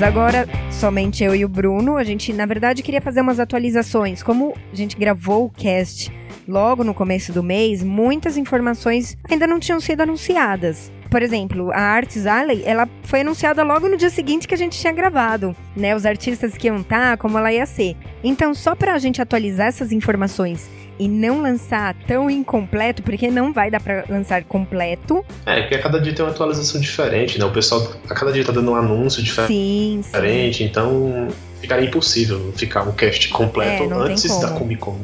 Agora, 0.03 0.49
somente 0.71 1.23
eu 1.23 1.35
e 1.35 1.45
o 1.45 1.49
Bruno. 1.49 1.97
A 1.97 2.05
gente, 2.05 2.33
na 2.33 2.47
verdade, 2.47 2.83
queria 2.83 3.03
fazer 3.03 3.21
umas 3.21 3.39
atualizações. 3.39 4.23
Como 4.23 4.55
a 4.73 4.75
gente 4.77 4.97
gravou 4.97 5.45
o 5.45 5.51
cast 5.51 6.11
logo 6.49 6.83
no 6.83 6.95
começo 6.95 7.33
do 7.33 7.43
mês, 7.43 7.83
muitas 7.83 8.37
informações 8.37 9.17
ainda 9.31 9.47
não 9.47 9.61
tinham 9.61 9.79
sido 9.79 10.01
anunciadas. 10.01 10.91
Por 11.11 11.23
exemplo, 11.23 11.71
a 11.73 11.81
Arts 11.81 12.27
Alley, 12.27 12.63
ela 12.65 12.89
foi 13.03 13.21
anunciada 13.21 13.63
logo 13.63 13.89
no 13.89 13.97
dia 13.97 14.11
seguinte 14.11 14.49
que 14.49 14.55
a 14.55 14.59
gente 14.59 14.79
tinha 14.79 14.93
gravado, 14.93 15.55
né? 15.77 15.95
Os 15.95 16.07
artistas 16.07 16.57
que 16.57 16.69
iam 16.69 16.81
estar, 16.81 17.11
tá, 17.11 17.17
como 17.17 17.37
ela 17.37 17.53
ia 17.53 17.67
ser. 17.67 17.97
Então, 18.23 18.55
só 18.55 18.75
pra 18.75 18.99
gente 18.99 19.21
atualizar 19.21 19.67
essas 19.67 19.93
informações 19.93 20.71
e 21.01 21.09
não 21.09 21.41
lançar 21.41 21.95
tão 22.07 22.29
incompleto, 22.29 23.03
porque 23.03 23.31
não 23.31 23.55
vai 23.55 23.71
dar 23.71 23.81
para 23.81 24.05
lançar 24.07 24.45
completo. 24.45 25.25
É, 25.47 25.63
porque 25.63 25.77
a 25.77 25.83
cada 25.83 25.99
dia 25.99 26.13
tem 26.13 26.23
uma 26.23 26.31
atualização 26.31 26.79
diferente, 26.79 27.39
né? 27.39 27.45
O 27.47 27.51
pessoal 27.51 27.91
a 28.09 28.15
cada 28.15 28.31
dia 28.31 28.45
tá 28.45 28.53
dando 28.53 28.71
um 28.71 28.77
anúncio 28.77 29.23
diferente, 29.23 30.09
sim, 30.09 30.53
sim. 30.53 30.65
então 30.65 31.29
ficaria 31.59 31.89
impossível 31.89 32.53
ficar 32.55 32.83
um 32.83 32.93
cast 32.93 33.31
completo 33.31 33.85
é, 33.85 33.97
antes 33.97 34.39
da 34.41 34.51
Comic 34.51 34.83
Con. 34.83 34.99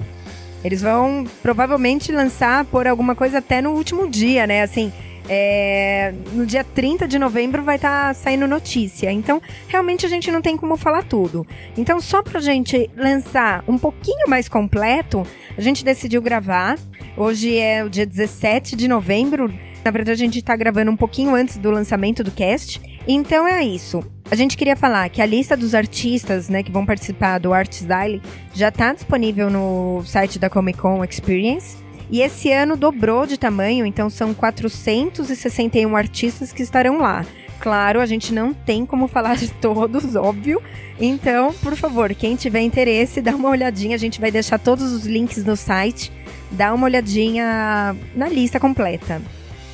Eles 0.62 0.82
vão 0.82 1.24
provavelmente 1.42 2.12
lançar 2.12 2.66
por 2.66 2.86
alguma 2.86 3.14
coisa 3.14 3.38
até 3.38 3.62
no 3.62 3.70
último 3.70 4.06
dia, 4.06 4.46
né? 4.46 4.62
Assim, 4.62 4.92
é, 5.28 6.12
no 6.32 6.46
dia 6.46 6.64
30 6.64 7.08
de 7.08 7.18
novembro 7.18 7.62
vai 7.62 7.76
estar 7.76 8.08
tá 8.08 8.14
saindo 8.14 8.46
notícia. 8.46 9.10
Então, 9.10 9.40
realmente 9.68 10.06
a 10.06 10.08
gente 10.08 10.30
não 10.30 10.40
tem 10.40 10.56
como 10.56 10.76
falar 10.76 11.04
tudo. 11.04 11.46
Então, 11.76 12.00
só 12.00 12.22
pra 12.22 12.40
gente 12.40 12.90
lançar 12.96 13.64
um 13.66 13.78
pouquinho 13.78 14.28
mais 14.28 14.48
completo, 14.48 15.26
a 15.56 15.60
gente 15.60 15.84
decidiu 15.84 16.22
gravar. 16.22 16.78
Hoje 17.16 17.58
é 17.58 17.84
o 17.84 17.90
dia 17.90 18.06
17 18.06 18.76
de 18.76 18.88
novembro. 18.88 19.52
Na 19.84 19.90
verdade, 19.90 20.22
a 20.22 20.24
gente 20.26 20.42
tá 20.42 20.56
gravando 20.56 20.90
um 20.90 20.96
pouquinho 20.96 21.34
antes 21.34 21.56
do 21.56 21.70
lançamento 21.70 22.22
do 22.24 22.30
cast. 22.30 22.80
Então 23.06 23.46
é 23.46 23.64
isso. 23.64 24.02
A 24.28 24.34
gente 24.34 24.56
queria 24.56 24.74
falar 24.74 25.08
que 25.08 25.22
a 25.22 25.26
lista 25.26 25.56
dos 25.56 25.74
artistas, 25.74 26.48
né, 26.48 26.62
que 26.62 26.72
vão 26.72 26.84
participar 26.84 27.38
do 27.38 27.54
Art 27.54 27.72
Style 27.72 28.20
já 28.52 28.72
tá 28.72 28.92
disponível 28.92 29.48
no 29.48 30.02
site 30.04 30.40
da 30.40 30.50
Comic 30.50 30.78
Con 30.78 31.04
Experience. 31.04 31.76
E 32.10 32.22
esse 32.22 32.52
ano 32.52 32.76
dobrou 32.76 33.26
de 33.26 33.36
tamanho, 33.36 33.84
então 33.84 34.08
são 34.08 34.32
461 34.32 35.96
artistas 35.96 36.52
que 36.52 36.62
estarão 36.62 36.98
lá. 36.98 37.24
Claro, 37.58 38.00
a 38.00 38.06
gente 38.06 38.32
não 38.32 38.52
tem 38.52 38.86
como 38.86 39.08
falar 39.08 39.36
de 39.36 39.48
todos, 39.48 40.14
óbvio. 40.14 40.62
Então, 41.00 41.52
por 41.54 41.74
favor, 41.74 42.14
quem 42.14 42.36
tiver 42.36 42.60
interesse, 42.60 43.20
dá 43.20 43.34
uma 43.34 43.48
olhadinha. 43.48 43.96
A 43.96 43.98
gente 43.98 44.20
vai 44.20 44.30
deixar 44.30 44.58
todos 44.58 44.92
os 44.92 45.04
links 45.04 45.44
no 45.44 45.56
site. 45.56 46.12
Dá 46.50 46.72
uma 46.72 46.84
olhadinha 46.86 47.96
na 48.14 48.28
lista 48.28 48.60
completa. 48.60 49.20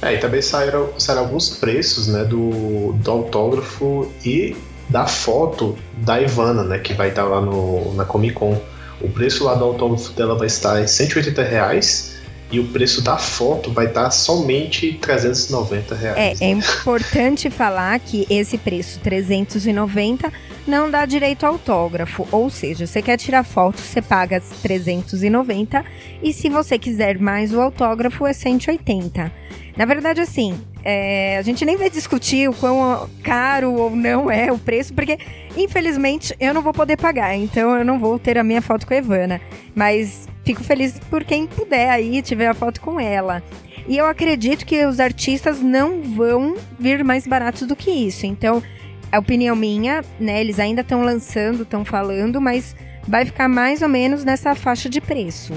É, 0.00 0.14
e 0.14 0.18
também 0.18 0.40
saíram, 0.40 0.88
saíram 0.98 1.24
alguns 1.24 1.50
preços, 1.50 2.08
né, 2.08 2.24
do, 2.24 2.92
do 2.94 3.10
autógrafo 3.10 4.10
e 4.24 4.56
da 4.88 5.06
foto 5.06 5.76
da 5.98 6.20
Ivana, 6.20 6.64
né, 6.64 6.78
que 6.78 6.92
vai 6.92 7.10
estar 7.10 7.24
lá 7.24 7.40
no, 7.40 7.94
na 7.94 8.04
Comic 8.04 8.34
Con. 8.34 8.60
O 9.00 9.08
preço 9.08 9.44
lá 9.44 9.54
do 9.54 9.64
autógrafo 9.64 10.12
dela 10.12 10.36
vai 10.36 10.46
estar 10.46 10.80
em 10.80 10.86
180 10.86 11.42
reais 11.42 12.11
e 12.52 12.60
o 12.60 12.64
preço 12.68 13.00
da 13.00 13.16
foto 13.16 13.72
vai 13.72 13.86
estar 13.86 14.10
somente 14.10 14.92
390 15.00 15.94
reais. 15.94 16.40
É, 16.40 16.44
é 16.44 16.50
importante 16.50 17.48
falar 17.48 17.98
que 17.98 18.26
esse 18.28 18.58
preço 18.58 19.00
390 19.00 20.30
não 20.66 20.90
dá 20.90 21.06
direito 21.06 21.44
ao 21.44 21.54
autógrafo, 21.54 22.28
ou 22.30 22.50
seja, 22.50 22.86
você 22.86 23.00
quer 23.00 23.16
tirar 23.16 23.42
foto, 23.42 23.80
você 23.80 24.02
paga 24.02 24.40
390 24.62 25.84
e 26.22 26.32
se 26.32 26.50
você 26.50 26.78
quiser 26.78 27.18
mais 27.18 27.54
o 27.54 27.60
autógrafo 27.60 28.26
é 28.26 28.34
180. 28.34 29.32
Na 29.76 29.84
verdade, 29.84 30.20
assim, 30.20 30.60
é, 30.84 31.38
a 31.38 31.42
gente 31.42 31.64
nem 31.64 31.76
vai 31.76 31.88
discutir 31.88 32.48
o 32.48 32.52
quão 32.52 33.08
caro 33.22 33.72
ou 33.72 33.90
não 33.90 34.30
é 34.30 34.52
o 34.52 34.58
preço, 34.58 34.92
porque 34.92 35.18
infelizmente 35.56 36.34
eu 36.38 36.52
não 36.52 36.60
vou 36.60 36.72
poder 36.72 36.96
pagar, 36.96 37.34
então 37.36 37.76
eu 37.76 37.84
não 37.84 37.98
vou 37.98 38.18
ter 38.18 38.36
a 38.36 38.44
minha 38.44 38.60
foto 38.60 38.86
com 38.86 38.92
a 38.92 38.98
Evana. 38.98 39.40
Mas 39.74 40.28
fico 40.44 40.62
feliz 40.62 40.98
por 41.10 41.24
quem 41.24 41.46
puder 41.46 41.90
aí 41.90 42.20
tiver 42.20 42.48
a 42.48 42.54
foto 42.54 42.80
com 42.80 43.00
ela. 43.00 43.42
E 43.88 43.96
eu 43.96 44.06
acredito 44.06 44.64
que 44.64 44.84
os 44.84 45.00
artistas 45.00 45.60
não 45.60 46.02
vão 46.02 46.54
vir 46.78 47.02
mais 47.02 47.26
baratos 47.26 47.66
do 47.66 47.74
que 47.74 47.90
isso. 47.90 48.26
Então, 48.26 48.62
a 49.10 49.18
opinião 49.18 49.56
minha, 49.56 50.04
né? 50.20 50.40
Eles 50.40 50.60
ainda 50.60 50.82
estão 50.82 51.02
lançando, 51.02 51.64
estão 51.64 51.84
falando, 51.84 52.40
mas 52.40 52.76
vai 53.06 53.24
ficar 53.24 53.48
mais 53.48 53.82
ou 53.82 53.88
menos 53.88 54.24
nessa 54.24 54.54
faixa 54.54 54.88
de 54.88 55.00
preço. 55.00 55.52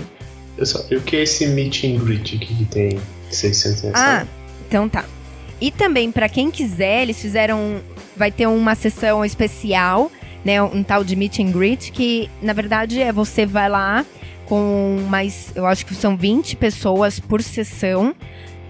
Pessoal, 0.57 0.86
o 0.91 1.01
que 1.01 1.18
é 1.18 1.24
esse 1.24 1.45
meet 1.47 1.84
and 1.84 2.03
greet 2.03 2.36
aqui 2.36 2.55
que 2.55 2.66
tem 2.66 2.99
600 3.36 3.82
reais? 3.82 3.96
Ah, 3.96 4.28
então 4.68 4.88
tá. 4.90 5.06
E 5.60 5.72
também, 5.72 6.12
para 6.12 6.28
quem 6.28 6.52
quiser, 6.52 7.04
eles 7.04 7.22
fizeram. 7.22 7.82
Vai 8.16 8.32
ter 8.32 8.48
uma 8.48 8.76
sessão 8.76 9.26
especial, 9.26 10.12
né? 10.44 10.62
Um 10.62 10.84
tal 10.84 11.04
de 11.04 11.16
meet 11.16 11.40
and 11.40 11.52
greet, 11.52 11.92
que 11.92 12.30
na 12.42 12.54
verdade 12.54 13.02
é 13.02 13.12
você 13.12 13.46
vai 13.46 13.68
lá 13.68 14.06
com 14.46 15.06
mais, 15.10 15.52
eu 15.56 15.66
acho 15.66 15.86
que 15.86 15.96
são 15.96 16.16
20 16.16 16.56
pessoas 16.56 17.20
por 17.20 17.42
sessão. 17.42 18.16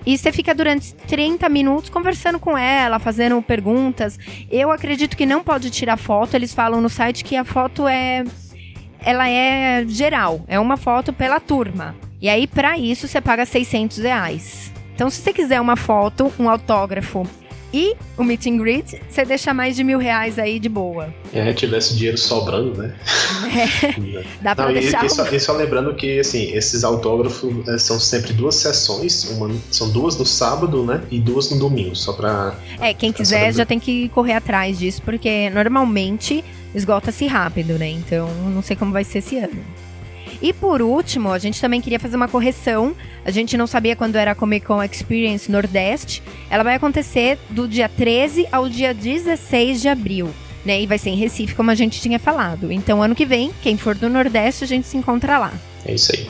E 0.05 0.17
você 0.17 0.31
fica 0.31 0.53
durante 0.53 0.93
30 0.93 1.49
minutos 1.49 1.89
conversando 1.89 2.39
com 2.39 2.55
ela, 2.55 2.99
fazendo 2.99 3.41
perguntas. 3.41 4.19
Eu 4.51 4.71
acredito 4.71 5.17
que 5.17 5.25
não 5.25 5.43
pode 5.43 5.71
tirar 5.71 5.97
foto. 5.97 6.35
Eles 6.35 6.53
falam 6.53 6.79
no 6.79 6.89
site 6.89 7.23
que 7.23 7.35
a 7.35 7.43
foto 7.43 7.87
é. 7.87 8.23
Ela 8.99 9.27
é 9.27 9.83
geral. 9.87 10.43
É 10.47 10.59
uma 10.59 10.77
foto 10.77 11.11
pela 11.11 11.39
turma. 11.39 11.95
E 12.21 12.29
aí, 12.29 12.47
para 12.47 12.77
isso, 12.77 13.07
você 13.07 13.19
paga 13.19 13.45
600 13.45 13.97
reais. 13.99 14.71
Então, 14.93 15.09
se 15.09 15.21
você 15.21 15.33
quiser 15.33 15.59
uma 15.59 15.75
foto, 15.75 16.31
um 16.39 16.49
autógrafo 16.49 17.27
e 17.75 17.93
o 18.17 18.23
meet 18.23 18.45
and 18.47 18.57
greet, 18.57 19.01
você 19.09 19.25
deixa 19.25 19.53
mais 19.53 19.75
de 19.75 19.83
mil 19.83 19.99
reais 19.99 20.39
aí 20.39 20.59
de 20.59 20.69
boa. 20.69 21.13
É, 21.33 21.51
tivesse 21.51 21.93
dinheiro 21.93 22.17
sobrando, 22.17 22.81
né? 22.81 22.95
É, 23.45 24.23
dá 24.41 24.55
pra 24.55 24.67
Não, 24.67 24.73
deixar. 24.73 25.03
E, 25.03 25.07
e, 25.07 25.09
só, 25.09 25.27
e, 25.27 25.39
só, 25.39 25.53
lembrando 25.53 25.93
que, 25.93 26.19
assim, 26.19 26.51
esses 26.53 26.85
autógrafos 26.85 27.67
é, 27.67 27.77
são 27.77 27.99
sempre 27.99 28.31
duas 28.31 28.55
sessões. 28.55 29.25
Uma, 29.31 29.53
são 29.69 29.89
duas 29.89 30.17
no 30.17 30.25
sábado, 30.25 30.85
né? 30.85 31.01
E 31.11 31.19
duas 31.19 31.51
no 31.51 31.59
domingo, 31.59 31.95
só 31.95 32.13
pra. 32.13 32.55
É, 32.79 32.93
quem 32.93 33.11
pra 33.11 33.17
quiser 33.17 33.53
já 33.53 33.65
tem 33.65 33.79
que 33.79 34.07
correr 34.09 34.33
atrás 34.33 34.79
disso, 34.79 35.01
porque 35.03 35.49
normalmente 35.49 36.43
esgota-se 36.73 37.27
rápido, 37.27 37.77
né? 37.77 37.89
Então, 37.89 38.29
não 38.53 38.61
sei 38.61 38.75
como 38.77 38.93
vai 38.93 39.03
ser 39.03 39.19
esse 39.19 39.37
ano. 39.37 39.61
E 40.45 40.53
por 40.53 40.79
último, 40.79 41.31
a 41.31 41.39
gente 41.39 41.59
também 41.59 41.81
queria 41.81 41.99
fazer 41.99 42.15
uma 42.15 42.27
correção. 42.27 42.95
A 43.25 43.31
gente 43.31 43.57
não 43.57 43.65
sabia 43.65 43.95
quando 43.95 44.15
era 44.15 44.29
a 44.29 44.35
Comic 44.35 44.63
Con 44.63 44.83
Experience 44.83 45.51
Nordeste. 45.51 46.21
Ela 46.51 46.61
vai 46.61 46.75
acontecer 46.75 47.39
do 47.49 47.67
dia 47.67 47.89
13 47.89 48.45
ao 48.51 48.69
dia 48.69 48.93
16 48.93 49.81
de 49.81 49.87
abril. 49.87 50.29
Né, 50.63 50.81
e 50.81 50.85
vai 50.85 50.99
ser 50.99 51.09
em 51.09 51.15
Recife, 51.15 51.55
como 51.55 51.71
a 51.71 51.75
gente 51.75 51.99
tinha 51.99 52.19
falado. 52.19 52.71
Então, 52.71 53.01
ano 53.01 53.15
que 53.15 53.25
vem, 53.25 53.51
quem 53.63 53.75
for 53.75 53.95
do 53.95 54.07
Nordeste, 54.07 54.63
a 54.63 54.67
gente 54.67 54.85
se 54.85 54.95
encontra 54.95 55.39
lá. 55.39 55.51
É 55.83 55.95
isso 55.95 56.11
aí. 56.15 56.27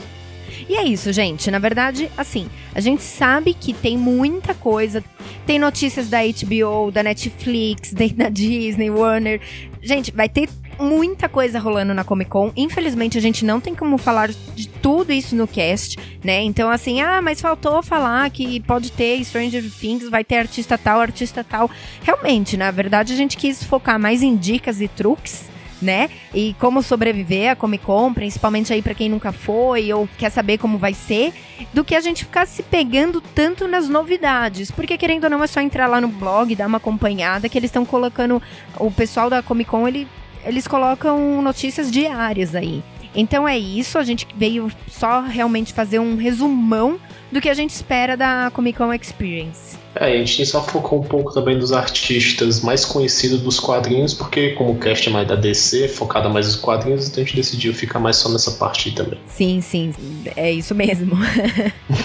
E 0.66 0.76
é 0.76 0.84
isso, 0.84 1.12
gente. 1.12 1.50
Na 1.50 1.58
verdade, 1.58 2.10
assim, 2.16 2.48
a 2.74 2.80
gente 2.80 3.02
sabe 3.02 3.52
que 3.52 3.74
tem 3.74 3.98
muita 3.98 4.54
coisa. 4.54 5.04
Tem 5.44 5.58
notícias 5.58 6.08
da 6.08 6.20
HBO, 6.22 6.90
da 6.90 7.02
Netflix, 7.02 7.92
da 8.16 8.30
Disney, 8.30 8.88
Warner. 8.88 9.42
Gente, 9.82 10.10
vai 10.10 10.28
ter 10.28 10.48
muita 10.78 11.28
coisa 11.28 11.58
rolando 11.58 11.94
na 11.94 12.04
Comic 12.04 12.30
Con. 12.30 12.52
Infelizmente, 12.56 13.18
a 13.18 13.20
gente 13.20 13.44
não 13.44 13.60
tem 13.60 13.74
como 13.74 13.98
falar 13.98 14.28
de 14.28 14.68
tudo 14.68 15.12
isso 15.12 15.34
no 15.34 15.46
cast, 15.46 15.98
né? 16.22 16.42
Então, 16.42 16.70
assim, 16.70 17.00
ah, 17.00 17.20
mas 17.20 17.40
faltou 17.40 17.82
falar 17.82 18.28
que 18.30 18.60
pode 18.60 18.92
ter 18.92 19.22
Stranger 19.24 19.64
Things, 19.70 20.08
vai 20.08 20.24
ter 20.24 20.36
artista 20.36 20.76
tal, 20.76 21.00
artista 21.00 21.42
tal. 21.42 21.70
Realmente, 22.02 22.56
na 22.56 22.70
verdade, 22.70 23.12
a 23.12 23.16
gente 23.16 23.36
quis 23.36 23.62
focar 23.62 23.98
mais 23.98 24.22
em 24.22 24.36
dicas 24.36 24.80
e 24.80 24.88
truques 24.88 25.56
né? 25.80 26.10
E 26.34 26.54
como 26.58 26.82
sobreviver 26.82 27.50
a 27.50 27.56
Comic 27.56 27.84
Con, 27.84 28.12
principalmente 28.12 28.72
aí 28.72 28.82
para 28.82 28.94
quem 28.94 29.08
nunca 29.08 29.32
foi 29.32 29.92
ou 29.92 30.08
quer 30.18 30.30
saber 30.30 30.58
como 30.58 30.78
vai 30.78 30.94
ser, 30.94 31.32
do 31.72 31.84
que 31.84 31.94
a 31.94 32.00
gente 32.00 32.24
ficar 32.24 32.46
se 32.46 32.62
pegando 32.62 33.20
tanto 33.20 33.68
nas 33.68 33.88
novidades. 33.88 34.70
Porque 34.70 34.96
querendo 34.96 35.24
ou 35.24 35.30
não 35.30 35.42
é 35.42 35.46
só 35.46 35.60
entrar 35.60 35.86
lá 35.86 36.00
no 36.00 36.08
blog, 36.08 36.54
dar 36.54 36.66
uma 36.66 36.78
acompanhada 36.78 37.48
que 37.48 37.58
eles 37.58 37.68
estão 37.68 37.84
colocando 37.84 38.42
o 38.78 38.90
pessoal 38.90 39.28
da 39.28 39.42
Comic 39.42 39.70
Con, 39.70 39.86
ele, 39.86 40.08
eles 40.46 40.66
colocam 40.66 41.42
notícias 41.42 41.90
diárias 41.90 42.54
aí. 42.54 42.82
Então 43.14 43.48
é 43.48 43.58
isso, 43.58 43.98
a 43.98 44.04
gente 44.04 44.26
veio 44.36 44.70
só 44.88 45.22
realmente 45.22 45.72
fazer 45.72 45.98
um 45.98 46.16
resumão 46.16 46.98
do 47.32 47.40
que 47.40 47.48
a 47.48 47.54
gente 47.54 47.70
espera 47.70 48.16
da 48.16 48.50
Comic 48.52 48.78
Con 48.78 48.92
Experience. 48.92 49.76
É, 49.94 50.12
a 50.12 50.24
gente 50.24 50.44
só 50.44 50.62
focou 50.62 51.00
um 51.00 51.02
pouco 51.02 51.32
também 51.32 51.58
dos 51.58 51.72
artistas 51.72 52.60
mais 52.60 52.84
conhecidos 52.84 53.40
dos 53.40 53.58
quadrinhos, 53.58 54.12
porque 54.12 54.50
como 54.50 54.72
o 54.72 54.78
cast 54.78 55.08
é 55.08 55.12
mais 55.12 55.26
da 55.26 55.34
DC, 55.34 55.88
focada 55.88 56.28
mais 56.28 56.46
nos 56.46 56.56
quadrinhos, 56.56 57.08
então 57.08 57.22
a 57.22 57.26
gente 57.26 57.36
decidiu 57.36 57.72
ficar 57.72 57.98
mais 57.98 58.16
só 58.16 58.28
nessa 58.28 58.50
parte 58.52 58.90
também. 58.92 59.18
Sim, 59.26 59.62
sim, 59.62 59.92
é 60.36 60.52
isso 60.52 60.74
mesmo. 60.74 61.16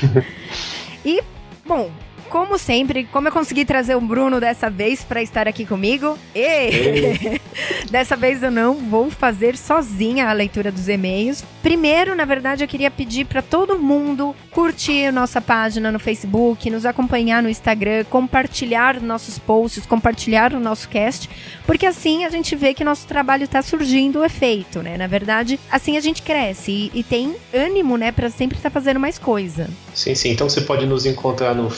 e, 1.03 1.21
bom, 1.65 1.91
como 2.31 2.57
sempre, 2.57 3.03
como 3.03 3.27
eu 3.27 3.31
consegui 3.31 3.65
trazer 3.65 3.93
o 3.93 3.99
Bruno 3.99 4.39
dessa 4.39 4.69
vez 4.69 5.03
para 5.03 5.21
estar 5.21 5.49
aqui 5.49 5.65
comigo, 5.65 6.17
e 6.33 7.37
dessa 7.91 8.15
vez 8.15 8.41
eu 8.41 8.49
não 8.49 8.75
vou 8.75 9.11
fazer 9.11 9.57
sozinha 9.57 10.29
a 10.29 10.31
leitura 10.31 10.71
dos 10.71 10.87
e-mails. 10.87 11.43
Primeiro, 11.61 12.15
na 12.15 12.23
verdade, 12.23 12.63
eu 12.63 12.67
queria 12.69 12.89
pedir 12.89 13.25
para 13.25 13.41
todo 13.41 13.77
mundo 13.77 14.33
curtir 14.49 15.11
nossa 15.11 15.41
página 15.41 15.91
no 15.91 15.99
Facebook, 15.99 16.69
nos 16.69 16.85
acompanhar 16.85 17.43
no 17.43 17.49
Instagram, 17.49 18.05
compartilhar 18.05 19.01
nossos 19.01 19.37
posts, 19.37 19.85
compartilhar 19.85 20.53
o 20.53 20.59
nosso 20.59 20.87
cast, 20.87 21.29
porque 21.65 21.85
assim 21.85 22.23
a 22.23 22.29
gente 22.29 22.55
vê 22.55 22.73
que 22.73 22.83
nosso 22.83 23.05
trabalho 23.07 23.43
está 23.43 23.61
surgindo 23.61 24.19
o 24.19 24.23
efeito, 24.23 24.81
né? 24.81 24.97
Na 24.97 25.07
verdade, 25.07 25.59
assim 25.69 25.97
a 25.97 26.01
gente 26.01 26.21
cresce 26.21 26.71
e, 26.71 26.99
e 26.99 27.03
tem 27.03 27.35
ânimo, 27.53 27.97
né, 27.97 28.13
para 28.13 28.29
sempre 28.29 28.57
estar 28.57 28.69
tá 28.69 28.73
fazendo 28.73 29.01
mais 29.01 29.19
coisa. 29.19 29.69
Sim, 29.93 30.15
sim. 30.15 30.29
Então 30.31 30.49
você 30.49 30.61
pode 30.61 30.85
nos 30.85 31.05
encontrar 31.05 31.53
no 31.53 31.69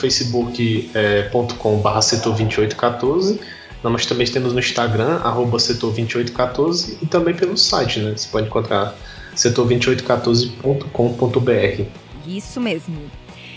facebook.com.br 0.52 1.88
é, 1.88 2.00
setor2814. 2.00 3.40
Nós 3.82 4.06
também 4.06 4.26
temos 4.26 4.54
no 4.54 4.58
Instagram, 4.58 5.20
arroba 5.22 5.58
setor2814 5.58 6.96
e 7.02 7.06
também 7.06 7.34
pelo 7.34 7.56
site, 7.56 8.00
né? 8.00 8.16
Você 8.16 8.28
pode 8.28 8.46
encontrar 8.46 8.96
setor2814.com.br. 9.36 11.82
Isso 12.26 12.60
mesmo. 12.60 12.96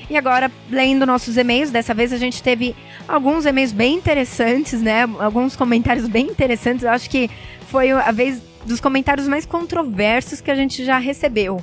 E 0.10 0.18
agora, 0.18 0.50
lendo 0.70 1.06
nossos 1.06 1.36
e-mails, 1.38 1.70
dessa 1.70 1.94
vez 1.94 2.14
a 2.14 2.18
gente 2.18 2.42
teve 2.42 2.74
alguns 3.08 3.46
e-mails 3.46 3.72
bem 3.72 3.96
interessantes, 3.96 4.82
né? 4.82 5.04
Alguns 5.20 5.56
comentários 5.56 6.08
bem 6.08 6.26
interessantes. 6.28 6.84
Eu 6.84 6.90
acho 6.92 7.10
que 7.10 7.30
foi 7.70 7.92
a 7.92 8.12
vez 8.12 8.42
dos 8.66 8.82
comentários 8.82 9.28
mais 9.28 9.46
controversos 9.46 10.42
que 10.42 10.52
a 10.52 10.56
gente 10.56 10.84
já 10.84 10.98
recebeu. 10.98 11.62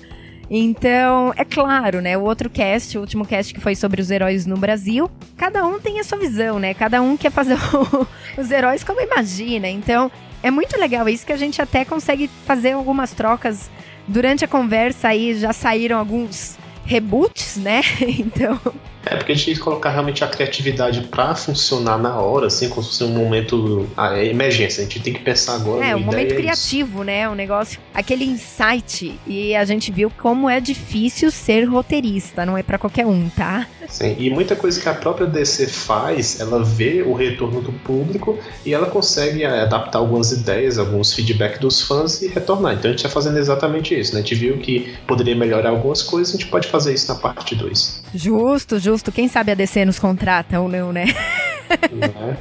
Então, 0.57 1.35
é 1.37 1.45
claro, 1.45 2.01
né? 2.01 2.17
O 2.17 2.23
outro 2.23 2.49
cast, 2.49 2.97
o 2.97 3.01
último 3.01 3.27
cast 3.27 3.53
que 3.53 3.59
foi 3.59 3.75
sobre 3.75 4.01
os 4.01 4.09
heróis 4.09 4.47
no 4.47 4.57
Brasil, 4.57 5.11
cada 5.37 5.67
um 5.67 5.81
tem 5.81 5.99
a 5.99 6.05
sua 6.05 6.17
visão, 6.17 6.61
né? 6.61 6.73
Cada 6.73 7.03
um 7.03 7.17
quer 7.17 7.33
fazer 7.33 7.55
o, 7.75 8.07
os 8.41 8.53
heróis 8.53 8.85
como 8.85 9.01
imagina. 9.01 9.69
Então, 9.69 10.13
é 10.45 10.53
muito 10.53 10.79
legal 10.79 11.09
isso 11.09 11.27
que 11.27 11.33
a 11.33 11.37
gente 11.37 11.61
até 11.61 11.85
consegue 11.85 12.31
fazer 12.47 12.71
algumas 12.71 13.13
trocas 13.13 13.69
durante 14.07 14.45
a 14.45 14.49
conversa 14.49 15.09
aí. 15.09 15.35
Já 15.35 15.53
saíram 15.53 15.99
alguns 15.99 16.57
reboots, 16.87 17.57
né? 17.57 17.81
Então. 18.01 18.61
É 19.07 19.17
porque 19.17 19.33
a 19.33 19.35
gente 19.35 19.47
tem 19.47 19.55
que 19.55 19.61
colocar 19.61 19.91
realmente 19.91 20.25
a 20.25 20.27
criatividade 20.27 21.03
para 21.03 21.35
funcionar 21.35 21.99
na 21.99 22.17
hora, 22.17 22.47
assim, 22.47 22.69
como 22.69 22.83
se 22.83 22.91
fosse 22.91 23.05
um 23.05 23.09
momento. 23.09 23.89
Ah, 23.97 24.17
é 24.17 24.27
emergência, 24.27 24.81
a 24.81 24.85
gente 24.85 25.01
tem 25.01 25.13
que 25.13 25.21
pensar 25.21 25.57
agora. 25.57 25.85
É, 25.85 25.95
um 25.95 26.01
momento 26.01 26.33
é 26.33 26.37
criativo, 26.37 26.99
isso. 26.99 27.05
né? 27.05 27.29
Um 27.29 27.35
negócio. 27.35 27.81
Aquele 27.93 28.25
insight. 28.25 29.19
E 29.27 29.55
a 29.55 29.65
gente 29.65 29.93
viu 29.93 30.11
como 30.11 30.49
é 30.49 30.61
difícil 30.61 31.31
ser 31.31 31.65
roteirista, 31.65 32.47
não 32.47 32.57
é 32.57 32.63
para 32.63 32.79
qualquer 32.79 33.07
um, 33.07 33.29
tá? 33.29 33.67
Sim, 33.89 34.17
e 34.19 34.31
muita 34.31 34.57
coisa 34.57 34.81
que 34.81 34.89
a 34.89 34.95
própria 34.95 35.27
DC 35.27 35.67
faz, 35.67 36.41
ela 36.41 36.63
vê 36.65 37.03
o 37.03 37.13
retorno 37.13 37.61
do 37.61 37.73
público 37.73 38.39
e 38.65 38.73
ela 38.73 38.87
consegue 38.87 39.43
é, 39.43 39.63
adaptar 39.63 39.99
algumas 39.99 40.33
ideias, 40.33 40.79
alguns 40.79 41.13
feedback 41.13 41.61
dos 41.61 41.83
fãs 41.83 42.23
e 42.23 42.29
retornar. 42.29 42.75
Então 42.75 42.89
a 42.89 42.93
gente 42.93 43.05
está 43.05 43.09
fazendo 43.09 43.39
exatamente 43.39 43.99
isso, 43.99 44.15
né? 44.15 44.21
A 44.21 44.23
gente 44.23 44.35
viu 44.35 44.59
que 44.59 44.95
poderia 45.07 45.37
melhorar 45.37 45.71
algumas 45.71 46.03
coisas, 46.03 46.35
a 46.35 46.39
gente 46.39 46.51
pode 46.51 46.69
fazer 46.69 46.95
isso 46.95 47.13
na 47.13 47.19
parte 47.19 47.55
2. 47.55 48.03
Justo, 48.15 48.79
justo 48.79 48.94
justo. 48.95 49.11
Quem 49.11 49.27
sabe 49.27 49.51
a 49.51 49.55
DC 49.55 49.85
nos 49.85 49.99
contrata 49.99 50.61
ou 50.61 50.69
não, 50.69 50.93
né? 50.93 51.07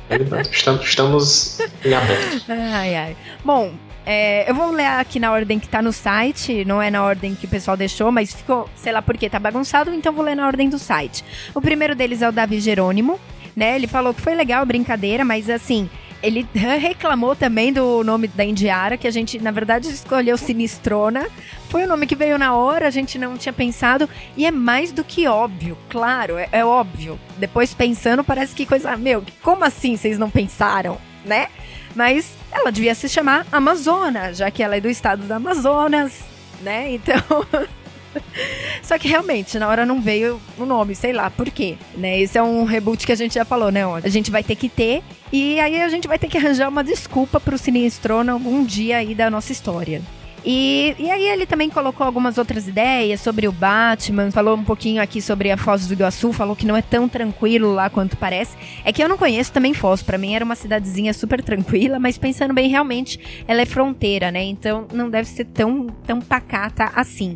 É, 0.10 0.16
é 0.16 0.41
estamos, 0.51 0.86
estamos 0.86 1.60
em 1.84 1.93
aberto. 1.93 2.45
Ai, 2.51 2.95
ai. 2.95 3.18
Bom, 3.43 3.74
é, 4.06 4.49
eu 4.49 4.54
vou 4.54 4.72
ler 4.72 4.86
aqui 4.86 5.20
na 5.20 5.32
ordem 5.32 5.60
que 5.60 5.68
tá 5.68 5.82
no 5.82 5.91
site, 5.91 6.64
não 6.66 6.82
é 6.82 6.91
na 6.91 7.04
ordem 7.04 7.34
que 7.34 7.45
o 7.45 7.49
pessoal 7.49 7.76
deixou, 7.76 8.12
mas 8.12 8.34
ficou, 8.34 8.70
sei 8.76 8.91
lá 8.91 9.01
por 9.01 9.18
que 9.18 9.30
tá 9.30 9.39
bagunçado, 9.39 9.93
então 9.93 10.14
vou 10.14 10.24
ler 10.24 10.36
na 10.36 10.45
ordem 10.45 10.70
do 10.70 10.78
site. 10.78 11.24
O 11.56 11.62
primeiro 11.62 11.95
deles 11.95 12.22
é 12.22 12.30
o 12.30 12.32
Davi 12.32 12.60
Jerônimo, 12.60 13.20
né? 13.56 13.76
Ele 13.76 13.88
falou 13.88 14.14
que 14.14 14.22
foi 14.22 14.36
legal 14.36 14.62
a 14.62 14.66
brincadeira, 14.66 15.26
mas 15.26 15.49
assim, 15.49 15.89
ele 16.24 16.47
reclamou 16.55 17.36
também 17.36 17.74
do 17.74 18.03
nome 18.03 18.28
da 18.30 18.45
Indiara, 18.45 18.97
que 18.97 19.07
a 19.07 19.11
gente, 19.11 19.38
na 19.39 19.51
verdade, 19.51 19.89
escolheu 19.89 20.38
Sinistrona. 20.38 21.28
Foi 21.69 21.84
o 21.84 21.88
nome 21.88 22.07
que 22.07 22.15
veio 22.15 22.38
na 22.39 22.55
hora, 22.55 22.88
a 22.88 22.89
gente 22.89 23.19
não 23.19 23.38
tinha 23.38 23.51
pensado. 23.51 24.09
E 24.38 24.45
é 24.45 24.51
mais 24.51 24.93
do 24.93 25.03
que 25.03 25.28
óbvio, 25.28 25.78
claro, 25.89 26.38
é, 26.38 26.47
é 26.51 26.63
óbvio. 26.63 27.19
Depois 27.38 27.74
pensando, 27.74 28.24
parece 28.24 28.55
que 28.55 28.65
coisa. 28.65 28.95
Meu, 28.95 29.24
como 29.41 29.65
assim 29.65 29.97
vocês 29.97 30.17
não 30.17 30.30
pensaram, 30.30 30.97
né? 31.26 31.49
Mas 31.93 32.34
ela 32.51 32.71
devia 32.71 32.95
se 32.95 33.09
chamar 33.09 33.45
Amazona, 33.51 34.34
já 34.34 34.49
que 34.49 34.63
ela 34.63 34.78
é 34.78 34.82
do 34.82 34.89
estado 34.89 35.24
do 35.24 35.32
Amazonas, 35.32 36.21
né? 36.61 36.93
Então. 36.93 37.21
Só 38.82 38.97
que 38.97 39.07
realmente, 39.07 39.57
na 39.57 39.68
hora 39.68 39.86
não 39.86 40.01
veio 40.01 40.41
o 40.57 40.66
nome, 40.66 40.95
sei 40.95 41.14
lá 41.14 41.30
por 41.30 41.49
quê, 41.49 41.78
né? 41.95 42.20
Esse 42.20 42.38
é 42.38 42.43
um 42.43 42.64
reboot 42.64 43.05
que 43.05 43.11
a 43.11 43.16
gente 43.16 43.34
já 43.34 43.45
falou, 43.45 43.72
né? 43.72 43.84
A 44.03 44.09
gente 44.09 44.32
vai 44.32 44.43
ter 44.43 44.55
que 44.55 44.70
ter 44.70 45.03
e 45.32 45.59
aí 45.59 45.82
a 45.82 45.89
gente 45.89 46.07
vai 46.07 46.20
ter 46.20 46.28
que 46.28 46.38
arranjar 46.38 46.70
uma 46.70 46.84
desculpa 46.84 47.39
pro 47.39 47.57
Sinistrona 47.57 48.32
algum 48.32 48.64
dia 48.64 48.97
aí 48.97 49.16
da 49.16 49.30
nossa 49.30 49.51
história. 49.51 50.01
E, 50.45 50.93
e 50.99 51.09
aí 51.09 51.26
ele 51.26 51.45
também 51.45 51.70
colocou 51.70 52.05
algumas 52.05 52.38
outras 52.38 52.68
ideias 52.68 53.22
sobre 53.22 53.47
o 53.47 53.51
Batman, 53.51 54.30
falou 54.30 54.57
um 54.57 54.64
pouquinho 54.64 55.01
aqui 55.01 55.22
sobre 55.22 55.49
a 55.49 55.55
Foz 55.55 55.88
do 55.88 55.93
Iguaçu, 55.93 56.34
falou 56.34 56.55
que 56.55 56.66
não 56.66 56.76
é 56.76 56.82
tão 56.82 57.07
tranquilo 57.07 57.74
lá 57.74 57.89
quanto 57.89 58.18
parece. 58.18 58.57
É 58.84 58.91
que 58.91 59.01
eu 59.01 59.07
não 59.07 59.18
conheço 59.18 59.53
também 59.53 59.74
Foz, 59.74 60.03
para 60.03 60.18
mim 60.18 60.36
era 60.36 60.43
uma 60.43 60.55
cidadezinha 60.55 61.14
super 61.14 61.41
tranquila, 61.41 61.97
mas 61.97 62.18
pensando 62.18 62.53
bem, 62.53 62.70
realmente 62.70 63.20
ela 63.47 63.61
é 63.61 63.66
fronteira, 63.66 64.32
né? 64.32 64.43
Então 64.43 64.86
não 64.91 65.09
deve 65.09 65.30
ser 65.30 65.45
tão, 65.45 65.88
tão 66.05 66.20
pacata 66.20 66.91
assim. 66.93 67.36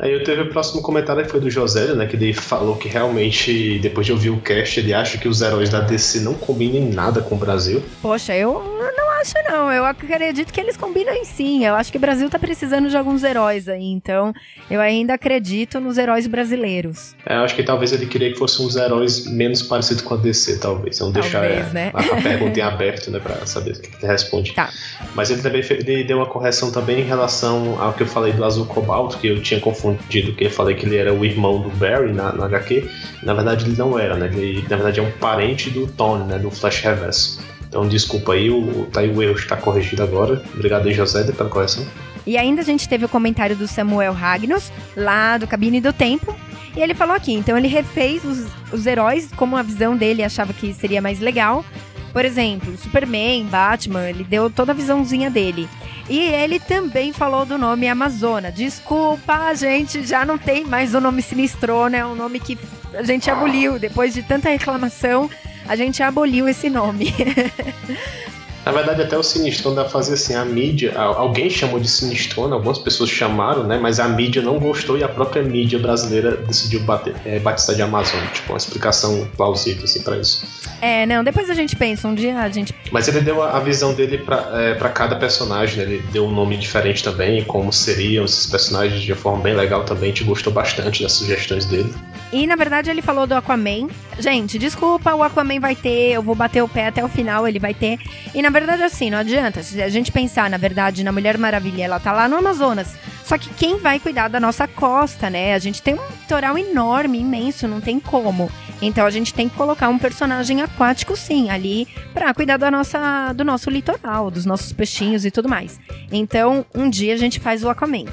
Aí 0.00 0.14
eu 0.14 0.24
teve 0.24 0.40
o 0.40 0.48
próximo 0.48 0.80
comentário 0.80 1.22
que 1.22 1.30
foi 1.30 1.40
do 1.40 1.50
José, 1.50 1.92
né? 1.92 2.06
Que 2.06 2.16
ele 2.16 2.32
falou 2.32 2.74
que 2.74 2.88
realmente, 2.88 3.78
depois 3.80 4.06
de 4.06 4.12
ouvir 4.12 4.30
o 4.30 4.40
cast, 4.40 4.80
ele 4.80 4.94
acha 4.94 5.18
que 5.18 5.28
os 5.28 5.42
heróis 5.42 5.68
da 5.68 5.80
DC 5.80 6.20
não 6.20 6.32
combinam 6.32 6.78
em 6.78 6.90
nada 6.90 7.20
com 7.20 7.34
o 7.34 7.38
Brasil. 7.38 7.82
Poxa, 8.00 8.34
eu 8.34 8.64
não 8.96 9.10
acho 9.20 9.34
não. 9.46 9.70
Eu 9.70 9.84
acredito 9.84 10.54
que 10.54 10.60
eles 10.60 10.74
combinam 10.74 11.12
em 11.12 11.26
sim. 11.26 11.66
Eu 11.66 11.74
acho 11.74 11.92
que 11.92 11.98
o 11.98 12.00
Brasil 12.00 12.30
tá 12.30 12.38
precisando 12.38 12.88
de 12.88 12.96
alguns 12.96 13.22
heróis 13.22 13.68
aí. 13.68 13.84
Então, 13.84 14.32
eu 14.70 14.80
ainda 14.80 15.14
acredito 15.14 15.78
nos 15.78 15.98
heróis 15.98 16.26
brasileiros. 16.26 17.14
É, 17.26 17.36
eu 17.36 17.40
acho 17.40 17.54
que 17.54 17.62
talvez 17.62 17.92
ele 17.92 18.06
queria 18.06 18.32
que 18.32 18.38
fossem 18.38 18.64
uns 18.64 18.76
heróis 18.76 19.26
menos 19.26 19.62
parecidos 19.62 20.02
com 20.02 20.14
a 20.14 20.16
DC, 20.16 20.60
talvez. 20.60 20.98
Vamos 20.98 21.12
deixar 21.12 21.44
é, 21.44 21.62
né? 21.74 21.90
a, 21.92 22.00
a 22.00 22.22
pergunta 22.22 22.58
em 22.58 22.62
aberto, 22.62 23.10
né? 23.10 23.18
Pra 23.18 23.44
saber 23.44 23.72
o 23.72 23.80
que 23.80 23.90
ele 24.02 24.10
responde. 24.10 24.54
Tá. 24.54 24.70
Mas 25.14 25.30
ele 25.30 25.42
também 25.42 25.62
ele 25.68 26.04
deu 26.04 26.16
uma 26.16 26.26
correção 26.26 26.72
também 26.72 27.00
em 27.00 27.04
relação 27.04 27.78
ao 27.78 27.92
que 27.92 28.02
eu 28.02 28.06
falei 28.06 28.32
do 28.32 28.42
Azul 28.42 28.64
Cobalto, 28.64 29.18
que 29.18 29.26
eu 29.26 29.42
tinha 29.42 29.60
confundido 29.60 29.89
confundido 29.94 30.32
que 30.34 30.44
eu 30.44 30.50
falei 30.50 30.74
que 30.74 30.86
ele 30.86 30.96
era 30.96 31.12
o 31.12 31.24
irmão 31.24 31.60
do 31.60 31.70
Barry 31.70 32.12
na, 32.12 32.32
na 32.32 32.46
HQ. 32.46 32.88
Na 33.22 33.34
verdade, 33.34 33.66
ele 33.66 33.76
não 33.76 33.98
era, 33.98 34.16
né? 34.16 34.30
Ele, 34.32 34.62
na 34.62 34.76
verdade, 34.76 35.00
é 35.00 35.02
um 35.02 35.10
parente 35.12 35.70
do 35.70 35.86
Tony, 35.86 36.24
né? 36.24 36.38
Do 36.38 36.50
Flash 36.50 36.80
Reverso. 36.80 37.40
Então, 37.68 37.86
desculpa 37.86 38.32
aí, 38.32 38.50
o, 38.50 38.86
tá 38.92 39.00
aí 39.00 39.10
o 39.10 39.22
erro 39.22 39.36
está 39.36 39.56
corrigido 39.56 40.02
agora. 40.02 40.42
Obrigado 40.54 40.88
aí, 40.88 40.94
José, 40.94 41.22
pela 41.32 41.48
correção. 41.48 41.86
E 42.26 42.36
ainda 42.36 42.62
a 42.62 42.64
gente 42.64 42.88
teve 42.88 43.04
o 43.04 43.08
comentário 43.08 43.56
do 43.56 43.66
Samuel 43.66 44.12
Ragnos, 44.12 44.72
lá 44.96 45.38
do 45.38 45.46
Cabine 45.46 45.80
do 45.80 45.92
Tempo. 45.92 46.34
E 46.76 46.80
ele 46.80 46.94
falou 46.94 47.14
aqui, 47.14 47.32
então 47.32 47.58
ele 47.58 47.66
refez 47.66 48.24
os, 48.24 48.46
os 48.72 48.86
heróis 48.86 49.28
como 49.36 49.56
a 49.56 49.62
visão 49.62 49.96
dele 49.96 50.22
achava 50.22 50.52
que 50.52 50.72
seria 50.72 51.02
mais 51.02 51.18
legal. 51.18 51.64
Por 52.12 52.24
exemplo, 52.24 52.76
Superman, 52.76 53.44
Batman, 53.46 54.08
ele 54.08 54.24
deu 54.24 54.50
toda 54.50 54.72
a 54.72 54.74
visãozinha 54.74 55.30
dele. 55.30 55.68
E 56.08 56.18
ele 56.18 56.58
também 56.58 57.12
falou 57.12 57.46
do 57.46 57.56
nome 57.56 57.88
Amazona. 57.88 58.50
Desculpa, 58.50 59.54
gente 59.54 60.04
já 60.04 60.24
não 60.24 60.36
tem 60.36 60.64
mais 60.64 60.94
o 60.94 61.00
nome 61.00 61.22
Sinistrona, 61.22 61.98
é 61.98 62.04
um 62.04 62.16
nome 62.16 62.40
que 62.40 62.58
a 62.94 63.02
gente 63.02 63.30
aboliu. 63.30 63.78
Depois 63.78 64.12
de 64.12 64.22
tanta 64.22 64.48
reclamação, 64.48 65.30
a 65.68 65.76
gente 65.76 66.02
aboliu 66.02 66.48
esse 66.48 66.68
nome. 66.68 67.14
Na 68.64 68.72
verdade, 68.72 69.02
até 69.02 69.16
o 69.16 69.22
Sinistrona 69.22 69.84
fazia 69.86 70.14
assim, 70.14 70.34
a 70.34 70.44
mídia, 70.44 70.92
alguém 70.96 71.48
chamou 71.48 71.80
de 71.80 71.88
Sinistrona, 71.88 72.54
algumas 72.54 72.78
pessoas 72.78 73.08
chamaram, 73.08 73.64
né? 73.64 73.78
Mas 73.80 73.98
a 73.98 74.08
mídia 74.08 74.42
não 74.42 74.58
gostou 74.58 74.98
e 74.98 75.02
a 75.02 75.08
própria 75.08 75.42
mídia 75.42 75.78
brasileira 75.78 76.36
decidiu 76.36 76.80
bater, 76.80 77.14
é, 77.24 77.38
batizar 77.38 77.74
de 77.74 77.82
Amazon. 77.82 78.20
Tipo, 78.34 78.52
uma 78.52 78.58
explicação 78.58 79.26
plausível, 79.36 79.84
assim, 79.84 80.02
pra 80.02 80.16
isso. 80.18 80.46
É, 80.80 81.06
não, 81.06 81.24
depois 81.24 81.48
a 81.48 81.54
gente 81.54 81.74
pensa, 81.74 82.06
um 82.06 82.14
dia 82.14 82.38
a 82.38 82.48
gente... 82.50 82.74
Mas 82.92 83.08
ele 83.08 83.20
deu 83.20 83.42
a, 83.42 83.58
visão 83.60 83.94
dele 83.94 84.18
pra, 84.18 84.50
é, 84.52 84.74
pra 84.74 84.90
cada 84.90 85.16
personagem, 85.16 85.78
né? 85.78 85.82
Ele 85.84 86.04
deu 86.12 86.26
um 86.26 86.30
nome 86.30 86.56
diferente 86.56 87.02
também, 87.02 87.42
como 87.44 87.72
seriam 87.72 88.24
esses 88.24 88.46
personagens 88.46 89.00
de 89.00 89.14
forma 89.14 89.42
bem 89.42 89.54
legal 89.54 89.84
também. 89.84 90.04
A 90.04 90.14
gente 90.14 90.24
gostou 90.24 90.52
bastante 90.52 91.02
das 91.02 91.12
sugestões 91.12 91.64
dele. 91.64 91.92
E, 92.32 92.46
na 92.46 92.56
verdade, 92.56 92.90
ele 92.90 93.02
falou 93.02 93.26
do 93.26 93.34
Aquaman. 93.34 93.88
Gente, 94.18 94.58
desculpa, 94.58 95.14
o 95.14 95.22
Aquaman 95.22 95.58
vai 95.58 95.74
ter, 95.74 96.12
eu 96.12 96.22
vou 96.22 96.34
bater 96.34 96.62
o 96.62 96.68
pé 96.68 96.86
até 96.88 97.04
o 97.04 97.08
final, 97.08 97.46
ele 97.46 97.58
vai 97.58 97.74
ter. 97.74 97.98
E, 98.34 98.40
na 98.40 98.50
verdade, 98.50 98.82
assim, 98.82 99.10
não 99.10 99.18
adianta. 99.18 99.62
Se 99.62 99.82
a 99.82 99.88
gente 99.88 100.12
pensar, 100.12 100.48
na 100.48 100.56
verdade, 100.56 101.02
na 101.02 101.10
Mulher 101.10 101.36
Maravilha, 101.36 101.84
ela 101.84 101.98
tá 101.98 102.12
lá 102.12 102.28
no 102.28 102.36
Amazonas. 102.36 102.94
Só 103.24 103.38
que 103.38 103.48
quem 103.54 103.78
vai 103.78 104.00
cuidar 104.00 104.26
da 104.26 104.40
nossa 104.40 104.66
costa, 104.66 105.30
né? 105.30 105.54
A 105.54 105.58
gente 105.60 105.80
tem 105.80 105.94
um 105.94 106.08
litoral 106.20 106.58
enorme, 106.58 107.20
imenso, 107.20 107.68
não 107.68 107.80
tem 107.80 108.00
como. 108.00 108.50
Então 108.82 109.06
a 109.06 109.10
gente 109.10 109.32
tem 109.32 109.48
que 109.48 109.54
colocar 109.54 109.88
um 109.88 109.98
personagem 109.98 110.62
aquático, 110.62 111.16
sim, 111.16 111.48
ali 111.48 111.86
para 112.12 112.34
cuidar 112.34 112.56
da 112.56 112.72
nossa, 112.72 113.32
do 113.32 113.44
nosso 113.44 113.70
litoral, 113.70 114.32
dos 114.32 114.44
nossos 114.44 114.72
peixinhos 114.72 115.24
e 115.24 115.30
tudo 115.30 115.48
mais. 115.48 115.78
Então, 116.10 116.66
um 116.74 116.90
dia 116.90 117.14
a 117.14 117.16
gente 117.16 117.38
faz 117.38 117.62
o 117.62 117.68
Aquaman. 117.68 118.06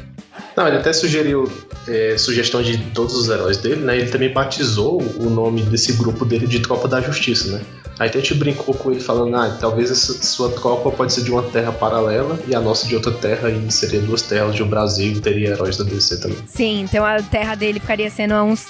Não, 0.56 0.68
ele 0.68 0.78
até 0.78 0.92
sugeriu 0.92 1.52
é, 1.88 2.18
sugestão 2.18 2.62
de 2.62 2.78
todos 2.92 3.16
os 3.16 3.30
heróis 3.30 3.58
dele, 3.58 3.82
né? 3.82 3.98
Ele 3.98 4.10
também 4.10 4.32
batizou 4.32 5.02
o 5.18 5.30
nome 5.30 5.62
desse 5.64 5.94
grupo 5.94 6.26
dele 6.26 6.48
de 6.48 6.60
Tropa 6.60 6.88
da 6.88 7.02
Justiça, 7.02 7.52
né? 7.52 7.62
Aí 8.00 8.10
a 8.10 8.12
gente 8.12 8.36
brincou 8.36 8.76
com 8.76 8.92
ele 8.92 9.00
falando, 9.00 9.36
ah, 9.36 9.58
talvez 9.60 9.90
essa 9.90 10.14
sua 10.24 10.50
tropa 10.52 10.92
pode 10.92 11.12
ser 11.14 11.24
de 11.24 11.32
uma 11.32 11.42
terra 11.42 11.72
paralela 11.72 12.40
e 12.48 12.54
a 12.54 12.60
nossa 12.60 12.86
de 12.86 12.96
outra 12.96 13.12
terra, 13.12 13.50
e 13.50 13.72
seria 13.72 14.00
duas 14.02 14.22
terras 14.22 14.54
de 14.56 14.62
um 14.62 14.68
Brasil 14.68 15.14
e 15.14 15.20
teria 15.20 15.50
heróis 15.50 15.78
da 15.78 15.84
DC 15.84 16.20
também. 16.20 16.38
Sim, 16.46 16.82
então 16.82 17.04
a 17.04 17.22
terra 17.24 17.56
dele 17.56 17.80
ficaria 17.80 18.10
sendo 18.12 18.34
a, 18.34 18.44
uns, 18.44 18.68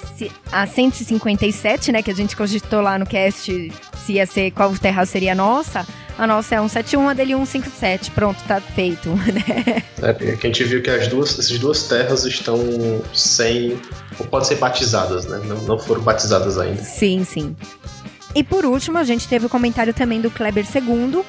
a 0.50 0.66
157, 0.66 1.92
né? 1.92 2.02
Que 2.02 2.12
a 2.12 2.16
gente 2.16 2.38
cogitou 2.38 2.80
lá 2.80 2.98
no 2.98 3.06
cast 3.06 3.72
se 4.06 4.14
ia 4.14 4.26
ser 4.26 4.52
qual 4.52 4.74
terra 4.78 5.06
seria 5.06 5.34
a 5.34 5.36
nossa. 5.36 5.86
A 6.18 6.26
nossa 6.26 6.56
é 6.56 6.58
171, 6.58 7.10
a 7.10 7.14
dele 7.14 7.34
157. 7.34 8.12
Pronto, 8.12 8.42
tá 8.48 8.60
feito, 8.60 9.10
né? 9.10 9.84
É, 10.00 10.12
a 10.12 10.36
gente 10.36 10.64
viu 10.64 10.82
que 10.82 10.92
as 10.92 11.08
duas, 11.08 11.40
essas 11.40 11.58
duas 11.58 11.84
terras 11.88 12.24
estão 12.24 12.60
sem. 13.16 13.80
ou 14.20 14.28
podem 14.28 14.48
ser 14.48 14.56
batizadas, 14.56 15.26
né? 15.26 15.42
Não, 15.44 15.60
não 15.64 15.80
foram 15.80 16.02
batizadas 16.02 16.60
ainda. 16.60 16.84
Sim, 16.84 17.26
sim. 17.26 17.56
E 18.36 18.44
por 18.44 18.64
último, 18.64 19.00
a 19.00 19.04
gente 19.04 19.28
teve 19.28 19.48
o 19.48 19.50
comentário 19.50 19.94
também 19.94 20.22
do 20.22 20.30
Kleber 20.30 20.64
II. 20.64 21.24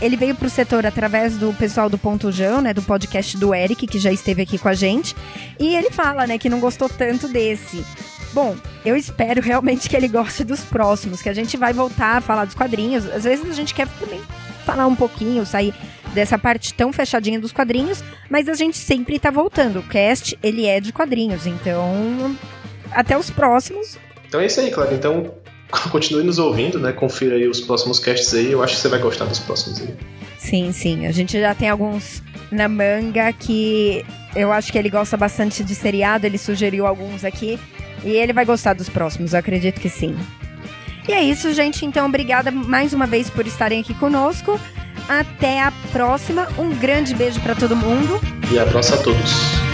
Ele 0.00 0.16
veio 0.16 0.34
para 0.34 0.46
o 0.46 0.50
setor 0.50 0.84
através 0.84 1.36
do 1.36 1.52
pessoal 1.54 1.88
do 1.88 1.96
Ponto 1.96 2.32
Jão, 2.32 2.60
né, 2.60 2.74
do 2.74 2.82
podcast 2.82 3.36
do 3.36 3.54
Eric, 3.54 3.86
que 3.86 3.98
já 3.98 4.12
esteve 4.12 4.42
aqui 4.42 4.58
com 4.58 4.68
a 4.68 4.74
gente. 4.74 5.14
E 5.58 5.76
ele 5.76 5.90
fala, 5.90 6.26
né, 6.26 6.38
que 6.38 6.48
não 6.48 6.58
gostou 6.58 6.88
tanto 6.88 7.28
desse. 7.28 7.84
Bom, 8.32 8.56
eu 8.84 8.96
espero 8.96 9.40
realmente 9.40 9.88
que 9.88 9.96
ele 9.96 10.08
goste 10.08 10.44
dos 10.44 10.60
próximos, 10.60 11.22
que 11.22 11.28
a 11.28 11.34
gente 11.34 11.56
vai 11.56 11.72
voltar 11.72 12.18
a 12.18 12.20
falar 12.20 12.44
dos 12.44 12.54
quadrinhos. 12.54 13.06
Às 13.06 13.24
vezes 13.24 13.48
a 13.48 13.54
gente 13.54 13.74
quer 13.74 13.88
também 13.98 14.20
falar 14.64 14.86
um 14.86 14.94
pouquinho, 14.94 15.46
sair 15.46 15.74
dessa 16.12 16.38
parte 16.38 16.74
tão 16.74 16.92
fechadinha 16.92 17.40
dos 17.40 17.52
quadrinhos, 17.52 18.02
mas 18.28 18.48
a 18.48 18.54
gente 18.54 18.76
sempre 18.76 19.18
tá 19.18 19.30
voltando. 19.30 19.80
O 19.80 19.82
cast, 19.82 20.38
ele 20.42 20.66
é 20.66 20.80
de 20.80 20.92
quadrinhos, 20.92 21.46
então 21.46 22.36
até 22.90 23.16
os 23.16 23.30
próximos. 23.30 23.98
Então 24.26 24.40
é 24.40 24.46
isso 24.46 24.60
aí, 24.60 24.70
Cláudio. 24.70 24.96
Então 24.96 25.34
continue 25.90 26.22
nos 26.22 26.38
ouvindo, 26.38 26.78
né? 26.78 26.92
Confira 26.92 27.36
aí 27.36 27.48
os 27.48 27.60
próximos 27.60 27.98
casts 27.98 28.34
aí. 28.34 28.52
Eu 28.52 28.62
acho 28.62 28.76
que 28.76 28.80
você 28.80 28.88
vai 28.88 28.98
gostar 28.98 29.24
dos 29.24 29.38
próximos 29.38 29.80
aí. 29.80 29.94
Sim, 30.38 30.72
sim. 30.72 31.06
A 31.06 31.12
gente 31.12 31.38
já 31.40 31.54
tem 31.54 31.68
alguns 31.68 32.22
na 32.50 32.68
manga 32.68 33.32
que 33.32 34.04
eu 34.34 34.52
acho 34.52 34.70
que 34.72 34.78
ele 34.78 34.90
gosta 34.90 35.16
bastante 35.16 35.64
de 35.64 35.74
seriado. 35.74 36.26
Ele 36.26 36.38
sugeriu 36.38 36.86
alguns 36.86 37.24
aqui. 37.24 37.58
E 38.04 38.10
ele 38.10 38.32
vai 38.32 38.44
gostar 38.44 38.74
dos 38.74 38.88
próximos, 38.88 39.32
eu 39.32 39.38
acredito 39.38 39.80
que 39.80 39.88
sim. 39.88 40.16
E 41.08 41.12
é 41.12 41.22
isso, 41.22 41.52
gente. 41.54 41.86
Então, 41.86 42.06
obrigada 42.06 42.50
mais 42.50 42.92
uma 42.92 43.06
vez 43.06 43.30
por 43.30 43.46
estarem 43.46 43.80
aqui 43.80 43.94
conosco. 43.94 44.60
Até 45.08 45.62
a 45.62 45.72
próxima. 45.90 46.46
Um 46.58 46.68
grande 46.74 47.14
beijo 47.14 47.40
para 47.40 47.54
todo 47.54 47.74
mundo. 47.74 48.20
E 48.52 48.58
abraço 48.58 48.94
a 48.94 48.98
todos. 48.98 49.67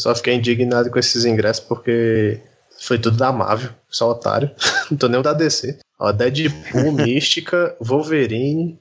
Só 0.00 0.14
fiquei 0.14 0.34
indignado 0.34 0.90
com 0.90 0.98
esses 0.98 1.24
ingressos 1.24 1.64
porque 1.64 2.40
foi 2.80 2.98
tudo 2.98 3.16
da 3.16 3.30
Marvel, 3.30 3.70
só 3.88 4.10
otário. 4.10 4.50
Não 4.90 4.96
tô 4.96 5.08
nem 5.08 5.20
o 5.20 5.22
da 5.22 5.32
DC. 5.32 5.78
Ó, 5.98 6.10
Deadpool, 6.12 6.92
Mística, 7.04 7.76
Wolverine. 7.80 8.78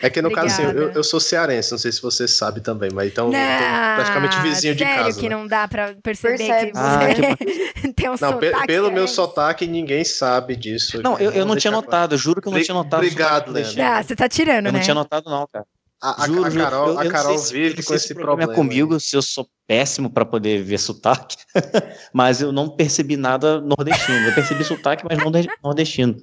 É 0.00 0.08
que 0.08 0.22
no 0.22 0.28
Obrigada. 0.28 0.48
caso, 0.48 0.62
assim, 0.62 0.78
eu, 0.78 0.92
eu, 0.92 1.02
sou 1.02 1.18
cearense, 1.18 1.72
não 1.72 1.78
sei 1.78 1.90
se 1.90 2.00
você 2.00 2.28
sabe 2.28 2.60
também, 2.60 2.88
mas 2.92 3.10
então 3.10 3.28
não, 3.28 3.96
praticamente 3.96 4.38
vizinho 4.38 4.76
de 4.76 4.84
casa. 4.84 4.96
Sério 4.96 5.16
que 5.16 5.28
né? 5.28 5.34
não 5.34 5.44
dá 5.44 5.66
pra 5.66 5.92
perceber 6.00 6.38
Percebe. 6.38 6.70
que 6.70 6.78
você 6.78 6.86
ah, 6.86 7.36
que... 7.36 7.92
tem 7.92 8.08
um 8.08 8.12
não, 8.12 8.16
sotaque. 8.16 8.66
Pelo 8.68 8.92
meu 8.92 9.08
sotaque, 9.08 9.66
ninguém 9.66 10.04
sabe 10.04 10.54
disso. 10.54 11.02
Não, 11.02 11.18
eu, 11.18 11.32
eu 11.32 11.44
não 11.44 11.56
tinha 11.56 11.72
notado, 11.72 12.14
eu 12.14 12.18
juro 12.18 12.40
que 12.40 12.46
eu 12.46 12.52
não 12.52 12.62
tinha 12.62 12.76
notado. 12.76 13.00
Obrigado, 13.00 13.50
Leandro. 13.50 13.82
Ah, 13.82 14.00
você 14.00 14.14
tá 14.14 14.28
tirando, 14.28 14.58
eu 14.58 14.62
né? 14.62 14.68
Eu 14.68 14.72
não 14.74 14.80
tinha 14.80 14.94
notado 14.94 15.28
não, 15.28 15.48
cara. 15.52 15.66
A, 16.06 16.22
a, 16.22 16.26
Juro, 16.28 16.44
a 16.44 16.50
Carol, 16.52 16.86
eu, 16.86 16.94
eu 16.94 17.00
a 17.00 17.08
Carol 17.10 17.36
se, 17.36 17.52
vive 17.52 17.82
com 17.82 17.92
esse 17.92 18.14
problema. 18.14 18.52
É 18.52 18.54
comigo, 18.54 19.00
se 19.00 19.16
eu 19.16 19.22
sou 19.22 19.48
péssimo 19.66 20.08
para 20.08 20.24
poder 20.24 20.62
ver 20.62 20.78
sotaque, 20.78 21.36
mas 22.14 22.40
eu 22.40 22.52
não 22.52 22.68
percebi 22.68 23.16
nada 23.16 23.60
nordestino. 23.60 24.28
Eu 24.28 24.32
percebi 24.32 24.62
sotaque, 24.62 25.04
mas 25.04 25.18
não 25.18 25.32
nordestino. 25.64 26.16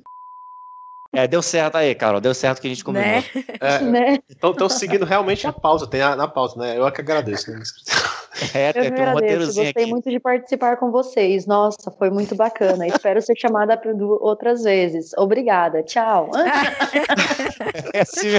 É, 1.12 1.28
deu 1.28 1.42
certo 1.42 1.76
aí, 1.76 1.94
Carol. 1.94 2.22
Deu 2.22 2.34
certo 2.34 2.62
que 2.62 2.68
a 2.68 2.70
gente 2.70 2.84
combinou. 2.84 3.08
Né? 3.08 3.24
É, 3.60 3.80
né? 3.82 4.18
Então, 4.30 4.70
seguindo 4.70 5.06
realmente 5.06 5.46
a 5.46 5.52
pauta, 5.52 5.86
tem 5.86 6.02
a, 6.02 6.16
na 6.16 6.30
pauta, 6.30 6.58
né? 6.58 6.78
Eu 6.78 6.88
é 6.88 6.92
que 6.92 7.02
agradeço. 7.02 7.52
Né? 7.52 7.62
É, 8.54 8.70
eu 8.70 8.74
tem 8.74 8.92
um 8.92 9.12
roteirozinho 9.12 9.66
Gostei 9.66 9.84
aqui. 9.84 9.92
muito 9.92 10.10
de 10.10 10.20
participar 10.20 10.78
com 10.78 10.92
vocês. 10.92 11.46
Nossa, 11.46 11.92
foi 11.92 12.10
muito 12.10 12.36
bacana. 12.36 12.88
Espero 12.88 13.22
ser 13.22 13.38
chamada 13.38 13.80
outras 14.22 14.64
vezes. 14.64 15.12
Obrigada. 15.16 15.84
Tchau. 15.84 16.32
é 17.94 18.02
assim. 18.02 18.30